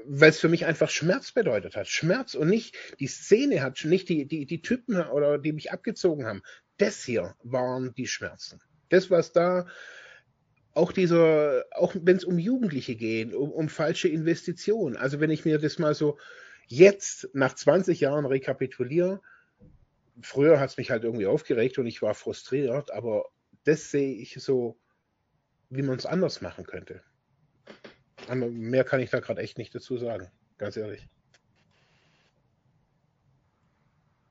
weil 0.06 0.30
es 0.30 0.40
für 0.40 0.50
mich 0.50 0.66
einfach 0.66 0.90
Schmerz 0.90 1.32
bedeutet 1.32 1.76
hat. 1.76 1.88
Schmerz 1.88 2.34
und 2.34 2.50
nicht 2.50 2.76
die 3.00 3.08
Szene 3.08 3.62
hat, 3.62 3.84
nicht 3.86 4.10
die, 4.10 4.26
die, 4.26 4.46
die 4.46 4.62
Typen 4.62 5.02
oder 5.02 5.38
die 5.38 5.54
mich 5.54 5.72
abgezogen 5.72 6.26
haben. 6.26 6.42
Das 6.78 7.04
hier 7.04 7.36
waren 7.44 7.94
die 7.96 8.08
Schmerzen. 8.08 8.62
Das, 8.90 9.10
was 9.10 9.32
da 9.32 9.68
auch 10.74 10.92
dieser, 10.92 11.66
auch 11.72 11.96
wenn 12.02 12.18
es 12.18 12.24
um 12.24 12.40
Jugendliche 12.40 12.96
geht, 12.96 13.34
um, 13.34 13.52
um 13.52 13.70
falsche 13.70 14.08
Investitionen. 14.08 14.98
Also 14.98 15.20
wenn 15.20 15.30
ich 15.30 15.46
mir 15.46 15.60
das 15.60 15.80
mal 15.80 15.94
so 15.94 16.18
jetzt 16.68 17.30
nach 17.34 17.54
20 17.54 18.00
Jahren 18.00 18.26
rekapituliere, 18.26 19.22
früher 20.22 20.60
hat 20.60 20.72
es 20.72 20.78
mich 20.78 20.92
halt 20.92 21.04
irgendwie 21.04 21.28
aufgeregt 21.28 21.78
und 21.78 21.86
ich 21.86 22.02
war 22.02 22.14
frustriert, 22.14 22.92
aber 22.92 23.26
das 23.66 23.92
sehe 23.92 24.16
ich 24.16 24.36
so, 24.42 24.78
wie 25.70 25.84
man 25.84 25.98
es 25.98 26.06
anders 26.06 26.42
machen 26.42 26.66
könnte. 26.66 27.04
Aber 28.28 28.50
mehr 28.50 28.84
kann 28.84 29.00
ich 29.00 29.10
da 29.10 29.20
gerade 29.20 29.42
echt 29.42 29.58
nicht 29.58 29.74
dazu 29.76 29.98
sagen, 29.98 30.30
ganz 30.58 30.78
ehrlich. 30.78 31.08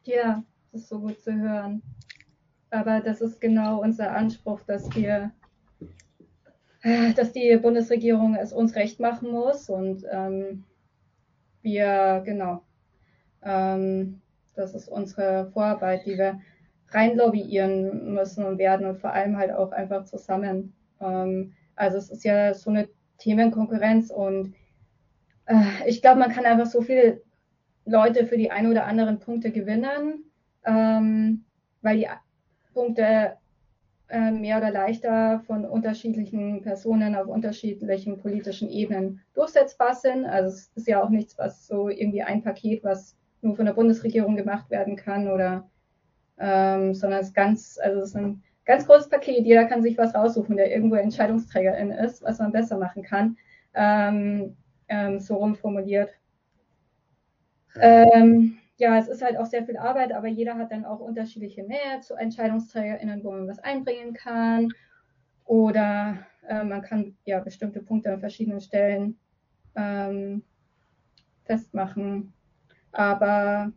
Ja, 0.04 0.42
das 0.72 0.82
ist 0.82 0.88
so 0.88 1.00
gut 1.00 1.20
zu 1.20 1.32
hören. 1.32 1.82
Aber 2.70 3.00
das 3.00 3.20
ist 3.20 3.40
genau 3.40 3.82
unser 3.82 4.12
Anspruch, 4.12 4.62
dass 4.62 4.94
wir, 4.94 5.30
dass 6.82 7.32
die 7.32 7.56
Bundesregierung 7.56 8.34
es 8.34 8.52
uns 8.52 8.74
recht 8.74 8.98
machen 8.98 9.30
muss 9.30 9.68
und 9.68 10.04
ähm, 10.10 10.64
wir, 11.62 12.22
genau, 12.24 12.62
ähm, 13.42 14.20
das 14.54 14.74
ist 14.74 14.88
unsere 14.88 15.50
Vorarbeit, 15.52 16.04
die 16.06 16.18
wir 16.18 16.40
rein 16.88 17.16
lobbyieren 17.16 18.14
müssen 18.14 18.44
und 18.44 18.58
werden 18.58 18.86
und 18.86 18.98
vor 18.98 19.12
allem 19.12 19.36
halt 19.36 19.52
auch 19.52 19.72
einfach 19.72 20.04
zusammen. 20.04 20.74
Ähm, 21.00 21.54
also 21.76 21.96
es 21.98 22.10
ist 22.10 22.24
ja 22.24 22.52
so 22.52 22.70
eine 22.70 22.88
Themenkonkurrenz 23.18 24.10
und 24.10 24.54
äh, 25.46 25.86
ich 25.86 26.02
glaube, 26.02 26.20
man 26.20 26.32
kann 26.32 26.44
einfach 26.44 26.66
so 26.66 26.82
viele 26.82 27.22
Leute 27.84 28.26
für 28.26 28.36
die 28.36 28.50
ein 28.50 28.66
oder 28.66 28.86
anderen 28.86 29.18
Punkte 29.18 29.50
gewinnen, 29.50 30.24
ähm, 30.64 31.44
weil 31.80 31.96
die 31.96 32.08
Punkte 32.74 33.02
äh, 33.02 33.30
mehr 34.12 34.58
oder 34.58 34.70
leichter 34.70 35.40
von 35.46 35.64
unterschiedlichen 35.64 36.62
Personen 36.62 37.16
auf 37.16 37.28
unterschiedlichen 37.28 38.18
politischen 38.18 38.68
Ebenen 38.68 39.20
durchsetzbar 39.34 39.94
sind. 39.94 40.26
Also 40.26 40.48
es 40.48 40.70
ist 40.74 40.88
ja 40.88 41.02
auch 41.02 41.08
nichts, 41.08 41.38
was 41.38 41.66
so 41.66 41.88
irgendwie 41.88 42.22
ein 42.22 42.42
Paket, 42.42 42.84
was 42.84 43.16
nur 43.40 43.56
von 43.56 43.66
der 43.66 43.72
Bundesregierung 43.72 44.36
gemacht 44.36 44.70
werden 44.70 44.96
kann 44.96 45.28
oder 45.28 45.68
ähm, 46.38 46.94
sondern 46.94 47.20
es 47.20 47.28
ist 47.28 47.34
ganz, 47.34 47.78
also 47.82 48.00
es 48.00 48.10
ist 48.10 48.16
ein 48.16 48.42
ganz 48.64 48.86
großes 48.86 49.08
Paket. 49.08 49.44
Jeder 49.44 49.64
kann 49.64 49.82
sich 49.82 49.96
was 49.98 50.14
raussuchen, 50.14 50.56
der 50.56 50.72
irgendwo 50.72 50.96
Entscheidungsträgerin 50.96 51.90
ist, 51.90 52.22
was 52.22 52.38
man 52.38 52.52
besser 52.52 52.78
machen 52.78 53.02
kann. 53.02 53.36
Ähm, 53.74 54.56
ähm, 54.88 55.20
so 55.20 55.36
rumformuliert. 55.36 56.10
Ähm, 57.80 58.58
ja, 58.82 58.98
es 58.98 59.06
ist 59.06 59.22
halt 59.22 59.36
auch 59.36 59.46
sehr 59.46 59.64
viel 59.64 59.76
Arbeit, 59.76 60.12
aber 60.12 60.26
jeder 60.26 60.56
hat 60.58 60.72
dann 60.72 60.84
auch 60.84 60.98
unterschiedliche 60.98 61.62
Nähe 61.62 62.00
zu 62.00 62.16
EntscheidungsträgerInnen, 62.16 63.22
wo 63.22 63.30
man 63.30 63.46
was 63.46 63.60
einbringen 63.60 64.12
kann. 64.12 64.70
Oder 65.44 66.18
äh, 66.48 66.64
man 66.64 66.82
kann 66.82 67.16
ja 67.24 67.38
bestimmte 67.38 67.80
Punkte 67.80 68.12
an 68.12 68.18
verschiedenen 68.18 68.60
Stellen 68.60 69.20
ähm, 69.76 70.42
festmachen. 71.44 72.32
Aber 72.90 73.70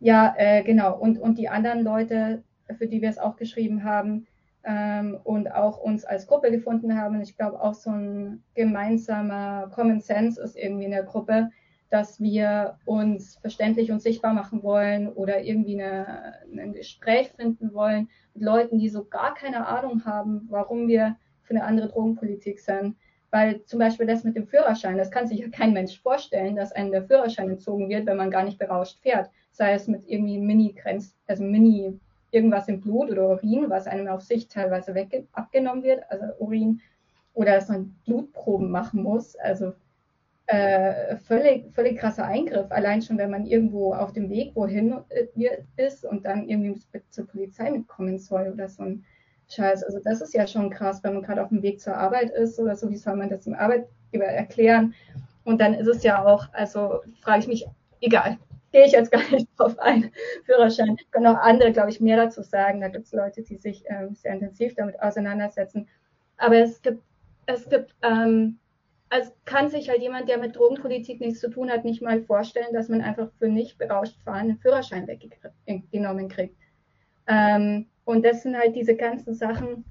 ja, 0.00 0.34
äh, 0.36 0.64
genau. 0.64 0.98
Und, 0.98 1.20
und 1.20 1.38
die 1.38 1.48
anderen 1.48 1.84
Leute, 1.84 2.42
für 2.78 2.88
die 2.88 3.00
wir 3.00 3.10
es 3.10 3.18
auch 3.18 3.36
geschrieben 3.36 3.84
haben 3.84 4.26
ähm, 4.64 5.16
und 5.22 5.52
auch 5.52 5.78
uns 5.78 6.04
als 6.04 6.26
Gruppe 6.26 6.50
gefunden 6.50 7.00
haben, 7.00 7.20
ich 7.20 7.36
glaube 7.36 7.62
auch 7.62 7.74
so 7.74 7.90
ein 7.90 8.42
gemeinsamer 8.54 9.70
Common 9.72 10.00
Sense 10.00 10.42
ist 10.42 10.56
irgendwie 10.56 10.86
in 10.86 10.90
der 10.90 11.04
Gruppe, 11.04 11.50
dass 11.90 12.20
wir 12.20 12.78
uns 12.84 13.36
verständlich 13.36 13.90
und 13.90 14.02
sichtbar 14.02 14.34
machen 14.34 14.62
wollen 14.62 15.08
oder 15.08 15.40
irgendwie 15.40 15.80
eine, 15.80 16.34
ein 16.52 16.74
Gespräch 16.74 17.30
finden 17.30 17.72
wollen 17.72 18.08
mit 18.34 18.42
Leuten, 18.42 18.78
die 18.78 18.88
so 18.88 19.04
gar 19.04 19.34
keine 19.34 19.66
Ahnung 19.66 20.04
haben, 20.04 20.46
warum 20.50 20.86
wir 20.88 21.16
für 21.42 21.54
eine 21.54 21.64
andere 21.64 21.88
Drogenpolitik 21.88 22.60
sind. 22.60 22.96
Weil 23.30 23.62
zum 23.64 23.78
Beispiel 23.78 24.06
das 24.06 24.24
mit 24.24 24.36
dem 24.36 24.46
Führerschein, 24.46 24.96
das 24.96 25.10
kann 25.10 25.26
sich 25.26 25.40
ja 25.40 25.48
kein 25.48 25.72
Mensch 25.72 26.00
vorstellen, 26.00 26.56
dass 26.56 26.72
einem 26.72 26.92
der 26.92 27.04
Führerschein 27.04 27.50
entzogen 27.50 27.88
wird, 27.88 28.06
wenn 28.06 28.16
man 28.16 28.30
gar 28.30 28.44
nicht 28.44 28.58
berauscht 28.58 29.00
fährt. 29.00 29.30
Sei 29.50 29.72
es 29.72 29.86
mit 29.86 30.02
irgendwie 30.06 30.38
Mini-Grenz, 30.38 31.14
also 31.26 31.44
Mini 31.44 31.98
irgendwas 32.30 32.68
im 32.68 32.80
Blut 32.80 33.10
oder 33.10 33.28
Urin, 33.28 33.68
was 33.68 33.86
einem 33.86 34.08
auf 34.08 34.22
Sicht 34.22 34.52
teilweise 34.52 34.94
weg 34.94 35.26
abgenommen 35.32 35.82
wird, 35.82 36.02
also 36.10 36.24
Urin, 36.38 36.80
oder 37.34 37.54
dass 37.54 37.68
man 37.68 37.96
Blutproben 38.04 38.70
machen 38.70 39.02
muss. 39.02 39.36
Also 39.36 39.74
äh, 40.48 41.16
völlig, 41.18 41.74
völlig 41.74 41.98
krasser 41.98 42.24
Eingriff. 42.24 42.70
Allein 42.70 43.02
schon, 43.02 43.18
wenn 43.18 43.30
man 43.30 43.44
irgendwo 43.44 43.92
auf 43.92 44.14
dem 44.14 44.30
Weg 44.30 44.56
wohin 44.56 44.98
äh, 45.10 45.26
ist 45.76 46.06
und 46.06 46.24
dann 46.24 46.48
irgendwie 46.48 46.80
zur 47.10 47.26
Polizei 47.26 47.70
mitkommen 47.70 48.18
soll 48.18 48.50
oder 48.54 48.66
so 48.66 48.82
ein 48.82 49.04
Scheiß. 49.50 49.84
Also 49.84 49.98
das 50.02 50.22
ist 50.22 50.32
ja 50.32 50.46
schon 50.46 50.70
krass, 50.70 51.04
wenn 51.04 51.12
man 51.12 51.22
gerade 51.22 51.42
auf 51.42 51.50
dem 51.50 51.62
Weg 51.62 51.80
zur 51.82 51.96
Arbeit 51.96 52.30
ist 52.30 52.58
oder 52.58 52.76
so, 52.76 52.88
wie 52.88 52.96
soll 52.96 53.16
man 53.16 53.28
das 53.28 53.44
dem 53.44 53.52
Arbeitgeber 53.52 54.24
erklären? 54.24 54.94
Und 55.44 55.60
dann 55.60 55.74
ist 55.74 55.86
es 55.86 56.02
ja 56.02 56.24
auch, 56.24 56.46
also 56.54 57.00
frage 57.20 57.40
ich 57.40 57.48
mich, 57.48 57.66
egal, 58.00 58.38
gehe 58.72 58.86
ich 58.86 58.92
jetzt 58.92 59.12
gar 59.12 59.30
nicht 59.30 59.48
drauf 59.58 59.78
ein, 59.78 60.10
Führerschein. 60.46 60.96
Können 61.10 61.26
auch 61.26 61.42
andere, 61.42 61.72
glaube 61.72 61.90
ich, 61.90 62.00
mehr 62.00 62.16
dazu 62.16 62.42
sagen. 62.42 62.80
Da 62.80 62.88
gibt 62.88 63.04
es 63.04 63.12
Leute, 63.12 63.42
die 63.42 63.56
sich 63.56 63.84
ähm, 63.88 64.14
sehr 64.14 64.32
intensiv 64.32 64.74
damit 64.76 64.98
auseinandersetzen. 65.02 65.88
Aber 66.38 66.56
es 66.56 66.80
gibt, 66.80 67.02
es 67.44 67.68
gibt, 67.68 67.94
ähm, 68.02 68.58
also 69.10 69.32
kann 69.44 69.68
sich 69.70 69.88
halt 69.88 70.02
jemand, 70.02 70.28
der 70.28 70.38
mit 70.38 70.56
Drogenpolitik 70.56 71.20
nichts 71.20 71.40
zu 71.40 71.50
tun 71.50 71.70
hat, 71.70 71.84
nicht 71.84 72.02
mal 72.02 72.22
vorstellen, 72.22 72.72
dass 72.72 72.88
man 72.88 73.00
einfach 73.00 73.30
für 73.38 73.48
nicht 73.48 73.78
berauscht 73.78 74.20
fahren 74.22 74.50
einen 74.50 74.58
Führerschein 74.58 75.06
weggenommen 75.06 76.28
kriegt. 76.28 76.56
Ähm, 77.26 77.86
und 78.04 78.24
das 78.24 78.42
sind 78.42 78.56
halt 78.56 78.74
diese 78.76 78.96
ganzen 78.96 79.34
Sachen, 79.34 79.84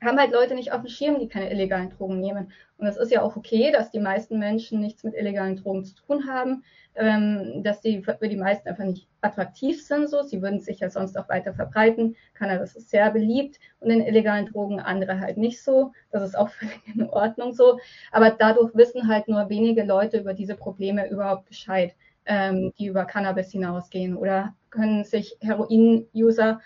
haben 0.00 0.18
halt 0.18 0.32
Leute 0.32 0.54
nicht 0.54 0.72
auf 0.72 0.82
dem 0.82 0.88
Schirm, 0.88 1.18
die 1.18 1.28
keine 1.28 1.50
illegalen 1.50 1.90
Drogen 1.90 2.20
nehmen. 2.20 2.52
Und 2.78 2.86
es 2.86 2.96
ist 2.96 3.10
ja 3.10 3.22
auch 3.22 3.36
okay, 3.36 3.72
dass 3.72 3.90
die 3.90 3.98
meisten 3.98 4.38
Menschen 4.38 4.80
nichts 4.80 5.02
mit 5.02 5.14
illegalen 5.14 5.56
Drogen 5.56 5.84
zu 5.84 5.96
tun 5.96 6.28
haben, 6.28 6.62
ähm, 6.94 7.62
dass 7.64 7.80
die 7.80 8.02
für 8.02 8.28
die 8.28 8.36
meisten 8.36 8.68
einfach 8.68 8.84
nicht 8.84 9.08
attraktiv 9.20 9.84
sind. 9.84 10.08
So, 10.08 10.22
sie 10.22 10.40
würden 10.42 10.60
sich 10.60 10.80
ja 10.80 10.88
sonst 10.88 11.18
auch 11.18 11.28
weiter 11.28 11.52
verbreiten. 11.52 12.16
Cannabis 12.34 12.76
ist 12.76 12.90
sehr 12.90 13.10
beliebt 13.10 13.58
und 13.80 13.90
in 13.90 14.00
illegalen 14.00 14.46
Drogen 14.46 14.78
andere 14.78 15.18
halt 15.18 15.36
nicht 15.36 15.62
so. 15.62 15.92
Das 16.12 16.22
ist 16.22 16.38
auch 16.38 16.48
völlig 16.50 16.80
in 16.94 17.08
Ordnung 17.10 17.52
so. 17.52 17.80
Aber 18.12 18.30
dadurch 18.30 18.74
wissen 18.74 19.08
halt 19.08 19.26
nur 19.26 19.48
wenige 19.48 19.82
Leute 19.82 20.18
über 20.18 20.34
diese 20.34 20.54
Probleme 20.54 21.08
überhaupt 21.08 21.46
Bescheid 21.46 21.94
ähm, 22.28 22.72
die 22.78 22.86
über 22.86 23.06
Cannabis 23.06 23.50
hinausgehen 23.50 24.16
oder 24.16 24.54
können 24.70 25.02
sich 25.02 25.36
Heroin-User, 25.40 26.60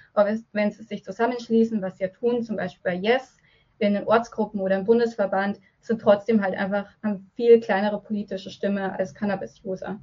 wenn 0.53 0.73
sie 0.73 0.83
sich 0.83 1.05
zusammenschließen, 1.05 1.81
was 1.81 1.97
sie 1.97 2.05
ja 2.05 2.11
tun, 2.11 2.43
zum 2.43 2.57
Beispiel 2.57 2.83
bei 2.83 2.95
Yes, 2.95 3.39
in 3.79 3.95
den 3.95 4.07
Ortsgruppen 4.07 4.61
oder 4.61 4.77
im 4.77 4.85
Bundesverband, 4.85 5.59
sind 5.81 6.01
trotzdem 6.01 6.43
halt 6.43 6.57
einfach 6.57 6.87
eine 7.03 7.21
viel 7.35 7.61
kleinere 7.61 8.01
politische 8.01 8.51
Stimme 8.51 8.97
als 8.97 9.15
Cannabis-User. 9.15 9.99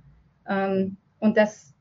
Ähm, 0.47 0.97
und 1.19 1.37
das, 1.37 1.73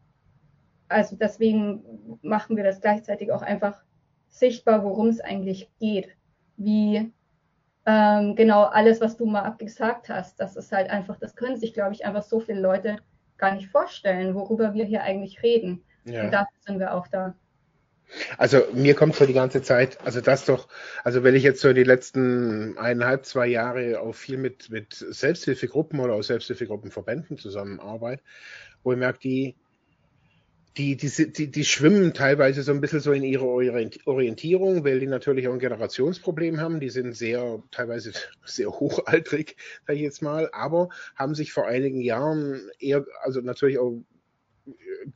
also 0.88 1.16
deswegen 1.16 2.18
machen 2.22 2.56
wir 2.56 2.64
das 2.64 2.80
gleichzeitig 2.80 3.32
auch 3.32 3.42
einfach 3.42 3.80
sichtbar, 4.28 4.84
worum 4.84 5.08
es 5.08 5.20
eigentlich 5.20 5.70
geht. 5.80 6.08
Wie 6.56 7.12
ähm, 7.86 8.34
genau 8.34 8.64
alles, 8.64 9.00
was 9.00 9.16
du 9.16 9.26
mal 9.26 9.42
abgesagt 9.42 10.08
hast, 10.08 10.38
das 10.40 10.56
ist 10.56 10.72
halt 10.72 10.90
einfach, 10.90 11.16
das 11.18 11.34
können 11.34 11.56
sich, 11.56 11.74
glaube 11.74 11.94
ich, 11.94 12.04
einfach 12.04 12.22
so 12.22 12.40
viele 12.40 12.60
Leute 12.60 12.98
gar 13.38 13.54
nicht 13.54 13.70
vorstellen, 13.70 14.34
worüber 14.34 14.74
wir 14.74 14.84
hier 14.84 15.02
eigentlich 15.02 15.42
reden. 15.42 15.82
Ja. 16.04 16.24
Und 16.24 16.32
dafür 16.32 16.58
sind 16.66 16.78
wir 16.78 16.94
auch 16.94 17.06
da. 17.08 17.34
Also 18.38 18.62
mir 18.72 18.94
kommt 18.94 19.14
so 19.16 19.26
die 19.26 19.34
ganze 19.34 19.62
Zeit, 19.62 19.98
also 20.04 20.20
das 20.20 20.46
doch, 20.46 20.68
also 21.04 21.24
wenn 21.24 21.34
ich 21.34 21.42
jetzt 21.42 21.60
so 21.60 21.72
die 21.72 21.84
letzten 21.84 22.78
eineinhalb, 22.78 23.26
zwei 23.26 23.46
Jahre 23.46 24.00
auch 24.00 24.14
viel 24.14 24.38
mit, 24.38 24.70
mit 24.70 24.94
Selbsthilfegruppen 24.94 26.00
oder 26.00 26.14
auch 26.14 26.22
Selbsthilfegruppenverbänden 26.22 27.36
zusammenarbeite, 27.36 28.22
wo 28.82 28.92
ich 28.92 28.98
merke, 28.98 29.18
die, 29.18 29.56
die, 30.78 30.96
die, 30.96 31.32
die, 31.32 31.50
die 31.50 31.64
schwimmen 31.64 32.14
teilweise 32.14 32.62
so 32.62 32.70
ein 32.70 32.80
bisschen 32.80 33.00
so 33.00 33.12
in 33.12 33.24
ihrer 33.24 33.46
Orientierung, 33.46 34.84
weil 34.84 35.00
die 35.00 35.08
natürlich 35.08 35.48
auch 35.48 35.52
ein 35.52 35.58
Generationsproblem 35.58 36.60
haben. 36.60 36.78
Die 36.78 36.88
sind 36.88 37.16
sehr, 37.16 37.60
teilweise 37.72 38.12
sehr 38.44 38.70
hochaltrig, 38.70 39.56
sage 39.86 39.98
ich 39.98 40.04
jetzt 40.04 40.22
mal, 40.22 40.48
aber 40.52 40.88
haben 41.16 41.34
sich 41.34 41.52
vor 41.52 41.66
einigen 41.66 42.00
Jahren 42.00 42.70
eher, 42.78 43.04
also 43.22 43.40
natürlich 43.40 43.78
auch 43.78 44.00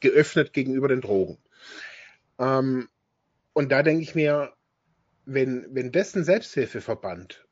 geöffnet 0.01 0.53
gegenüber 0.53 0.89
den 0.89 1.01
Drogen. 1.01 1.39
Ähm, 2.39 2.89
und 3.53 3.71
da 3.71 3.85
denke 3.85 4.03
ich 4.03 4.17
mir, 4.17 4.53
wenn, 5.27 5.67
wenn 5.71 5.93
dessen 5.93 6.25
Selbsthilfeverband 6.25 7.47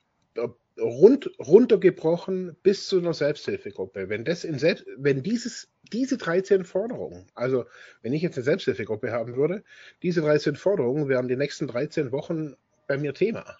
rund, 0.80 1.30
runtergebrochen 1.38 2.56
bis 2.62 2.88
zu 2.88 2.98
einer 2.98 3.14
Selbsthilfegruppe. 3.14 4.08
Wenn 4.08 4.24
das 4.24 4.44
in 4.44 4.58
Selbst, 4.58 4.86
wenn 4.96 5.22
dieses, 5.22 5.68
diese 5.92 6.16
13 6.16 6.64
Forderungen, 6.64 7.26
also 7.34 7.64
wenn 8.02 8.12
ich 8.12 8.22
jetzt 8.22 8.36
eine 8.36 8.44
Selbsthilfegruppe 8.44 9.12
haben 9.12 9.36
würde, 9.36 9.62
diese 10.02 10.20
13 10.20 10.56
Forderungen 10.56 11.08
wären 11.08 11.28
die 11.28 11.36
nächsten 11.36 11.66
13 11.66 12.12
Wochen 12.12 12.54
bei 12.86 12.98
mir 12.98 13.14
Thema. 13.14 13.56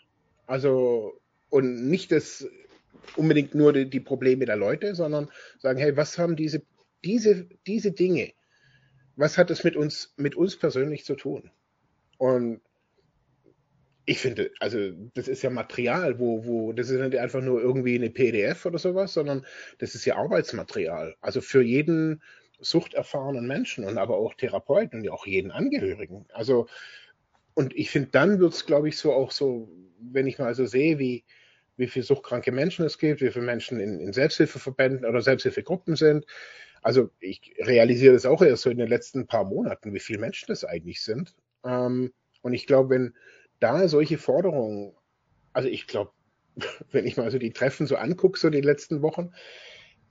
Also, 0.47 1.20
und 1.51 1.88
nicht 1.88 2.12
das 2.12 2.48
unbedingt 3.16 3.55
nur 3.55 3.72
die, 3.72 3.88
die 3.88 4.01
Probleme 4.01 4.44
der 4.44 4.56
Leute, 4.56 4.94
sondern 4.94 5.30
sagen, 5.59 5.78
hey, 5.78 5.97
was 5.97 6.18
haben 6.18 6.36
diese, 6.36 6.62
diese, 7.05 7.48
diese 7.66 7.92
Dinge, 7.92 8.32
was 9.16 9.38
hat 9.38 9.51
es 9.51 9.64
mit 9.64 9.76
uns, 9.76 10.12
mit 10.16 10.34
uns 10.34 10.56
persönlich 10.56 11.05
zu 11.05 11.14
tun? 11.14 11.51
Und 12.18 12.60
ich 14.11 14.19
finde, 14.19 14.51
also 14.59 14.91
das 15.15 15.28
ist 15.28 15.43
ja 15.43 15.51
Material, 15.51 16.19
wo, 16.19 16.45
wo, 16.45 16.73
das 16.73 16.91
ist 16.91 17.01
nicht 17.01 17.16
einfach 17.16 17.41
nur 17.41 17.62
irgendwie 17.62 17.95
eine 17.95 18.11
PDF 18.11 18.66
oder 18.66 18.77
sowas, 18.77 19.12
sondern 19.12 19.47
das 19.78 19.95
ist 19.95 20.05
ja 20.05 20.16
Arbeitsmaterial. 20.16 21.15
Also 21.20 21.41
für 21.41 21.62
jeden 21.62 22.20
suchterfahrenen 22.59 23.47
Menschen 23.47 23.85
und 23.85 23.99
aber 23.99 24.16
auch 24.16 24.35
Therapeuten 24.35 25.03
und 25.03 25.11
auch 25.11 25.27
jeden 25.27 25.53
Angehörigen. 25.53 26.27
Also, 26.32 26.66
und 27.55 27.73
ich 27.77 27.93
finde, 27.93 28.09
dann 28.11 28.41
wird 28.41 28.53
es, 28.53 28.66
glaube 28.66 28.89
ich, 28.89 28.97
so 28.97 29.12
auch 29.12 29.31
so, 29.31 29.70
wenn 30.01 30.27
ich 30.27 30.41
mal 30.41 30.57
so 30.57 30.66
sehe, 30.66 30.99
wie, 30.99 31.24
wie 31.77 31.87
viele 31.87 32.05
suchtkranke 32.05 32.51
Menschen 32.51 32.85
es 32.85 32.99
gibt, 32.99 33.20
wie 33.20 33.31
viele 33.31 33.45
Menschen 33.45 33.78
in, 33.78 34.01
in 34.01 34.12
Selbsthilfeverbänden 34.12 35.07
oder 35.07 35.23
Selbsthilfegruppen 35.23 35.95
sind. 35.95 36.27
Also 36.82 37.11
ich 37.20 37.55
realisiere 37.61 38.15
das 38.15 38.27
auch 38.27 38.43
erst 38.43 38.62
so 38.62 38.70
in 38.70 38.78
den 38.78 38.89
letzten 38.89 39.28
paar 39.28 39.45
Monaten, 39.45 39.95
wie 39.95 40.01
viele 40.01 40.19
Menschen 40.19 40.47
das 40.49 40.65
eigentlich 40.65 41.01
sind. 41.01 41.32
Ähm, 41.65 42.12
und 42.43 42.55
ich 42.55 42.66
glaube, 42.66 42.91
wenn 42.91 43.15
da 43.61 43.89
solche 43.89 44.19
Forderungen, 44.19 44.95
also 45.53 45.69
ich 45.69 45.87
glaube, 45.87 46.12
wenn 46.91 47.07
ich 47.07 47.16
mal 47.16 47.31
so 47.31 47.39
die 47.39 47.53
Treffen 47.53 47.87
so 47.87 47.97
angucke, 47.97 48.39
so 48.39 48.51
die 48.51 48.61
letzten 48.61 49.03
Wochen, 49.03 49.32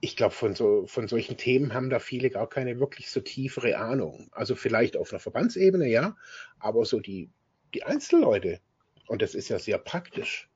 ich 0.00 0.16
glaube, 0.16 0.34
von, 0.34 0.54
so, 0.54 0.86
von 0.86 1.08
solchen 1.08 1.36
Themen 1.36 1.74
haben 1.74 1.90
da 1.90 1.98
viele 1.98 2.30
gar 2.30 2.48
keine 2.48 2.80
wirklich 2.80 3.10
so 3.10 3.20
tiefere 3.20 3.76
Ahnung. 3.76 4.28
Also 4.32 4.54
vielleicht 4.54 4.96
auf 4.96 5.12
einer 5.12 5.20
Verbandsebene, 5.20 5.88
ja, 5.88 6.16
aber 6.58 6.86
so 6.86 7.00
die, 7.00 7.30
die 7.74 7.82
Einzelleute, 7.82 8.60
und 9.08 9.20
das 9.20 9.34
ist 9.34 9.50
ja 9.50 9.58
sehr 9.58 9.78
praktisch. 9.78 10.48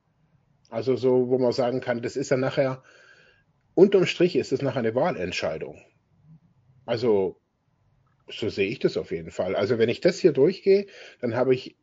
Also 0.71 0.97
so, 0.97 1.29
wo 1.29 1.39
man 1.39 1.53
sagen 1.53 1.81
kann, 1.81 2.01
das 2.01 2.17
ist 2.17 2.31
ja 2.31 2.39
nachher, 2.39 2.83
unterm 3.75 4.07
Strich 4.07 4.35
ist 4.37 4.53
es 4.53 4.63
nachher 4.63 4.79
eine 4.79 4.95
Wahlentscheidung. 4.95 5.83
Also 6.87 7.41
so 8.29 8.49
sehe 8.49 8.69
ich 8.69 8.79
das 8.79 8.97
auf 8.97 9.11
jeden 9.11 9.31
Fall. 9.31 9.55
Also 9.57 9.79
wenn 9.79 9.91
ich 9.91 10.01
das 10.01 10.19
hier 10.19 10.33
durchgehe, 10.33 10.87
dann 11.21 11.35
habe 11.35 11.55
ich, 11.55 11.77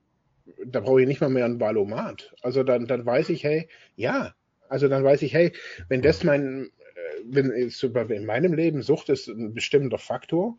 da 0.66 0.80
brauche 0.80 1.02
ich 1.02 1.08
nicht 1.08 1.22
mal 1.22 1.30
mehr 1.30 1.46
ein 1.46 1.60
Valomat. 1.60 2.34
Also 2.42 2.64
dann, 2.64 2.88
dann 2.88 3.06
weiß 3.06 3.30
ich, 3.30 3.44
hey, 3.44 3.68
ja, 3.96 4.34
also 4.70 4.88
dann 4.88 5.04
weiß 5.04 5.22
ich, 5.22 5.34
hey, 5.34 5.52
wenn 5.90 6.02
das 6.02 6.24
mein, 6.24 6.66
äh, 6.66 7.24
wenn 7.26 7.52
in 7.52 8.26
meinem 8.26 8.54
Leben 8.54 8.82
Sucht 8.82 9.10
ist 9.10 9.28
ein 9.28 9.54
bestimmter 9.54 9.98
Faktor, 9.98 10.58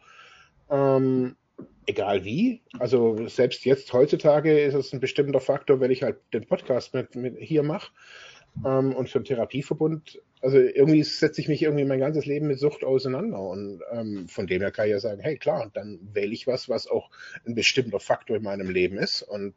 ähm, 0.71 1.37
egal 1.87 2.25
wie. 2.25 2.63
Also 2.79 3.27
selbst 3.29 3.65
jetzt 3.65 3.93
heutzutage 3.93 4.61
ist 4.61 4.75
es 4.75 4.93
ein 4.93 5.01
bestimmter 5.01 5.41
Faktor, 5.41 5.81
wenn 5.81 5.91
ich 5.91 6.03
halt 6.03 6.19
den 6.33 6.47
Podcast 6.47 6.95
mit, 6.95 7.15
mit 7.15 7.37
hier 7.39 7.63
mache 7.63 7.93
ähm, 8.65 8.95
und 8.95 9.09
für 9.09 9.19
einen 9.19 9.25
Therapieverbund. 9.25 10.21
Also 10.41 10.59
irgendwie 10.59 11.03
setze 11.05 11.41
ich 11.41 11.49
mich 11.49 11.63
irgendwie 11.63 11.85
mein 11.85 12.01
ganzes 12.01 12.27
Leben 12.27 12.49
mit 12.49 12.59
Sucht 12.59 12.85
auseinander 12.85 13.41
und 13.41 13.81
ähm, 13.93 14.29
von 14.29 14.47
dem 14.47 14.61
her 14.61 14.73
kann 14.73 14.87
ich 14.87 14.93
ja 14.93 15.01
sagen, 15.01 15.21
hey 15.21 15.37
klar, 15.37 15.71
dann 15.73 16.01
wähle 16.13 16.33
ich 16.33 16.47
was, 16.47 16.69
was 16.69 16.89
auch 16.89 17.11
ein 17.47 17.55
bestimmter 17.55 18.01
Faktor 18.01 18.37
in 18.37 18.43
meinem 18.43 18.69
Leben 18.69 18.99
ist 18.99 19.23
und 19.23 19.55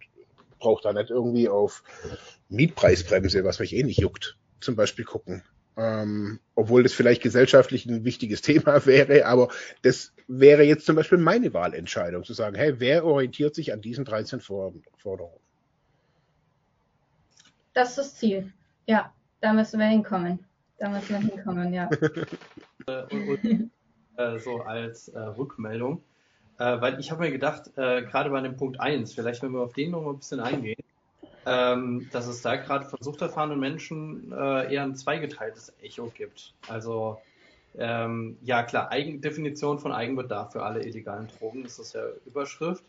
brauche 0.60 0.84
da 0.84 0.94
nicht 0.94 1.10
irgendwie 1.10 1.50
auf 1.50 1.84
Mietpreisbremse, 2.50 3.44
was 3.44 3.60
mich 3.60 3.76
eh 3.76 3.84
nicht 3.84 4.00
juckt, 4.00 4.38
zum 4.60 4.76
Beispiel 4.76 5.06
gucken. 5.06 5.44
Ähm, 5.78 6.40
obwohl 6.56 6.84
das 6.84 6.94
vielleicht 6.94 7.22
gesellschaftlich 7.22 7.86
ein 7.86 8.06
wichtiges 8.06 8.42
Thema 8.44 8.86
wäre, 8.86 9.26
aber 9.26 9.50
das 9.82 10.14
wäre 10.28 10.64
jetzt 10.64 10.86
zum 10.86 10.96
Beispiel 10.96 11.18
meine 11.18 11.54
Wahlentscheidung, 11.54 12.24
zu 12.24 12.34
sagen, 12.34 12.56
hey, 12.56 12.80
wer 12.80 13.06
orientiert 13.06 13.56
sich 13.56 13.74
an 13.74 13.82
diesen 13.82 14.06
13 14.06 14.40
Forderungen? 14.40 15.40
Das 17.74 17.90
ist 17.90 17.98
das 17.98 18.16
Ziel. 18.16 18.54
Ja, 18.88 19.14
da 19.42 19.52
müssen 19.52 19.80
wir 19.80 19.88
hinkommen. 19.88 20.40
Da 20.78 20.90
müssen 20.90 21.10
wir 21.10 21.20
hinkommen, 21.20 21.74
ja. 21.74 21.90
und, 22.88 23.70
äh, 24.18 24.40
so 24.40 24.62
als 24.62 25.10
äh, 25.10 25.20
Rückmeldung, 25.20 26.04
äh, 26.58 26.82
weil 26.82 27.00
ich 27.00 27.12
habe 27.12 27.24
mir 27.24 27.32
gedacht, 27.32 27.72
äh, 27.78 28.04
gerade 28.04 28.30
bei 28.30 28.42
dem 28.42 28.58
Punkt 28.58 28.80
1, 28.80 29.14
vielleicht 29.14 29.42
wenn 29.44 29.52
wir 29.52 29.62
auf 29.62 29.74
den 29.74 29.92
noch 29.92 30.02
mal 30.02 30.12
ein 30.12 30.18
bisschen 30.18 30.40
eingehen, 30.40 30.84
ähm, 31.46 32.08
dass 32.12 32.28
es 32.28 32.42
da 32.42 32.56
gerade 32.56 32.86
von 32.86 33.00
suchterfahrenen 33.02 33.60
Menschen 33.60 34.32
äh, 34.32 34.74
eher 34.74 34.84
ein 34.84 34.96
zweigeteiltes 34.96 35.74
Echo 35.82 36.12
gibt. 36.16 36.54
Also 36.68 37.20
ähm, 37.78 38.38
ja 38.42 38.64
klar, 38.64 38.92
Eigendefinition 38.92 39.80
von 39.80 39.92
Eigenbedarf 39.92 40.54
für 40.54 40.64
alle 40.64 40.84
illegalen 40.84 41.28
Drogen, 41.28 41.64
das 41.64 41.78
ist 41.80 41.94
ja 41.94 42.04
Überschrift. 42.26 42.84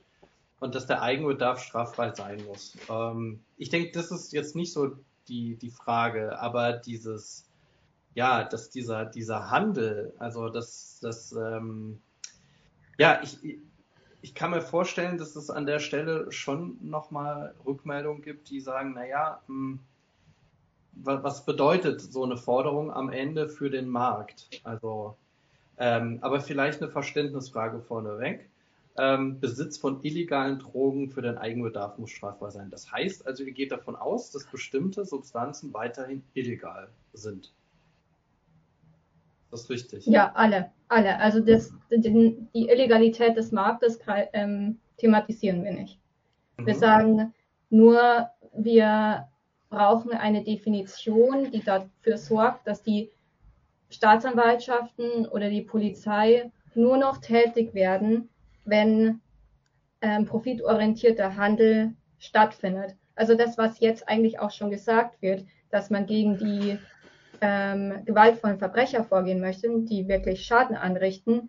Und 0.59 0.75
dass 0.75 0.87
der 0.87 1.03
Eigenbedarf 1.03 1.63
straffrei 1.63 2.15
sein 2.15 2.43
muss. 2.47 2.79
Ähm, 2.89 3.41
ich 3.59 3.69
denke, 3.69 3.93
das 3.93 4.11
ist 4.11 4.33
jetzt 4.33 4.57
nicht 4.57 4.73
so 4.73 4.97
die, 5.29 5.57
die 5.57 5.71
Frage, 5.71 6.39
aber 6.39 6.73
dieses, 6.73 7.47
ja, 8.15 8.43
dass 8.43 8.71
dieser, 8.71 9.05
dieser 9.05 9.51
Handel, 9.51 10.15
also 10.19 10.49
das, 10.49 10.99
das, 11.03 11.33
ähm, 11.33 12.01
ja, 12.99 13.21
ich, 13.23 13.39
ich 14.23 14.35
kann 14.35 14.51
mir 14.51 14.61
vorstellen, 14.61 15.19
dass 15.19 15.37
es 15.37 15.51
an 15.51 15.67
der 15.67 15.79
Stelle 15.79 16.33
schon 16.33 16.79
nochmal 16.81 17.55
Rückmeldungen 17.65 18.23
gibt, 18.23 18.51
die 18.51 18.61
sagen, 18.61 18.95
naja, 18.95 19.41
hm, 19.47 19.81
was 20.93 21.45
bedeutet 21.45 22.01
so 22.01 22.25
eine 22.25 22.37
Forderung 22.37 22.91
am 22.91 23.11
Ende 23.11 23.49
für 23.49 23.71
den 23.71 23.89
Markt? 23.89 24.49
Also, 24.65 25.17
ähm, 25.79 26.19
aber 26.23 26.41
vielleicht 26.41 26.83
eine 26.83 26.91
Verständnisfrage 26.91 27.81
vorneweg. 27.81 28.49
Ähm, 28.99 29.39
Besitz 29.41 29.77
von 29.77 30.03
illegalen 30.03 30.59
Drogen 30.59 31.11
für 31.11 31.21
den 31.21 31.37
Eigenbedarf 31.37 31.99
muss 31.99 32.11
strafbar 32.11 32.51
sein. 32.51 32.71
Das 32.71 32.91
heißt 32.91 33.27
also, 33.27 33.45
ihr 33.45 33.53
geht 33.53 33.73
davon 33.73 33.95
aus, 33.95 34.31
dass 34.31 34.47
bestimmte 34.47 35.05
Substanzen 35.05 35.75
weiterhin 35.75 36.25
illegal 36.33 36.89
sind. 37.13 37.53
Das 39.51 39.63
ist 39.63 39.71
richtig. 39.71 40.07
Ja, 40.07 40.33
alle, 40.35 40.71
alle. 40.89 41.19
Also 41.19 41.41
das, 41.41 41.73
die, 41.91 42.37
die 42.55 42.69
Illegalität 42.69 43.37
des 43.37 43.53
Marktes 43.53 43.99
ähm, 44.33 44.79
thematisieren 44.99 45.65
wir 45.65 45.73
nicht. 45.73 45.99
Mhm. 46.57 46.67
Wir 46.67 46.75
sagen 46.75 47.35
nur, 47.71 48.31
wir 48.55 49.29
brauchen 49.69 50.13
eine 50.13 50.43
Definition, 50.45 51.51
die 51.51 51.63
dafür 51.63 52.19
sorgt, 52.19 52.67
dass 52.67 52.83
die 52.83 53.11
Staatsanwaltschaften 53.91 55.27
oder 55.27 55.49
die 55.49 55.63
Polizei 55.63 56.51
nur 56.75 56.97
noch 56.97 57.19
tätig 57.19 57.75
werden, 57.75 58.29
wenn 58.65 59.21
ähm, 60.01 60.27
profitorientierter 60.27 61.37
Handel 61.37 61.95
stattfindet. 62.19 62.97
Also 63.15 63.35
das, 63.35 63.57
was 63.57 63.81
jetzt 63.81 64.09
eigentlich 64.09 64.39
auch 64.41 64.51
schon 64.51 64.71
gesagt 64.71 65.23
wird, 65.23 65.45
dass 65.71 65.91
man 65.91 66.07
gegen 66.07 66.37
die 66.39 66.79
ähm, 67.41 68.05
gewaltvollen 68.05 68.59
Verbrecher 68.59 69.05
vorgehen 69.05 69.41
möchte, 69.41 69.69
die 69.81 70.09
wirklich 70.09 70.45
Schaden 70.45 70.77
anrichten, 70.77 71.49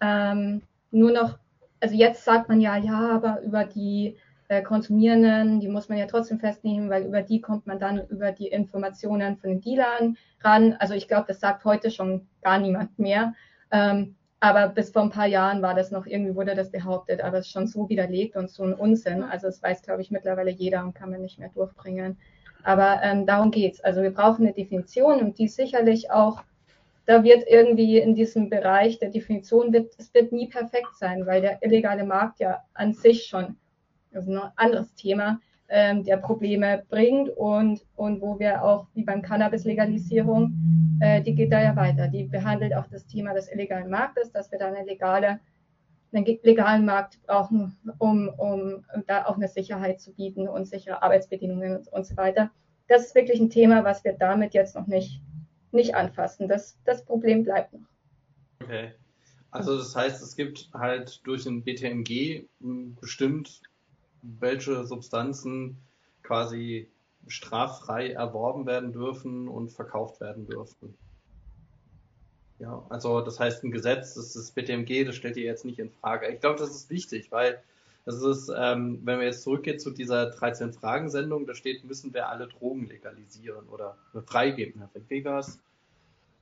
ähm, 0.00 0.62
nur 0.90 1.12
noch, 1.12 1.38
also 1.80 1.94
jetzt 1.94 2.24
sagt 2.24 2.48
man 2.48 2.60
ja, 2.60 2.76
ja, 2.76 3.10
aber 3.10 3.40
über 3.42 3.64
die 3.64 4.16
äh, 4.48 4.62
Konsumierenden, 4.62 5.60
die 5.60 5.68
muss 5.68 5.88
man 5.88 5.98
ja 5.98 6.06
trotzdem 6.06 6.38
festnehmen, 6.38 6.90
weil 6.90 7.04
über 7.04 7.22
die 7.22 7.40
kommt 7.40 7.66
man 7.66 7.78
dann 7.78 8.06
über 8.08 8.32
die 8.32 8.48
Informationen 8.48 9.36
von 9.36 9.50
den 9.50 9.60
Dealern 9.60 10.16
ran. 10.42 10.76
Also 10.78 10.94
ich 10.94 11.08
glaube, 11.08 11.26
das 11.28 11.40
sagt 11.40 11.64
heute 11.64 11.90
schon 11.90 12.26
gar 12.42 12.58
niemand 12.58 12.98
mehr. 12.98 13.34
Ähm, 13.70 14.16
aber 14.40 14.68
bis 14.68 14.90
vor 14.90 15.02
ein 15.02 15.10
paar 15.10 15.26
Jahren 15.26 15.62
war 15.62 15.74
das 15.74 15.90
noch, 15.90 16.06
irgendwie 16.06 16.34
wurde 16.34 16.54
das 16.54 16.70
behauptet, 16.70 17.22
aber 17.22 17.38
es 17.38 17.46
ist 17.46 17.52
schon 17.52 17.66
so 17.66 17.88
widerlegt 17.88 18.36
und 18.36 18.50
so 18.50 18.62
ein 18.62 18.74
Unsinn. 18.74 19.22
Also 19.22 19.48
es 19.48 19.62
weiß, 19.62 19.82
glaube 19.82 20.02
ich, 20.02 20.10
mittlerweile 20.10 20.50
jeder 20.50 20.84
und 20.84 20.94
kann 20.94 21.10
man 21.10 21.22
nicht 21.22 21.38
mehr 21.38 21.48
durchbringen. 21.48 22.18
Aber 22.64 23.00
ähm, 23.02 23.26
darum 23.26 23.50
geht's. 23.50 23.80
Also 23.80 24.02
wir 24.02 24.10
brauchen 24.10 24.44
eine 24.44 24.54
Definition 24.54 25.20
und 25.20 25.38
die 25.38 25.48
sicherlich 25.48 26.10
auch, 26.10 26.42
da 27.06 27.22
wird 27.22 27.44
irgendwie 27.46 27.98
in 27.98 28.14
diesem 28.14 28.48
Bereich 28.48 28.98
der 28.98 29.10
Definition 29.10 29.72
wird, 29.72 29.92
es 29.98 30.12
wird 30.14 30.32
nie 30.32 30.48
perfekt 30.48 30.96
sein, 30.98 31.26
weil 31.26 31.42
der 31.42 31.62
illegale 31.62 32.04
Markt 32.04 32.40
ja 32.40 32.64
an 32.72 32.94
sich 32.94 33.26
schon, 33.26 33.56
also 34.14 34.32
ein 34.32 34.50
anderes 34.56 34.94
Thema, 34.94 35.40
ähm, 35.68 36.04
der 36.04 36.16
Probleme 36.16 36.82
bringt 36.88 37.28
und, 37.30 37.84
und 37.96 38.22
wo 38.22 38.38
wir 38.38 38.64
auch, 38.64 38.86
wie 38.94 39.04
beim 39.04 39.20
Cannabis-Legalisierung, 39.20 40.54
äh, 41.00 41.20
die 41.20 41.34
geht 41.34 41.52
da 41.52 41.62
ja 41.62 41.76
weiter. 41.76 42.08
Die 42.08 42.24
behandelt 42.24 42.74
auch 42.74 42.86
das 42.86 43.06
Thema 43.06 43.34
des 43.34 43.52
illegalen 43.52 43.90
Marktes, 43.90 44.32
dass 44.32 44.50
wir 44.50 44.58
da 44.58 44.68
eine 44.68 44.84
legale 44.84 45.40
einen 46.14 46.38
legalen 46.42 46.84
Markt 46.84 47.20
brauchen, 47.22 47.76
um, 47.98 48.28
um 48.28 48.84
da 49.06 49.26
auch 49.26 49.36
eine 49.36 49.48
Sicherheit 49.48 50.00
zu 50.00 50.12
bieten 50.12 50.48
und 50.48 50.66
sichere 50.66 51.02
Arbeitsbedingungen 51.02 51.76
und, 51.76 51.88
und 51.88 52.06
so 52.06 52.16
weiter. 52.16 52.50
Das 52.88 53.06
ist 53.06 53.14
wirklich 53.14 53.40
ein 53.40 53.50
Thema, 53.50 53.84
was 53.84 54.04
wir 54.04 54.12
damit 54.12 54.54
jetzt 54.54 54.74
noch 54.74 54.86
nicht, 54.86 55.22
nicht 55.72 55.94
anfassen. 55.94 56.48
Das, 56.48 56.78
das 56.84 57.04
Problem 57.04 57.44
bleibt 57.44 57.72
noch. 57.72 57.88
Okay. 58.62 58.92
Also 59.50 59.78
das 59.78 59.94
heißt, 59.94 60.22
es 60.22 60.34
gibt 60.34 60.68
halt 60.74 61.20
durch 61.24 61.46
ein 61.46 61.62
BTMG 61.62 62.46
bestimmt, 63.00 63.62
welche 64.22 64.84
Substanzen 64.84 65.78
quasi 66.22 66.90
straffrei 67.28 68.10
erworben 68.10 68.66
werden 68.66 68.92
dürfen 68.92 69.48
und 69.48 69.70
verkauft 69.70 70.20
werden 70.20 70.46
dürfen. 70.46 70.96
Ja, 72.58 72.84
also 72.88 73.20
das 73.20 73.40
heißt, 73.40 73.64
ein 73.64 73.72
Gesetz, 73.72 74.14
das 74.14 74.36
ist 74.36 74.54
BTMG, 74.54 75.04
das 75.04 75.16
stellt 75.16 75.36
ihr 75.36 75.44
jetzt 75.44 75.64
nicht 75.64 75.78
in 75.78 75.90
Frage. 75.90 76.28
Ich 76.28 76.40
glaube, 76.40 76.58
das 76.58 76.70
ist 76.70 76.88
wichtig, 76.88 77.32
weil 77.32 77.62
das 78.04 78.22
ist, 78.22 78.50
ähm, 78.54 79.00
wenn 79.02 79.18
wir 79.18 79.26
jetzt 79.26 79.42
zurückgehen 79.42 79.78
zu 79.78 79.90
dieser 79.90 80.30
13-Fragen-Sendung, 80.30 81.46
da 81.46 81.54
steht, 81.54 81.84
müssen 81.84 82.12
wir 82.12 82.28
alle 82.28 82.48
Drogen 82.48 82.86
legalisieren 82.86 83.66
oder 83.68 83.96
freigeben, 84.26 84.80
Herr 84.80 84.90
Vegas. 85.08 85.58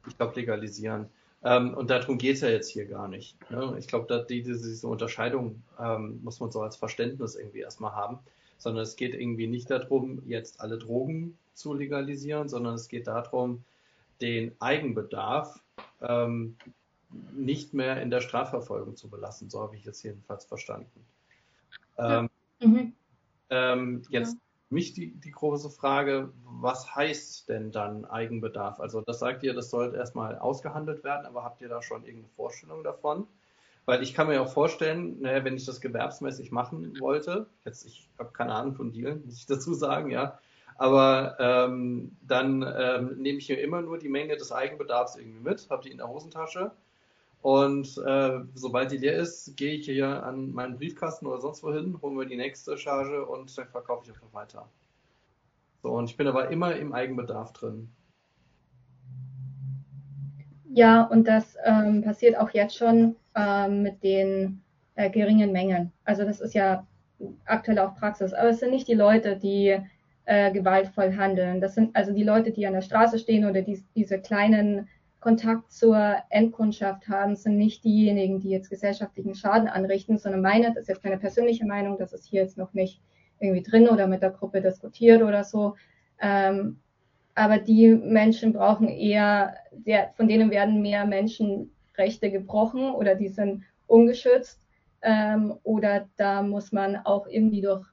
Ich 0.09 0.17
glaube, 0.17 0.35
legalisieren. 0.35 1.09
Ähm, 1.45 1.75
und 1.75 1.91
darum 1.91 2.19
geht 2.19 2.37
es 2.37 2.41
ja 2.43 2.49
jetzt 2.49 2.69
hier 2.69 2.87
gar 2.87 3.09
nicht. 3.09 3.37
Ne? 3.51 3.77
Ich 3.79 3.87
glaube, 3.87 4.27
die, 4.29 4.43
diese 4.43 4.87
Unterscheidung 4.87 5.63
ähm, 5.79 6.21
muss 6.23 6.41
man 6.41 6.51
so 6.51 6.61
als 6.63 6.77
Verständnis 6.77 7.37
irgendwie 7.37 7.61
erstmal 7.61 7.93
haben. 7.93 8.19
sondern 8.59 8.83
es 8.83 8.97
geht 8.97 9.15
irgendwie 9.15 9.47
nicht 9.47 9.71
darum, 9.71 10.23
jetzt 10.27 10.61
alle 10.61 10.79
Drogen 10.79 11.37
zu 11.55 11.75
legalisieren, 11.75 12.49
sondern 12.49 12.75
es 12.75 12.89
geht 12.89 13.07
darum, 13.07 13.65
den 14.21 14.55
Eigenbedarf 14.61 15.61
ähm, 16.03 16.57
nicht 17.33 17.75
mehr 17.75 18.01
in 18.01 18.11
der 18.11 18.21
Strafverfolgung 18.21 18.97
zu 18.97 19.09
belassen. 19.09 19.51
So 19.51 19.61
habe 19.61 19.77
ich 19.77 19.87
es 19.87 20.03
jedenfalls 20.03 20.45
verstanden. 20.45 21.05
Ähm, 21.99 22.31
mhm. 22.61 22.93
ähm, 23.51 24.03
jetzt 24.09 24.35
ja. 24.35 24.41
mich 24.71 24.95
die, 24.95 25.15
die 25.15 25.31
große 25.31 25.71
Frage, 25.71 26.33
was 26.45 26.95
heißt 26.95 27.49
denn 27.49 27.71
dann 27.71 28.05
Eigenbedarf? 28.05 28.81
Also 28.81 29.03
das 29.03 29.19
sagt 29.19 29.43
ihr, 29.43 29.55
das 29.55 29.71
sollte 29.71 29.97
erstmal 29.97 30.39
ausgehandelt 30.39 31.05
werden, 31.05 31.27
aber 31.27 31.45
habt 31.45 31.61
ihr 31.61 31.69
da 31.69 31.83
schon 31.83 32.05
irgendeine 32.05 32.33
Vorstellung 32.35 32.83
davon? 32.83 33.27
Weil 33.85 34.03
ich 34.03 34.15
kann 34.15 34.29
mir 34.29 34.41
auch 34.41 34.53
vorstellen, 34.53 35.21
naja, 35.21 35.45
wenn 35.45 35.57
ich 35.57 35.67
das 35.67 35.81
gewerbsmäßig 35.81 36.53
machen 36.53 36.99
wollte, 37.01 37.49
jetzt 37.65 37.85
ich 37.85 38.09
habe 38.17 38.31
keine 38.33 38.55
Ahnung 38.55 38.75
von 38.75 38.93
Dealen, 38.93 39.25
muss 39.25 39.39
ich 39.39 39.47
dazu 39.47 39.75
sagen, 39.75 40.11
ja, 40.11 40.39
aber 40.83 41.37
ähm, 41.39 42.17
dann 42.27 42.67
ähm, 42.77 43.23
nehme 43.23 43.39
ich 43.39 43.49
mir 43.49 43.61
immer 43.61 43.83
nur 43.83 43.99
die 43.99 44.09
Menge 44.09 44.37
des 44.37 44.51
Eigenbedarfs 44.51 45.15
irgendwie 45.15 45.39
mit, 45.39 45.71
habe 45.71 45.85
die 45.85 45.93
in 45.93 45.99
der 45.99 46.09
Hosentasche 46.09 46.73
und 47.41 47.97
äh, 48.05 48.41
sobald 48.55 48.91
die 48.91 48.97
leer 48.97 49.17
ist, 49.17 49.57
gehe 49.57 49.75
ich 49.75 49.85
hier 49.85 50.25
an 50.25 50.51
meinen 50.51 50.77
Briefkasten 50.77 51.29
oder 51.29 51.41
sonst 51.41 51.63
wohin, 51.63 52.03
holen 52.03 52.19
wir 52.19 52.27
die 52.27 52.37
nächste 52.37 52.77
Charge 52.77 53.25
und 53.25 53.57
dann 53.57 53.69
verkaufe 53.69 54.03
ich 54.05 54.11
einfach 54.11 54.35
weiter. 54.35 54.69
So, 55.85 55.93
und 55.93 56.11
ich 56.11 56.17
bin 56.17 56.27
aber 56.27 56.49
immer 56.49 56.75
im 56.75 56.93
Eigenbedarf 56.93 57.53
drin. 57.53 57.89
Ja, 60.75 61.05
und 61.05 61.29
das 61.29 61.57
ähm, 61.65 62.03
passiert 62.03 62.37
auch 62.37 62.51
jetzt 62.51 62.77
schon 62.77 63.15
ähm, 63.37 63.83
mit 63.83 64.03
den 64.03 64.63
äh, 64.97 65.09
geringen 65.11 65.53
Mengen. 65.53 65.93
Also 66.05 66.25
das 66.25 66.41
ist 66.41 66.55
ja 66.55 66.85
aktuell 67.45 67.79
auch 67.79 67.95
Praxis. 67.95 68.33
Aber 68.33 68.49
es 68.49 68.59
sind 68.59 68.71
nicht 68.71 68.89
die 68.89 68.95
Leute, 68.95 69.37
die 69.37 69.79
äh, 70.25 70.53
gewaltvoll 70.53 71.17
handeln. 71.17 71.61
Das 71.61 71.75
sind 71.75 71.95
also 71.95 72.13
die 72.13 72.25
Leute, 72.25 72.53
die 72.53 72.67
an 72.67 72.75
der 72.75 72.83
Straße 72.83 73.19
stehen 73.19 73.45
oder 73.45 73.63
die, 73.63 73.83
diese 73.95 74.21
kleinen 74.21 74.89
Kontakt 75.21 75.73
zur 75.73 76.17
Endkundschaft 76.31 77.09
haben, 77.09 77.37
sind 77.37 77.57
nicht 77.57 77.85
diejenigen, 77.85 78.41
die 78.41 78.51
jetzt 78.51 78.71
gesellschaftlichen 78.71 79.35
Schaden 79.35 79.69
anrichten, 79.69 80.19
sondern 80.19 80.43
meine, 80.43 80.69
das 80.69 80.83
ist 80.83 80.89
jetzt 80.89 81.05
meine 81.05 81.19
persönliche 81.19 81.65
Meinung, 81.65 81.97
das 81.97 82.13
ist 82.13 82.27
hier 82.27 82.43
jetzt 82.43 82.59
noch 82.59 82.75
nicht 82.75 83.01
irgendwie 83.39 83.63
drin 83.63 83.89
oder 83.89 84.07
mit 84.07 84.23
der 84.23 84.31
Gruppe 84.31 84.61
diskutiert 84.61 85.23
oder 85.23 85.45
so. 85.45 85.77
Ähm, 86.21 86.79
aber 87.35 87.59
die 87.59 87.89
Menschen 87.89 88.53
brauchen 88.53 88.89
eher, 88.89 89.55
der, 89.73 90.13
von 90.17 90.29
denen 90.29 90.51
werden 90.51 90.83
mehr 90.83 91.07
Menschenrechte 91.07 92.31
gebrochen 92.31 92.91
oder 92.93 93.15
die 93.15 93.29
sind 93.29 93.63
ungeschützt. 93.87 94.61
Ähm, 95.03 95.55
oder 95.63 96.09
da 96.17 96.43
muss 96.43 96.73
man 96.73 96.97
auch 96.97 97.27
irgendwie 97.27 97.61
durch 97.61 97.87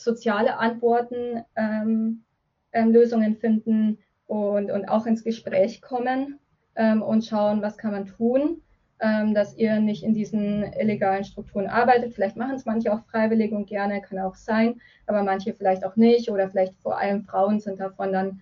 soziale 0.00 0.58
Antworten 0.58 1.44
ähm, 1.56 2.24
ähm, 2.72 2.92
Lösungen 2.92 3.36
finden 3.36 3.98
und, 4.26 4.70
und 4.70 4.88
auch 4.88 5.06
ins 5.06 5.24
Gespräch 5.24 5.82
kommen 5.82 6.38
ähm, 6.76 7.02
und 7.02 7.24
schauen, 7.24 7.62
was 7.62 7.76
kann 7.76 7.92
man 7.92 8.06
tun, 8.06 8.62
ähm, 9.00 9.34
dass 9.34 9.56
ihr 9.56 9.80
nicht 9.80 10.02
in 10.02 10.14
diesen 10.14 10.62
illegalen 10.74 11.24
Strukturen 11.24 11.66
arbeitet. 11.66 12.14
Vielleicht 12.14 12.36
machen 12.36 12.54
es 12.54 12.64
manche 12.64 12.92
auch 12.92 13.04
freiwillig 13.10 13.52
und 13.52 13.66
gerne, 13.66 14.00
kann 14.00 14.18
auch 14.18 14.36
sein, 14.36 14.80
aber 15.06 15.22
manche 15.22 15.52
vielleicht 15.52 15.84
auch 15.84 15.96
nicht 15.96 16.30
oder 16.30 16.48
vielleicht 16.48 16.74
vor 16.80 16.98
allem 16.98 17.22
Frauen 17.24 17.60
sind 17.60 17.80
davon 17.80 18.12
dann 18.12 18.40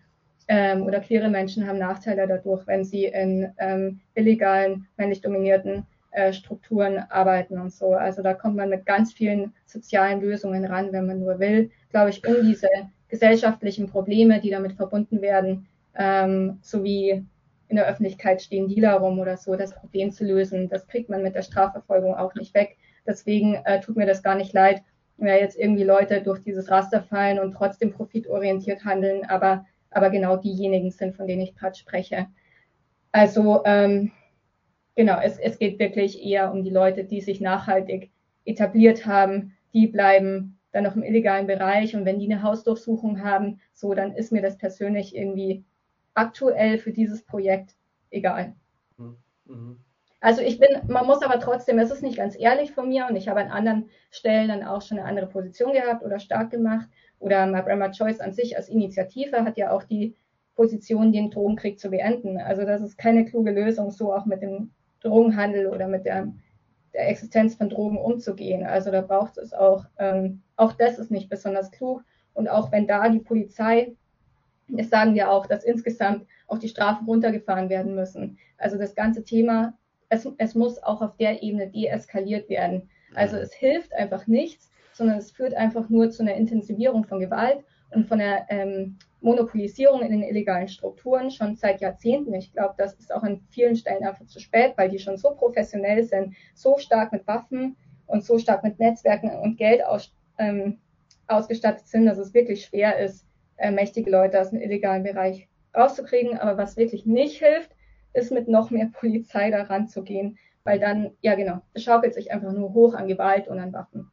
ähm, 0.48 0.82
oder 0.84 1.00
queere 1.00 1.28
Menschen 1.28 1.66
haben 1.66 1.78
Nachteile 1.78 2.26
dadurch, 2.26 2.66
wenn 2.66 2.84
sie 2.84 3.04
in 3.04 3.52
ähm, 3.58 4.00
illegalen, 4.14 4.86
männlich 4.96 5.20
dominierten 5.20 5.86
äh, 6.10 6.32
Strukturen 6.32 6.98
arbeiten 7.10 7.58
und 7.58 7.72
so. 7.72 7.92
Also 7.92 8.22
da 8.22 8.34
kommt 8.34 8.56
man 8.56 8.70
mit 8.70 8.86
ganz 8.86 9.12
vielen 9.12 9.54
sozialen 9.66 10.20
Lösungen 10.20 10.64
ran, 10.64 10.92
wenn 10.92 11.06
man 11.06 11.20
nur 11.20 11.38
will, 11.38 11.70
glaube 11.90 12.10
ich, 12.10 12.26
um 12.26 12.46
diese 12.46 12.68
gesellschaftlichen 13.08 13.88
Probleme, 13.88 14.40
die 14.40 14.50
damit 14.50 14.72
verbunden 14.72 15.20
werden, 15.20 15.66
ähm, 15.94 16.58
sowie 16.62 17.24
in 17.68 17.76
der 17.76 17.86
Öffentlichkeit 17.86 18.40
stehen 18.40 18.68
Dealer 18.68 18.94
rum 18.94 19.18
oder 19.18 19.36
so, 19.36 19.54
das 19.56 19.74
Problem 19.74 20.10
zu 20.10 20.24
lösen. 20.24 20.68
Das 20.68 20.86
kriegt 20.86 21.10
man 21.10 21.22
mit 21.22 21.34
der 21.34 21.42
Strafverfolgung 21.42 22.14
auch 22.14 22.34
nicht 22.34 22.54
weg. 22.54 22.76
Deswegen 23.06 23.56
äh, 23.64 23.80
tut 23.80 23.96
mir 23.96 24.06
das 24.06 24.22
gar 24.22 24.34
nicht 24.34 24.52
leid, 24.52 24.82
wenn 25.16 25.36
jetzt 25.38 25.58
irgendwie 25.58 25.84
Leute 25.84 26.22
durch 26.22 26.42
dieses 26.42 26.70
Raster 26.70 27.02
fallen 27.02 27.38
und 27.38 27.52
trotzdem 27.52 27.92
profitorientiert 27.92 28.84
handeln, 28.84 29.24
aber 29.26 29.66
aber 29.90 30.10
genau 30.10 30.36
diejenigen 30.36 30.90
sind, 30.90 31.16
von 31.16 31.26
denen 31.26 31.42
ich 31.42 31.54
gerade 31.56 31.76
spreche. 31.76 32.26
Also 33.12 33.62
ähm, 33.64 34.12
genau, 34.98 35.20
es, 35.22 35.38
es 35.38 35.60
geht 35.60 35.78
wirklich 35.78 36.24
eher 36.24 36.52
um 36.52 36.64
die 36.64 36.70
Leute, 36.70 37.04
die 37.04 37.20
sich 37.20 37.40
nachhaltig 37.40 38.10
etabliert 38.44 39.06
haben, 39.06 39.56
die 39.72 39.86
bleiben 39.86 40.58
dann 40.72 40.82
noch 40.82 40.96
im 40.96 41.04
illegalen 41.04 41.46
Bereich 41.46 41.94
und 41.94 42.04
wenn 42.04 42.18
die 42.18 42.30
eine 42.30 42.42
Hausdurchsuchung 42.42 43.22
haben, 43.22 43.60
so, 43.72 43.94
dann 43.94 44.12
ist 44.12 44.32
mir 44.32 44.42
das 44.42 44.58
persönlich 44.58 45.14
irgendwie 45.14 45.64
aktuell 46.14 46.78
für 46.78 46.90
dieses 46.90 47.22
Projekt 47.22 47.76
egal. 48.10 48.54
Mhm. 48.96 49.16
mhm. 49.44 49.78
Also 50.20 50.42
ich 50.42 50.58
bin, 50.58 50.68
man 50.88 51.06
muss 51.06 51.22
aber 51.22 51.38
trotzdem, 51.38 51.78
es 51.78 51.92
ist 51.92 52.02
nicht 52.02 52.16
ganz 52.16 52.34
ehrlich 52.36 52.72
von 52.72 52.88
mir 52.88 53.06
und 53.08 53.14
ich 53.14 53.28
habe 53.28 53.38
an 53.38 53.52
anderen 53.52 53.88
Stellen 54.10 54.48
dann 54.48 54.64
auch 54.64 54.82
schon 54.82 54.98
eine 54.98 55.06
andere 55.06 55.28
Position 55.28 55.74
gehabt 55.74 56.04
oder 56.04 56.18
stark 56.18 56.50
gemacht 56.50 56.88
oder 57.20 57.46
My 57.46 57.90
Choice 57.92 58.18
an 58.18 58.32
sich 58.32 58.56
als 58.56 58.68
Initiative 58.68 59.44
hat 59.44 59.56
ja 59.56 59.70
auch 59.70 59.84
die 59.84 60.16
Position, 60.56 61.12
den 61.12 61.30
Drogenkrieg 61.30 61.78
zu 61.78 61.88
beenden. 61.88 62.36
Also 62.38 62.64
das 62.64 62.82
ist 62.82 62.98
keine 62.98 63.26
kluge 63.26 63.52
Lösung, 63.52 63.92
so 63.92 64.12
auch 64.12 64.26
mit 64.26 64.42
dem 64.42 64.72
Drogenhandel 65.00 65.66
oder 65.66 65.88
mit 65.88 66.04
der, 66.04 66.32
der 66.94 67.08
Existenz 67.08 67.54
von 67.54 67.68
Drogen 67.68 67.98
umzugehen. 67.98 68.64
Also 68.64 68.90
da 68.90 69.00
braucht 69.00 69.38
es 69.38 69.52
auch, 69.52 69.84
ähm, 69.98 70.42
auch 70.56 70.72
das 70.72 70.98
ist 70.98 71.10
nicht 71.10 71.28
besonders 71.28 71.70
klug. 71.70 72.02
Und 72.34 72.48
auch 72.48 72.72
wenn 72.72 72.86
da 72.86 73.08
die 73.08 73.20
Polizei, 73.20 73.94
das 74.68 74.90
sagen 74.90 75.14
wir 75.14 75.30
auch, 75.30 75.46
dass 75.46 75.64
insgesamt 75.64 76.26
auch 76.46 76.58
die 76.58 76.68
Strafen 76.68 77.06
runtergefahren 77.06 77.68
werden 77.68 77.94
müssen. 77.94 78.38
Also 78.58 78.78
das 78.78 78.94
ganze 78.94 79.24
Thema, 79.24 79.74
es, 80.08 80.28
es 80.38 80.54
muss 80.54 80.82
auch 80.82 81.02
auf 81.02 81.16
der 81.16 81.42
Ebene 81.42 81.68
deeskaliert 81.68 82.48
werden. 82.48 82.88
Also 83.14 83.36
es 83.36 83.52
hilft 83.52 83.92
einfach 83.94 84.26
nichts, 84.26 84.70
sondern 84.92 85.18
es 85.18 85.30
führt 85.30 85.54
einfach 85.54 85.88
nur 85.88 86.10
zu 86.10 86.22
einer 86.22 86.34
Intensivierung 86.34 87.04
von 87.04 87.20
Gewalt 87.20 87.64
und 87.90 88.06
von 88.06 88.18
der 88.18 88.46
ähm, 88.50 88.98
Monopolisierung 89.20 90.02
in 90.02 90.10
den 90.10 90.22
illegalen 90.22 90.68
Strukturen 90.68 91.30
schon 91.30 91.56
seit 91.56 91.80
Jahrzehnten. 91.80 92.34
Ich 92.34 92.52
glaube, 92.52 92.74
das 92.78 92.94
ist 92.94 93.12
auch 93.12 93.22
an 93.22 93.40
vielen 93.50 93.76
Stellen 93.76 94.04
einfach 94.04 94.26
zu 94.26 94.38
spät, 94.40 94.74
weil 94.76 94.88
die 94.88 94.98
schon 94.98 95.16
so 95.16 95.30
professionell 95.30 96.04
sind, 96.04 96.34
so 96.54 96.78
stark 96.78 97.12
mit 97.12 97.26
Waffen 97.26 97.76
und 98.06 98.24
so 98.24 98.38
stark 98.38 98.62
mit 98.62 98.78
Netzwerken 98.78 99.30
und 99.40 99.56
Geld 99.56 99.84
aus, 99.84 100.14
ähm, 100.38 100.78
ausgestattet 101.26 101.86
sind, 101.86 102.06
dass 102.06 102.18
es 102.18 102.32
wirklich 102.32 102.64
schwer 102.64 102.98
ist, 102.98 103.26
äh, 103.56 103.70
mächtige 103.70 104.10
Leute 104.10 104.40
aus 104.40 104.50
dem 104.50 104.60
illegalen 104.60 105.02
Bereich 105.02 105.48
rauszukriegen. 105.76 106.38
Aber 106.38 106.56
was 106.56 106.76
wirklich 106.76 107.04
nicht 107.04 107.38
hilft, 107.38 107.72
ist 108.12 108.32
mit 108.32 108.48
noch 108.48 108.70
mehr 108.70 108.90
Polizei 108.92 109.50
da 109.50 109.62
ranzugehen, 109.62 110.38
weil 110.64 110.78
dann, 110.78 111.10
ja 111.22 111.34
genau, 111.34 111.60
es 111.74 111.82
schaukelt 111.82 112.14
sich 112.14 112.32
einfach 112.32 112.52
nur 112.52 112.72
hoch 112.72 112.94
an 112.94 113.08
Gewalt 113.08 113.48
und 113.48 113.58
an 113.58 113.72
Waffen. 113.72 114.10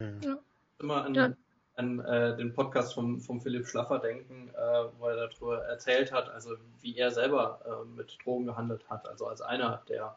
Ja. 0.00 0.38
Immer 0.80 1.04
an, 1.04 1.14
ja. 1.14 1.32
An 1.76 2.00
äh, 2.00 2.36
den 2.36 2.52
Podcast 2.52 2.94
vom, 2.94 3.20
vom 3.20 3.40
Philipp 3.40 3.66
Schlaffer 3.66 3.98
denken, 3.98 4.50
äh, 4.50 4.84
wo 4.98 5.06
er 5.06 5.28
darüber 5.28 5.64
erzählt 5.64 6.12
hat, 6.12 6.28
also 6.28 6.50
wie 6.80 6.96
er 6.96 7.10
selber 7.10 7.60
äh, 7.64 7.96
mit 7.96 8.16
Drogen 8.24 8.46
gehandelt 8.46 8.88
hat, 8.88 9.08
also 9.08 9.26
als 9.26 9.40
einer 9.40 9.82
der 9.88 10.16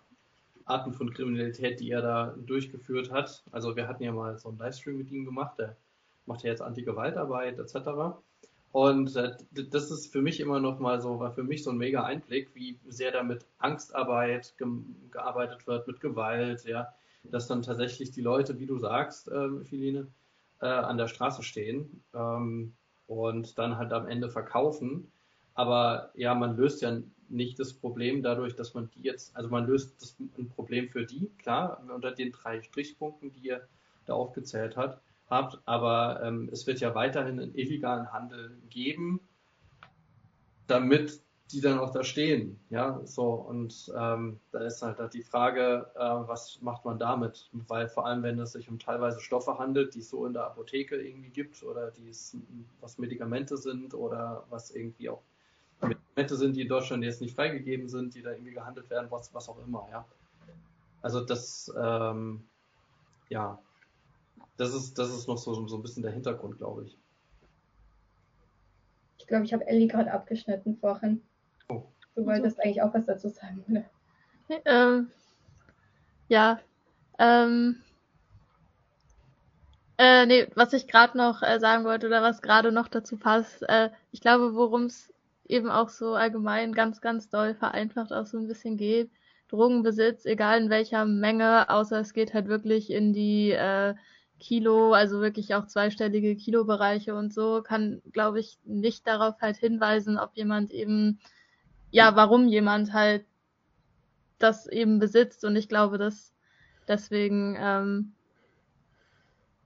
Arten 0.65 0.93
von 0.93 1.13
Kriminalität, 1.13 1.79
die 1.79 1.91
er 1.91 2.01
da 2.01 2.35
durchgeführt 2.45 3.11
hat. 3.11 3.43
Also 3.51 3.75
wir 3.75 3.87
hatten 3.87 4.03
ja 4.03 4.11
mal 4.11 4.37
so 4.37 4.49
einen 4.49 4.57
Livestream 4.57 4.97
mit 4.97 5.09
ihm 5.11 5.25
gemacht, 5.25 5.57
der 5.57 5.77
macht 6.25 6.43
ja 6.43 6.51
jetzt 6.51 6.61
Anti-Gewaltarbeit 6.61 7.57
etc. 7.57 8.19
Und 8.71 9.15
äh, 9.15 9.35
das 9.51 9.89
ist 9.89 10.11
für 10.11 10.21
mich 10.21 10.39
immer 10.39 10.59
noch 10.59 10.77
mal 10.79 11.01
so, 11.01 11.19
war 11.19 11.31
für 11.31 11.43
mich 11.43 11.63
so 11.63 11.71
ein 11.71 11.77
mega 11.77 12.03
Einblick, 12.03 12.53
wie 12.53 12.79
sehr 12.85 13.11
da 13.11 13.23
mit 13.23 13.45
Angstarbeit 13.57 14.55
ge 14.57 14.67
gearbeitet 15.09 15.65
wird, 15.65 15.87
mit 15.87 16.01
Gewalt, 16.01 16.65
ja, 16.65 16.93
dass 17.23 17.47
dann 17.47 17.63
tatsächlich 17.63 18.11
die 18.11 18.21
Leute, 18.21 18.59
wie 18.59 18.67
du 18.67 18.77
sagst, 18.77 19.29
äh, 19.29 19.63
Philine, 19.63 20.07
äh, 20.61 20.67
an 20.67 20.97
der 20.97 21.07
Straße 21.07 21.43
stehen 21.43 22.03
ähm, 22.13 22.73
und 23.07 23.57
dann 23.57 23.77
halt 23.77 23.93
am 23.93 24.07
Ende 24.07 24.29
verkaufen. 24.29 25.11
Aber 25.53 26.11
ja, 26.15 26.35
man 26.35 26.55
löst 26.55 26.81
ja 26.81 26.99
nicht 27.29 27.59
das 27.59 27.73
Problem 27.73 28.21
dadurch, 28.21 28.55
dass 28.55 28.73
man 28.73 28.89
die 28.95 29.01
jetzt, 29.01 29.35
also 29.35 29.49
man 29.49 29.65
löst 29.65 30.01
das, 30.01 30.15
ein 30.37 30.49
Problem 30.49 30.89
für 30.89 31.05
die, 31.05 31.29
klar, 31.39 31.83
unter 31.93 32.11
den 32.11 32.31
drei 32.31 32.61
Strichpunkten, 32.61 33.31
die 33.31 33.47
ihr 33.47 33.67
da 34.05 34.13
aufgezählt 34.13 34.77
hat, 34.77 35.01
habt, 35.29 35.59
aber 35.65 36.21
ähm, 36.23 36.49
es 36.51 36.67
wird 36.67 36.79
ja 36.79 36.95
weiterhin 36.95 37.39
einen 37.39 37.55
illegalen 37.55 38.13
Handel 38.13 38.57
geben, 38.69 39.19
damit 40.67 41.21
die 41.51 41.61
dann 41.61 41.79
auch 41.79 41.91
da 41.91 42.03
stehen. 42.03 42.59
Ja, 42.69 42.99
so 43.05 43.33
und 43.33 43.91
ähm, 43.97 44.39
da 44.51 44.59
ist 44.59 44.81
halt, 44.81 44.99
halt 44.99 45.13
die 45.13 45.23
Frage, 45.23 45.89
äh, 45.95 45.99
was 45.99 46.61
macht 46.61 46.83
man 46.83 46.99
damit? 46.99 47.49
Weil 47.53 47.87
vor 47.87 48.05
allem, 48.05 48.23
wenn 48.23 48.39
es 48.39 48.51
sich 48.51 48.69
um 48.69 48.79
teilweise 48.79 49.21
Stoffe 49.21 49.57
handelt, 49.57 49.95
die 49.95 49.99
es 49.99 50.09
so 50.09 50.25
in 50.25 50.33
der 50.33 50.45
Apotheke 50.45 50.97
irgendwie 50.97 51.29
gibt 51.29 51.63
oder 51.63 51.91
die 51.91 52.09
es, 52.09 52.35
was 52.81 52.97
Medikamente 52.97 53.55
sind 53.57 53.93
oder 53.93 54.45
was 54.49 54.71
irgendwie 54.71 55.09
auch 55.09 55.21
Medikamente 55.81 56.35
sind, 56.35 56.55
die 56.55 56.61
in 56.63 56.67
Deutschland 56.67 57.03
jetzt 57.03 57.21
nicht 57.21 57.35
freigegeben 57.35 57.87
sind, 57.87 58.13
die 58.15 58.21
da 58.21 58.31
irgendwie 58.31 58.53
gehandelt 58.53 58.89
werden, 58.89 59.09
was, 59.09 59.33
was 59.33 59.47
auch 59.47 59.59
immer, 59.65 59.87
ja. 59.89 60.05
Also 61.01 61.21
das, 61.21 61.73
ähm, 61.79 62.43
ja, 63.29 63.59
das 64.57 64.73
ist, 64.73 64.97
das 64.97 65.09
ist 65.09 65.27
noch 65.27 65.37
so, 65.37 65.67
so 65.67 65.77
ein 65.77 65.81
bisschen 65.81 66.03
der 66.03 66.11
Hintergrund, 66.11 66.57
glaube 66.57 66.85
ich. 66.85 66.97
Ich 69.19 69.27
glaube, 69.27 69.45
ich 69.45 69.53
habe 69.53 69.67
Ellie 69.67 69.87
gerade 69.87 70.11
abgeschnitten 70.11 70.77
vorhin. 70.77 71.21
Du 72.17 72.25
wolltest 72.25 72.59
eigentlich 72.59 72.81
auch 72.81 72.93
was 72.95 73.05
dazu 73.05 73.29
sagen, 73.29 73.63
oder? 73.69 73.83
Ähm, 74.65 75.11
ja. 76.29 76.59
Ähm, 77.19 77.77
äh, 79.99 80.25
nee, 80.25 80.47
was 80.55 80.73
ich 80.73 80.87
gerade 80.87 81.15
noch 81.15 81.43
äh, 81.43 81.59
sagen 81.59 81.83
wollte 81.85 82.07
oder 82.07 82.23
was 82.23 82.41
gerade 82.41 82.71
noch 82.71 82.87
dazu 82.87 83.17
passt, 83.17 83.61
äh, 83.69 83.91
ich 84.11 84.19
glaube, 84.19 84.55
worum 84.55 84.85
es 84.85 85.13
eben 85.47 85.69
auch 85.69 85.89
so 85.89 86.15
allgemein 86.15 86.73
ganz, 86.73 87.01
ganz 87.01 87.29
doll 87.29 87.53
vereinfacht 87.53 88.11
auch 88.11 88.25
so 88.25 88.39
ein 88.39 88.47
bisschen 88.47 88.77
geht, 88.77 89.11
Drogenbesitz, 89.49 90.25
egal 90.25 90.59
in 90.59 90.69
welcher 90.71 91.05
Menge, 91.05 91.69
außer 91.69 91.99
es 91.99 92.13
geht 92.13 92.33
halt 92.33 92.47
wirklich 92.47 92.89
in 92.89 93.13
die 93.13 93.51
äh, 93.51 93.93
Kilo, 94.39 94.93
also 94.93 95.21
wirklich 95.21 95.53
auch 95.53 95.67
zweistellige 95.67 96.35
Kilobereiche 96.35 97.13
und 97.13 97.31
so, 97.31 97.61
kann, 97.61 98.01
glaube 98.11 98.39
ich, 98.39 98.57
nicht 98.63 99.05
darauf 99.05 99.39
halt 99.39 99.57
hinweisen, 99.57 100.17
ob 100.17 100.35
jemand 100.35 100.71
eben, 100.71 101.19
ja, 101.91 102.15
warum 102.15 102.47
jemand 102.47 102.93
halt 102.93 103.25
das 104.39 104.67
eben 104.67 104.99
besitzt. 104.99 105.43
Und 105.45 105.55
ich 105.55 105.69
glaube, 105.69 105.97
dass 105.97 106.33
deswegen, 106.87 107.57
ähm, 107.59 108.13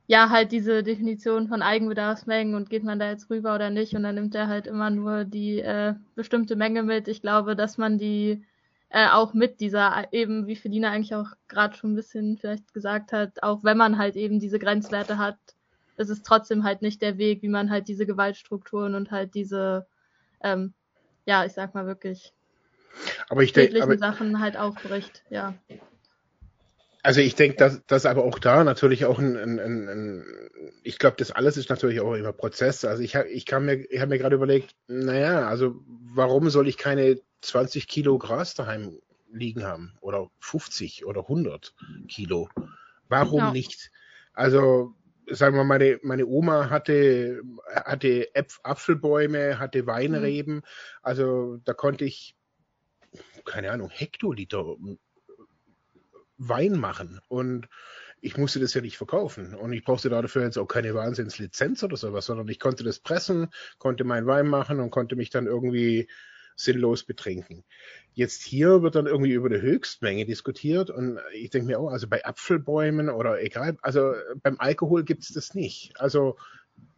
ja, 0.07 0.29
halt 0.29 0.51
diese 0.51 0.83
Definition 0.83 1.47
von 1.47 1.61
Eigenbedarfsmengen 1.61 2.55
und 2.55 2.69
geht 2.69 2.83
man 2.83 2.99
da 2.99 3.09
jetzt 3.09 3.29
rüber 3.29 3.55
oder 3.55 3.69
nicht 3.69 3.95
und 3.95 4.03
dann 4.03 4.15
nimmt 4.15 4.35
er 4.35 4.47
halt 4.47 4.67
immer 4.67 4.89
nur 4.89 5.23
die 5.23 5.59
äh, 5.59 5.93
bestimmte 6.15 6.55
Menge 6.55 6.83
mit. 6.83 7.07
Ich 7.07 7.21
glaube, 7.21 7.55
dass 7.55 7.77
man 7.77 7.97
die 7.97 8.43
äh, 8.89 9.07
auch 9.07 9.33
mit 9.33 9.61
dieser, 9.61 10.11
eben 10.11 10.47
wie 10.47 10.57
Felina 10.57 10.91
eigentlich 10.91 11.15
auch 11.15 11.29
gerade 11.47 11.75
schon 11.77 11.93
ein 11.93 11.95
bisschen 11.95 12.37
vielleicht 12.37 12.73
gesagt 12.73 13.13
hat, 13.13 13.41
auch 13.41 13.63
wenn 13.63 13.77
man 13.77 13.97
halt 13.97 14.17
eben 14.17 14.39
diese 14.39 14.59
Grenzwerte 14.59 15.17
hat, 15.17 15.37
ist 15.95 16.09
es 16.09 16.23
trotzdem 16.23 16.63
halt 16.65 16.81
nicht 16.81 17.01
der 17.01 17.17
Weg, 17.17 17.41
wie 17.41 17.47
man 17.47 17.69
halt 17.69 17.87
diese 17.87 18.05
Gewaltstrukturen 18.05 18.95
und 18.95 19.11
halt 19.11 19.33
diese, 19.33 19.87
ähm, 20.43 20.73
ja, 21.25 21.45
ich 21.45 21.53
sag 21.53 21.73
mal 21.73 21.85
wirklich, 21.85 22.33
aber 23.29 23.43
ich 23.43 23.53
denke, 23.53 23.97
Sachen 23.97 24.39
halt 24.39 24.57
aufbricht, 24.57 25.23
ja. 25.29 25.55
Also 27.03 27.21
ich 27.21 27.33
denke, 27.33 27.57
dass, 27.57 27.83
dass 27.87 28.05
aber 28.05 28.23
auch 28.23 28.37
da 28.37 28.63
natürlich 28.63 29.05
auch 29.05 29.17
ein, 29.17 29.35
ein, 29.35 29.59
ein, 29.59 29.89
ein 29.89 30.25
ich 30.83 30.99
glaube, 30.99 31.15
das 31.17 31.31
alles 31.31 31.57
ist 31.57 31.69
natürlich 31.69 31.99
auch 31.99 32.13
immer 32.13 32.31
Prozess. 32.31 32.85
Also 32.85 33.01
ich, 33.01 33.15
ich 33.15 33.45
kann 33.47 33.65
mir, 33.65 33.91
ich 33.91 33.99
habe 33.99 34.09
mir 34.09 34.19
gerade 34.19 34.35
überlegt, 34.35 34.75
naja, 34.87 35.47
also 35.47 35.81
warum 36.13 36.49
soll 36.51 36.67
ich 36.67 36.77
keine 36.77 37.19
20 37.41 37.87
Kilo 37.87 38.19
Gras 38.19 38.53
daheim 38.53 38.99
liegen 39.31 39.63
haben 39.63 39.93
oder 40.01 40.29
50 40.39 41.05
oder 41.05 41.21
100 41.21 41.73
Kilo. 42.07 42.49
Warum 43.07 43.39
ja. 43.39 43.51
nicht? 43.51 43.91
Also 44.33 44.93
sagen 45.31 45.55
wir, 45.55 45.63
meine, 45.63 45.99
meine 46.03 46.25
Oma 46.25 46.69
hatte, 46.69 47.41
hatte 47.73 48.33
Äpf 48.35 48.59
Apfelbäume, 48.63 49.59
hatte 49.59 49.87
Weinreben. 49.87 50.55
Mhm. 50.55 50.63
Also 51.01 51.57
da 51.63 51.73
konnte 51.73 52.05
ich, 52.05 52.35
keine 53.45 53.71
Ahnung, 53.71 53.89
Hektoliter 53.89 54.75
Wein 56.37 56.73
machen. 56.73 57.19
Und 57.27 57.67
ich 58.21 58.37
musste 58.37 58.59
das 58.59 58.73
ja 58.73 58.81
nicht 58.81 58.97
verkaufen. 58.97 59.55
Und 59.55 59.73
ich 59.73 59.83
brauchte 59.83 60.09
dafür 60.09 60.43
jetzt 60.43 60.57
auch 60.57 60.67
keine 60.67 60.93
Wahnsinnslizenz 60.93 61.83
oder 61.83 61.97
sowas, 61.97 62.25
sondern 62.25 62.47
ich 62.47 62.59
konnte 62.59 62.83
das 62.83 62.99
pressen, 62.99 63.49
konnte 63.79 64.03
meinen 64.03 64.27
Wein 64.27 64.47
machen 64.47 64.79
und 64.79 64.91
konnte 64.91 65.15
mich 65.15 65.29
dann 65.29 65.47
irgendwie 65.47 66.07
sinnlos 66.55 67.03
betrinken. 67.03 67.63
Jetzt 68.13 68.43
hier 68.43 68.81
wird 68.81 68.95
dann 68.95 69.07
irgendwie 69.07 69.33
über 69.33 69.49
die 69.49 69.61
Höchstmenge 69.61 70.25
diskutiert 70.25 70.89
und 70.89 71.19
ich 71.33 71.49
denke 71.49 71.67
mir 71.67 71.79
auch, 71.79 71.91
also 71.91 72.07
bei 72.07 72.25
Apfelbäumen 72.25 73.09
oder 73.09 73.41
egal, 73.41 73.77
also 73.81 74.13
beim 74.43 74.59
Alkohol 74.59 75.03
gibt 75.03 75.23
es 75.23 75.29
das 75.29 75.53
nicht. 75.55 75.93
Also 75.99 76.37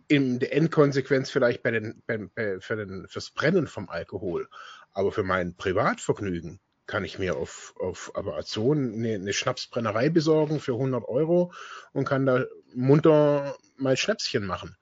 in 0.07 0.39
der 0.39 0.53
Endkonsequenz 0.53 1.29
vielleicht 1.29 1.63
bei 1.63 1.71
den, 1.71 2.01
bei, 2.05 2.17
bei, 2.17 2.59
für 2.59 2.75
den, 2.75 3.07
fürs 3.07 3.31
Brennen 3.31 3.67
vom 3.67 3.89
Alkohol, 3.89 4.47
aber 4.91 5.11
für 5.11 5.23
mein 5.23 5.55
Privatvergnügen 5.55 6.59
kann 6.85 7.05
ich 7.05 7.17
mir 7.17 7.37
auf, 7.37 7.73
auf 7.79 8.11
Amazon 8.15 8.93
eine, 8.93 9.15
eine 9.15 9.33
Schnapsbrennerei 9.33 10.09
besorgen 10.09 10.59
für 10.59 10.73
100 10.73 11.07
Euro 11.07 11.53
und 11.93 12.05
kann 12.05 12.25
da 12.25 12.45
munter 12.73 13.55
mal 13.77 13.95
Schnäpschen 13.95 14.45
machen. 14.45 14.75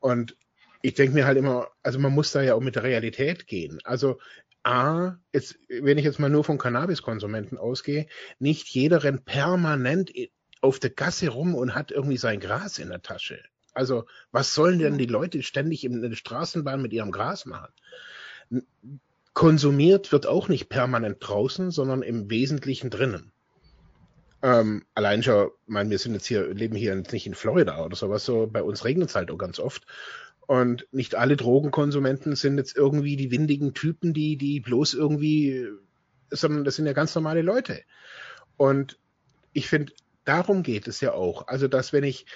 Und 0.00 0.36
ich 0.82 0.94
denke 0.94 1.14
mir 1.14 1.26
halt 1.26 1.38
immer, 1.38 1.68
also 1.82 1.98
man 1.98 2.12
muss 2.12 2.32
da 2.32 2.42
ja 2.42 2.54
auch 2.54 2.60
mit 2.60 2.76
der 2.76 2.82
Realität 2.82 3.46
gehen. 3.46 3.78
Also 3.84 4.18
A, 4.62 5.16
jetzt, 5.32 5.58
wenn 5.68 5.98
ich 5.98 6.04
jetzt 6.04 6.18
mal 6.18 6.28
nur 6.28 6.44
von 6.44 6.58
Cannabiskonsumenten 6.58 7.58
ausgehe, 7.58 8.06
nicht 8.38 8.68
jeder 8.68 9.02
rennt 9.02 9.24
permanent 9.24 10.12
auf 10.60 10.78
der 10.78 10.90
Gasse 10.90 11.28
rum 11.28 11.54
und 11.54 11.74
hat 11.74 11.90
irgendwie 11.90 12.18
sein 12.18 12.40
Gras 12.40 12.78
in 12.78 12.90
der 12.90 13.02
Tasche. 13.02 13.42
Also, 13.72 14.04
was 14.32 14.54
sollen 14.54 14.78
denn 14.78 14.98
die 14.98 15.06
Leute 15.06 15.42
ständig 15.42 15.84
in 15.84 16.02
der 16.02 16.14
Straßenbahn 16.14 16.82
mit 16.82 16.92
ihrem 16.92 17.12
Gras 17.12 17.46
machen? 17.46 17.72
Konsumiert 19.32 20.12
wird 20.12 20.26
auch 20.26 20.48
nicht 20.48 20.68
permanent 20.68 21.18
draußen, 21.20 21.70
sondern 21.70 22.02
im 22.02 22.28
Wesentlichen 22.28 22.90
drinnen. 22.90 23.32
Ähm, 24.42 24.84
allein 24.94 25.22
schon, 25.22 25.50
mein, 25.66 25.90
wir 25.90 25.98
sind 25.98 26.14
jetzt 26.14 26.26
hier, 26.26 26.52
leben 26.52 26.74
hier 26.74 26.94
nicht 26.96 27.26
in 27.26 27.34
Florida 27.34 27.84
oder 27.84 27.94
sowas, 27.94 28.24
so 28.24 28.46
bei 28.46 28.62
uns 28.62 28.84
regnet 28.84 29.10
es 29.10 29.14
halt 29.14 29.30
auch 29.30 29.38
ganz 29.38 29.58
oft. 29.58 29.86
Und 30.50 30.88
nicht 30.90 31.14
alle 31.14 31.36
Drogenkonsumenten 31.36 32.34
sind 32.34 32.58
jetzt 32.58 32.76
irgendwie 32.76 33.14
die 33.14 33.30
windigen 33.30 33.72
Typen, 33.72 34.12
die, 34.12 34.36
die 34.36 34.58
bloß 34.58 34.94
irgendwie, 34.94 35.68
sondern 36.28 36.64
das 36.64 36.74
sind 36.74 36.86
ja 36.86 36.92
ganz 36.92 37.14
normale 37.14 37.42
Leute. 37.42 37.82
Und 38.56 38.98
ich 39.52 39.68
finde, 39.68 39.92
darum 40.24 40.64
geht 40.64 40.88
es 40.88 41.00
ja 41.00 41.12
auch. 41.12 41.46
Also, 41.46 41.68
dass 41.68 41.92
wenn 41.92 42.02
ich, 42.02 42.26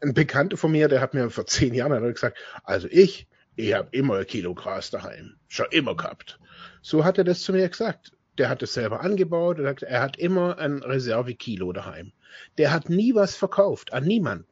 ein 0.00 0.12
Bekannter 0.12 0.56
von 0.56 0.72
mir, 0.72 0.88
der 0.88 1.00
hat 1.00 1.14
mir 1.14 1.30
vor 1.30 1.46
zehn 1.46 1.72
Jahren 1.72 2.02
gesagt, 2.12 2.36
also 2.64 2.88
ich, 2.90 3.28
ich 3.54 3.74
habe 3.74 3.90
immer 3.92 4.16
ein 4.16 4.26
Kilo 4.26 4.56
Gras 4.56 4.90
daheim. 4.90 5.36
Schon 5.46 5.66
immer 5.70 5.96
gehabt. 5.96 6.40
So 6.80 7.04
hat 7.04 7.16
er 7.16 7.22
das 7.22 7.42
zu 7.42 7.52
mir 7.52 7.68
gesagt. 7.68 8.10
Der 8.38 8.48
hat 8.48 8.64
es 8.64 8.74
selber 8.74 9.02
angebaut. 9.02 9.60
Er 9.60 10.02
hat 10.02 10.18
immer 10.18 10.58
ein 10.58 10.82
Reservekilo 10.82 11.72
daheim. 11.72 12.10
Der 12.58 12.72
hat 12.72 12.90
nie 12.90 13.14
was 13.14 13.36
verkauft 13.36 13.92
an 13.92 14.02
niemanden. 14.02 14.48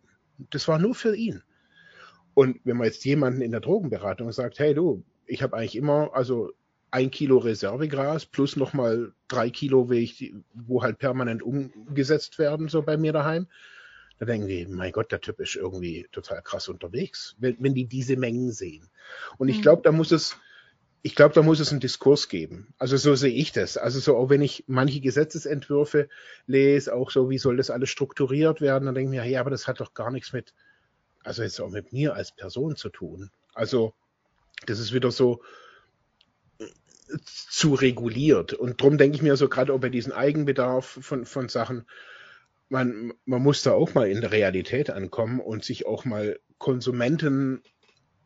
Das 0.51 0.69
war 0.69 0.79
nur 0.79 0.95
für 0.95 1.17
ihn. 1.17 1.43
Und 2.41 2.59
wenn 2.65 2.79
man 2.79 2.87
jetzt 2.87 3.05
jemanden 3.05 3.43
in 3.43 3.51
der 3.51 3.61
Drogenberatung 3.61 4.33
sagt, 4.33 4.61
hey 4.61 4.73
du, 4.73 5.05
ich 5.27 5.43
habe 5.43 5.59
eigentlich 5.59 5.77
immer, 5.77 6.15
also 6.15 6.53
ein 6.91 7.11
Kilo 7.11 7.37
Reservegras 7.37 8.25
plus 8.25 8.57
nochmal 8.57 9.13
drei 9.29 9.51
Kilo, 9.51 9.91
wo 10.55 10.83
halt 10.83 10.99
permanent 10.99 11.43
umgesetzt 11.43 12.39
werden, 12.39 12.69
so 12.69 12.81
bei 12.81 12.97
mir 12.97 13.13
daheim. 13.13 13.47
Da 14.19 14.25
denken 14.25 14.49
die, 14.49 14.65
mein 14.65 14.91
Gott, 14.91 15.13
der 15.13 15.21
Typ 15.21 15.39
ist 15.39 15.55
irgendwie 15.55 16.07
total 16.13 16.41
krass 16.41 16.71
unterwegs, 16.71 17.37
wenn, 17.39 17.59
wenn 17.61 17.75
die 17.75 17.85
diese 17.85 18.17
Mengen 18.17 18.53
sehen. 18.53 18.89
Und 19.37 19.51
ich 19.51 19.59
mhm. 19.59 19.63
glaube, 19.63 19.83
da 19.83 19.93
muss 19.93 20.11
es, 20.11 20.39
ich 21.03 21.15
glaube, 21.15 21.35
da 21.35 21.43
muss 21.43 21.61
es 21.61 21.73
einen 21.73 21.81
Diskurs 21.81 22.31
geben. 22.31 22.73
Also 22.79 22.97
so 22.97 23.17
sehe 23.17 23.35
ich 23.35 23.53
das. 23.53 23.77
Also 23.77 24.01
so, 24.01 24.17
auch 24.17 24.31
wenn 24.31 24.41
ich 24.41 24.65
manche 24.67 25.03
Gesetzesentwürfe 25.03 26.09
lese, 26.47 26.95
auch 26.95 27.11
so, 27.11 27.29
wie 27.29 27.37
soll 27.37 27.59
das 27.59 27.69
alles 27.69 27.91
strukturiert 27.91 28.63
werden, 28.63 28.87
dann 28.87 28.95
denke 28.95 29.15
ich 29.15 29.21
mir, 29.21 29.31
ja, 29.31 29.41
aber 29.41 29.51
das 29.51 29.69
hat 29.69 29.81
doch 29.81 29.93
gar 29.93 30.11
nichts 30.11 30.33
mit, 30.33 30.55
also 31.25 31.43
jetzt 31.43 31.61
auch 31.61 31.71
mit 31.71 31.93
mir 31.93 32.15
als 32.15 32.33
Person 32.33 32.77
zu 32.77 32.89
tun. 32.89 33.31
Also 33.55 33.95
das 34.67 34.79
ist 34.79 34.93
wieder 34.93 35.11
so 35.11 35.43
äh, 36.59 36.67
zu 37.25 37.75
reguliert. 37.75 38.53
Und 38.55 38.81
darum 38.81 38.99
denke 38.99 39.17
ich 39.17 39.23
mir 39.23 39.37
so, 39.37 39.49
gerade 39.49 39.73
auch 39.73 39.81
bei 39.81 39.89
diesem 39.89 40.13
Eigenbedarf 40.13 40.99
von, 41.01 41.27
von 41.27 41.49
Sachen, 41.49 41.87
man, 42.69 43.13
man 43.25 43.43
muss 43.43 43.63
da 43.63 43.73
auch 43.73 43.95
mal 43.95 44.09
in 44.09 44.21
der 44.21 44.33
Realität 44.33 44.91
ankommen 44.91 45.41
und 45.41 45.65
sich 45.65 45.87
auch 45.87 46.05
mal 46.05 46.39
Konsumenten 46.59 47.63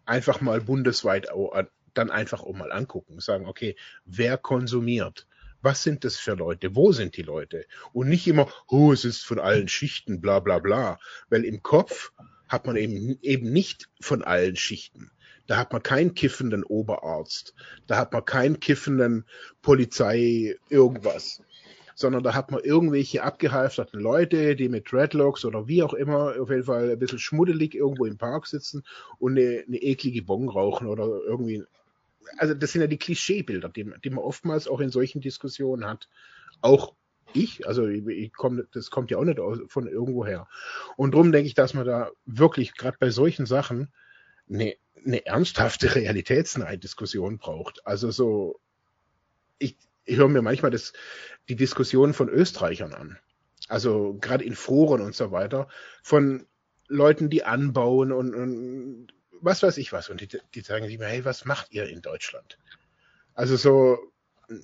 einfach 0.04 0.40
mal 0.40 0.60
bundesweit 0.60 1.30
auch, 1.30 1.54
dann 1.94 2.10
einfach 2.10 2.42
auch 2.42 2.54
mal 2.54 2.72
angucken. 2.72 3.20
Sagen, 3.20 3.46
okay, 3.46 3.76
wer 4.04 4.36
konsumiert? 4.36 5.26
Was 5.62 5.82
sind 5.82 6.04
das 6.04 6.16
für 6.16 6.34
Leute? 6.34 6.76
Wo 6.76 6.92
sind 6.92 7.16
die 7.16 7.22
Leute? 7.22 7.64
Und 7.94 8.10
nicht 8.10 8.26
immer, 8.26 8.52
oh, 8.68 8.92
es 8.92 9.06
ist 9.06 9.24
von 9.24 9.38
allen 9.38 9.68
Schichten, 9.68 10.20
bla 10.20 10.40
bla 10.40 10.58
bla. 10.58 10.98
Weil 11.30 11.46
im 11.46 11.62
Kopf 11.62 12.12
hat 12.48 12.66
man 12.66 12.76
eben, 12.76 13.18
eben 13.22 13.52
nicht 13.52 13.88
von 14.00 14.22
allen 14.22 14.56
Schichten. 14.56 15.10
Da 15.46 15.56
hat 15.56 15.72
man 15.72 15.82
keinen 15.82 16.14
kiffenden 16.14 16.64
Oberarzt. 16.64 17.54
Da 17.86 17.98
hat 17.98 18.12
man 18.12 18.24
keinen 18.24 18.60
kiffenden 18.60 19.24
Polizei 19.62 20.56
irgendwas. 20.70 21.42
Sondern 21.96 22.24
da 22.24 22.34
hat 22.34 22.50
man 22.50 22.60
irgendwelche 22.60 23.22
abgehalfterten 23.22 24.00
Leute, 24.00 24.56
die 24.56 24.68
mit 24.68 24.90
Dreadlocks 24.90 25.44
oder 25.44 25.68
wie 25.68 25.82
auch 25.82 25.94
immer 25.94 26.34
auf 26.40 26.50
jeden 26.50 26.64
Fall 26.64 26.90
ein 26.90 26.98
bisschen 26.98 27.20
schmuddelig 27.20 27.74
irgendwo 27.74 28.04
im 28.04 28.18
Park 28.18 28.46
sitzen 28.46 28.82
und 29.18 29.38
eine, 29.38 29.64
eine 29.66 29.76
eklige 29.76 30.22
Bon 30.22 30.48
rauchen 30.48 30.88
oder 30.88 31.06
irgendwie. 31.24 31.62
Also 32.38 32.54
das 32.54 32.72
sind 32.72 32.80
ja 32.80 32.88
die 32.88 32.98
Klischeebilder, 32.98 33.68
die, 33.68 33.88
die 34.02 34.10
man 34.10 34.24
oftmals 34.24 34.66
auch 34.66 34.80
in 34.80 34.90
solchen 34.90 35.20
Diskussionen 35.20 35.86
hat. 35.86 36.08
Auch 36.62 36.94
ich, 37.34 37.66
also 37.66 37.86
ich, 37.86 38.32
komm, 38.32 38.66
das 38.72 38.90
kommt 38.90 39.10
ja 39.10 39.18
auch 39.18 39.24
nicht 39.24 39.40
von 39.68 39.86
irgendwoher. 39.86 40.48
Und 40.96 41.14
darum 41.14 41.32
denke 41.32 41.46
ich, 41.46 41.54
dass 41.54 41.74
man 41.74 41.86
da 41.86 42.10
wirklich 42.24 42.74
gerade 42.74 42.96
bei 42.98 43.10
solchen 43.10 43.46
Sachen 43.46 43.92
eine, 44.48 44.74
eine 45.04 45.26
ernsthafte 45.26 45.94
realitätsnahe 45.94 46.78
Diskussion 46.78 47.38
braucht. 47.38 47.86
Also 47.86 48.10
so, 48.10 48.60
ich, 49.58 49.76
ich 50.04 50.16
höre 50.16 50.28
mir 50.28 50.42
manchmal 50.42 50.70
das, 50.70 50.92
die 51.48 51.56
Diskussion 51.56 52.14
von 52.14 52.28
Österreichern 52.28 52.94
an. 52.94 53.18
Also 53.68 54.16
gerade 54.20 54.44
in 54.44 54.54
Foren 54.54 55.00
und 55.00 55.14
so 55.14 55.30
weiter, 55.30 55.68
von 56.02 56.46
Leuten, 56.88 57.30
die 57.30 57.44
anbauen 57.44 58.12
und, 58.12 58.34
und 58.34 59.08
was 59.40 59.62
weiß 59.62 59.78
ich 59.78 59.92
was. 59.92 60.08
Und 60.08 60.20
die, 60.20 60.28
die 60.54 60.60
sagen 60.60 60.86
sich 60.86 60.98
mal, 60.98 61.08
hey, 61.08 61.24
was 61.24 61.44
macht 61.44 61.72
ihr 61.72 61.88
in 61.88 62.02
Deutschland? 62.02 62.58
Also 63.34 63.56
so 63.56 63.98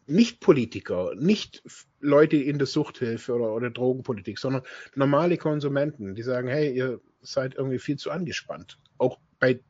nicht 0.07 0.40
Politiker, 0.40 1.12
nicht 1.16 1.62
Leute 2.01 2.36
in 2.36 2.59
der 2.59 2.66
Suchthilfe 2.66 3.35
oder, 3.35 3.55
oder 3.55 3.70
Drogenpolitik, 3.70 4.39
sondern 4.39 4.62
normale 4.94 5.36
Konsumenten, 5.36 6.15
die 6.15 6.23
sagen, 6.23 6.48
hey, 6.48 6.74
ihr 6.74 7.01
seid 7.23 7.55
irgendwie 7.55 7.78
viel 7.78 7.97
zu 7.97 8.11
angespannt. 8.11 8.78
Auch 8.98 9.19
bei 9.39 9.61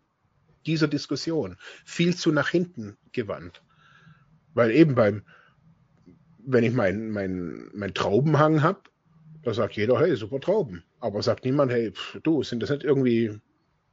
dieser 0.67 0.89
Diskussion. 0.89 1.57
Viel 1.85 2.17
zu 2.17 2.33
nach 2.33 2.49
hinten 2.49 2.97
gewandt. 3.13 3.63
Weil 4.55 4.71
eben 4.73 4.95
beim, 4.95 5.23
wenn 6.39 6.65
ich 6.65 6.73
meinen 6.73 7.11
mein, 7.11 7.71
mein 7.73 7.95
Traubenhang 7.95 8.63
habe, 8.63 8.81
da 9.43 9.55
sagt 9.55 9.77
jeder, 9.77 9.99
hey, 9.99 10.17
super 10.17 10.41
Trauben. 10.41 10.85
Aber 10.99 11.23
sagt 11.23 11.45
niemand, 11.45 11.73
hey, 11.73 11.93
du, 12.23 12.43
sind 12.43 12.63
das 12.63 12.71
nicht 12.71 12.85
irgendwie 12.85 13.41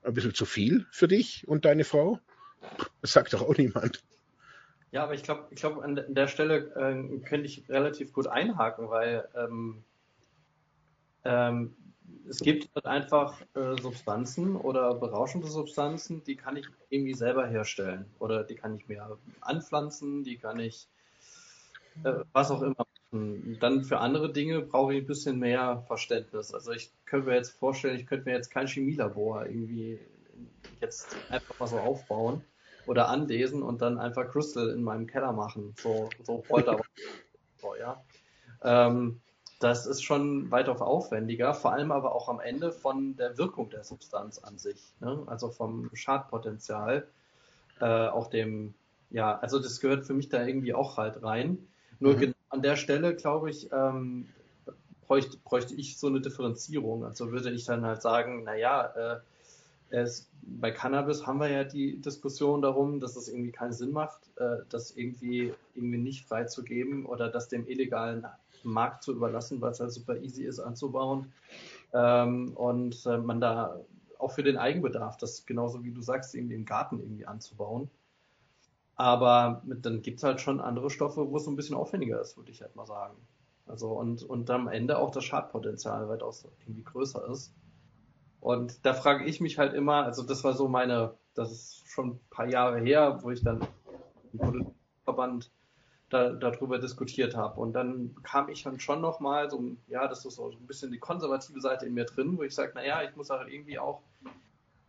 ein 0.02 0.14
bisschen 0.14 0.34
zu 0.34 0.46
viel 0.46 0.86
für 0.92 1.08
dich 1.08 1.48
und 1.48 1.66
deine 1.66 1.84
Frau? 1.84 2.20
Das 3.02 3.14
sagt 3.14 3.34
doch 3.34 3.44
auch 3.44 3.58
niemand. 3.58 4.04
Ja, 4.98 5.04
aber 5.04 5.14
ich 5.14 5.22
glaube, 5.22 5.46
ich 5.52 5.60
glaube, 5.60 5.84
an 5.84 6.04
der 6.08 6.28
Stelle 6.28 6.74
äh, 6.76 7.20
könnte 7.20 7.46
ich 7.46 7.70
relativ 7.70 8.14
gut 8.14 8.26
einhaken, 8.26 8.90
weil 8.90 9.30
ähm, 9.36 9.84
ähm, 11.24 11.76
es 12.28 12.40
gibt 12.40 12.68
halt 12.74 12.88
einfach 12.88 13.40
äh, 13.54 13.80
Substanzen 13.80 14.56
oder 14.56 14.96
berauschende 14.96 15.46
Substanzen, 15.46 16.24
die 16.24 16.36
kann 16.36 16.58
ich 16.58 16.66
irgendwie 16.90 17.14
selber 17.14 17.46
herstellen 17.46 18.08
oder 18.18 18.44
die 18.44 18.56
kann 18.56 18.76
ich 18.76 18.88
mir 18.88 19.20
anpflanzen, 19.40 20.24
die 20.24 20.38
kann 20.38 20.60
ich 20.60 20.88
äh, 22.04 22.14
was 22.34 22.50
auch 22.50 22.64
immer. 22.64 22.88
Dann 23.12 23.84
für 23.84 24.00
andere 24.00 24.34
Dinge 24.34 24.62
brauche 24.62 24.96
ich 24.96 25.04
ein 25.04 25.08
bisschen 25.08 25.38
mehr 25.38 25.84
Verständnis. 25.86 26.56
Also 26.56 26.72
ich 26.72 26.90
könnte 27.06 27.28
mir 27.28 27.36
jetzt 27.36 27.52
vorstellen, 27.52 28.00
ich 28.00 28.08
könnte 28.08 28.26
mir 28.28 28.36
jetzt 28.36 28.50
kein 28.50 28.66
Chemielabor 28.66 29.46
irgendwie 29.46 30.00
jetzt 30.82 31.20
einfach 31.30 31.60
mal 31.60 31.68
so 31.68 31.78
aufbauen 31.78 32.44
oder 32.88 33.10
anlesen 33.10 33.64
und 33.64 33.82
dann 33.82 34.00
einfach 34.00 34.30
Crystal 34.32 34.70
in 34.70 34.84
meinem 34.84 35.08
Keller 35.08 35.34
machen. 35.34 35.74
So, 35.78 36.10
so 36.24 36.40
Polter. 36.40 36.80
so, 37.58 37.76
ja. 37.76 38.02
Ähm, 38.64 39.22
das 39.60 39.88
ist 39.88 40.04
schon 40.04 40.52
weitaus 40.52 40.82
aufwendiger, 40.82 41.54
vor 41.54 41.74
allem 41.74 41.92
aber 41.92 42.14
auch 42.14 42.30
am 42.30 42.40
Ende 42.40 42.72
von 42.72 43.16
der 43.16 43.38
Wirkung 43.38 43.70
der 43.70 43.84
Substanz 43.84 44.38
an 44.38 44.58
sich, 44.58 44.94
ne? 45.00 45.24
also 45.26 45.50
vom 45.50 45.90
Schadpotenzial, 45.94 47.08
äh, 47.80 48.08
auch 48.08 48.28
dem, 48.28 48.76
ja, 49.10 49.38
also 49.40 49.60
das 49.60 49.80
gehört 49.80 50.06
für 50.06 50.14
mich 50.14 50.30
da 50.30 50.46
irgendwie 50.46 50.74
auch 50.74 50.98
halt 50.98 51.24
rein. 51.24 51.58
Nur 52.00 52.16
mhm. 52.16 52.36
an 52.50 52.62
der 52.62 52.76
Stelle, 52.76 53.16
glaube 53.16 53.50
ich, 53.50 53.72
ähm, 53.72 54.28
bräuchte, 55.08 55.38
bräuchte 55.38 55.74
ich 55.74 55.98
so 55.98 56.08
eine 56.08 56.22
Differenzierung. 56.22 57.04
Also 57.04 57.32
würde 57.32 57.50
ich 57.52 57.66
dann 57.66 57.86
halt 57.86 58.02
sagen, 58.02 58.44
naja, 58.44 58.86
äh, 58.96 59.20
es, 59.90 60.30
bei 60.42 60.72
Cannabis 60.72 61.26
haben 61.26 61.40
wir 61.40 61.50
ja 61.50 61.64
die 61.64 62.00
Diskussion 62.00 62.62
darum, 62.62 63.00
dass 63.00 63.16
es 63.16 63.28
irgendwie 63.28 63.52
keinen 63.52 63.74
Sinn 63.74 63.92
macht, 63.92 64.30
äh, 64.38 64.58
das 64.70 64.92
irgendwie, 64.92 65.54
irgendwie 65.76 65.98
nicht 65.98 66.28
freizugeben 66.28 67.06
oder 67.06 67.30
das 67.30 67.48
dem 67.48 67.68
illegalen 67.68 68.26
Markt 68.64 69.04
zu 69.04 69.14
überlassen, 69.14 69.62
weil 69.62 69.72
es 69.72 69.80
halt 69.80 69.92
super 69.92 70.18
easy 70.18 70.44
ist 70.44 70.60
anzubauen. 70.60 71.32
Ähm, 71.94 72.54
und 72.56 73.06
äh, 73.06 73.18
man 73.18 73.40
da 73.40 73.80
auch 74.20 74.32
für 74.32 74.44
den 74.44 74.58
Eigenbedarf, 74.58 75.18
das 75.18 75.46
genauso 75.46 75.84
wie 75.84 75.92
du 75.92 76.02
sagst, 76.02 76.36
irgendwie 76.36 76.56
im 76.56 76.66
Garten 76.66 77.00
irgendwie 77.00 77.26
anzubauen. 77.26 77.90
Aber 78.96 79.62
mit, 79.66 79.86
dann 79.86 80.02
gibt 80.02 80.18
es 80.18 80.24
halt 80.24 80.42
schon 80.42 80.60
andere 80.60 80.90
Stoffe, 80.90 81.30
wo 81.30 81.38
es 81.38 81.48
ein 81.48 81.56
bisschen 81.56 81.76
aufwendiger 81.76 82.20
ist, 82.20 82.36
würde 82.36 82.52
ich 82.52 82.62
halt 82.62 82.76
mal 82.76 82.88
sagen. 82.88 83.16
Also 83.68 83.90
und, 83.90 84.24
und 84.24 84.50
am 84.50 84.68
Ende 84.68 84.98
auch 84.98 85.12
das 85.12 85.24
Schadpotenzial 85.24 86.10
weitaus 86.10 86.46
irgendwie 86.62 86.84
größer 86.84 87.28
ist. 87.30 87.54
Und 88.40 88.86
da 88.86 88.94
frage 88.94 89.26
ich 89.26 89.42
mich 89.42 89.58
halt 89.58 89.74
immer, 89.74 90.06
also 90.06 90.24
das 90.24 90.44
war 90.44 90.54
so 90.54 90.68
meine, 90.68 91.14
das 91.34 91.52
ist 91.52 91.84
schon 91.88 92.12
ein 92.12 92.20
paar 92.30 92.48
Jahre 92.48 92.80
her, 92.80 93.20
wo 93.22 93.32
ich 93.32 93.44
dann 93.44 93.68
im 94.34 94.74
Verband 95.04 95.52
da, 96.10 96.30
darüber 96.30 96.80
diskutiert 96.80 97.36
habe. 97.36 97.60
Und 97.60 97.74
dann 97.74 98.16
kam 98.24 98.50
ich 98.50 98.64
dann 98.64 98.80
schon 98.80 99.02
nochmal 99.02 99.50
so, 99.50 99.64
ja, 99.88 100.08
das 100.08 100.26
ist 100.26 100.36
so 100.36 100.50
ein 100.50 100.68
bisschen 100.68 100.92
die 100.92 101.00
konservative 101.00 101.62
Seite 101.62 101.86
in 101.86 101.94
mir 101.94 102.06
drin, 102.06 102.38
wo 102.38 102.44
ich 102.44 102.56
sage, 102.56 102.74
naja, 102.76 103.02
ich 103.04 103.16
muss 103.16 103.30
halt 103.30 103.52
irgendwie 103.52 103.80
auch 103.80 104.02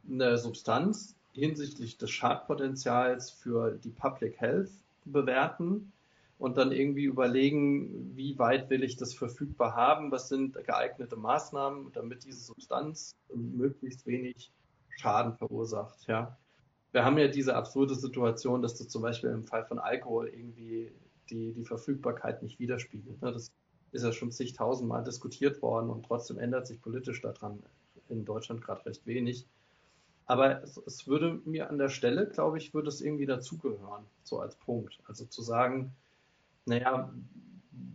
eine 0.09 0.39
Substanz 0.39 1.17
hinsichtlich 1.33 1.99
des 1.99 2.11
Schadpotenzials 2.11 3.31
für 3.31 3.73
die 3.73 3.91
Public 3.91 4.41
Health 4.41 4.71
bewerten 5.05 5.93
und 6.39 6.57
dann 6.57 6.73
irgendwie 6.73 7.05
überlegen, 7.05 8.17
wie 8.17 8.39
weit 8.39 8.71
will 8.71 8.85
ich 8.85 8.97
das 8.97 9.15
verfügbar 9.15 9.75
haben, 9.75 10.13
was 10.13 10.29
sind 10.29 10.55
geeignete 10.65 11.17
Maßnahmen, 11.17 11.91
damit 11.93 12.25
diese 12.25 12.41
Substanz 12.41 13.17
möglichst 13.35 14.07
wenig 14.07 14.53
Schaden 14.89 15.35
verursacht. 15.35 16.07
Ja. 16.07 16.37
Wir 16.93 17.05
haben 17.05 17.19
ja 17.19 17.29
diese 17.29 17.55
absurde 17.55 17.95
Situation, 17.95 18.63
dass 18.63 18.77
das 18.77 18.89
zum 18.89 19.03
Beispiel 19.03 19.31
im 19.31 19.45
Fall 19.45 19.65
von 19.65 19.79
Alkohol 19.79 20.29
irgendwie 20.29 20.93
die, 21.29 21.53
die 21.53 21.65
Verfügbarkeit 21.65 22.43
nicht 22.43 22.59
widerspiegelt. 22.59 23.21
Ne? 23.21 23.33
Das 23.33 23.53
ist 23.93 24.05
ja 24.05 24.13
schon 24.13 24.31
zigtausendmal 24.31 25.05
diskutiert 25.05 25.61
worden 25.61 25.91
und 25.91 26.07
trotzdem 26.07 26.39
ändert 26.39 26.67
sich 26.67 26.81
politisch 26.81 27.21
daran 27.21 27.63
in 28.09 28.25
Deutschland 28.25 28.63
gerade 28.63 28.87
recht 28.87 29.07
wenig. 29.07 29.47
Aber 30.27 30.63
es, 30.63 30.77
es, 30.87 31.07
würde 31.07 31.41
mir 31.45 31.71
an 31.71 31.79
der 31.79 31.89
Stelle, 31.89 32.27
glaube 32.27 32.59
ich, 32.59 32.75
würde 32.75 32.89
es 32.89 33.01
irgendwie 33.01 33.27
dazugehören, 33.27 34.05
so 34.23 34.41
als 34.41 34.57
Punkt. 34.57 34.99
Also 35.07 35.25
zu 35.25 35.43
sagen, 35.43 35.95
naja, 36.69 37.13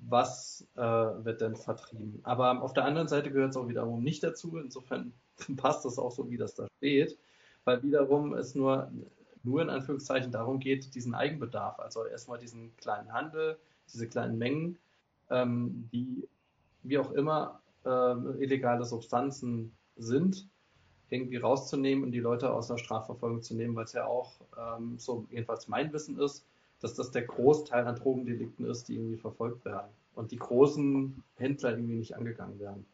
was 0.07 0.67
äh, 0.75 0.81
wird 0.81 1.41
denn 1.41 1.55
vertrieben? 1.55 2.19
Aber 2.23 2.61
auf 2.61 2.73
der 2.73 2.85
anderen 2.85 3.07
Seite 3.07 3.31
gehört 3.31 3.51
es 3.51 3.57
auch 3.57 3.67
wiederum 3.67 4.03
nicht 4.03 4.23
dazu. 4.23 4.57
Insofern 4.57 5.13
passt 5.57 5.85
das 5.85 5.97
auch 5.97 6.11
so, 6.11 6.29
wie 6.29 6.37
das 6.37 6.55
da 6.55 6.67
steht, 6.77 7.17
weil 7.63 7.81
wiederum 7.83 8.33
es 8.33 8.55
nur 8.55 8.91
nur 9.43 9.61
in 9.61 9.69
Anführungszeichen 9.69 10.31
darum 10.31 10.59
geht, 10.59 10.95
diesen 10.95 11.13
Eigenbedarf, 11.13 11.79
also 11.79 12.05
erstmal 12.05 12.39
diesen 12.39 12.75
kleinen 12.77 13.11
Handel, 13.11 13.57
diese 13.93 14.07
kleinen 14.07 14.37
Mengen, 14.37 14.77
ähm, 15.29 15.89
die 15.91 16.27
wie 16.83 16.97
auch 16.97 17.11
immer 17.11 17.61
äh, 17.85 17.89
illegale 18.41 18.85
Substanzen 18.85 19.75
sind, 19.97 20.47
irgendwie 21.09 21.37
rauszunehmen 21.37 22.03
und 22.03 22.11
die 22.11 22.19
Leute 22.19 22.51
aus 22.51 22.67
der 22.67 22.77
Strafverfolgung 22.77 23.41
zu 23.41 23.55
nehmen, 23.55 23.75
weil 23.75 23.83
es 23.83 23.93
ja 23.93 24.05
auch, 24.05 24.39
ähm, 24.57 24.97
so 24.97 25.27
jedenfalls 25.29 25.67
mein 25.67 25.91
Wissen 25.93 26.17
ist, 26.19 26.45
dass 26.83 26.95
das 26.95 27.11
der 27.11 27.21
Großteil 27.21 27.87
an 27.87 27.95
Drogendelikten 27.95 28.65
ist, 28.65 28.89
die 28.89 28.95
irgendwie 28.95 29.17
verfolgt 29.17 29.63
werden 29.63 29.87
und 30.15 30.31
die 30.31 30.37
großen 30.37 31.23
Händler 31.35 31.71
irgendwie 31.71 31.95
nicht 31.95 32.15
angegangen 32.15 32.59
werden. 32.59 32.85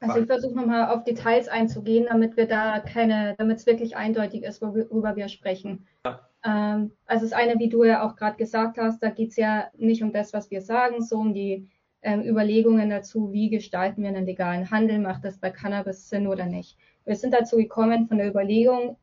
Also 0.00 0.20
ich 0.20 0.26
versuche 0.26 0.54
nochmal 0.54 0.94
auf 0.94 1.04
Details 1.04 1.48
einzugehen, 1.48 2.06
damit 2.10 2.36
wir 2.36 2.46
da 2.46 2.80
keine, 2.80 3.34
damit 3.38 3.58
es 3.58 3.66
wirklich 3.66 3.96
eindeutig 3.96 4.42
ist, 4.42 4.60
worüber 4.60 5.16
wir 5.16 5.28
sprechen. 5.28 5.86
Ja. 6.04 6.28
Ähm, 6.44 6.92
also 7.06 7.24
das 7.24 7.32
eine, 7.32 7.58
wie 7.58 7.70
du 7.70 7.82
ja 7.82 8.06
auch 8.06 8.14
gerade 8.14 8.36
gesagt 8.36 8.76
hast, 8.76 9.02
da 9.02 9.08
geht 9.08 9.30
es 9.30 9.36
ja 9.36 9.68
nicht 9.78 10.02
um 10.02 10.12
das, 10.12 10.34
was 10.34 10.50
wir 10.50 10.60
sagen, 10.60 11.02
so 11.02 11.16
um 11.16 11.32
die 11.32 11.70
ähm, 12.02 12.22
Überlegungen 12.22 12.90
dazu, 12.90 13.32
wie 13.32 13.48
gestalten 13.48 14.02
wir 14.02 14.10
einen 14.10 14.26
legalen 14.26 14.70
Handel, 14.70 14.98
macht 14.98 15.24
das 15.24 15.38
bei 15.38 15.50
Cannabis 15.50 16.10
Sinn 16.10 16.26
oder 16.26 16.44
nicht. 16.44 16.76
Wir 17.06 17.16
sind 17.16 17.32
dazu 17.32 17.56
gekommen 17.56 18.06
von 18.06 18.18
der 18.18 18.28
Überlegung, 18.28 18.98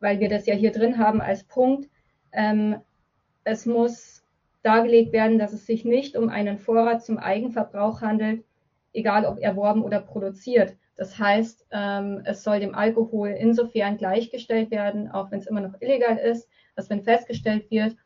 weil 0.00 0.20
wir 0.20 0.30
das 0.30 0.46
ja 0.46 0.54
hier 0.54 0.72
drin 0.72 0.96
haben 0.96 1.20
als 1.20 1.44
Punkt, 1.44 1.90
ähm, 2.32 2.80
es 3.44 3.66
muss 3.66 4.24
dargelegt 4.62 5.12
werden, 5.12 5.38
dass 5.38 5.52
es 5.52 5.66
sich 5.66 5.84
nicht 5.84 6.16
um 6.16 6.28
einen 6.28 6.58
Vorrat 6.58 7.04
zum 7.04 7.18
Eigenverbrauch 7.18 8.00
handelt, 8.02 8.44
egal 8.92 9.24
ob 9.24 9.38
erworben 9.38 9.82
oder 9.82 10.00
produziert. 10.00 10.74
Das 10.96 11.18
heißt, 11.18 11.66
ähm, 11.70 12.22
es 12.24 12.42
soll 12.42 12.60
dem 12.60 12.74
Alkohol 12.74 13.28
insofern 13.28 13.96
gleichgestellt 13.96 14.70
werden, 14.70 15.10
auch 15.10 15.30
wenn 15.30 15.38
es 15.38 15.46
immer 15.46 15.60
noch 15.60 15.80
illegal 15.80 16.16
ist, 16.16 16.48
dass 16.74 16.90
wenn 16.90 17.02
festgestellt 17.02 17.70
wird, 17.70 17.96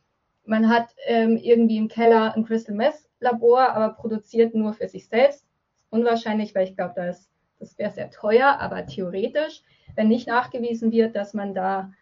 man 0.44 0.68
hat 0.68 0.94
ähm, 1.06 1.36
irgendwie 1.36 1.78
im 1.78 1.88
Keller 1.88 2.34
ein 2.34 2.44
Crystal 2.44 2.74
Meth 2.74 3.08
Labor, 3.20 3.70
aber 3.70 3.94
produziert 3.94 4.54
nur 4.54 4.74
für 4.74 4.88
sich 4.88 5.08
selbst. 5.08 5.46
Unwahrscheinlich, 5.90 6.54
weil 6.54 6.68
ich 6.68 6.76
glaube, 6.76 6.94
das, 6.96 7.30
das 7.60 7.78
wäre 7.78 7.92
sehr 7.92 8.10
teuer, 8.10 8.58
aber 8.60 8.84
theoretisch, 8.86 9.62
wenn 9.94 10.08
nicht 10.08 10.26
nachgewiesen 10.26 10.90
wird, 10.90 11.14
dass 11.16 11.32
man 11.32 11.54
da 11.54 11.92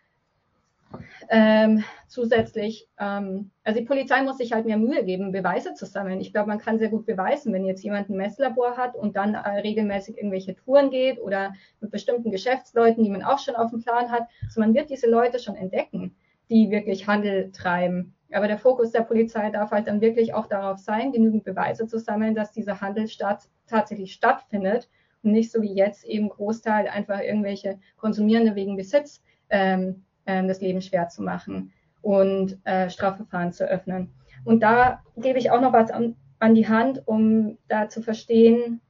ähm, 1.28 1.84
zusätzlich, 2.08 2.88
ähm, 2.98 3.50
also 3.64 3.78
die 3.78 3.86
Polizei 3.86 4.22
muss 4.22 4.38
sich 4.38 4.52
halt 4.52 4.66
mehr 4.66 4.76
Mühe 4.76 5.04
geben, 5.04 5.32
Beweise 5.32 5.74
zu 5.74 5.86
sammeln. 5.86 6.20
Ich 6.20 6.32
glaube, 6.32 6.48
man 6.48 6.58
kann 6.58 6.78
sehr 6.78 6.88
gut 6.88 7.06
beweisen, 7.06 7.52
wenn 7.52 7.64
jetzt 7.64 7.82
jemand 7.82 8.08
ein 8.08 8.16
Messlabor 8.16 8.76
hat 8.76 8.96
und 8.96 9.16
dann 9.16 9.34
äh, 9.34 9.60
regelmäßig 9.60 10.16
irgendwelche 10.16 10.56
Touren 10.56 10.90
geht 10.90 11.20
oder 11.20 11.54
mit 11.80 11.90
bestimmten 11.90 12.30
Geschäftsleuten, 12.30 13.04
die 13.04 13.10
man 13.10 13.22
auch 13.22 13.38
schon 13.38 13.54
auf 13.56 13.70
dem 13.70 13.82
Plan 13.82 14.10
hat. 14.10 14.28
Also 14.44 14.60
man 14.60 14.74
wird 14.74 14.90
diese 14.90 15.08
Leute 15.08 15.38
schon 15.38 15.54
entdecken, 15.54 16.16
die 16.48 16.70
wirklich 16.70 17.06
Handel 17.06 17.52
treiben. 17.52 18.14
Aber 18.32 18.48
der 18.48 18.58
Fokus 18.58 18.92
der 18.92 19.02
Polizei 19.02 19.50
darf 19.50 19.70
halt 19.70 19.88
dann 19.88 20.00
wirklich 20.00 20.34
auch 20.34 20.46
darauf 20.46 20.78
sein, 20.78 21.12
genügend 21.12 21.44
Beweise 21.44 21.86
zu 21.86 21.98
sammeln, 21.98 22.34
dass 22.34 22.52
dieser 22.52 22.80
Handel 22.80 23.08
statt, 23.08 23.48
tatsächlich 23.66 24.12
stattfindet 24.12 24.88
und 25.22 25.32
nicht 25.32 25.50
so 25.50 25.62
wie 25.62 25.74
jetzt 25.74 26.04
eben 26.04 26.28
Großteil 26.28 26.88
einfach 26.88 27.20
irgendwelche 27.20 27.78
Konsumierende 27.96 28.54
wegen 28.54 28.76
Besitz 28.76 29.22
ähm, 29.50 30.04
äh, 30.24 30.46
das 30.46 30.60
Leben 30.60 30.82
schwer 30.82 31.08
zu 31.08 31.22
machen 31.22 31.72
und 32.02 32.58
äh, 32.64 32.88
Strafverfahren 32.90 33.52
zu 33.52 33.64
öffnen. 33.64 34.12
Und 34.44 34.62
da 34.62 35.02
gebe 35.16 35.38
ich 35.38 35.50
auch 35.50 35.60
noch 35.60 35.72
was 35.72 35.90
an, 35.90 36.16
an 36.38 36.54
die 36.54 36.68
Hand, 36.68 37.06
um 37.06 37.58
da 37.68 37.88
zu 37.88 38.02
verstehen, 38.02 38.80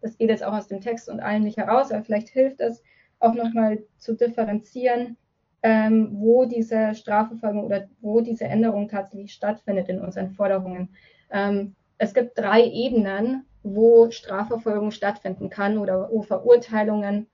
das 0.00 0.16
geht 0.16 0.30
jetzt 0.30 0.44
auch 0.44 0.52
aus 0.52 0.68
dem 0.68 0.80
Text 0.80 1.08
und 1.08 1.20
allen 1.20 1.42
nicht 1.42 1.58
heraus, 1.58 1.90
aber 1.90 2.04
vielleicht 2.04 2.28
hilft 2.28 2.60
es 2.60 2.82
auch 3.18 3.34
nochmal 3.34 3.82
zu 3.98 4.14
differenzieren, 4.14 5.16
ähm, 5.62 6.10
wo 6.12 6.44
diese 6.44 6.94
Strafverfolgung 6.94 7.64
oder 7.64 7.88
wo 8.00 8.20
diese 8.20 8.44
Änderung 8.44 8.88
tatsächlich 8.88 9.32
stattfindet 9.32 9.88
in 9.88 10.00
unseren 10.00 10.30
Forderungen. 10.30 10.90
Ähm, 11.30 11.74
es 11.98 12.14
gibt 12.14 12.38
drei 12.38 12.64
Ebenen, 12.64 13.46
wo 13.62 14.10
Strafverfolgung 14.10 14.90
stattfinden 14.90 15.50
kann 15.50 15.78
oder 15.78 16.08
wo 16.10 16.22
Verurteilungen 16.22 17.26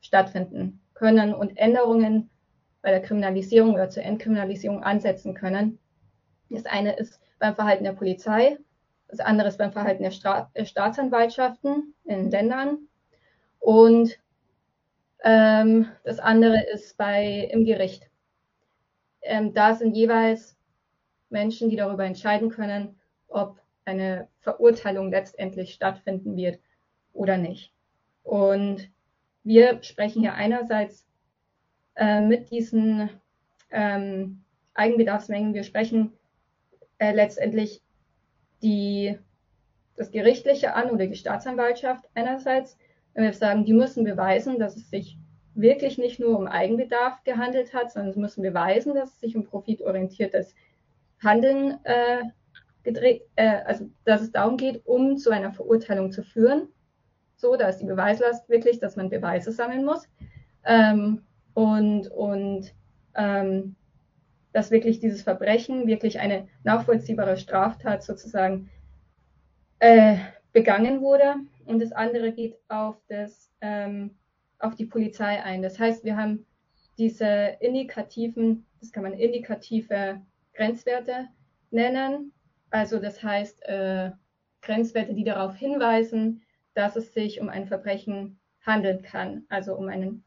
stattfinden 0.00 0.80
können 0.94 1.34
und 1.34 1.58
Änderungen 1.58 2.30
bei 2.84 2.90
der 2.90 3.00
Kriminalisierung 3.00 3.72
oder 3.72 3.88
zur 3.88 4.02
Entkriminalisierung 4.02 4.84
ansetzen 4.84 5.32
können. 5.32 5.78
Das 6.50 6.66
eine 6.66 6.94
ist 6.96 7.18
beim 7.38 7.54
Verhalten 7.54 7.82
der 7.82 7.94
Polizei, 7.94 8.58
das 9.08 9.20
andere 9.20 9.48
ist 9.48 9.56
beim 9.56 9.72
Verhalten 9.72 10.02
der 10.02 10.10
Stra 10.10 10.50
Staatsanwaltschaften 10.62 11.94
in 12.04 12.30
Ländern 12.30 12.86
und 13.58 14.18
ähm, 15.22 15.88
das 16.04 16.18
andere 16.18 16.62
ist 16.74 16.98
bei 16.98 17.48
im 17.50 17.64
Gericht. 17.64 18.10
Ähm, 19.22 19.54
da 19.54 19.74
sind 19.74 19.96
jeweils 19.96 20.54
Menschen, 21.30 21.70
die 21.70 21.76
darüber 21.76 22.04
entscheiden 22.04 22.50
können, 22.50 23.00
ob 23.28 23.58
eine 23.86 24.28
Verurteilung 24.40 25.10
letztendlich 25.10 25.72
stattfinden 25.72 26.36
wird 26.36 26.60
oder 27.14 27.38
nicht. 27.38 27.72
Und 28.24 28.90
wir 29.42 29.82
sprechen 29.82 30.20
hier 30.20 30.34
einerseits 30.34 31.06
äh, 31.96 32.20
mit 32.20 32.50
diesen 32.50 33.10
ähm, 33.70 34.42
Eigenbedarfsmengen, 34.74 35.54
wir 35.54 35.64
sprechen 35.64 36.12
äh, 36.98 37.12
letztendlich 37.12 37.82
die, 38.62 39.18
das 39.96 40.10
Gerichtliche 40.10 40.74
an 40.74 40.90
oder 40.90 41.06
die 41.06 41.16
Staatsanwaltschaft 41.16 42.04
einerseits 42.14 42.76
wenn 43.14 43.24
wir 43.24 43.32
sagen, 43.32 43.64
die 43.64 43.72
müssen 43.72 44.04
beweisen, 44.04 44.58
dass 44.58 44.76
es 44.76 44.90
sich 44.90 45.16
wirklich 45.54 45.98
nicht 45.98 46.18
nur 46.18 46.36
um 46.36 46.48
Eigenbedarf 46.48 47.22
gehandelt 47.22 47.72
hat, 47.72 47.92
sondern 47.92 48.12
sie 48.12 48.20
müssen 48.20 48.42
beweisen, 48.42 48.94
dass 48.94 49.10
es 49.10 49.20
sich 49.20 49.36
um 49.36 49.44
profitorientiertes 49.44 50.54
Handeln 51.22 51.78
äh, 51.84 52.22
gedreht, 52.82 53.22
äh, 53.36 53.62
also 53.64 53.88
dass 54.04 54.20
es 54.20 54.32
darum 54.32 54.56
geht, 54.56 54.84
um 54.84 55.16
zu 55.16 55.30
einer 55.30 55.52
Verurteilung 55.52 56.10
zu 56.10 56.24
führen. 56.24 56.68
So, 57.36 57.56
da 57.56 57.68
ist 57.68 57.78
die 57.78 57.86
Beweislast 57.86 58.48
wirklich, 58.48 58.80
dass 58.80 58.96
man 58.96 59.10
Beweise 59.10 59.52
sammeln 59.52 59.84
muss. 59.84 60.08
Ähm, 60.64 61.22
und 61.54 62.08
und 62.08 62.74
ähm, 63.14 63.76
dass 64.52 64.70
wirklich 64.70 65.00
dieses 65.00 65.22
Verbrechen 65.22 65.86
wirklich 65.86 66.20
eine 66.20 66.46
nachvollziehbare 66.62 67.36
Straftat 67.36 68.04
sozusagen 68.04 68.70
äh, 69.80 70.16
begangen 70.52 71.00
wurde 71.00 71.34
und 71.66 71.82
das 71.82 71.92
andere 71.92 72.32
geht 72.32 72.56
auf, 72.68 72.96
das, 73.08 73.50
ähm, 73.60 74.16
auf 74.58 74.76
die 74.76 74.86
Polizei 74.86 75.42
ein. 75.42 75.62
Das 75.62 75.78
heißt, 75.78 76.04
wir 76.04 76.16
haben 76.16 76.46
diese 76.98 77.56
indikativen, 77.60 78.64
das 78.80 78.92
kann 78.92 79.02
man 79.02 79.14
indikative 79.14 80.20
Grenzwerte 80.54 81.28
nennen. 81.70 82.32
Also 82.70 82.98
das 83.00 83.22
heißt 83.22 83.62
äh, 83.64 84.12
Grenzwerte, 84.62 85.14
die 85.14 85.24
darauf 85.24 85.56
hinweisen, 85.56 86.42
dass 86.74 86.96
es 86.96 87.12
sich 87.12 87.40
um 87.40 87.48
ein 87.48 87.66
Verbrechen 87.66 88.38
handeln 88.64 89.02
kann, 89.02 89.44
also 89.48 89.74
um 89.74 89.88
ein 89.88 90.22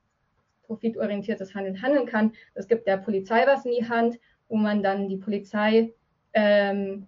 profitorientiertes 0.67 1.55
Handeln 1.55 1.81
handeln 1.81 2.05
kann. 2.05 2.33
Es 2.53 2.67
gibt 2.67 2.87
der 2.87 2.97
Polizei 2.97 3.45
was 3.47 3.65
in 3.65 3.71
die 3.71 3.89
Hand, 3.89 4.19
wo 4.47 4.55
man 4.55 4.83
dann 4.83 5.09
die 5.09 5.17
Polizei 5.17 5.93
ähm, 6.33 7.07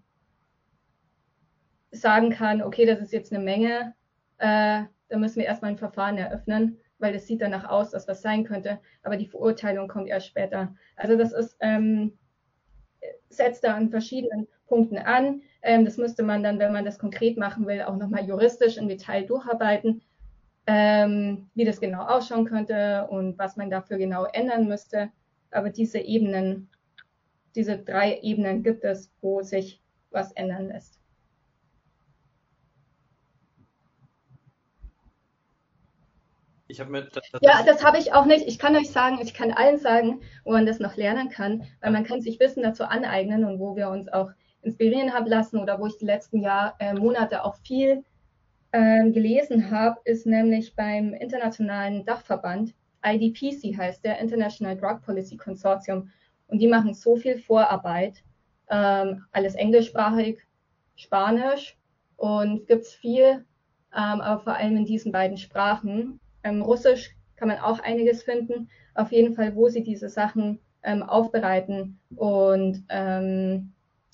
sagen 1.91 2.31
kann, 2.31 2.61
okay, 2.61 2.86
das 2.86 2.99
ist 2.99 3.14
jetzt 3.14 3.31
eine 3.34 3.44
Menge, 3.44 3.94
äh, 4.38 4.84
da 5.10 5.18
müssen 5.18 5.40
wir 5.40 5.45
erstmal 5.45 5.72
ein 5.72 5.77
Verfahren 5.77 6.18
eröffnen, 6.18 6.77
weil 6.99 7.15
es 7.15 7.27
sieht 7.27 7.41
danach 7.41 7.68
aus, 7.69 7.91
dass 7.91 8.07
was 8.07 8.22
sein 8.22 8.44
könnte, 8.44 8.80
aber 9.03 9.18
die 9.18 9.27
Verurteilung 9.27 9.88
kommt 9.88 10.07
erst 10.07 10.27
später. 10.27 10.76
Also 10.95 11.18
das 11.18 11.34
ist, 11.34 11.57
ähm, 11.60 12.18
setzt 13.30 13.64
da 13.64 13.76
an 13.76 13.90
verschiedenen 13.90 14.48
Punkten 14.68 14.98
an. 14.98 15.41
Ähm, 15.61 15.86
das 15.86 15.98
müsste 15.98 16.23
man 16.23 16.44
dann, 16.44 16.60
wenn 16.60 16.73
man 16.73 16.86
das 16.86 16.99
konkret 16.99 17.38
machen 17.38 17.65
will, 17.65 17.81
auch 17.81 17.98
nochmal 17.98 18.26
juristisch 18.26 18.77
im 18.77 18.88
Detail 18.88 19.26
durcharbeiten, 19.26 20.02
ähm, 20.71 21.49
wie 21.55 21.65
das 21.65 21.81
genau 21.81 22.03
ausschauen 22.03 22.45
könnte 22.45 23.07
und 23.09 23.39
was 23.39 23.57
man 23.57 23.71
dafür 23.71 23.97
genau 23.97 24.25
ändern 24.25 24.67
müsste. 24.67 25.09
Aber 25.49 25.71
diese 25.71 25.97
Ebenen, 25.97 26.69
diese 27.55 27.79
drei 27.79 28.19
Ebenen 28.19 28.61
gibt 28.61 28.83
es, 28.83 29.11
wo 29.19 29.41
sich 29.41 29.81
was 30.11 30.31
ändern 30.33 30.67
lässt. 30.67 30.99
Ich 36.67 36.79
habe 36.79 36.91
mir 36.91 37.01
das, 37.05 37.23
das 37.31 37.41
ja, 37.41 37.63
das 37.63 37.83
habe 37.83 37.97
ich 37.97 38.13
auch 38.13 38.25
nicht. 38.25 38.45
Ich 38.47 38.59
kann 38.59 38.75
euch 38.75 38.91
sagen, 38.91 39.17
ich 39.23 39.33
kann 39.33 39.49
allen 39.49 39.79
sagen, 39.79 40.21
wo 40.43 40.51
man 40.51 40.67
das 40.67 40.79
noch 40.79 40.97
lernen 40.97 41.29
kann, 41.29 41.63
weil 41.81 41.89
man 41.89 42.03
kann 42.03 42.21
sich 42.21 42.39
Wissen 42.39 42.61
dazu 42.61 42.83
aneignen 42.83 43.43
und 43.43 43.59
wo 43.59 43.75
wir 43.75 43.89
uns 43.89 44.07
auch 44.07 44.29
inspirieren 44.61 45.15
haben 45.15 45.25
lassen 45.25 45.57
oder 45.57 45.79
wo 45.79 45.87
ich 45.87 45.97
die 45.97 46.05
letzten 46.05 46.41
Jahr, 46.41 46.75
äh, 46.77 46.93
Monate 46.93 47.43
auch 47.43 47.55
viel 47.55 48.03
äh, 48.71 49.09
gelesen 49.11 49.71
habe, 49.71 49.99
ist 50.05 50.25
nämlich 50.25 50.75
beim 50.75 51.13
internationalen 51.13 52.05
Dachverband, 52.05 52.73
IDPC 53.03 53.77
heißt 53.77 54.03
der, 54.03 54.19
International 54.19 54.77
Drug 54.77 55.01
Policy 55.01 55.37
Consortium. 55.37 56.09
Und 56.47 56.59
die 56.59 56.67
machen 56.67 56.93
so 56.93 57.15
viel 57.15 57.37
Vorarbeit, 57.37 58.23
ähm, 58.69 59.25
alles 59.31 59.55
englischsprachig, 59.55 60.39
Spanisch 60.95 61.77
und 62.17 62.67
gibt 62.67 62.83
es 62.83 62.93
viel, 62.93 63.45
ähm, 63.95 64.21
aber 64.21 64.41
vor 64.41 64.55
allem 64.55 64.77
in 64.77 64.85
diesen 64.85 65.11
beiden 65.11 65.37
Sprachen. 65.37 66.19
Ähm, 66.43 66.61
Russisch 66.61 67.15
kann 67.37 67.47
man 67.47 67.59
auch 67.59 67.79
einiges 67.79 68.23
finden. 68.23 68.69
Auf 68.95 69.11
jeden 69.11 69.33
Fall, 69.33 69.55
wo 69.55 69.69
sie 69.69 69.83
diese 69.83 70.09
Sachen 70.09 70.59
ähm, 70.83 71.03
aufbereiten 71.03 71.99
und 72.15 72.83
ähm, 72.89 73.73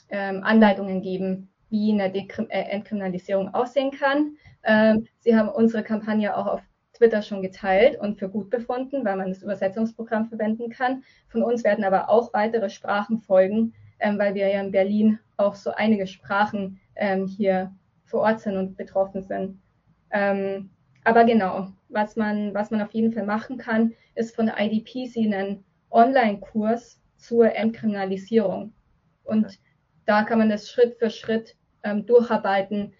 ähm 0.09 0.43
Anleitungen 0.43 1.01
geben, 1.01 1.49
wie 1.69 1.91
eine 1.91 2.11
Dekrim 2.11 2.47
äh, 2.49 2.61
Entkriminalisierung 2.61 3.53
aussehen 3.53 3.91
kann. 3.91 4.37
Ähm, 4.63 5.07
sie 5.19 5.35
haben 5.35 5.49
unsere 5.49 5.83
Kampagne 5.83 6.35
auch 6.35 6.47
auf 6.47 6.61
Twitter 6.93 7.21
schon 7.21 7.41
geteilt 7.41 7.99
und 7.99 8.17
für 8.17 8.29
gut 8.29 8.49
befunden, 8.49 9.03
weil 9.03 9.17
man 9.17 9.29
das 9.29 9.43
Übersetzungsprogramm 9.43 10.27
verwenden 10.27 10.69
kann. 10.69 11.03
Von 11.27 11.43
uns 11.43 11.63
werden 11.63 11.83
aber 11.83 12.09
auch 12.09 12.33
weitere 12.33 12.69
Sprachen 12.69 13.19
folgen, 13.19 13.73
ähm, 13.99 14.17
weil 14.17 14.33
wir 14.33 14.47
ja 14.47 14.61
in 14.61 14.71
Berlin 14.71 15.19
auch 15.37 15.55
so 15.55 15.71
einige 15.71 16.07
Sprachen 16.07 16.79
hier 17.25 17.75
vor 18.05 18.21
Ort 18.21 18.39
sind 18.39 18.55
und 18.55 18.77
betroffen 18.77 19.21
sind. 19.21 19.59
aber 20.09 21.25
genau, 21.25 21.67
was 21.89 22.15
man, 22.15 22.53
was 22.53 22.71
man 22.71 22.81
auf 22.81 22.93
jeden 22.93 23.11
Fall 23.11 23.25
machen 23.25 23.57
kann, 23.57 23.91
ist 24.15 24.33
von 24.33 24.45
der 24.45 24.55
IDPC 24.57 25.17
einen 25.17 25.65
Online-Kurs 25.91 27.01
zur 27.17 27.53
Entkriminalisierung. 27.53 28.73
Und 29.23 29.59
da 30.05 30.23
kann 30.23 30.39
man 30.39 30.49
das 30.49 30.69
Schritt 30.69 30.97
für 30.97 31.09
Schritt 31.09 31.55
ähm, 31.83 32.05
durcharbeiten, 32.05 32.93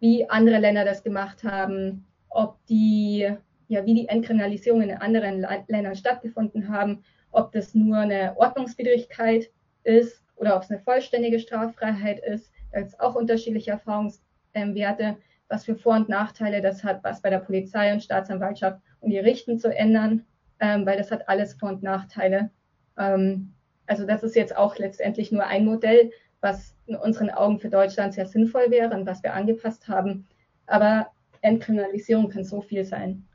wie 0.00 0.28
andere 0.28 0.58
Länder 0.58 0.84
das 0.84 1.02
gemacht 1.02 1.44
haben, 1.44 2.04
ob 2.28 2.64
die, 2.66 3.28
ja, 3.68 3.86
wie 3.86 3.94
die 3.94 4.08
Entkriminalisierung 4.08 4.82
in 4.82 4.90
anderen 4.92 5.46
Ländern 5.68 5.96
stattgefunden 5.96 6.68
haben, 6.68 7.04
ob 7.30 7.52
das 7.52 7.74
nur 7.74 7.98
eine 7.98 8.36
Ordnungswidrigkeit 8.36 9.50
ist 9.82 10.22
oder 10.36 10.56
ob 10.56 10.62
es 10.62 10.70
eine 10.70 10.80
vollständige 10.80 11.38
Straffreiheit 11.38 12.20
ist. 12.20 12.50
Da 12.72 12.80
gibt 12.80 12.92
es 12.92 13.00
auch 13.00 13.14
unterschiedliche 13.14 13.72
Erfahrungswerte 13.72 15.16
was 15.48 15.64
für 15.64 15.76
Vor- 15.76 15.96
und 15.96 16.08
Nachteile 16.08 16.60
das 16.60 16.84
hat, 16.84 17.04
was 17.04 17.22
bei 17.22 17.30
der 17.30 17.38
Polizei 17.38 17.92
und 17.92 18.02
Staatsanwaltschaft 18.02 18.80
und 19.00 19.10
Gerichten 19.10 19.58
zu 19.58 19.74
ändern, 19.74 20.24
ähm, 20.60 20.86
weil 20.86 20.96
das 20.96 21.10
hat 21.10 21.28
alles 21.28 21.54
Vor- 21.54 21.68
und 21.68 21.82
Nachteile. 21.82 22.50
Ähm, 22.98 23.52
also 23.86 24.06
das 24.06 24.22
ist 24.22 24.34
jetzt 24.34 24.56
auch 24.56 24.78
letztendlich 24.78 25.30
nur 25.30 25.46
ein 25.46 25.64
Modell, 25.64 26.10
was 26.44 26.76
in 26.86 26.94
unseren 26.94 27.30
Augen 27.30 27.58
für 27.58 27.70
Deutschland 27.70 28.14
sehr 28.14 28.26
sinnvoll 28.26 28.70
wäre 28.70 28.94
und 28.94 29.06
was 29.06 29.22
wir 29.22 29.34
angepasst 29.34 29.88
haben. 29.88 30.28
Aber 30.66 31.08
Entkriminalisierung 31.40 32.28
kann 32.28 32.44
so 32.44 32.60
viel 32.60 32.84
sein. 32.84 33.26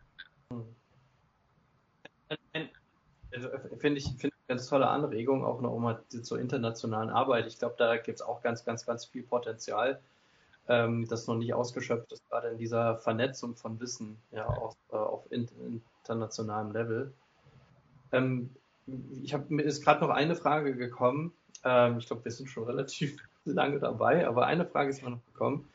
Also, 3.34 3.49
finde 3.80 3.99
ich, 3.99 4.06
find 4.06 4.34
eine 4.34 4.48
ganz 4.48 4.68
tolle 4.68 4.88
Anregung, 4.88 5.44
auch 5.44 5.61
nochmal 5.61 6.02
zur 6.07 6.40
internationalen 6.40 7.10
Arbeit. 7.10 7.48
Ich 7.48 7.60
glaube, 7.60 7.76
da 7.77 7.98
gibt 7.98 8.19
es 8.19 8.22
auch 8.22 8.41
ganz, 8.41 8.64
ganz, 8.64 8.86
ganz 8.86 9.06
viel 9.06 9.23
Potenzial 9.23 9.99
ähm, 10.69 11.07
das 11.07 11.27
noch 11.27 11.36
nicht 11.36 11.53
ausgeschöpft 11.53 12.11
ist, 12.14 12.30
gerade 12.30 12.49
in 12.49 12.57
dieser 12.57 12.98
Vernetzung 12.98 13.56
von 13.56 13.80
Wissen, 13.80 14.18
ja, 14.31 14.48
auch 14.48 14.76
äh, 14.91 14.95
auf 14.95 15.30
in, 15.31 15.49
internationalem 16.03 16.72
Level. 16.72 17.14
Ähm, 18.11 18.52
ich 19.23 19.34
habe 19.34 19.53
mir 19.53 19.64
ist 19.64 19.84
gerade 19.84 20.02
noch 20.02 20.10
eine 20.10 20.36
Frage 20.36 20.76
gekommen. 20.76 21.34
Ähm, 21.64 21.98
ich 21.99 22.07
glaube, 22.07 22.26
wir 22.26 22.31
sind 22.31 22.49
schon 22.49 22.65
relativ 22.65 23.18
lange 23.45 23.80
dabei, 23.80 24.27
aber 24.27 24.45
eine 24.45 24.65
Frage 24.65 24.90
ist 24.90 25.03
mir 25.03 25.11
noch 25.11 25.26
gekommen. 25.26 25.68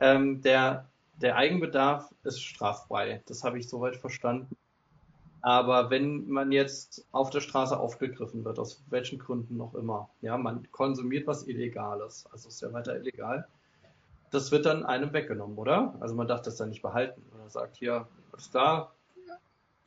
Ähm, 0.00 0.42
der, 0.42 0.88
der 1.20 1.36
Eigenbedarf 1.36 2.12
ist 2.24 2.42
straffrei. 2.42 3.22
Das 3.26 3.44
habe 3.44 3.58
ich 3.58 3.68
soweit 3.68 3.96
verstanden. 3.96 4.56
Aber 5.44 5.90
wenn 5.90 6.26
man 6.28 6.52
jetzt 6.52 7.06
auf 7.12 7.28
der 7.28 7.40
Straße 7.40 7.78
aufgegriffen 7.78 8.46
wird, 8.46 8.58
aus 8.58 8.82
welchen 8.88 9.18
Gründen 9.18 9.58
noch 9.58 9.74
immer, 9.74 10.08
ja, 10.22 10.38
man 10.38 10.66
konsumiert 10.72 11.26
was 11.26 11.46
Illegales, 11.46 12.24
also 12.32 12.48
ist 12.48 12.62
ja 12.62 12.72
weiter 12.72 12.96
illegal, 12.96 13.46
das 14.30 14.50
wird 14.50 14.64
dann 14.64 14.86
einem 14.86 15.12
weggenommen, 15.12 15.58
oder? 15.58 15.94
Also 16.00 16.14
man 16.14 16.26
darf 16.26 16.40
das 16.40 16.56
dann 16.56 16.70
nicht 16.70 16.80
behalten. 16.80 17.22
Man 17.36 17.50
sagt 17.50 17.76
hier, 17.76 18.08
alles 18.32 18.50
klar, 18.50 18.94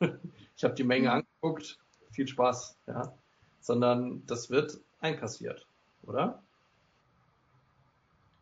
ich 0.00 0.62
habe 0.64 0.74
die 0.74 0.84
Menge 0.84 1.10
angeguckt, 1.10 1.78
viel 2.12 2.28
Spaß, 2.28 2.78
ja. 2.86 3.12
Sondern 3.60 4.24
das 4.26 4.50
wird 4.50 4.80
einkassiert, 5.00 5.66
oder? 6.02 6.42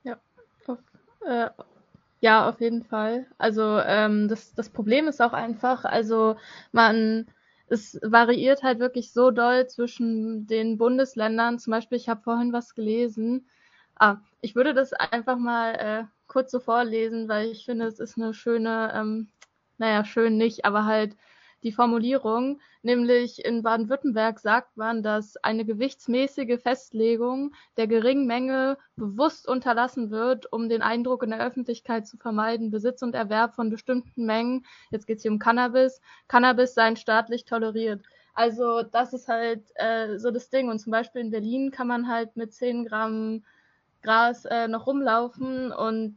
Ja, 0.05 0.19
auf, 0.67 0.79
äh, 1.27 1.51
ja, 2.21 2.49
auf 2.49 2.61
jeden 2.61 2.85
Fall. 2.85 3.27
Also 3.39 3.79
ähm, 3.81 4.29
das, 4.29 4.55
das 4.55 4.71
Problem 4.71 5.09
ist 5.09 5.21
auch 5.21 5.33
einfach, 5.33 5.85
also 5.85 6.37
man 6.73 7.27
es 7.69 7.99
variiert 8.03 8.63
halt 8.63 8.79
wirklich 8.79 9.13
so 9.13 9.31
doll 9.31 9.67
zwischen 9.67 10.47
den 10.47 10.79
Bundesländern. 10.79 11.59
Zum 11.59 11.73
Beispiel, 11.73 11.99
ich 11.99 12.09
habe 12.09 12.23
vorhin 12.23 12.53
was 12.53 12.75
gelesen. 12.75 13.49
Ah, 13.97 14.19
ich 14.41 14.55
würde 14.55 14.75
das 14.75 14.93
einfach 14.93 15.37
mal 15.39 15.75
äh, 15.75 16.05
kurz 16.29 16.51
so 16.53 16.61
vorlesen, 16.61 17.29
weil 17.29 17.51
ich 17.51 17.65
finde, 17.65 17.87
es 17.87 17.99
ist 17.99 18.17
eine 18.17 18.35
schöne, 18.35 18.93
ähm, 18.95 19.29
naja, 19.79 20.05
schön 20.05 20.37
nicht, 20.37 20.65
aber 20.65 20.85
halt 20.85 21.17
die 21.63 21.73
Formulierung, 21.73 22.61
nämlich 22.83 23.45
in 23.45 23.63
Baden-Württemberg 23.63 24.39
sagt 24.39 24.77
man, 24.77 25.03
dass 25.03 25.37
eine 25.39 25.65
gewichtsmäßige 25.65 26.61
Festlegung 26.61 27.55
der 27.77 27.87
geringen 27.87 28.27
Menge 28.27 28.79
bewusst 28.97 29.49
unterlassen 29.49 30.11
wird, 30.11 30.53
um 30.53 30.69
den 30.69 30.83
Eindruck 30.83 31.23
in 31.23 31.31
der 31.31 31.41
Öffentlichkeit 31.41 32.07
zu 32.07 32.17
vermeiden, 32.19 32.71
Besitz 32.71 33.03
und 33.03 33.15
Erwerb 33.15 33.55
von 33.55 33.71
bestimmten 33.71 34.27
Mengen, 34.27 34.65
jetzt 34.91 35.07
geht 35.07 35.17
es 35.17 35.23
hier 35.23 35.33
um 35.33 35.39
Cannabis, 35.39 36.01
Cannabis 36.29 36.75
seien 36.75 36.97
staatlich 36.97 37.45
toleriert. 37.45 38.03
Also 38.35 38.83
das 38.83 39.15
ist 39.15 39.29
halt 39.29 39.65
äh, 39.77 40.19
so 40.19 40.31
das 40.31 40.51
Ding. 40.51 40.69
Und 40.69 40.79
zum 40.79 40.93
Beispiel 40.93 41.23
in 41.23 41.31
Berlin 41.31 41.71
kann 41.71 41.87
man 41.87 42.07
halt 42.07 42.37
mit 42.37 42.53
10 42.53 42.85
Gramm 42.85 43.43
Gras 44.03 44.45
äh, 44.45 44.69
noch 44.69 44.87
rumlaufen 44.87 45.73
und 45.73 46.17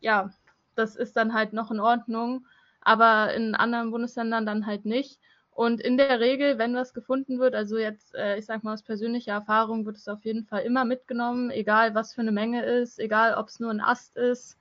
ja, 0.00 0.30
das 0.76 0.94
ist 0.94 1.16
dann 1.16 1.34
halt 1.34 1.52
noch 1.52 1.70
in 1.70 1.80
Ordnung 1.80 2.46
aber 2.86 3.34
in 3.34 3.56
anderen 3.56 3.90
Bundesländern 3.90 4.46
dann 4.46 4.64
halt 4.64 4.84
nicht. 4.84 5.18
Und 5.50 5.80
in 5.80 5.96
der 5.96 6.20
Regel, 6.20 6.56
wenn 6.58 6.74
was 6.76 6.94
gefunden 6.94 7.40
wird, 7.40 7.54
also 7.54 7.78
jetzt, 7.78 8.14
äh, 8.14 8.38
ich 8.38 8.46
sag 8.46 8.62
mal 8.62 8.74
aus 8.74 8.84
persönlicher 8.84 9.32
Erfahrung, 9.32 9.86
wird 9.86 9.96
es 9.96 10.06
auf 10.06 10.24
jeden 10.24 10.44
Fall 10.44 10.62
immer 10.62 10.84
mitgenommen, 10.84 11.50
egal 11.50 11.96
was 11.96 12.14
für 12.14 12.20
eine 12.20 12.30
Menge 12.30 12.64
ist, 12.64 13.00
egal 13.00 13.34
ob 13.34 13.48
es 13.48 13.58
nur 13.58 13.70
ein 13.72 13.80
Ast 13.80 14.16
ist, 14.16 14.56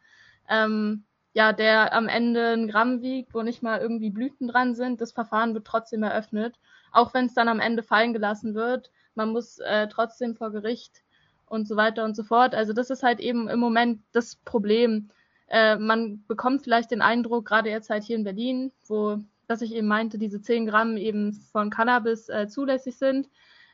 ähm, 0.50 1.04
ja, 1.34 1.54
der 1.54 1.94
am 1.94 2.08
Ende 2.08 2.54
ein 2.54 2.68
Gramm 2.68 3.02
wiegt, 3.04 3.36
wo 3.36 3.44
nicht 3.44 3.62
mal 3.62 3.80
irgendwie 3.80 4.10
Blüten 4.10 4.48
dran 4.48 4.74
sind, 4.74 5.02
das 5.02 5.12
Verfahren 5.12 5.54
wird 5.54 5.68
trotzdem 5.68 6.02
eröffnet, 6.02 6.56
auch 6.92 7.14
wenn 7.14 7.26
es 7.28 7.36
dann 7.36 7.50
am 7.50 7.60
Ende 7.60 7.84
fallen 7.84 8.14
gelassen 8.14 8.56
wird. 8.56 8.90
Man 9.14 9.30
muss 9.30 9.60
äh, 9.60 9.88
trotzdem 9.88 10.36
vor 10.36 10.52
Gericht 10.52 11.04
und 11.46 11.68
so 11.68 11.76
weiter 11.76 12.04
und 12.06 12.16
so 12.16 12.24
fort. 12.24 12.56
Also 12.56 12.74
das 12.74 12.90
ist 12.90 13.04
halt 13.04 13.20
eben 13.20 13.50
im 13.50 13.60
Moment 13.60 14.02
das 14.14 14.38
Problem. 14.38 15.10
Äh, 15.48 15.78
man 15.78 16.24
bekommt 16.28 16.64
vielleicht 16.64 16.92
den 16.92 17.02
Eindruck, 17.02 17.46
gerade 17.46 17.70
jetzt 17.70 17.90
halt 17.90 18.04
hier 18.04 18.16
in 18.16 18.24
Berlin, 18.24 18.72
wo, 18.88 19.20
dass 19.48 19.62
ich 19.62 19.74
eben 19.74 19.88
meinte, 19.88 20.18
diese 20.18 20.42
10 20.42 20.66
Gramm 20.66 20.98
eben 20.98 21.34
von 21.52 21.70
Cannabis 21.70 22.30
äh, 22.30 22.48
zulässig 22.48 22.98
sind, 22.98 23.30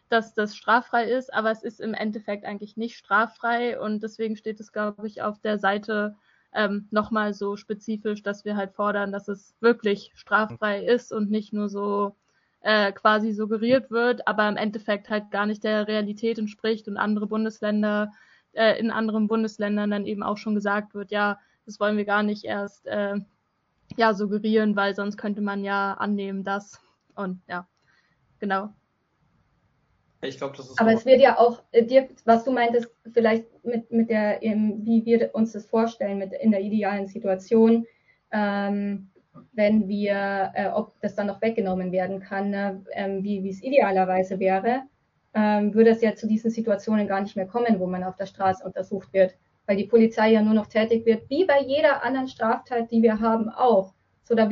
dass 0.09 0.33
das 0.33 0.55
straffrei 0.55 1.05
ist, 1.05 1.33
aber 1.33 1.51
es 1.51 1.63
ist 1.63 1.79
im 1.79 1.93
Endeffekt 1.93 2.45
eigentlich 2.45 2.75
nicht 2.75 2.97
straffrei. 2.97 3.79
Und 3.79 4.03
deswegen 4.03 4.35
steht 4.35 4.59
es, 4.59 4.73
glaube 4.73 5.07
ich, 5.07 5.21
auf 5.21 5.39
der 5.39 5.57
Seite 5.57 6.15
ähm, 6.53 6.87
nochmal 6.91 7.33
so 7.33 7.55
spezifisch, 7.55 8.21
dass 8.21 8.43
wir 8.43 8.57
halt 8.57 8.73
fordern, 8.73 9.11
dass 9.13 9.29
es 9.29 9.55
wirklich 9.61 10.11
straffrei 10.15 10.83
ist 10.83 11.13
und 11.13 11.31
nicht 11.31 11.53
nur 11.53 11.69
so 11.69 12.15
äh, 12.61 12.91
quasi 12.91 13.31
suggeriert 13.31 13.89
wird, 13.89 14.27
aber 14.27 14.47
im 14.47 14.57
Endeffekt 14.57 15.09
halt 15.09 15.31
gar 15.31 15.45
nicht 15.45 15.63
der 15.63 15.87
Realität 15.87 16.37
entspricht 16.37 16.87
und 16.87 16.97
andere 16.97 17.27
Bundesländer, 17.27 18.11
äh, 18.53 18.77
in 18.79 18.91
anderen 18.91 19.27
Bundesländern 19.27 19.91
dann 19.91 20.05
eben 20.05 20.23
auch 20.23 20.37
schon 20.37 20.55
gesagt 20.55 20.93
wird, 20.93 21.11
ja, 21.11 21.39
das 21.65 21.79
wollen 21.79 21.97
wir 21.97 22.05
gar 22.05 22.23
nicht 22.23 22.43
erst 22.43 22.87
äh, 22.87 23.15
ja, 23.97 24.13
suggerieren, 24.13 24.75
weil 24.75 24.95
sonst 24.95 25.17
könnte 25.17 25.41
man 25.41 25.63
ja 25.63 25.93
annehmen, 25.93 26.43
dass 26.43 26.79
und 27.15 27.41
ja, 27.47 27.67
genau. 28.39 28.69
Ich 30.21 30.37
glaube, 30.37 30.55
das 30.55 30.69
ist. 30.69 30.79
Aber 30.79 30.93
es 30.93 31.05
wird 31.05 31.19
ja 31.19 31.37
auch, 31.37 31.63
äh, 31.71 31.83
dir, 31.83 32.07
was 32.25 32.43
du 32.43 32.51
meintest, 32.51 32.89
vielleicht 33.11 33.45
mit, 33.65 33.91
mit 33.91 34.09
der, 34.09 34.39
wie 34.41 35.03
wir 35.05 35.33
uns 35.33 35.51
das 35.53 35.65
vorstellen, 35.65 36.19
mit 36.19 36.33
in 36.33 36.51
der 36.51 36.61
idealen 36.61 37.07
Situation, 37.07 37.85
ähm, 38.31 39.09
wenn 39.53 39.87
wir, 39.87 40.51
äh, 40.53 40.67
ob 40.67 40.99
das 41.01 41.15
dann 41.15 41.27
noch 41.27 41.41
weggenommen 41.41 41.91
werden 41.91 42.19
kann, 42.19 42.51
ne, 42.51 42.83
ähm, 42.91 43.23
wie 43.23 43.49
es 43.49 43.63
idealerweise 43.63 44.39
wäre, 44.39 44.83
ähm, 45.33 45.73
würde 45.73 45.91
es 45.91 46.01
ja 46.01 46.15
zu 46.15 46.27
diesen 46.27 46.51
Situationen 46.51 47.07
gar 47.07 47.21
nicht 47.21 47.35
mehr 47.35 47.47
kommen, 47.47 47.79
wo 47.79 47.87
man 47.87 48.03
auf 48.03 48.15
der 48.15 48.25
Straße 48.25 48.63
untersucht 48.63 49.13
wird 49.13 49.35
weil 49.65 49.77
die 49.77 49.85
Polizei 49.85 50.31
ja 50.31 50.41
nur 50.41 50.53
noch 50.53 50.67
tätig 50.67 51.05
wird, 51.05 51.29
wie 51.29 51.45
bei 51.45 51.61
jeder 51.61 52.03
anderen 52.03 52.27
Straftat, 52.27 52.91
die 52.91 53.01
wir 53.01 53.19
haben, 53.19 53.49
auch. 53.49 53.93
So, 54.23 54.35
da 54.35 54.47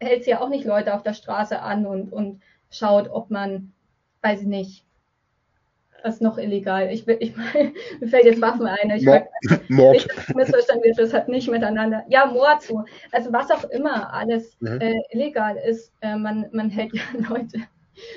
hält 0.00 0.24
sie 0.24 0.30
ja 0.30 0.40
auch 0.40 0.48
nicht 0.48 0.64
Leute 0.64 0.94
auf 0.94 1.02
der 1.02 1.14
Straße 1.14 1.60
an 1.60 1.86
und, 1.86 2.12
und 2.12 2.42
schaut, 2.70 3.08
ob 3.10 3.30
man, 3.30 3.72
weiß 4.22 4.42
ich 4.42 4.46
nicht, 4.46 4.86
was 6.06 6.20
noch 6.20 6.38
illegal. 6.38 6.90
Ich, 6.92 7.06
ich, 7.20 7.36
mir 7.36 8.08
fällt 8.08 8.24
jetzt 8.24 8.40
Waffen 8.40 8.66
ein. 8.66 8.90
Ich 8.90 9.04
Mord. 9.04 9.24
Mord. 9.68 10.06
Missverstanden 10.34 10.84
wird, 10.84 10.98
das 10.98 11.12
hat 11.12 11.28
nicht 11.28 11.50
miteinander. 11.50 12.04
Ja, 12.08 12.26
Mord 12.26 12.62
so. 12.62 12.84
Also 13.12 13.32
was 13.32 13.50
auch 13.50 13.64
immer 13.64 14.12
alles 14.12 14.56
mhm. 14.60 14.80
äh, 14.80 15.00
illegal 15.10 15.56
ist, 15.56 15.92
äh, 16.00 16.16
man, 16.16 16.46
man 16.52 16.70
hält 16.70 16.94
ja 16.94 17.02
Leute 17.28 17.60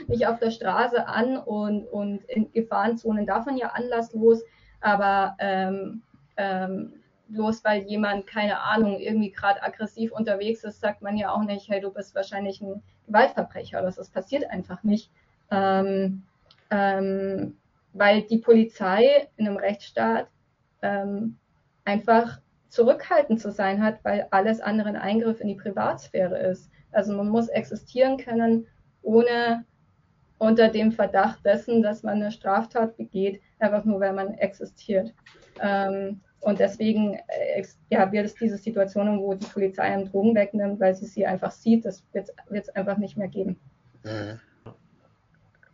nicht 0.07 0.27
auf 0.27 0.39
der 0.39 0.51
Straße 0.51 1.07
an 1.07 1.37
und, 1.37 1.85
und 1.85 2.25
in 2.25 2.51
Gefahrenzonen 2.51 3.25
darf 3.25 3.45
man 3.45 3.57
ja 3.57 3.67
anlasslos, 3.67 4.43
aber 4.81 5.37
ähm, 5.39 6.01
ähm, 6.39 6.93
bloß 7.27 7.63
weil 7.63 7.83
jemand, 7.83 8.25
keine 8.25 8.61
Ahnung, 8.61 8.97
irgendwie 8.99 9.31
gerade 9.31 9.61
aggressiv 9.61 10.11
unterwegs 10.11 10.63
ist, 10.63 10.79
sagt 10.79 11.01
man 11.01 11.17
ja 11.17 11.31
auch 11.31 11.43
nicht, 11.43 11.69
hey, 11.69 11.81
du 11.81 11.91
bist 11.91 12.15
wahrscheinlich 12.15 12.61
ein 12.61 12.81
Gewaltverbrecher. 13.05 13.81
Das, 13.81 13.97
das 13.97 14.09
passiert 14.09 14.49
einfach 14.49 14.81
nicht. 14.83 15.11
Ähm, 15.51 16.23
ähm, 16.71 17.57
weil 17.93 18.21
die 18.23 18.37
Polizei 18.37 19.27
in 19.35 19.47
einem 19.47 19.57
Rechtsstaat 19.57 20.27
ähm, 20.81 21.37
einfach 21.85 22.39
zurückhaltend 22.69 23.41
zu 23.41 23.51
sein 23.51 23.83
hat, 23.83 23.99
weil 24.03 24.27
alles 24.31 24.61
andere 24.61 24.89
ein 24.89 24.95
Eingriff 24.95 25.41
in 25.41 25.47
die 25.47 25.55
Privatsphäre 25.55 26.37
ist. 26.37 26.71
Also 26.91 27.13
man 27.13 27.29
muss 27.29 27.49
existieren 27.49 28.17
können, 28.17 28.67
ohne 29.01 29.65
unter 30.37 30.69
dem 30.69 30.91
Verdacht 30.91 31.43
dessen, 31.45 31.81
dass 31.81 32.03
man 32.03 32.15
eine 32.15 32.31
Straftat 32.31 32.95
begeht, 32.95 33.41
einfach 33.59 33.83
nur 33.85 33.99
weil 33.99 34.13
man 34.13 34.35
existiert. 34.35 35.13
Ähm, 35.59 36.21
und 36.41 36.59
deswegen 36.59 37.15
äh, 37.27 37.63
ja, 37.89 38.11
wird 38.11 38.25
es 38.25 38.35
diese 38.35 38.57
Situationen, 38.57 39.19
wo 39.19 39.33
die 39.33 39.45
Polizei 39.45 39.83
einem 39.83 40.09
Drogen 40.09 40.35
wegnimmt, 40.35 40.79
weil 40.79 40.95
sie 40.95 41.05
sie 41.05 41.25
einfach 41.25 41.51
sieht, 41.51 41.85
das 41.85 42.03
wird 42.13 42.29
es 42.51 42.69
einfach 42.69 42.97
nicht 42.97 43.17
mehr 43.17 43.27
geben. 43.27 43.59
Mhm. 44.03 44.39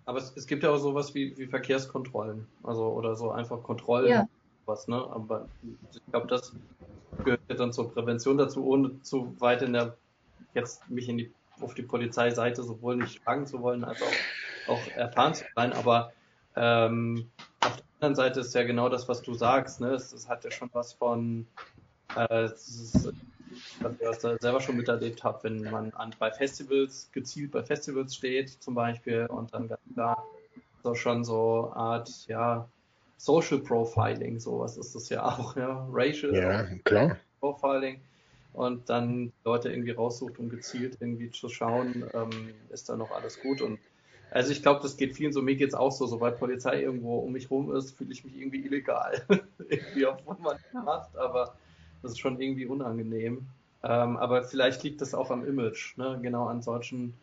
Aber 0.05 0.19
es, 0.19 0.33
es, 0.35 0.45
gibt 0.45 0.63
ja 0.63 0.69
auch 0.69 0.77
sowas 0.77 1.15
wie, 1.15 1.35
wie 1.37 1.47
Verkehrskontrollen, 1.47 2.47
also 2.63 2.89
oder 2.89 3.15
so 3.15 3.31
einfach 3.31 3.63
Kontrollen, 3.63 4.11
ja. 4.11 4.27
was, 4.65 4.87
ne? 4.87 4.97
Aber 4.97 5.47
ich 5.91 6.01
glaube, 6.11 6.27
das 6.27 6.53
gehört 7.23 7.41
dann 7.47 7.73
zur 7.73 7.91
Prävention 7.91 8.37
dazu, 8.37 8.65
ohne 8.65 9.01
zu 9.01 9.39
weit 9.39 9.63
in 9.63 9.73
der 9.73 9.97
jetzt 10.53 10.87
mich 10.89 11.09
in 11.09 11.17
die 11.17 11.33
auf 11.61 11.73
die 11.73 11.83
Polizeiseite 11.83 12.63
sowohl 12.63 12.97
nicht 12.97 13.21
schlagen 13.21 13.45
zu 13.47 13.61
wollen, 13.61 13.83
als 13.83 14.01
auch, 14.01 14.73
auch 14.73 14.87
erfahren 14.95 15.33
zu 15.33 15.45
sein. 15.55 15.73
Aber 15.73 16.11
ähm, 16.55 17.29
anderen 17.99 18.15
Seite 18.15 18.39
ist 18.41 18.53
ja 18.53 18.63
genau 18.63 18.89
das, 18.89 19.07
was 19.07 19.21
du 19.21 19.33
sagst. 19.33 19.81
Ne? 19.81 19.89
Es, 19.89 20.13
es 20.13 20.27
hat 20.27 20.43
ja 20.43 20.51
schon 20.51 20.69
was 20.73 20.93
von, 20.93 21.47
äh, 22.15 22.45
ist, 22.45 23.09
was 23.81 23.93
ich 23.93 24.21
das 24.21 24.41
selber 24.41 24.61
schon 24.61 24.77
miterlebt 24.77 25.23
habe, 25.23 25.43
wenn 25.43 25.61
man 25.63 25.93
an, 25.93 26.13
bei 26.19 26.31
Festivals, 26.31 27.09
gezielt 27.11 27.51
bei 27.51 27.63
Festivals 27.63 28.15
steht 28.15 28.49
zum 28.49 28.75
Beispiel 28.75 29.25
und 29.27 29.53
dann 29.53 29.67
ganz 29.67 29.81
klar 29.93 30.25
so 30.83 30.93
schon 30.93 31.23
so 31.23 31.71
Art, 31.73 32.27
ja, 32.27 32.69
Social 33.17 33.59
Profiling, 33.59 34.39
sowas 34.39 34.77
ist 34.77 34.93
das 34.93 35.09
ja 35.09 35.25
auch, 35.25 35.55
ja, 35.55 35.87
Racial 35.91 36.35
ja, 36.35 36.63
klar. 36.83 37.17
Profiling 37.39 38.01
und 38.53 38.89
dann 38.89 39.33
Leute 39.43 39.69
irgendwie 39.69 39.91
raussucht, 39.91 40.37
um 40.37 40.49
gezielt 40.49 40.97
irgendwie 40.99 41.31
zu 41.31 41.49
schauen, 41.49 42.09
ähm, 42.13 42.53
ist 42.69 42.89
da 42.89 42.95
noch 42.95 43.11
alles 43.11 43.39
gut 43.39 43.61
und 43.61 43.79
also 44.31 44.51
ich 44.51 44.61
glaube, 44.61 44.81
das 44.81 44.97
geht 44.97 45.15
vielen 45.15 45.33
so, 45.33 45.41
mir 45.41 45.55
geht 45.55 45.69
es 45.69 45.75
auch 45.75 45.91
so, 45.91 46.07
sobald 46.07 46.37
Polizei 46.37 46.81
irgendwo 46.81 47.19
um 47.19 47.31
mich 47.31 47.49
rum 47.49 47.73
ist, 47.75 47.91
fühle 47.97 48.11
ich 48.11 48.23
mich 48.23 48.35
irgendwie 48.35 48.65
illegal. 48.65 49.21
irgendwie, 49.69 50.05
obwohl 50.05 50.37
man 50.39 50.57
das 50.71 50.83
macht, 50.83 51.17
aber 51.17 51.55
das 52.01 52.11
ist 52.11 52.19
schon 52.19 52.39
irgendwie 52.39 52.65
unangenehm. 52.65 53.47
Ähm, 53.83 54.17
aber 54.17 54.43
vielleicht 54.43 54.83
liegt 54.83 55.01
das 55.01 55.13
auch 55.13 55.29
am 55.29 55.45
Image, 55.45 55.97
ne? 55.97 56.19
genau 56.21 56.47
an 56.47 56.61
solchen, 56.61 57.13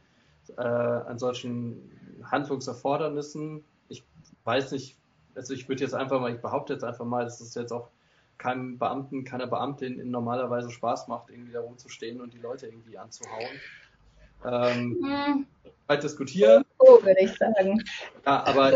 äh, 0.57 0.62
an 0.62 1.19
solchen 1.19 1.91
Handlungserfordernissen. 2.24 3.65
Ich 3.89 4.05
weiß 4.45 4.73
nicht, 4.73 4.97
also 5.35 5.55
ich 5.55 5.69
würde 5.69 5.83
jetzt 5.83 5.95
einfach 5.95 6.20
mal, 6.20 6.33
ich 6.33 6.41
behaupte 6.41 6.73
jetzt 6.73 6.85
einfach 6.85 7.05
mal, 7.05 7.24
dass 7.24 7.41
es 7.41 7.55
jetzt 7.55 7.73
auch 7.73 7.89
keinem 8.39 8.79
Beamten, 8.79 9.24
keiner 9.24 9.47
Beamtin 9.47 10.01
in 10.01 10.11
normalerweise 10.11 10.70
Spaß 10.70 11.09
macht, 11.09 11.31
irgendwie 11.31 11.53
da 11.53 11.61
rumzustehen 11.61 12.20
und 12.20 12.33
die 12.33 12.39
Leute 12.39 12.66
irgendwie 12.66 12.99
anzuhauen. 12.99 13.61
Ähm, 14.44 14.97
hm. 15.02 15.47
Halt 15.89 16.02
diskutieren. 16.02 16.64
So 16.78 17.05
würde 17.05 17.20
ich 17.20 17.32
sagen. 17.36 17.82
Ja, 18.24 18.44
aber 18.44 18.73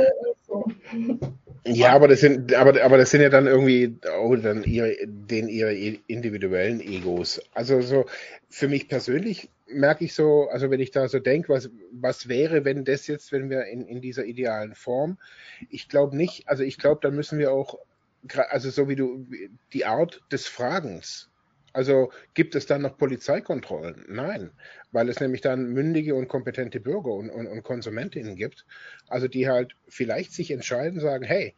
Ja, 1.65 1.93
aber 1.95 2.07
das 2.07 2.21
sind, 2.21 2.55
aber, 2.55 2.81
aber 2.83 2.97
das 2.97 3.11
sind 3.11 3.23
ja 3.23 3.29
dann 3.29 3.47
irgendwie 3.47 3.99
auch 4.09 4.37
dann 4.37 4.63
ihre, 4.63 4.97
den 5.05 5.49
ihre 5.49 5.75
individuellen 5.75 6.81
Egos. 6.81 7.41
Also 7.55 7.81
so 7.81 8.07
für 8.49 8.69
mich 8.69 8.89
persönlich 8.89 9.51
merke 9.67 10.05
ich 10.05 10.15
so, 10.15 10.49
also 10.49 10.71
wenn 10.71 10.81
ich 10.81 10.93
da 10.93 11.09
so 11.09 11.19
denke, 11.19 11.49
was, 11.49 11.71
was 11.91 12.29
wäre, 12.29 12.65
wenn 12.65 12.85
das 12.85 13.09
jetzt, 13.09 13.33
wenn 13.33 13.51
wir 13.51 13.65
in, 13.65 13.85
in 13.87 14.01
dieser 14.01 14.25
idealen 14.25 14.77
Form, 14.77 15.19
ich 15.69 15.89
glaube 15.89 16.17
nicht, 16.17 16.49
also 16.49 16.63
ich 16.63 16.79
glaube, 16.79 17.01
dann 17.03 17.17
müssen 17.17 17.39
wir 17.39 17.53
auch, 17.53 17.79
also 18.49 18.71
so 18.71 18.89
wie 18.89 18.97
du, 18.97 19.27
die 19.73 19.85
Art 19.85 20.23
des 20.31 20.47
Fragens, 20.47 21.29
also 21.77 22.11
gibt 22.33 22.55
es 22.55 22.65
dann 22.65 22.81
noch 22.81 22.97
Polizeikontrollen? 22.97 24.07
Nein, 24.09 24.51
weil 24.93 25.11
es 25.11 25.21
nämlich 25.21 25.43
dann 25.43 25.75
mündige 25.75 26.15
und 26.15 26.27
kompetente 26.27 26.81
Bürger 26.81 27.11
und, 27.11 27.29
und, 27.29 27.47
und 27.47 27.63
Konsumentinnen 27.65 28.35
gibt, 28.35 28.65
also 29.09 29.29
die 29.29 29.47
halt 29.47 29.77
vielleicht 29.87 30.33
sich 30.33 30.51
entscheiden, 30.51 31.01
sagen, 31.01 31.23
hey, 31.23 31.55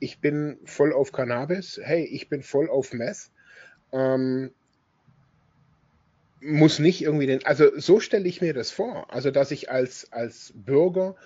ich 0.00 0.20
bin 0.20 0.58
voll 0.66 0.92
auf 0.92 1.12
Cannabis, 1.12 1.80
hey, 1.82 2.04
ich 2.04 2.28
bin 2.28 2.42
voll 2.42 2.68
auf 2.68 2.92
Meth, 2.92 3.30
ähm, 3.92 4.52
muss 6.42 6.78
nicht 6.78 7.02
irgendwie 7.02 7.26
den, 7.26 7.46
also 7.46 7.70
so 7.78 8.00
stelle 8.00 8.28
ich 8.28 8.42
mir 8.42 8.52
das 8.52 8.70
vor, 8.70 9.14
also 9.14 9.30
dass 9.30 9.50
ich 9.50 9.70
als, 9.70 10.12
als 10.12 10.52
Bürger 10.54 11.16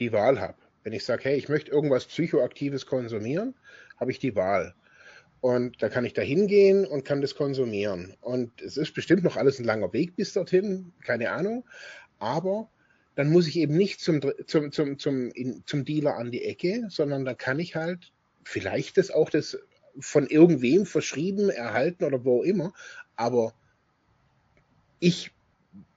die 0.00 0.12
Wahl 0.12 0.38
habe. 0.38 0.58
Wenn 0.82 0.92
ich 0.92 1.06
sage, 1.06 1.24
hey, 1.24 1.36
ich 1.36 1.48
möchte 1.48 1.70
irgendwas 1.70 2.04
Psychoaktives 2.04 2.84
konsumieren, 2.84 3.54
habe 3.98 4.10
ich 4.10 4.18
die 4.18 4.36
Wahl. 4.36 4.74
Und 5.40 5.82
da 5.82 5.88
kann 5.88 6.04
ich 6.04 6.14
da 6.14 6.22
hingehen 6.22 6.86
und 6.86 7.04
kann 7.04 7.20
das 7.20 7.34
konsumieren. 7.34 8.14
Und 8.20 8.60
es 8.62 8.76
ist 8.76 8.94
bestimmt 8.94 9.22
noch 9.22 9.36
alles 9.36 9.58
ein 9.58 9.64
langer 9.64 9.92
Weg 9.92 10.16
bis 10.16 10.32
dorthin, 10.32 10.92
keine 11.04 11.30
Ahnung. 11.30 11.64
Aber 12.18 12.68
dann 13.14 13.30
muss 13.30 13.46
ich 13.46 13.56
eben 13.56 13.76
nicht 13.76 14.00
zum, 14.00 14.20
zum, 14.46 14.72
zum, 14.72 14.98
zum, 14.98 15.30
in, 15.30 15.62
zum 15.66 15.84
Dealer 15.84 16.16
an 16.16 16.30
die 16.30 16.44
Ecke, 16.44 16.86
sondern 16.88 17.24
dann 17.24 17.36
kann 17.36 17.58
ich 17.58 17.74
halt 17.74 18.12
vielleicht 18.44 18.98
das 18.98 19.10
auch 19.10 19.30
das 19.30 19.58
von 19.98 20.26
irgendwem 20.26 20.86
verschrieben, 20.86 21.48
erhalten 21.50 22.04
oder 22.04 22.24
wo 22.24 22.42
immer. 22.42 22.72
Aber 23.16 23.54
ich, 25.00 25.32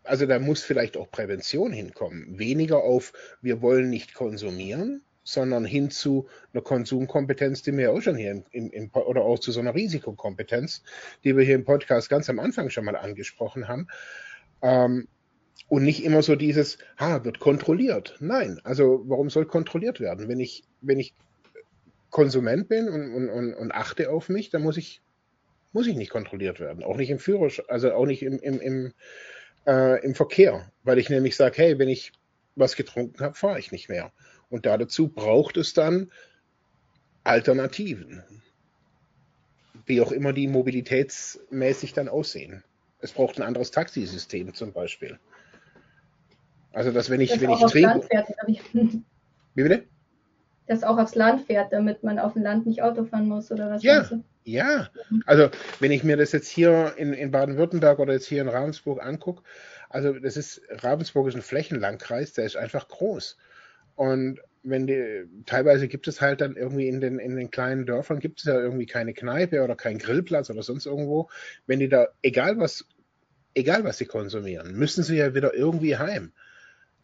also 0.04 0.26
da 0.26 0.40
muss 0.40 0.64
vielleicht 0.64 0.98
auch 0.98 1.12
Prävention 1.12 1.72
hinkommen. 1.72 2.40
Weniger 2.40 2.84
auf, 2.84 3.14
wir 3.42 3.62
wollen 3.62 3.90
nicht 3.90 4.14
konsumieren, 4.14 5.02
sondern 5.34 5.66
hin 5.66 5.92
zu 5.92 6.28
einer 6.54 6.64
Konsumkompetenz, 6.64 7.62
die 7.62 7.76
wir 7.76 7.92
auch 7.92 8.02
schon 8.02 8.16
hier 8.16 8.32
im, 8.32 8.44
im, 8.52 8.72
im, 8.72 8.90
oder 8.94 9.22
auch 9.22 9.40
zu 9.40 9.52
so 9.52 9.60
einer 9.60 9.76
Risikokompetenz, 9.76 10.84
die 11.24 11.36
wir 11.38 11.44
hier 11.44 11.56
im 11.56 11.66
Podcast 11.66 12.10
ganz 12.10 12.30
am 12.30 12.40
Anfang 12.40 12.70
schon 12.70 12.86
mal 12.86 12.96
angesprochen 12.96 13.68
haben. 13.68 13.88
Ähm, 14.62 15.08
und 15.68 15.84
nicht 15.84 16.04
immer 16.04 16.24
so 16.24 16.36
dieses, 16.36 16.80
ha, 16.98 17.24
wird 17.24 17.40
kontrolliert. 17.40 18.18
Nein, 18.20 18.60
also 18.64 19.04
warum 19.06 19.30
soll 19.30 19.46
kontrolliert 19.46 20.00
werden? 20.00 20.28
Wenn 20.28 20.40
ich, 20.40 20.64
wenn 20.82 21.00
ich 21.00 21.14
Konsument 22.10 22.68
bin 22.68 22.90
und, 22.90 23.14
und, 23.14 23.30
und, 23.30 23.54
und 23.54 23.72
achte 23.72 24.10
auf 24.10 24.30
mich, 24.30 24.50
dann 24.50 24.64
muss 24.64 24.78
ich, 24.78 25.02
muss 25.74 25.86
ich 25.86 25.96
nicht 25.96 26.10
kontrolliert 26.10 26.60
werden. 26.60 26.84
Auch 26.84 26.98
nicht 26.98 27.12
im 27.12 27.20
Führerschein, 27.20 27.66
also 27.68 27.94
auch 27.94 28.08
nicht 28.08 28.24
im, 28.24 28.40
im, 28.40 28.60
im, 28.60 28.94
äh, 29.68 30.04
im 30.04 30.16
Verkehr. 30.16 30.72
Weil 30.84 30.98
ich 30.98 31.10
nämlich 31.10 31.36
sage, 31.36 31.58
hey, 31.58 31.78
wenn 31.78 31.90
ich 31.90 32.14
was 32.56 32.76
getrunken 32.76 33.24
habe, 33.24 33.36
fahre 33.36 33.60
ich 33.60 33.72
nicht 33.72 33.90
mehr. 33.90 34.12
Und 34.50 34.66
dazu 34.66 35.10
braucht 35.10 35.58
es 35.58 35.74
dann 35.74 36.12
Alternativen. 37.24 38.24
Wie 39.86 40.02
auch 40.02 40.12
immer 40.12 40.34
die 40.34 40.48
mobilitätsmäßig 40.48 41.94
dann 41.94 42.10
aussehen. 42.10 42.64
Es 43.02 43.12
braucht 43.12 43.38
ein 43.38 43.44
anderes 43.44 43.72
Taxisystem 43.72 44.54
zum 44.54 44.74
Beispiel. 44.74 45.20
Also, 46.74 46.92
dass 46.92 47.10
wenn 47.10 47.22
ich, 47.22 47.32
das 47.32 47.42
wenn 47.42 47.52
ich 47.52 47.60
trinke. 47.66 48.08
Wie 49.56 49.64
bitte? 49.64 49.84
Das 50.68 50.84
auch 50.84 51.00
aufs 51.00 51.16
Land 51.16 51.48
fährt, 51.48 51.74
damit 51.74 52.04
man 52.04 52.20
auf 52.20 52.34
dem 52.34 52.44
Land 52.44 52.68
nicht 52.68 52.84
Auto 52.84 53.06
fahren 53.06 53.28
muss 53.28 53.52
oder 53.52 53.72
was? 53.72 53.82
Ja, 53.82 54.08
ja. 54.44 54.90
Also, 55.26 55.50
wenn 55.80 55.92
ich 55.92 56.04
mir 56.04 56.16
das 56.16 56.32
jetzt 56.32 56.48
hier 56.48 56.94
in, 56.98 57.14
in 57.14 57.32
Baden-Württemberg 57.32 57.98
oder 57.98 58.14
jetzt 58.14 58.28
hier 58.28 58.42
in 58.42 58.50
Ravensburg 58.50 59.04
angucke, 59.04 59.42
also 59.90 60.14
das 60.14 60.38
ist, 60.38 60.62
Ravensburg 60.70 61.28
ist 61.28 61.36
ein 61.36 61.42
Flächenlandkreis, 61.42 62.34
der 62.34 62.46
ist 62.46 62.56
einfach 62.56 62.88
groß. 62.88 63.38
Und 64.00 64.40
wenn 64.64 64.88
die, 64.88 65.26
teilweise 65.46 65.90
gibt 65.90 66.08
es 66.08 66.22
halt 66.22 66.40
dann 66.40 66.56
irgendwie 66.56 66.88
in 66.88 67.02
den, 67.02 67.20
in 67.20 67.36
den 67.36 67.52
kleinen 67.52 67.86
Dörfern 67.86 68.20
gibt 68.20 68.40
es 68.40 68.46
ja 68.46 68.58
irgendwie 68.58 68.86
keine 68.86 69.14
Kneipe 69.14 69.62
oder 69.62 69.76
keinen 69.76 69.98
Grillplatz 69.98 70.50
oder 70.50 70.64
sonst 70.64 70.86
irgendwo. 70.86 71.30
Wenn 71.68 71.80
die 71.80 71.90
da, 71.90 72.08
egal 72.22 72.58
was, 72.58 72.86
egal 73.56 73.84
was 73.84 73.98
sie 73.98 74.06
konsumieren, 74.06 74.74
müssen 74.74 75.04
sie 75.04 75.18
ja 75.18 75.36
wieder 75.36 75.54
irgendwie 75.54 75.98
heim. 75.98 76.32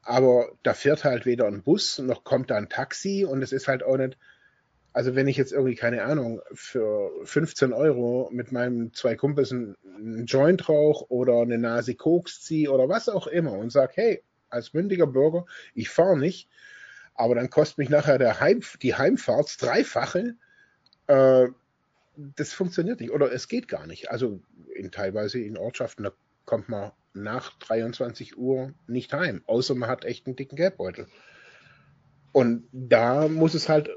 Aber 0.03 0.53
da 0.63 0.73
fährt 0.73 1.03
halt 1.03 1.25
weder 1.25 1.47
ein 1.47 1.63
Bus 1.63 1.99
noch 1.99 2.23
kommt 2.23 2.49
da 2.49 2.55
ein 2.55 2.69
Taxi 2.69 3.25
und 3.25 3.41
es 3.41 3.51
ist 3.51 3.67
halt 3.67 3.83
auch 3.83 3.97
nicht, 3.97 4.17
also 4.93 5.15
wenn 5.15 5.27
ich 5.27 5.35
jetzt 5.35 5.51
irgendwie, 5.51 5.75
keine 5.75 6.03
Ahnung, 6.03 6.39
für 6.53 7.11
15 7.25 7.73
Euro 7.73 8.29
mit 8.31 8.53
meinen 8.53 8.93
zwei 8.93 9.17
Kumpels 9.17 9.51
einen 9.51 9.75
Joint 10.27 10.69
rauch 10.69 11.09
oder 11.09 11.41
eine 11.41 11.57
Nase 11.57 11.95
Koks 11.95 12.41
ziehe 12.41 12.71
oder 12.71 12.87
was 12.87 13.09
auch 13.09 13.27
immer 13.27 13.51
und 13.51 13.73
sag, 13.73 13.97
hey, 13.97 14.23
als 14.47 14.73
mündiger 14.73 15.07
Bürger, 15.07 15.45
ich 15.73 15.89
fahre 15.89 16.17
nicht, 16.17 16.47
aber 17.15 17.35
dann 17.35 17.49
kostet 17.49 17.77
mich 17.77 17.89
nachher 17.89 18.17
der 18.17 18.39
Heim, 18.39 18.61
die 18.81 18.95
Heimfahrt 18.95 19.61
dreifache. 19.61 20.35
Äh, 21.07 21.47
das 22.17 22.53
funktioniert 22.53 22.99
nicht 22.99 23.11
oder 23.11 23.31
es 23.31 23.47
geht 23.47 23.67
gar 23.67 23.87
nicht. 23.87 24.11
Also 24.11 24.41
in 24.73 24.91
teilweise 24.91 25.39
in 25.39 25.57
Ortschaften, 25.57 26.03
da 26.03 26.11
kommt 26.45 26.69
man 26.69 26.91
nach 27.13 27.57
23 27.59 28.37
Uhr 28.37 28.73
nicht 28.87 29.13
heim, 29.13 29.41
außer 29.47 29.75
man 29.75 29.89
hat 29.89 30.05
echt 30.05 30.27
einen 30.27 30.35
dicken 30.35 30.55
Geldbeutel. 30.55 31.07
Und 32.31 32.67
da 32.73 33.29
muss 33.29 33.53
es 33.53 33.69
halt, 33.69 33.89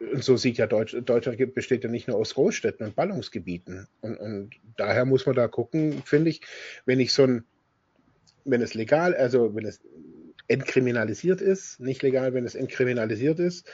und 0.00 0.24
so 0.24 0.36
sieht 0.36 0.56
ja 0.56 0.66
Deutsch, 0.66 0.96
Deutschland 1.04 1.54
besteht 1.54 1.84
ja 1.84 1.90
nicht 1.90 2.08
nur 2.08 2.16
aus 2.16 2.34
Großstädten 2.34 2.86
und 2.86 2.96
Ballungsgebieten. 2.96 3.86
Und, 4.00 4.16
und 4.16 4.50
daher 4.76 5.04
muss 5.04 5.26
man 5.26 5.34
da 5.34 5.48
gucken, 5.48 6.02
finde 6.04 6.30
ich, 6.30 6.40
wenn 6.86 7.00
ich 7.00 7.12
so 7.12 7.24
ein, 7.24 7.44
wenn 8.44 8.62
es 8.62 8.72
legal, 8.72 9.14
also 9.14 9.54
wenn 9.54 9.66
es 9.66 9.80
entkriminalisiert 10.48 11.40
ist, 11.40 11.80
nicht 11.80 12.02
legal, 12.02 12.34
wenn 12.34 12.44
es 12.44 12.54
entkriminalisiert 12.54 13.38
ist, 13.38 13.68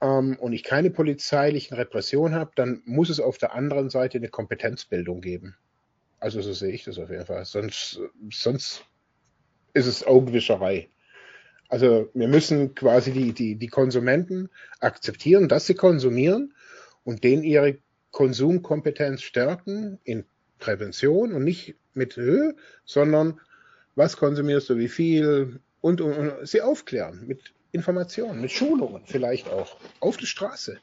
ähm, 0.00 0.36
und 0.38 0.52
ich 0.52 0.64
keine 0.64 0.90
polizeilichen 0.90 1.76
Repressionen 1.76 2.34
habe, 2.34 2.52
dann 2.56 2.82
muss 2.84 3.10
es 3.10 3.20
auf 3.20 3.38
der 3.38 3.54
anderen 3.54 3.90
Seite 3.90 4.18
eine 4.18 4.28
Kompetenzbildung 4.28 5.20
geben. 5.20 5.56
Also 6.20 6.40
so 6.40 6.52
sehe 6.52 6.72
ich 6.72 6.84
das 6.84 6.98
auf 6.98 7.10
jeden 7.10 7.26
Fall. 7.26 7.44
Sonst, 7.44 8.00
sonst 8.30 8.84
ist 9.74 9.86
es 9.86 10.06
Augenwischerei. 10.06 10.88
Also 11.68 12.10
wir 12.12 12.28
müssen 12.28 12.74
quasi 12.74 13.12
die, 13.12 13.32
die, 13.32 13.56
die 13.56 13.68
Konsumenten 13.68 14.50
akzeptieren, 14.80 15.48
dass 15.48 15.66
sie 15.66 15.74
konsumieren 15.74 16.52
und 17.02 17.24
denen 17.24 17.42
ihre 17.42 17.78
Konsumkompetenz 18.10 19.22
stärken 19.22 19.98
in 20.04 20.24
Prävention 20.58 21.32
und 21.32 21.44
nicht 21.44 21.74
mit 21.94 22.16
Höhe, 22.16 22.54
sondern 22.84 23.40
was 23.94 24.16
konsumierst 24.16 24.68
du, 24.70 24.76
wie 24.76 24.88
viel, 24.88 25.60
und, 25.82 26.00
und, 26.00 26.16
und 26.16 26.48
sie 26.48 26.62
aufklären 26.62 27.26
mit 27.26 27.52
Informationen, 27.72 28.40
mit 28.40 28.50
Schulungen 28.50 29.02
vielleicht 29.04 29.50
auch 29.50 29.76
auf 30.00 30.16
der 30.16 30.26
Straße. 30.26 30.78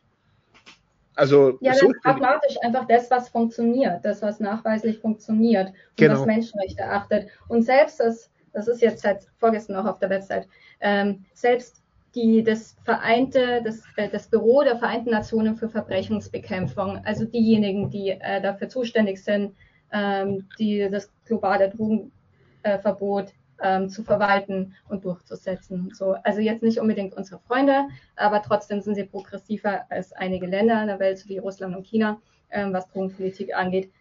Also 1.15 1.57
ja, 1.59 1.73
so 1.73 1.91
pragmatisch 2.01 2.55
einfach 2.61 2.87
das, 2.87 3.11
was 3.11 3.29
funktioniert, 3.29 4.05
das, 4.05 4.21
was 4.21 4.39
nachweislich 4.39 4.99
funktioniert 4.99 5.69
und 5.69 5.75
genau. 5.97 6.13
was 6.13 6.25
Menschenrechte 6.25 6.83
achtet. 6.85 7.29
Und 7.47 7.63
selbst 7.63 7.99
das, 7.99 8.29
das 8.53 8.67
ist 8.67 8.81
jetzt 8.81 9.01
seit 9.01 9.27
vorgestern 9.37 9.75
auch 9.75 9.85
auf 9.85 9.99
der 9.99 10.09
Website, 10.09 10.47
ähm, 10.79 11.25
selbst 11.33 11.83
die, 12.15 12.43
das 12.43 12.75
Vereinte, 12.85 13.61
das, 13.63 13.83
äh, 13.97 14.09
das 14.09 14.27
Büro 14.27 14.63
der 14.63 14.77
Vereinten 14.77 15.11
Nationen 15.11 15.55
für 15.57 15.69
Verbrechensbekämpfung, 15.69 17.01
also 17.05 17.25
diejenigen, 17.25 17.89
die 17.89 18.11
äh, 18.11 18.41
dafür 18.41 18.69
zuständig 18.69 19.23
sind, 19.23 19.55
ähm, 19.91 20.47
die 20.57 20.89
das 20.89 21.11
globale 21.25 21.69
Drogenverbot 21.69 23.33
ähm, 23.61 23.89
zu 23.89 24.03
verwalten 24.03 24.75
und 24.87 25.05
durchzusetzen. 25.05 25.91
So, 25.93 26.15
also 26.23 26.39
jetzt 26.39 26.63
nicht 26.63 26.79
unbedingt 26.79 27.15
unsere 27.15 27.39
Freunde, 27.39 27.87
aber 28.15 28.41
trotzdem 28.41 28.81
sind 28.81 28.95
sie 28.95 29.03
progressiver 29.03 29.85
als 29.89 30.13
einige 30.13 30.45
Länder 30.47 30.81
in 30.81 30.87
der 30.87 30.99
Welt, 30.99 31.23
wie 31.27 31.37
Russland 31.37 31.75
und 31.75 31.85
China, 31.85 32.21
ähm, 32.51 32.73
was 32.73 32.87
Drogenpolitik 32.89 33.55
angeht. 33.55 33.91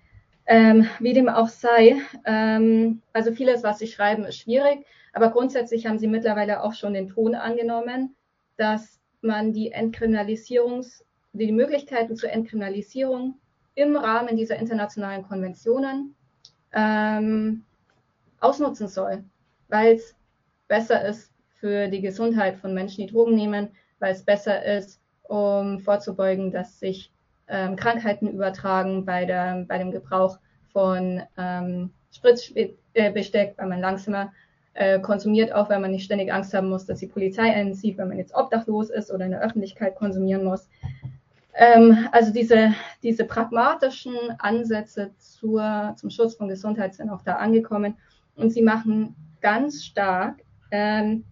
Ähm, 0.47 0.89
wie 1.01 1.13
dem 1.13 1.29
auch 1.29 1.49
sei, 1.49 1.97
ähm, 2.25 3.03
also 3.13 3.33
vieles, 3.33 3.63
was 3.63 3.79
sie 3.79 3.87
schreiben, 3.87 4.25
ist 4.25 4.39
schwierig, 4.39 4.87
aber 5.13 5.31
grundsätzlich 5.31 5.87
haben 5.87 5.99
sie 5.99 6.07
mittlerweile 6.07 6.63
auch 6.63 6.73
schon 6.73 6.95
den 6.95 7.09
Ton 7.09 7.35
angenommen, 7.35 8.17
dass 8.57 8.99
man 9.21 9.53
die 9.53 9.73
Entkriminalisierungs, 9.73 11.05
die 11.33 11.53
Möglichkeiten 11.53 12.17
zur 12.17 12.31
Entkriminalisierung 12.31 13.35
im 13.75 13.95
Rahmen 13.97 14.37
dieser 14.37 14.57
internationalen 14.57 15.23
Konventionen 15.23 16.15
ähm, 16.73 17.65
ausnutzen 18.41 18.89
soll 18.89 19.25
weil 19.69 19.95
es 19.95 20.15
besser 20.67 21.05
ist 21.07 21.33
für 21.61 21.89
die 21.89 22.01
Gesundheit 22.01 22.57
von 22.57 22.75
Menschen, 22.75 23.07
die 23.07 23.13
Drogen 23.13 23.35
nehmen, 23.35 23.71
weil 23.99 24.13
es 24.13 24.23
besser 24.23 24.65
ist, 24.65 25.01
um 25.25 25.81
vorzubeugen, 25.81 26.51
dass 26.51 26.79
sich 26.79 27.13
ähm, 27.49 27.77
Krankheiten 27.77 28.29
übertragen 28.29 29.05
bei, 29.05 29.25
der, 29.25 29.65
bei 29.67 29.79
dem 29.79 29.91
Gebrauch 29.91 30.39
von 30.73 31.23
ähm, 31.37 31.91
Spritzbesteck, 32.13 33.55
weil 33.57 33.69
man 33.69 33.81
langsamer 33.81 34.33
äh, 34.75 35.01
konsumiert, 35.01 35.53
auch 35.53 35.69
weil 35.69 35.81
man 35.81 35.91
nicht 35.91 36.05
ständig 36.05 36.33
Angst 36.33 36.55
haben 36.55 36.69
muss, 36.69 36.87
dass 36.87 37.01
die 37.01 37.07
Polizei 37.07 37.53
einen 37.53 37.75
sieht, 37.75 37.99
wenn 37.99 38.09
man 38.09 38.19
jetzt 38.19 38.35
obdachlos 38.35 38.91
ist 38.91 39.11
oder 39.11 39.25
in 39.25 39.33
der 39.33 39.43
Öffentlichkeit 39.43 39.97
konsumieren 39.97 40.45
muss. 40.45 40.69
Ähm, 41.55 42.09
also 42.13 42.33
diese, 42.33 42.73
diese 43.03 43.25
pragmatischen 43.25 44.15
Ansätze 44.39 45.11
zur, 45.19 45.95
zum 45.97 46.11
Schutz 46.11 46.35
von 46.35 46.49
Gesundheit 46.49 46.95
sind 46.95 47.11
auch 47.11 47.23
da 47.23 47.37
angekommen 47.37 47.97
und 48.37 48.51
sie 48.51 48.63
machen 48.63 49.17
ganz 49.41 49.85
stark, 49.85 50.43
ähm, 50.71 51.25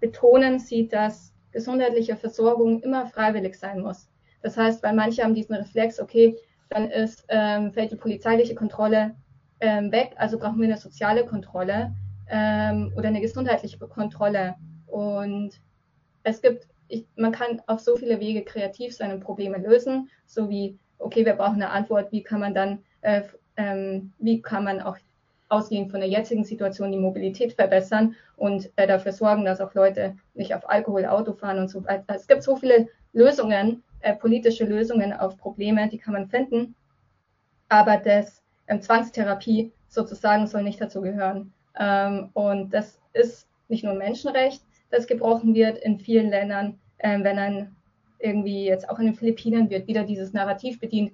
betonen 0.00 0.58
sie, 0.58 0.88
dass 0.88 1.32
gesundheitliche 1.52 2.16
Versorgung 2.16 2.82
immer 2.82 3.06
freiwillig 3.06 3.58
sein 3.58 3.80
muss. 3.80 4.08
Das 4.42 4.56
heißt, 4.56 4.82
weil 4.82 4.94
manche 4.94 5.22
haben 5.22 5.34
diesen 5.34 5.54
Reflex, 5.54 6.00
okay, 6.00 6.36
dann 6.70 6.90
ist, 6.90 7.24
ähm, 7.28 7.72
fällt 7.72 7.92
die 7.92 7.96
polizeiliche 7.96 8.54
Kontrolle 8.54 9.14
ähm, 9.60 9.92
weg, 9.92 10.12
also 10.16 10.38
brauchen 10.38 10.58
wir 10.60 10.68
eine 10.68 10.76
soziale 10.76 11.26
Kontrolle 11.26 11.94
ähm, 12.28 12.92
oder 12.96 13.08
eine 13.08 13.20
gesundheitliche 13.20 13.78
Kontrolle. 13.78 14.54
Und 14.86 15.60
es 16.22 16.40
gibt, 16.40 16.68
ich, 16.88 17.06
man 17.16 17.32
kann 17.32 17.60
auf 17.66 17.80
so 17.80 17.96
viele 17.96 18.20
Wege 18.20 18.44
kreativ 18.44 18.94
sein 18.94 19.12
und 19.12 19.20
Probleme 19.20 19.58
lösen, 19.58 20.08
so 20.26 20.48
wie, 20.48 20.78
okay, 20.98 21.26
wir 21.26 21.34
brauchen 21.34 21.56
eine 21.56 21.70
Antwort, 21.70 22.12
wie 22.12 22.22
kann 22.22 22.40
man 22.40 22.54
dann, 22.54 22.78
äh, 23.02 23.22
ähm, 23.56 24.12
wie 24.18 24.40
kann 24.40 24.64
man 24.64 24.80
auch 24.80 24.96
ausgehend 25.50 25.90
von 25.90 26.00
der 26.00 26.08
jetzigen 26.08 26.44
Situation 26.44 26.92
die 26.92 26.98
Mobilität 26.98 27.52
verbessern 27.52 28.14
und 28.36 28.70
äh, 28.76 28.86
dafür 28.86 29.12
sorgen, 29.12 29.44
dass 29.44 29.60
auch 29.60 29.74
Leute 29.74 30.16
nicht 30.34 30.54
auf 30.54 30.68
Alkohol, 30.68 31.04
Auto 31.06 31.32
fahren 31.32 31.58
und 31.58 31.68
so 31.68 31.84
weiter. 31.84 32.14
Es 32.14 32.26
gibt 32.26 32.42
so 32.42 32.56
viele 32.56 32.88
Lösungen, 33.12 33.82
äh, 34.00 34.14
politische 34.14 34.64
Lösungen 34.64 35.12
auf 35.12 35.36
Probleme, 35.36 35.88
die 35.88 35.98
kann 35.98 36.14
man 36.14 36.28
finden. 36.28 36.74
Aber 37.68 37.96
das 37.96 38.42
ähm, 38.68 38.80
Zwangstherapie 38.80 39.72
sozusagen 39.88 40.46
soll 40.46 40.62
nicht 40.62 40.80
dazu 40.80 41.00
gehören. 41.00 41.52
Ähm, 41.78 42.30
und 42.34 42.72
das 42.72 43.00
ist 43.12 43.48
nicht 43.68 43.84
nur 43.84 43.92
ein 43.92 43.98
Menschenrecht, 43.98 44.62
das 44.90 45.06
gebrochen 45.06 45.54
wird 45.54 45.78
in 45.78 45.98
vielen 45.98 46.30
Ländern, 46.30 46.78
ähm, 46.98 47.24
wenn 47.24 47.36
dann 47.36 47.76
irgendwie 48.18 48.66
jetzt 48.66 48.88
auch 48.88 48.98
in 48.98 49.06
den 49.06 49.14
Philippinen 49.14 49.70
wird 49.70 49.86
wieder 49.86 50.04
dieses 50.04 50.32
Narrativ 50.32 50.78
bedient, 50.78 51.12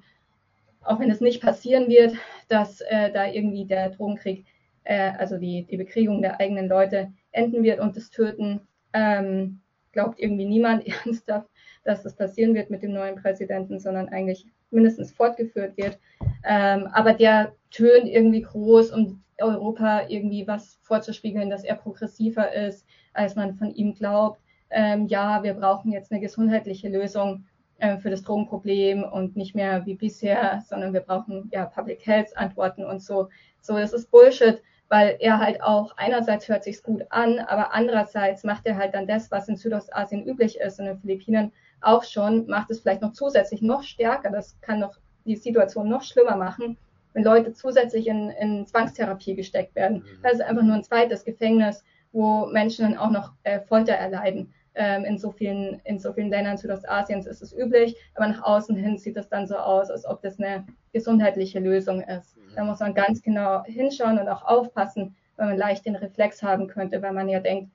auch 0.86 1.00
wenn 1.00 1.10
es 1.10 1.20
nicht 1.20 1.42
passieren 1.42 1.88
wird, 1.88 2.14
dass 2.48 2.80
äh, 2.82 3.10
da 3.12 3.26
irgendwie 3.26 3.66
der 3.66 3.90
Drogenkrieg, 3.90 4.44
äh, 4.84 5.12
also 5.18 5.38
die, 5.38 5.66
die 5.66 5.76
Bekriegung 5.76 6.22
der 6.22 6.40
eigenen 6.40 6.68
Leute 6.68 7.12
enden 7.32 7.62
wird 7.62 7.80
und 7.80 7.96
das 7.96 8.10
Töten, 8.10 8.60
ähm, 8.92 9.60
glaubt 9.92 10.20
irgendwie 10.20 10.46
niemand 10.46 10.86
ernsthaft, 11.04 11.48
dass 11.84 12.02
das 12.02 12.14
passieren 12.14 12.54
wird 12.54 12.70
mit 12.70 12.82
dem 12.82 12.92
neuen 12.92 13.16
Präsidenten, 13.16 13.78
sondern 13.78 14.08
eigentlich 14.08 14.46
mindestens 14.70 15.12
fortgeführt 15.12 15.76
wird. 15.76 15.98
Ähm, 16.44 16.88
aber 16.92 17.14
der 17.14 17.54
tönt 17.70 18.06
irgendwie 18.06 18.42
groß, 18.42 18.92
um 18.92 19.22
Europa 19.38 20.08
irgendwie 20.08 20.46
was 20.46 20.78
vorzuspiegeln, 20.82 21.50
dass 21.50 21.64
er 21.64 21.76
progressiver 21.76 22.52
ist, 22.52 22.86
als 23.12 23.36
man 23.36 23.54
von 23.54 23.74
ihm 23.74 23.94
glaubt. 23.94 24.40
Ähm, 24.70 25.06
ja, 25.06 25.42
wir 25.42 25.54
brauchen 25.54 25.92
jetzt 25.92 26.10
eine 26.10 26.20
gesundheitliche 26.20 26.88
Lösung 26.88 27.44
äh, 27.78 27.98
für 27.98 28.10
das 28.10 28.22
Drogenproblem 28.22 29.04
und 29.04 29.36
nicht 29.36 29.54
mehr 29.54 29.84
wie 29.86 29.94
bisher, 29.94 30.62
sondern 30.68 30.92
wir 30.92 31.00
brauchen 31.00 31.50
ja 31.52 31.66
Public 31.66 32.06
Health 32.06 32.36
Antworten 32.36 32.84
und 32.84 33.02
so. 33.02 33.28
So, 33.60 33.78
das 33.78 33.92
ist 33.92 34.10
Bullshit, 34.10 34.62
weil 34.88 35.16
er 35.20 35.38
halt 35.38 35.62
auch 35.62 35.96
einerseits 35.96 36.48
hört 36.48 36.64
sich's 36.64 36.82
gut 36.82 37.02
an, 37.10 37.38
aber 37.40 37.74
andererseits 37.74 38.44
macht 38.44 38.66
er 38.66 38.76
halt 38.76 38.94
dann 38.94 39.06
das, 39.06 39.30
was 39.30 39.48
in 39.48 39.56
Südostasien 39.56 40.26
üblich 40.26 40.58
ist 40.60 40.78
und 40.78 40.86
in 40.86 40.92
den 40.92 41.00
Philippinen 41.00 41.52
auch 41.80 42.04
schon, 42.04 42.46
macht 42.46 42.70
es 42.70 42.80
vielleicht 42.80 43.02
noch 43.02 43.12
zusätzlich 43.12 43.62
noch 43.62 43.82
stärker. 43.82 44.30
Das 44.30 44.58
kann 44.60 44.80
noch 44.80 44.96
die 45.24 45.36
Situation 45.36 45.88
noch 45.88 46.02
schlimmer 46.02 46.36
machen, 46.36 46.76
wenn 47.12 47.24
Leute 47.24 47.52
zusätzlich 47.52 48.06
in, 48.06 48.30
in 48.30 48.66
Zwangstherapie 48.66 49.34
gesteckt 49.34 49.74
werden. 49.74 49.98
Mhm. 49.98 50.22
Das 50.22 50.34
ist 50.34 50.42
einfach 50.42 50.62
nur 50.62 50.76
ein 50.76 50.84
zweites 50.84 51.24
Gefängnis, 51.24 51.84
wo 52.12 52.46
Menschen 52.46 52.84
dann 52.84 52.98
auch 52.98 53.10
noch 53.10 53.32
äh, 53.42 53.60
Folter 53.60 53.94
erleiden. 53.94 54.52
Ähm, 54.78 55.06
in, 55.06 55.16
so 55.16 55.30
vielen, 55.30 55.80
in 55.84 55.98
so 55.98 56.12
vielen 56.12 56.28
Ländern 56.28 56.58
Südostasiens 56.58 57.26
ist 57.26 57.40
es 57.40 57.56
üblich, 57.56 57.96
aber 58.14 58.28
nach 58.28 58.42
außen 58.42 58.76
hin 58.76 58.98
sieht 58.98 59.16
es 59.16 59.28
dann 59.28 59.46
so 59.46 59.56
aus, 59.56 59.90
als 59.90 60.04
ob 60.04 60.20
das 60.20 60.38
eine 60.38 60.66
gesundheitliche 60.92 61.60
Lösung 61.60 62.02
ist. 62.02 62.36
Da 62.54 62.62
muss 62.62 62.80
man 62.80 62.92
ganz 62.92 63.22
genau 63.22 63.64
hinschauen 63.64 64.18
und 64.18 64.28
auch 64.28 64.44
aufpassen, 64.44 65.16
weil 65.36 65.48
man 65.48 65.56
leicht 65.56 65.86
den 65.86 65.96
Reflex 65.96 66.42
haben 66.42 66.66
könnte, 66.66 67.00
weil 67.00 67.12
man 67.12 67.28
ja 67.28 67.40
denkt, 67.40 67.70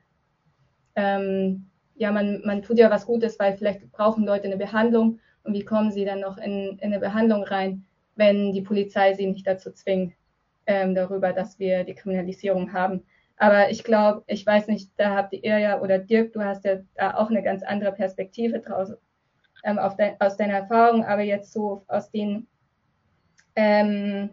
ähm, 0.95 1.65
ja, 1.95 2.11
man, 2.11 2.41
man 2.45 2.61
tut 2.61 2.78
ja 2.78 2.90
was 2.90 3.06
Gutes, 3.06 3.40
weil 3.40 3.57
vielleicht 3.57 3.91
brauchen 3.91 4.26
Leute 4.26 4.45
eine 4.45 4.57
Behandlung 4.57 5.19
und 5.44 5.53
wie 5.53 5.65
kommen 5.65 5.91
sie 5.91 6.06
dann 6.06 6.19
noch 6.19 6.38
in, 6.38 6.78
in 6.80 6.94
eine 6.94 6.99
Behandlung 6.99 7.44
rein, 7.44 7.86
wenn 8.15 8.52
die 8.52 8.61
Polizei 8.61 9.14
sie 9.14 9.28
nicht 9.28 9.48
dazu 9.48 9.72
zwingt, 9.72 10.14
ähm, 10.68 10.95
darüber, 10.95 11.34
dass 11.34 11.60
wir 11.60 11.84
die 11.84 11.95
Kriminalisierung 11.95 12.73
haben. 12.73 13.03
Aber 13.41 13.72
ich 13.72 13.84
glaube, 13.84 14.23
ich 14.27 14.45
weiß 14.45 14.68
nicht, 14.68 14.91
da 14.97 15.15
habt 15.15 15.34
ihr 15.34 15.57
ja, 15.57 15.81
oder 15.81 15.97
Dirk, 15.97 16.31
du 16.34 16.45
hast 16.45 16.63
ja 16.63 16.76
da 16.93 17.15
auch 17.15 17.31
eine 17.31 17.41
ganz 17.41 17.63
andere 17.63 17.91
Perspektive 17.91 18.59
draus, 18.59 18.93
ähm, 19.63 19.80
de, 19.97 20.11
aus 20.19 20.38
deiner 20.38 20.53
Erfahrung, 20.53 21.03
aber 21.03 21.23
jetzt 21.23 21.51
so 21.51 21.84
aus 21.88 22.11
den, 22.11 22.45
ähm, 23.55 24.30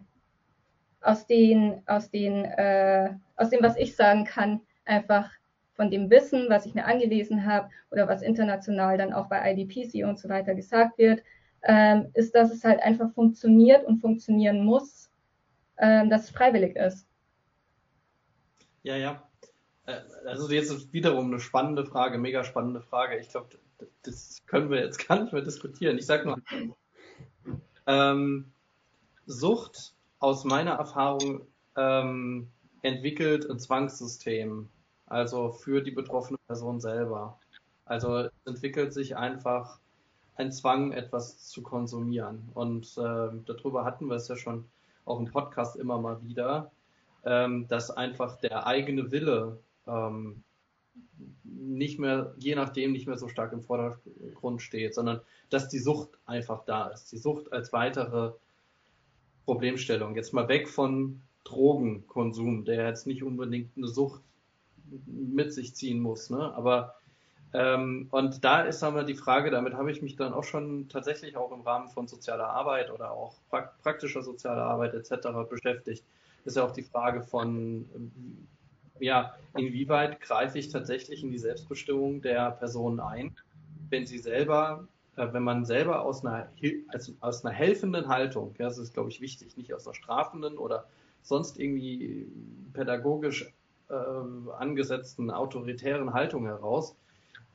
aus 1.01 1.25
den, 1.25 1.81
aus 1.87 2.11
den, 2.11 2.45
äh, 2.45 3.09
aus 3.35 3.49
dem, 3.49 3.63
was 3.63 3.77
ich 3.77 3.95
sagen 3.95 4.25
kann, 4.25 4.61
einfach 4.85 5.31
von 5.73 5.89
dem 5.89 6.11
Wissen, 6.11 6.45
was 6.47 6.67
ich 6.67 6.75
mir 6.75 6.85
angelesen 6.85 7.47
habe 7.47 7.67
oder 7.89 8.07
was 8.07 8.21
international 8.21 8.99
dann 8.99 9.11
auch 9.11 9.27
bei 9.27 9.53
IDPC 9.53 10.07
und 10.07 10.19
so 10.19 10.29
weiter 10.29 10.53
gesagt 10.53 10.99
wird, 10.99 11.23
ähm, 11.63 12.11
ist, 12.13 12.35
dass 12.35 12.51
es 12.51 12.63
halt 12.63 12.79
einfach 12.83 13.11
funktioniert 13.13 13.85
und 13.85 14.01
funktionieren 14.01 14.63
muss, 14.63 15.09
ähm, 15.79 16.11
dass 16.11 16.25
es 16.25 16.29
freiwillig 16.29 16.75
ist. 16.75 17.08
Ja, 18.83 18.95
ja. 18.95 19.23
Also 20.25 20.49
jetzt 20.51 20.93
wiederum 20.93 21.27
eine 21.27 21.39
spannende 21.39 21.85
Frage, 21.85 22.17
mega 22.17 22.43
spannende 22.43 22.81
Frage. 22.81 23.17
Ich 23.17 23.29
glaube, 23.29 23.49
das 24.03 24.37
können 24.45 24.69
wir 24.69 24.79
jetzt 24.79 24.97
gar 25.07 25.21
nicht 25.21 25.33
mehr 25.33 25.41
diskutieren. 25.41 25.97
Ich 25.97 26.05
sage 26.05 26.25
nur, 26.25 27.61
ähm, 27.87 28.51
Sucht 29.25 29.93
aus 30.19 30.43
meiner 30.43 30.73
Erfahrung 30.73 31.47
ähm, 31.75 32.49
entwickelt 32.81 33.49
ein 33.49 33.59
Zwangssystem 33.59 34.69
also 35.09 35.51
für 35.51 35.81
die 35.81 35.91
betroffene 35.91 36.37
Person 36.47 36.79
selber. 36.79 37.39
Also 37.85 38.29
entwickelt 38.45 38.93
sich 38.93 39.17
einfach 39.17 39.79
ein 40.35 40.51
Zwang, 40.51 40.91
etwas 40.93 41.49
zu 41.49 41.63
konsumieren. 41.63 42.49
Und 42.53 42.95
äh, 42.97 43.29
darüber 43.45 43.83
hatten 43.83 44.07
wir 44.07 44.15
es 44.15 44.27
ja 44.27 44.37
schon 44.37 44.65
auch 45.05 45.19
im 45.19 45.25
Podcast 45.25 45.75
immer 45.75 45.99
mal 45.99 46.21
wieder, 46.23 46.71
ähm, 47.25 47.67
dass 47.67 47.91
einfach 47.91 48.37
der 48.37 48.67
eigene 48.67 49.11
Wille 49.11 49.59
ähm, 49.87 50.43
nicht 51.43 51.99
mehr, 51.99 52.33
je 52.37 52.55
nachdem, 52.55 52.91
nicht 52.91 53.07
mehr 53.07 53.17
so 53.17 53.27
stark 53.27 53.53
im 53.53 53.61
Vordergrund 53.61 54.61
steht, 54.61 54.95
sondern 54.95 55.21
dass 55.49 55.69
die 55.69 55.79
Sucht 55.79 56.09
einfach 56.25 56.65
da 56.65 56.87
ist. 56.87 57.11
Die 57.11 57.17
Sucht 57.17 57.51
als 57.51 57.73
weitere 57.73 58.33
Problemstellung. 59.45 60.15
Jetzt 60.15 60.33
mal 60.33 60.47
weg 60.47 60.67
von 60.67 61.21
Drogenkonsum, 61.43 62.65
der 62.65 62.87
jetzt 62.87 63.07
nicht 63.07 63.23
unbedingt 63.23 63.75
eine 63.75 63.87
Sucht 63.87 64.21
mit 65.05 65.53
sich 65.53 65.75
ziehen 65.75 65.99
muss. 65.99 66.29
Ne? 66.29 66.53
Aber 66.53 66.95
ähm, 67.53 68.07
und 68.11 68.43
da 68.43 68.61
ist 68.61 68.83
aber 68.83 69.03
die 69.03 69.15
Frage, 69.15 69.49
damit 69.49 69.73
habe 69.73 69.91
ich 69.91 70.01
mich 70.01 70.15
dann 70.15 70.33
auch 70.33 70.43
schon 70.43 70.87
tatsächlich 70.87 71.35
auch 71.35 71.51
im 71.51 71.61
Rahmen 71.61 71.89
von 71.89 72.07
sozialer 72.07 72.49
Arbeit 72.49 72.91
oder 72.91 73.11
auch 73.11 73.35
pra 73.49 73.71
praktischer 73.81 74.21
sozialer 74.21 74.63
Arbeit 74.63 74.93
etc. 74.93 75.29
beschäftigt, 75.49 76.03
ist 76.45 76.57
ja 76.57 76.63
auch 76.65 76.71
die 76.71 76.83
Frage 76.83 77.21
von, 77.21 77.85
ja, 78.99 79.35
inwieweit 79.55 80.21
greife 80.21 80.59
ich 80.59 80.69
tatsächlich 80.69 81.23
in 81.23 81.31
die 81.31 81.37
Selbstbestimmung 81.37 82.21
der 82.21 82.51
Person 82.51 82.99
ein, 82.99 83.35
wenn 83.89 84.05
sie 84.05 84.19
selber, 84.19 84.87
äh, 85.15 85.27
wenn 85.31 85.43
man 85.43 85.65
selber 85.65 86.01
aus 86.01 86.25
einer, 86.25 86.49
also 86.89 87.13
aus 87.21 87.45
einer 87.45 87.53
helfenden 87.53 88.07
Haltung, 88.07 88.55
ja, 88.57 88.65
das 88.65 88.77
ist 88.77 88.93
glaube 88.93 89.09
ich 89.09 89.21
wichtig, 89.21 89.57
nicht 89.57 89.73
aus 89.73 89.87
einer 89.87 89.95
strafenden 89.95 90.57
oder 90.57 90.85
sonst 91.23 91.59
irgendwie 91.59 92.27
pädagogisch 92.73 93.51
äh, 93.89 93.93
angesetzten 94.57 95.31
autoritären 95.31 96.13
Haltung 96.13 96.45
heraus, 96.45 96.95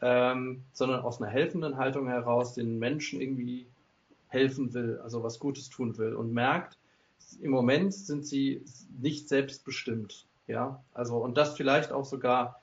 ähm, 0.01 0.63
sondern 0.73 1.01
aus 1.01 1.21
einer 1.21 1.31
helfenden 1.31 1.77
Haltung 1.77 2.09
heraus 2.09 2.55
den 2.55 2.79
Menschen 2.79 3.21
irgendwie 3.21 3.67
helfen 4.29 4.75
will, 4.75 4.99
also 5.03 5.23
was 5.23 5.39
Gutes 5.39 5.69
tun 5.69 5.97
will 5.97 6.15
und 6.15 6.33
merkt, 6.33 6.77
im 7.41 7.51
Moment 7.51 7.95
sind 7.95 8.27
sie 8.27 8.65
nicht 9.01 9.29
selbstbestimmt. 9.29 10.27
Ja, 10.47 10.83
also 10.93 11.17
und 11.17 11.37
das 11.39 11.57
vielleicht 11.57 11.91
auch 11.91 12.05
sogar 12.05 12.61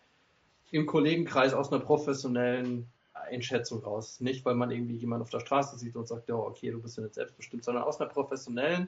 im 0.71 0.85
Kollegenkreis 0.85 1.53
aus 1.53 1.71
einer 1.71 1.81
professionellen 1.81 2.87
Einschätzung 3.13 3.83
raus. 3.83 4.19
Nicht, 4.19 4.45
weil 4.45 4.55
man 4.55 4.71
irgendwie 4.71 4.95
jemanden 4.95 5.23
auf 5.23 5.29
der 5.29 5.39
Straße 5.39 5.77
sieht 5.77 5.95
und 5.95 6.07
sagt, 6.07 6.29
ja, 6.29 6.35
okay, 6.35 6.71
du 6.71 6.81
bist 6.81 6.97
ja 6.97 7.03
nicht 7.03 7.15
selbstbestimmt, 7.15 7.63
sondern 7.63 7.83
aus 7.83 7.99
einer 7.99 8.09
professionellen, 8.09 8.87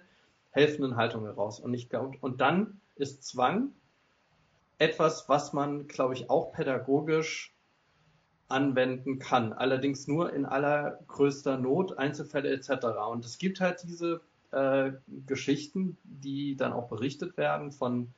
helfenden 0.52 0.96
Haltung 0.96 1.26
heraus. 1.26 1.60
Und, 1.60 1.72
nicht, 1.72 1.94
und 1.94 2.42
dann 2.42 2.80
ist 2.96 3.24
Zwang 3.24 3.72
etwas, 4.78 5.28
was 5.30 5.54
man, 5.54 5.88
glaube 5.88 6.14
ich, 6.14 6.30
auch 6.30 6.52
pädagogisch 6.52 7.54
anwenden 8.48 9.20
kann. 9.20 9.54
Allerdings 9.54 10.08
nur 10.08 10.34
in 10.34 10.46
allergrößter 10.46 11.58
Not, 11.58 11.98
Einzelfälle 11.98 12.52
etc. 12.52 12.86
Und 13.10 13.26
es 13.26 13.38
gibt 13.38 13.60
halt 13.60 13.84
diese 13.84 14.22
äh, 14.54 14.94
Geschichten, 15.26 15.98
die 16.04 16.56
dann 16.56 16.74
auch 16.74 16.88
berichtet 16.88 17.38
werden 17.38 17.72
von 17.72 18.10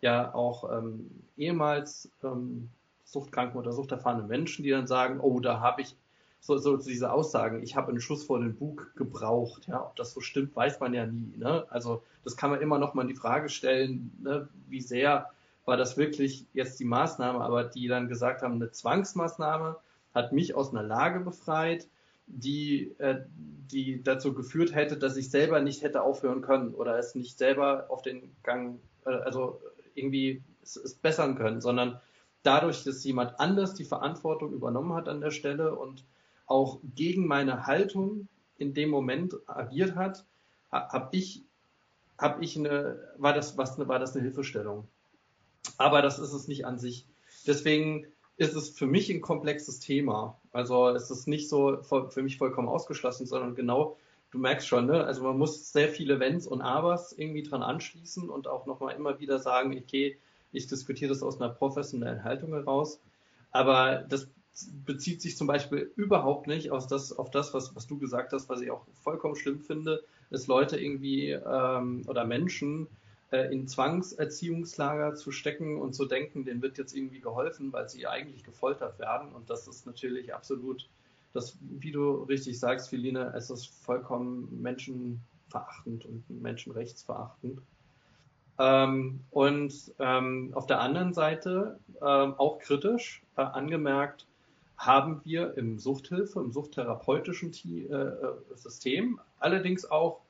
ja 0.00 0.34
auch 0.34 0.70
ähm, 0.70 1.10
ehemals 1.36 2.10
ähm, 2.22 2.70
suchtkranken 3.04 3.58
oder 3.58 3.72
suchterfahrenen 3.72 4.28
Menschen, 4.28 4.62
die 4.62 4.70
dann 4.70 4.86
sagen, 4.86 5.20
oh, 5.20 5.40
da 5.40 5.60
habe 5.60 5.82
ich 5.82 5.96
so, 6.40 6.56
so 6.56 6.76
diese 6.76 7.12
Aussagen, 7.12 7.62
ich 7.62 7.76
habe 7.76 7.88
einen 7.88 8.00
Schuss 8.00 8.24
vor 8.24 8.38
den 8.38 8.56
Bug 8.56 8.92
gebraucht, 8.96 9.66
ja, 9.68 9.84
ob 9.84 9.96
das 9.96 10.12
so 10.12 10.20
stimmt, 10.20 10.56
weiß 10.56 10.80
man 10.80 10.94
ja 10.94 11.06
nie. 11.06 11.36
Ne? 11.36 11.66
Also 11.68 12.02
das 12.24 12.36
kann 12.36 12.50
man 12.50 12.62
immer 12.62 12.78
noch 12.78 12.94
mal 12.94 13.02
in 13.02 13.08
die 13.08 13.14
Frage 13.14 13.48
stellen, 13.50 14.12
ne? 14.22 14.48
wie 14.68 14.80
sehr 14.80 15.30
war 15.66 15.76
das 15.76 15.98
wirklich 15.98 16.46
jetzt 16.54 16.80
die 16.80 16.84
Maßnahme, 16.84 17.40
aber 17.40 17.64
die 17.64 17.88
dann 17.88 18.08
gesagt 18.08 18.42
haben, 18.42 18.54
eine 18.54 18.70
Zwangsmaßnahme 18.70 19.76
hat 20.14 20.32
mich 20.32 20.54
aus 20.54 20.70
einer 20.70 20.82
Lage 20.82 21.20
befreit, 21.20 21.86
die, 22.36 22.94
äh, 22.98 23.22
die 23.70 24.02
dazu 24.02 24.34
geführt 24.34 24.74
hätte, 24.74 24.96
dass 24.96 25.16
ich 25.16 25.30
selber 25.30 25.60
nicht 25.60 25.82
hätte 25.82 26.02
aufhören 26.02 26.42
können 26.42 26.74
oder 26.74 26.98
es 26.98 27.14
nicht 27.14 27.38
selber 27.38 27.86
auf 27.88 28.02
den 28.02 28.34
Gang, 28.42 28.80
äh, 29.04 29.10
also 29.10 29.60
irgendwie 29.94 30.42
es, 30.62 30.76
es 30.76 30.94
bessern 30.94 31.36
können, 31.36 31.60
sondern 31.60 32.00
dadurch, 32.42 32.84
dass 32.84 33.04
jemand 33.04 33.38
anders 33.40 33.74
die 33.74 33.84
Verantwortung 33.84 34.52
übernommen 34.52 34.94
hat 34.94 35.08
an 35.08 35.20
der 35.20 35.30
Stelle 35.30 35.74
und 35.74 36.04
auch 36.46 36.80
gegen 36.94 37.26
meine 37.26 37.66
Haltung 37.66 38.28
in 38.58 38.74
dem 38.74 38.90
Moment 38.90 39.36
agiert 39.46 39.94
hat, 39.94 40.24
habe 40.70 41.16
ich, 41.16 41.42
hab 42.18 42.42
ich 42.42 42.56
eine, 42.56 42.98
war 43.18 43.32
das, 43.32 43.56
was, 43.56 43.78
war 43.78 43.98
das 43.98 44.14
eine 44.14 44.24
Hilfestellung. 44.24 44.86
Aber 45.78 46.02
das 46.02 46.18
ist 46.18 46.32
es 46.32 46.48
nicht 46.48 46.66
an 46.66 46.78
sich. 46.78 47.06
Deswegen 47.46 48.06
ist 48.40 48.54
es 48.54 48.70
für 48.70 48.86
mich 48.86 49.10
ein 49.10 49.20
komplexes 49.20 49.80
Thema. 49.80 50.40
Also 50.50 50.88
es 50.88 51.10
ist 51.10 51.28
nicht 51.28 51.50
so 51.50 51.82
für 51.82 52.22
mich 52.22 52.38
vollkommen 52.38 52.68
ausgeschlossen, 52.68 53.26
sondern 53.26 53.54
genau, 53.54 53.98
du 54.30 54.38
merkst 54.38 54.66
schon, 54.66 54.86
ne? 54.86 55.04
also 55.04 55.22
man 55.22 55.36
muss 55.36 55.70
sehr 55.72 55.90
viele 55.90 56.20
Wenns 56.20 56.46
und 56.46 56.62
Abers 56.62 57.12
irgendwie 57.12 57.42
dran 57.42 57.62
anschließen 57.62 58.30
und 58.30 58.48
auch 58.48 58.64
nochmal 58.64 58.96
immer 58.96 59.20
wieder 59.20 59.38
sagen, 59.40 59.76
okay, 59.76 60.16
ich 60.52 60.66
diskutiere 60.66 61.10
das 61.10 61.22
aus 61.22 61.38
einer 61.38 61.52
professionellen 61.52 62.24
Haltung 62.24 62.54
heraus. 62.54 62.98
Aber 63.52 64.06
das 64.08 64.26
bezieht 64.86 65.20
sich 65.20 65.36
zum 65.36 65.46
Beispiel 65.46 65.92
überhaupt 65.94 66.46
nicht 66.46 66.70
auf 66.70 66.86
das, 66.86 67.12
auf 67.12 67.30
das 67.30 67.52
was, 67.52 67.76
was 67.76 67.86
du 67.86 67.98
gesagt 67.98 68.32
hast, 68.32 68.48
was 68.48 68.62
ich 68.62 68.70
auch 68.70 68.86
vollkommen 69.02 69.36
schlimm 69.36 69.60
finde, 69.60 70.02
dass 70.30 70.46
Leute 70.46 70.80
irgendwie 70.80 71.32
ähm, 71.32 72.04
oder 72.06 72.24
Menschen 72.24 72.86
äh, 73.30 73.52
in 73.52 73.68
Zwangserziehungslager 73.68 75.14
zu 75.14 75.30
stecken 75.30 75.80
und 75.80 75.94
zu 75.94 76.06
denken, 76.06 76.44
denen 76.44 76.62
wird 76.62 76.78
jetzt 76.78 76.96
irgendwie 76.96 77.20
geholfen, 77.20 77.72
weil 77.72 77.88
sie 77.88 78.06
eigentlich 78.06 78.44
gefoltert 78.44 78.98
werden. 78.98 79.32
Und 79.32 79.50
das 79.50 79.68
ist 79.68 79.86
natürlich 79.86 80.34
absolut, 80.34 80.88
das, 81.32 81.56
wie 81.60 81.92
du 81.92 82.24
richtig 82.24 82.58
sagst, 82.58 82.88
Philine, 82.88 83.32
es 83.36 83.50
ist 83.50 83.66
vollkommen 83.66 84.60
menschenverachtend 84.60 86.06
und 86.06 86.24
menschenrechtsverachtend. 86.28 87.60
Ähm, 88.58 89.20
und 89.30 89.94
ähm, 89.98 90.50
auf 90.54 90.66
der 90.66 90.80
anderen 90.80 91.14
Seite 91.14 91.78
ähm, 92.02 92.34
auch 92.36 92.58
kritisch 92.58 93.22
äh, 93.36 93.42
angemerkt, 93.42 94.26
haben 94.76 95.20
wir 95.24 95.56
im 95.56 95.78
Suchthilfe, 95.78 96.40
im 96.40 96.52
suchtherapeutischen 96.52 97.52
äh, 97.52 98.56
System 98.56 99.20
allerdings 99.38 99.90
auch, 99.90 100.20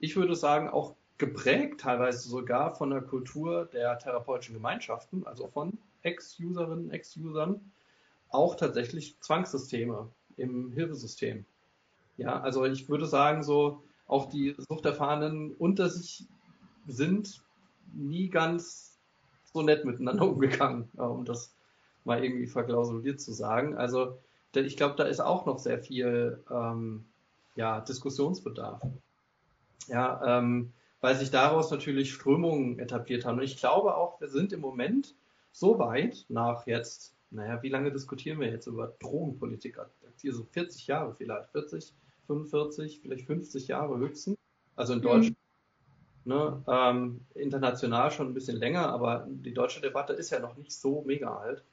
ich 0.00 0.16
würde 0.16 0.34
sagen, 0.34 0.68
auch 0.68 0.94
geprägt 1.18 1.80
teilweise 1.80 2.28
sogar 2.28 2.74
von 2.74 2.90
der 2.90 3.02
Kultur 3.02 3.66
der 3.66 3.98
therapeutischen 3.98 4.54
Gemeinschaften, 4.54 5.26
also 5.26 5.48
von 5.48 5.76
Ex-Userinnen, 6.02 6.90
Ex-Usern, 6.90 7.60
auch 8.30 8.54
tatsächlich 8.54 9.18
Zwangssysteme 9.20 10.08
im 10.36 10.72
Hilfesystem. 10.72 11.44
Ja, 12.16 12.40
also 12.40 12.64
ich 12.64 12.88
würde 12.88 13.06
sagen, 13.06 13.42
so 13.42 13.82
auch 14.06 14.28
die 14.28 14.54
Suchterfahrenen 14.68 15.54
unter 15.54 15.88
sich 15.88 16.26
sind 16.86 17.42
nie 17.92 18.28
ganz 18.28 18.98
so 19.52 19.62
nett 19.62 19.84
miteinander 19.84 20.28
umgegangen, 20.28 20.88
um 20.96 21.24
das 21.24 21.52
mal 22.04 22.22
irgendwie 22.24 22.46
verklausuliert 22.46 23.20
zu 23.20 23.32
sagen. 23.32 23.76
Also 23.76 24.18
ich 24.54 24.76
glaube, 24.76 24.96
da 24.96 25.04
ist 25.04 25.20
auch 25.20 25.46
noch 25.46 25.58
sehr 25.58 25.78
viel 25.78 26.42
ähm, 26.50 27.04
ja, 27.54 27.80
Diskussionsbedarf. 27.80 28.82
Ja, 29.88 30.38
ähm, 30.38 30.72
weil 31.00 31.16
sich 31.16 31.30
daraus 31.30 31.70
natürlich 31.70 32.12
Strömungen 32.12 32.78
etabliert 32.78 33.24
haben. 33.24 33.38
Und 33.38 33.44
ich 33.44 33.56
glaube 33.56 33.96
auch, 33.96 34.20
wir 34.20 34.28
sind 34.28 34.52
im 34.52 34.60
Moment 34.60 35.14
so 35.52 35.78
weit 35.78 36.24
nach 36.28 36.66
jetzt, 36.66 37.14
naja, 37.30 37.62
wie 37.62 37.68
lange 37.68 37.92
diskutieren 37.92 38.40
wir 38.40 38.50
jetzt 38.50 38.66
über 38.66 38.94
Drogenpolitik? 39.00 39.78
Hier 40.20 40.34
so 40.34 40.44
40 40.44 40.86
Jahre 40.86 41.14
vielleicht, 41.14 41.50
40, 41.50 41.94
45, 42.26 43.00
vielleicht 43.00 43.26
50 43.26 43.68
Jahre 43.68 43.98
höchstens. 43.98 44.36
Also 44.76 44.94
in 44.94 45.02
Deutschland 45.02 45.30
mhm. 45.30 45.48
Ne, 46.24 46.62
ähm, 46.68 47.20
international 47.34 48.10
schon 48.10 48.26
ein 48.26 48.34
bisschen 48.34 48.58
länger, 48.58 48.90
aber 48.90 49.26
die 49.30 49.54
deutsche 49.54 49.80
Debatte 49.80 50.12
ist 50.12 50.28
ja 50.28 50.40
noch 50.40 50.58
nicht 50.58 50.72
so 50.72 51.02
mega 51.06 51.34
alt. 51.34 51.64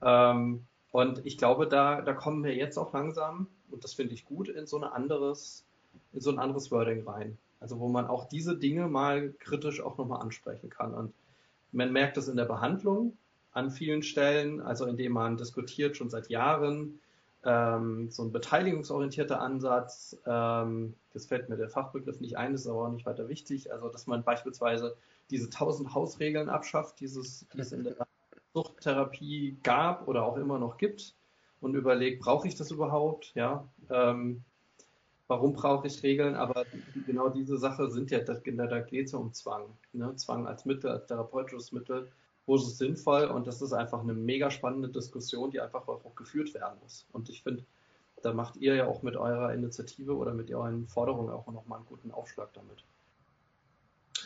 Ähm, 0.00 0.64
und 0.92 1.26
ich 1.26 1.38
glaube, 1.38 1.66
da, 1.66 2.00
da 2.00 2.12
kommen 2.12 2.44
wir 2.44 2.54
jetzt 2.54 2.78
auch 2.78 2.92
langsam, 2.92 3.48
und 3.72 3.82
das 3.82 3.94
finde 3.94 4.14
ich 4.14 4.26
gut, 4.26 4.48
in 4.48 4.68
so, 4.68 4.76
eine 4.76 4.92
anderes, 4.92 5.66
in 6.12 6.20
so 6.20 6.30
ein 6.30 6.38
anderes 6.38 6.70
Wording 6.70 7.02
rein. 7.02 7.36
Also 7.60 7.80
wo 7.80 7.88
man 7.88 8.06
auch 8.06 8.26
diese 8.26 8.56
Dinge 8.56 8.88
mal 8.88 9.32
kritisch 9.38 9.80
auch 9.80 9.96
nochmal 9.98 10.20
ansprechen 10.20 10.70
kann. 10.70 10.94
Und 10.94 11.12
man 11.72 11.92
merkt 11.92 12.16
das 12.16 12.28
in 12.28 12.36
der 12.36 12.44
Behandlung 12.44 13.16
an 13.52 13.70
vielen 13.70 14.02
Stellen, 14.02 14.60
also 14.60 14.84
indem 14.86 15.12
man 15.12 15.36
diskutiert 15.36 15.96
schon 15.96 16.10
seit 16.10 16.28
Jahren, 16.28 16.98
ähm, 17.44 18.10
so 18.10 18.22
ein 18.24 18.32
beteiligungsorientierter 18.32 19.40
Ansatz, 19.40 20.16
ähm, 20.26 20.94
das 21.12 21.26
fällt 21.26 21.48
mir 21.48 21.56
der 21.56 21.68
Fachbegriff 21.68 22.20
nicht 22.20 22.36
ein, 22.36 22.54
ist 22.54 22.66
aber 22.66 22.86
auch 22.86 22.92
nicht 22.92 23.06
weiter 23.06 23.28
wichtig, 23.28 23.72
also 23.72 23.88
dass 23.88 24.06
man 24.06 24.24
beispielsweise 24.24 24.96
diese 25.30 25.50
tausend 25.50 25.94
Hausregeln 25.94 26.48
abschafft, 26.48 27.00
dieses, 27.00 27.46
die 27.52 27.60
es 27.60 27.72
in 27.72 27.84
der 27.84 27.94
Suchttherapie 28.54 29.56
gab 29.62 30.08
oder 30.08 30.24
auch 30.24 30.36
immer 30.36 30.58
noch 30.58 30.78
gibt 30.78 31.14
und 31.60 31.74
überlegt, 31.74 32.22
brauche 32.22 32.48
ich 32.48 32.56
das 32.56 32.70
überhaupt? 32.70 33.32
Ja, 33.34 33.68
ähm, 33.90 34.42
warum 35.26 35.52
brauche 35.52 35.86
ich 35.86 36.02
Regeln? 36.02 36.34
Aber 36.34 36.64
genau 37.06 37.28
diese 37.28 37.58
Sache 37.58 37.90
sind 37.90 38.10
ja, 38.10 38.20
da, 38.20 38.34
da 38.34 38.80
geht 38.80 39.06
es 39.06 39.12
ja 39.12 39.18
um 39.18 39.32
Zwang. 39.32 39.66
Ne? 39.92 40.14
Zwang 40.16 40.46
als 40.46 40.64
Mittel, 40.64 40.90
als 40.90 41.06
therapeutisches 41.06 41.72
Mittel 41.72 42.08
wo 42.46 42.56
ist 42.56 42.66
es 42.66 42.78
sinnvoll 42.78 43.24
und 43.24 43.46
das 43.46 43.62
ist 43.62 43.72
einfach 43.72 44.00
eine 44.00 44.14
mega 44.14 44.50
spannende 44.50 44.88
Diskussion, 44.88 45.50
die 45.50 45.60
einfach 45.60 45.88
auch 45.88 46.14
geführt 46.14 46.52
werden 46.54 46.78
muss. 46.82 47.06
Und 47.12 47.30
ich 47.30 47.42
finde, 47.42 47.64
da 48.22 48.32
macht 48.32 48.56
ihr 48.56 48.74
ja 48.74 48.86
auch 48.86 49.02
mit 49.02 49.16
eurer 49.16 49.52
Initiative 49.52 50.14
oder 50.14 50.34
mit 50.34 50.52
euren 50.52 50.86
Forderungen 50.86 51.30
auch 51.30 51.46
nochmal 51.46 51.78
einen 51.78 51.86
guten 51.86 52.10
Aufschlag 52.10 52.52
damit. 52.52 52.84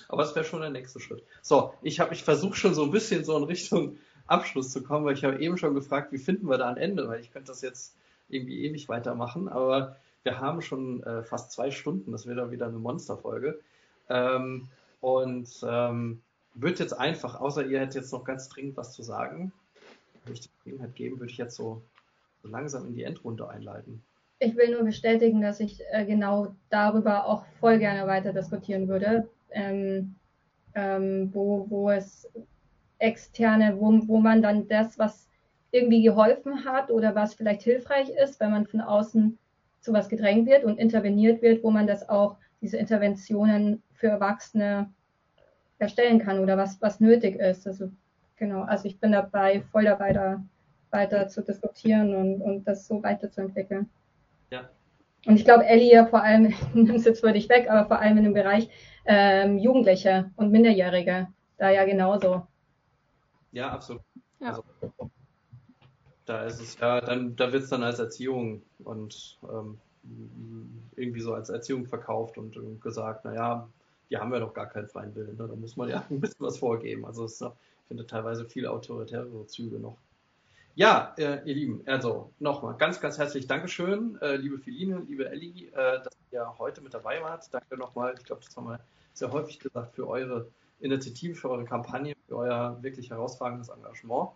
Aber 0.08 0.22
es 0.22 0.34
wäre 0.34 0.44
schon 0.44 0.60
der 0.60 0.70
nächste 0.70 1.00
Schritt. 1.00 1.22
So, 1.42 1.74
ich 1.82 2.00
habe, 2.00 2.14
ich 2.14 2.24
versuche 2.24 2.56
schon 2.56 2.74
so 2.74 2.84
ein 2.84 2.90
bisschen 2.90 3.24
so 3.24 3.36
in 3.36 3.44
Richtung 3.44 3.98
Abschluss 4.26 4.72
zu 4.72 4.82
kommen, 4.82 5.04
weil 5.04 5.14
ich 5.14 5.24
habe 5.24 5.40
eben 5.40 5.58
schon 5.58 5.74
gefragt, 5.74 6.12
wie 6.12 6.18
finden 6.18 6.48
wir 6.48 6.58
da 6.58 6.68
ein 6.68 6.76
Ende, 6.76 7.08
weil 7.08 7.20
ich 7.20 7.30
könnte 7.30 7.48
das 7.48 7.62
jetzt 7.62 7.96
irgendwie 8.28 8.64
ewig 8.64 8.88
weitermachen, 8.88 9.48
aber 9.48 9.96
wir 10.24 10.40
haben 10.40 10.62
schon 10.62 11.02
äh, 11.02 11.22
fast 11.22 11.52
zwei 11.52 11.70
Stunden, 11.70 12.12
das 12.12 12.26
wäre 12.26 12.36
dann 12.36 12.50
wieder 12.50 12.66
eine 12.66 12.78
Monsterfolge. 12.78 13.60
Ähm, 14.08 14.68
und 15.00 15.48
ähm, 15.66 16.22
würde 16.54 16.78
jetzt 16.80 16.92
einfach, 16.92 17.40
außer 17.40 17.64
ihr 17.66 17.80
hättet 17.80 17.96
jetzt 17.96 18.12
noch 18.12 18.24
ganz 18.24 18.48
dringend 18.48 18.76
was 18.76 18.92
zu 18.92 19.02
sagen, 19.02 19.52
würde 20.24 20.32
ich 20.34 20.40
die 20.40 20.50
Gelegenheit 20.64 20.94
geben, 20.94 21.20
würde 21.20 21.30
ich 21.30 21.38
jetzt 21.38 21.56
so, 21.56 21.82
so 22.42 22.48
langsam 22.48 22.86
in 22.86 22.94
die 22.94 23.04
Endrunde 23.04 23.48
einleiten. 23.48 24.02
Ich 24.40 24.56
will 24.56 24.72
nur 24.72 24.84
bestätigen, 24.84 25.40
dass 25.40 25.60
ich 25.60 25.80
äh, 25.90 26.04
genau 26.04 26.54
darüber 26.70 27.26
auch 27.26 27.44
voll 27.60 27.78
gerne 27.78 28.06
weiter 28.06 28.32
diskutieren 28.32 28.88
würde, 28.88 29.28
ähm, 29.50 30.14
ähm, 30.74 31.30
wo, 31.32 31.66
wo 31.68 31.90
es 31.90 32.28
externe, 32.98 33.76
wo, 33.78 34.00
wo 34.06 34.18
man 34.18 34.42
dann 34.42 34.68
das, 34.68 34.98
was 34.98 35.28
irgendwie 35.70 36.02
geholfen 36.02 36.64
hat 36.64 36.90
oder 36.90 37.14
was 37.14 37.34
vielleicht 37.34 37.62
hilfreich 37.62 38.10
ist, 38.10 38.40
wenn 38.40 38.50
man 38.50 38.66
von 38.66 38.80
außen 38.80 39.38
zu 39.80 39.92
was 39.92 40.08
gedrängt 40.08 40.46
wird 40.48 40.64
und 40.64 40.78
interveniert 40.78 41.42
wird, 41.42 41.62
wo 41.62 41.70
man 41.70 41.86
das 41.86 42.08
auch, 42.08 42.36
diese 42.60 42.76
Interventionen 42.76 43.82
für 43.92 44.08
Erwachsene 44.08 44.90
erstellen 45.78 46.18
kann 46.18 46.40
oder 46.40 46.56
was, 46.56 46.80
was 46.82 47.00
nötig 47.00 47.36
ist. 47.36 47.66
Also 47.66 47.90
genau, 48.36 48.62
also 48.62 48.86
ich 48.86 48.98
bin 48.98 49.12
dabei, 49.12 49.62
voll 49.70 49.84
dabei, 49.84 50.12
da 50.12 50.42
weiter 50.90 51.28
zu 51.28 51.42
diskutieren 51.42 52.14
und, 52.14 52.42
und 52.42 52.64
das 52.64 52.86
so 52.86 53.02
weiterzuentwickeln. 53.02 53.88
Ja. 54.50 54.68
Und 55.26 55.36
ich 55.36 55.44
glaube, 55.44 55.66
Ellie 55.66 55.92
ja 55.92 56.06
vor 56.06 56.22
allem, 56.22 56.54
nimmst 56.74 57.06
jetzt 57.06 57.22
würde 57.22 57.38
ich 57.38 57.48
weg, 57.48 57.70
aber 57.70 57.86
vor 57.86 58.00
allem 58.00 58.18
in 58.18 58.24
dem 58.24 58.34
Bereich 58.34 58.68
ähm, 59.04 59.58
Jugendliche 59.58 60.30
und 60.36 60.50
Minderjährige, 60.50 61.28
da 61.58 61.70
ja 61.70 61.84
genauso. 61.84 62.46
Ja, 63.52 63.70
absolut. 63.70 64.02
Ja. 64.40 64.48
Also, 64.48 64.64
da 66.28 66.44
ist 66.44 66.60
es 66.60 66.78
ja, 66.78 67.00
dann, 67.00 67.36
da 67.36 67.52
wird 67.52 67.64
es 67.64 67.70
dann 67.70 67.82
als 67.82 67.98
Erziehung 67.98 68.62
und 68.84 69.38
ähm, 69.50 69.78
irgendwie 70.96 71.20
so 71.20 71.32
als 71.32 71.48
Erziehung 71.48 71.86
verkauft 71.86 72.36
und, 72.36 72.56
und 72.56 72.80
gesagt, 72.80 73.24
naja, 73.24 73.68
die 74.10 74.18
haben 74.18 74.32
ja 74.32 74.40
doch 74.40 74.52
gar 74.52 74.66
keinen 74.66 74.88
freien 74.88 75.14
Willen. 75.14 75.36
Ne? 75.36 75.48
Da 75.48 75.54
muss 75.54 75.76
man 75.76 75.88
ja 75.88 76.04
ein 76.10 76.20
bisschen 76.20 76.44
was 76.46 76.58
vorgeben. 76.58 77.06
Also 77.06 77.24
es 77.24 77.40
ich 77.40 77.48
finde 77.88 78.06
teilweise 78.06 78.44
viele 78.44 78.70
autoritärere 78.70 79.46
Züge 79.46 79.78
noch. 79.78 79.96
Ja, 80.74 81.14
äh, 81.16 81.40
ihr 81.44 81.54
Lieben, 81.54 81.82
also 81.86 82.30
nochmal 82.38 82.76
ganz, 82.76 83.00
ganz 83.00 83.18
herzlich 83.18 83.46
Dankeschön, 83.46 84.18
äh, 84.20 84.36
liebe 84.36 84.58
Feline, 84.58 85.00
liebe 85.08 85.28
Elli, 85.28 85.68
äh, 85.68 86.02
dass 86.02 86.16
ihr 86.30 86.58
heute 86.58 86.82
mit 86.82 86.92
dabei 86.92 87.22
wart. 87.22 87.48
Danke 87.50 87.78
nochmal, 87.78 88.14
ich 88.16 88.24
glaube, 88.24 88.42
das 88.44 88.54
haben 88.56 88.68
wir 88.68 88.78
sehr 89.14 89.32
häufig 89.32 89.58
gesagt, 89.58 89.94
für 89.96 90.06
eure 90.06 90.46
Initiative, 90.80 91.34
für 91.34 91.50
eure 91.50 91.64
Kampagne, 91.64 92.14
für 92.28 92.36
euer 92.36 92.76
wirklich 92.82 93.10
herausragendes 93.10 93.70
Engagement. 93.70 94.30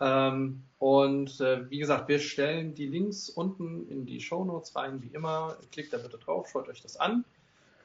Ähm, 0.00 0.62
und 0.78 1.40
äh, 1.40 1.68
wie 1.70 1.78
gesagt, 1.78 2.08
wir 2.08 2.18
stellen 2.18 2.74
die 2.74 2.86
Links 2.86 3.28
unten 3.28 3.86
in 3.90 4.06
die 4.06 4.20
Show 4.20 4.44
Notes 4.44 4.74
rein, 4.74 5.02
wie 5.02 5.14
immer. 5.14 5.56
Klickt 5.72 5.92
da 5.92 5.98
bitte 5.98 6.18
drauf, 6.18 6.48
schaut 6.50 6.68
euch 6.68 6.82
das 6.82 6.96
an 6.96 7.24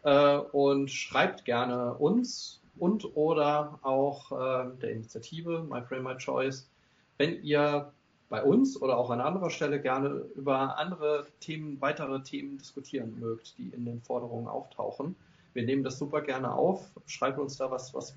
äh, 0.03 0.37
und 0.37 0.89
schreibt 0.89 1.43
gerne 1.43 1.93
uns 1.95 2.61
und 2.77 3.15
oder 3.15 3.79
auch 3.81 4.31
äh, 4.31 4.69
der 4.81 4.91
Initiative 4.91 5.63
My 5.69 5.81
Frame 5.81 6.03
My 6.03 6.17
Choice, 6.17 6.69
wenn 7.17 7.43
ihr 7.43 7.91
bei 8.29 8.43
uns 8.43 8.81
oder 8.81 8.97
auch 8.97 9.09
an 9.11 9.21
anderer 9.21 9.49
Stelle 9.49 9.81
gerne 9.81 10.25
über 10.35 10.77
andere 10.77 11.27
Themen, 11.39 11.79
weitere 11.81 12.21
Themen 12.23 12.57
diskutieren 12.57 13.19
mögt, 13.19 13.57
die 13.57 13.69
in 13.69 13.85
den 13.85 14.01
Forderungen 14.01 14.47
auftauchen. 14.47 15.15
Wir 15.53 15.63
nehmen 15.63 15.83
das 15.83 15.99
super 15.99 16.21
gerne 16.21 16.53
auf. 16.53 16.89
Schreibt 17.05 17.39
uns 17.39 17.57
da 17.57 17.69
was, 17.69 17.93
was, 17.93 18.15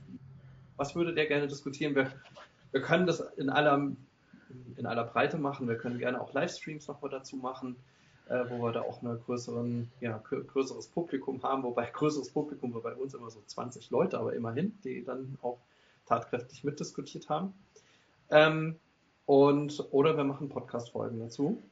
was 0.76 0.94
würdet 0.96 1.16
ihr 1.18 1.26
gerne 1.26 1.46
diskutieren? 1.46 1.94
Wir, 1.94 2.10
wir 2.72 2.82
können 2.82 3.06
das 3.06 3.20
in 3.36 3.50
aller, 3.50 3.92
in 4.76 4.86
aller 4.86 5.04
Breite 5.04 5.38
machen. 5.38 5.68
Wir 5.68 5.76
können 5.76 5.98
gerne 5.98 6.20
auch 6.20 6.32
Livestreams 6.32 6.86
nochmal 6.88 7.10
dazu 7.10 7.36
machen, 7.36 7.76
äh, 8.28 8.44
wo 8.48 8.62
wir 8.62 8.72
da 8.72 8.82
auch 8.82 9.02
ein 9.02 9.90
ja, 10.00 10.18
größeres 10.18 10.88
Publikum 10.88 11.42
haben. 11.42 11.62
Wobei 11.62 11.86
größeres 11.86 12.30
Publikum 12.30 12.74
war 12.74 12.82
bei 12.82 12.94
uns 12.94 13.14
immer 13.14 13.30
so 13.30 13.42
20 13.46 13.90
Leute, 13.90 14.18
aber 14.18 14.34
immerhin, 14.34 14.78
die 14.84 15.04
dann 15.04 15.38
auch 15.42 15.58
tatkräftig 16.06 16.64
mitdiskutiert 16.64 17.28
haben. 17.28 17.54
Ähm, 18.30 18.76
und, 19.26 19.86
oder 19.90 20.16
wir 20.16 20.24
machen 20.24 20.48
Podcast-Folgen 20.48 21.20
dazu. 21.20 21.62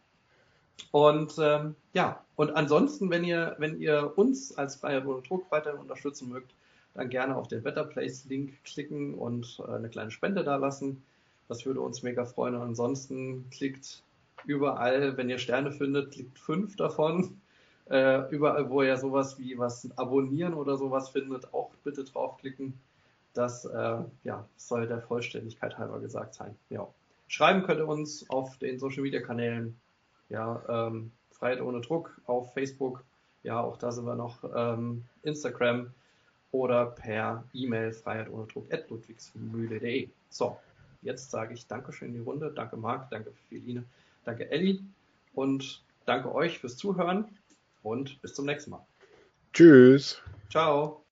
Und 0.91 1.35
ähm, 1.39 1.75
ja, 1.95 2.23
und 2.37 2.51
ansonsten, 2.55 3.11
wenn 3.11 3.25
ihr, 3.25 3.57
wenn 3.59 3.81
ihr 3.81 4.13
uns 4.17 4.57
als 4.57 4.77
Freiheit 4.77 5.07
ohne 5.07 5.23
Druck 5.23 5.51
weiterhin 5.51 5.81
unterstützen 5.81 6.29
mögt, 6.29 6.55
dann 6.97 7.09
gerne 7.11 7.37
auf 7.37 7.49
den 7.49 7.63
Better 7.63 7.85
Place 7.85 8.25
Link 8.25 8.65
klicken 8.65 9.15
und 9.15 9.61
äh, 9.67 9.73
eine 9.73 9.89
kleine 9.89 10.11
Spende 10.11 10.45
da 10.45 10.57
lassen. 10.57 11.03
Das 11.49 11.65
würde 11.67 11.81
uns 11.81 12.03
mega 12.03 12.25
freuen. 12.25 12.55
Und 12.55 12.63
ansonsten 12.63 13.49
klickt 13.51 14.03
überall, 14.45 15.17
wenn 15.17 15.31
ihr 15.31 15.39
Sterne 15.39 15.73
findet, 15.73 16.13
klickt 16.13 16.39
fünf 16.39 16.77
davon. 16.77 17.41
Äh, 17.89 18.29
überall, 18.35 18.69
wo 18.69 18.83
ihr 18.83 18.97
sowas 18.97 19.39
wie 19.39 19.59
was 19.59 19.89
abonnieren 19.97 20.55
oder 20.55 20.77
sowas 20.77 21.11
findet, 21.11 21.55
auch 21.55 21.71
bitte 21.85 22.03
draufklicken. 22.03 22.75
Das 23.33 23.65
äh, 23.65 23.99
ja, 24.25 24.45
soll 24.57 24.89
der 24.89 25.03
Vollständigkeit 25.03 25.79
halber 25.79 26.01
gesagt 26.01 26.35
sein. 26.35 26.57
Ja. 26.69 26.89
Schreiben 27.29 27.63
könnt 27.63 27.79
ihr 27.79 27.87
uns 27.87 28.29
auf 28.29 28.59
den 28.59 28.81
Social 28.81 29.05
Media 29.05 29.21
Kanälen. 29.21 29.79
Ja, 30.29 30.65
ähm, 30.69 31.13
Freiheit 31.31 31.61
ohne 31.61 31.81
Druck 31.81 32.21
auf 32.27 32.53
Facebook. 32.55 33.05
Ja, 33.45 33.61
auch 33.61 33.77
da 33.77 33.93
sind 33.93 34.05
wir 34.05 34.17
noch. 34.17 34.43
Ähm, 34.53 35.05
Instagram 35.23 35.93
oder 36.57 36.87
per 36.87 37.45
E-Mail 37.53 37.93
Freiheit 37.93 38.31
ohne 38.31 38.47
Druck 38.47 38.73
at 38.73 38.89
ludwigsmühle.de. 38.89 40.09
So, 40.31 40.59
jetzt 41.03 41.31
sage 41.31 41.55
ich 41.55 41.67
Dankeschön 41.67 42.09
in 42.09 42.15
die 42.15 42.21
Runde. 42.21 42.51
Danke 42.55 42.77
Marc, 42.77 43.11
danke 43.11 43.33
Feline, 43.49 43.85
danke 44.25 44.51
Elli 44.51 44.83
und 45.35 45.83
danke 46.07 46.35
euch 46.35 46.59
fürs 46.59 46.77
Zuhören 46.77 47.27
und 47.83 48.21
bis 48.23 48.35
zum 48.35 48.47
nächsten 48.47 48.71
Mal. 48.71 48.87
Tschüss. 49.53 50.23
Ciao. 50.51 51.06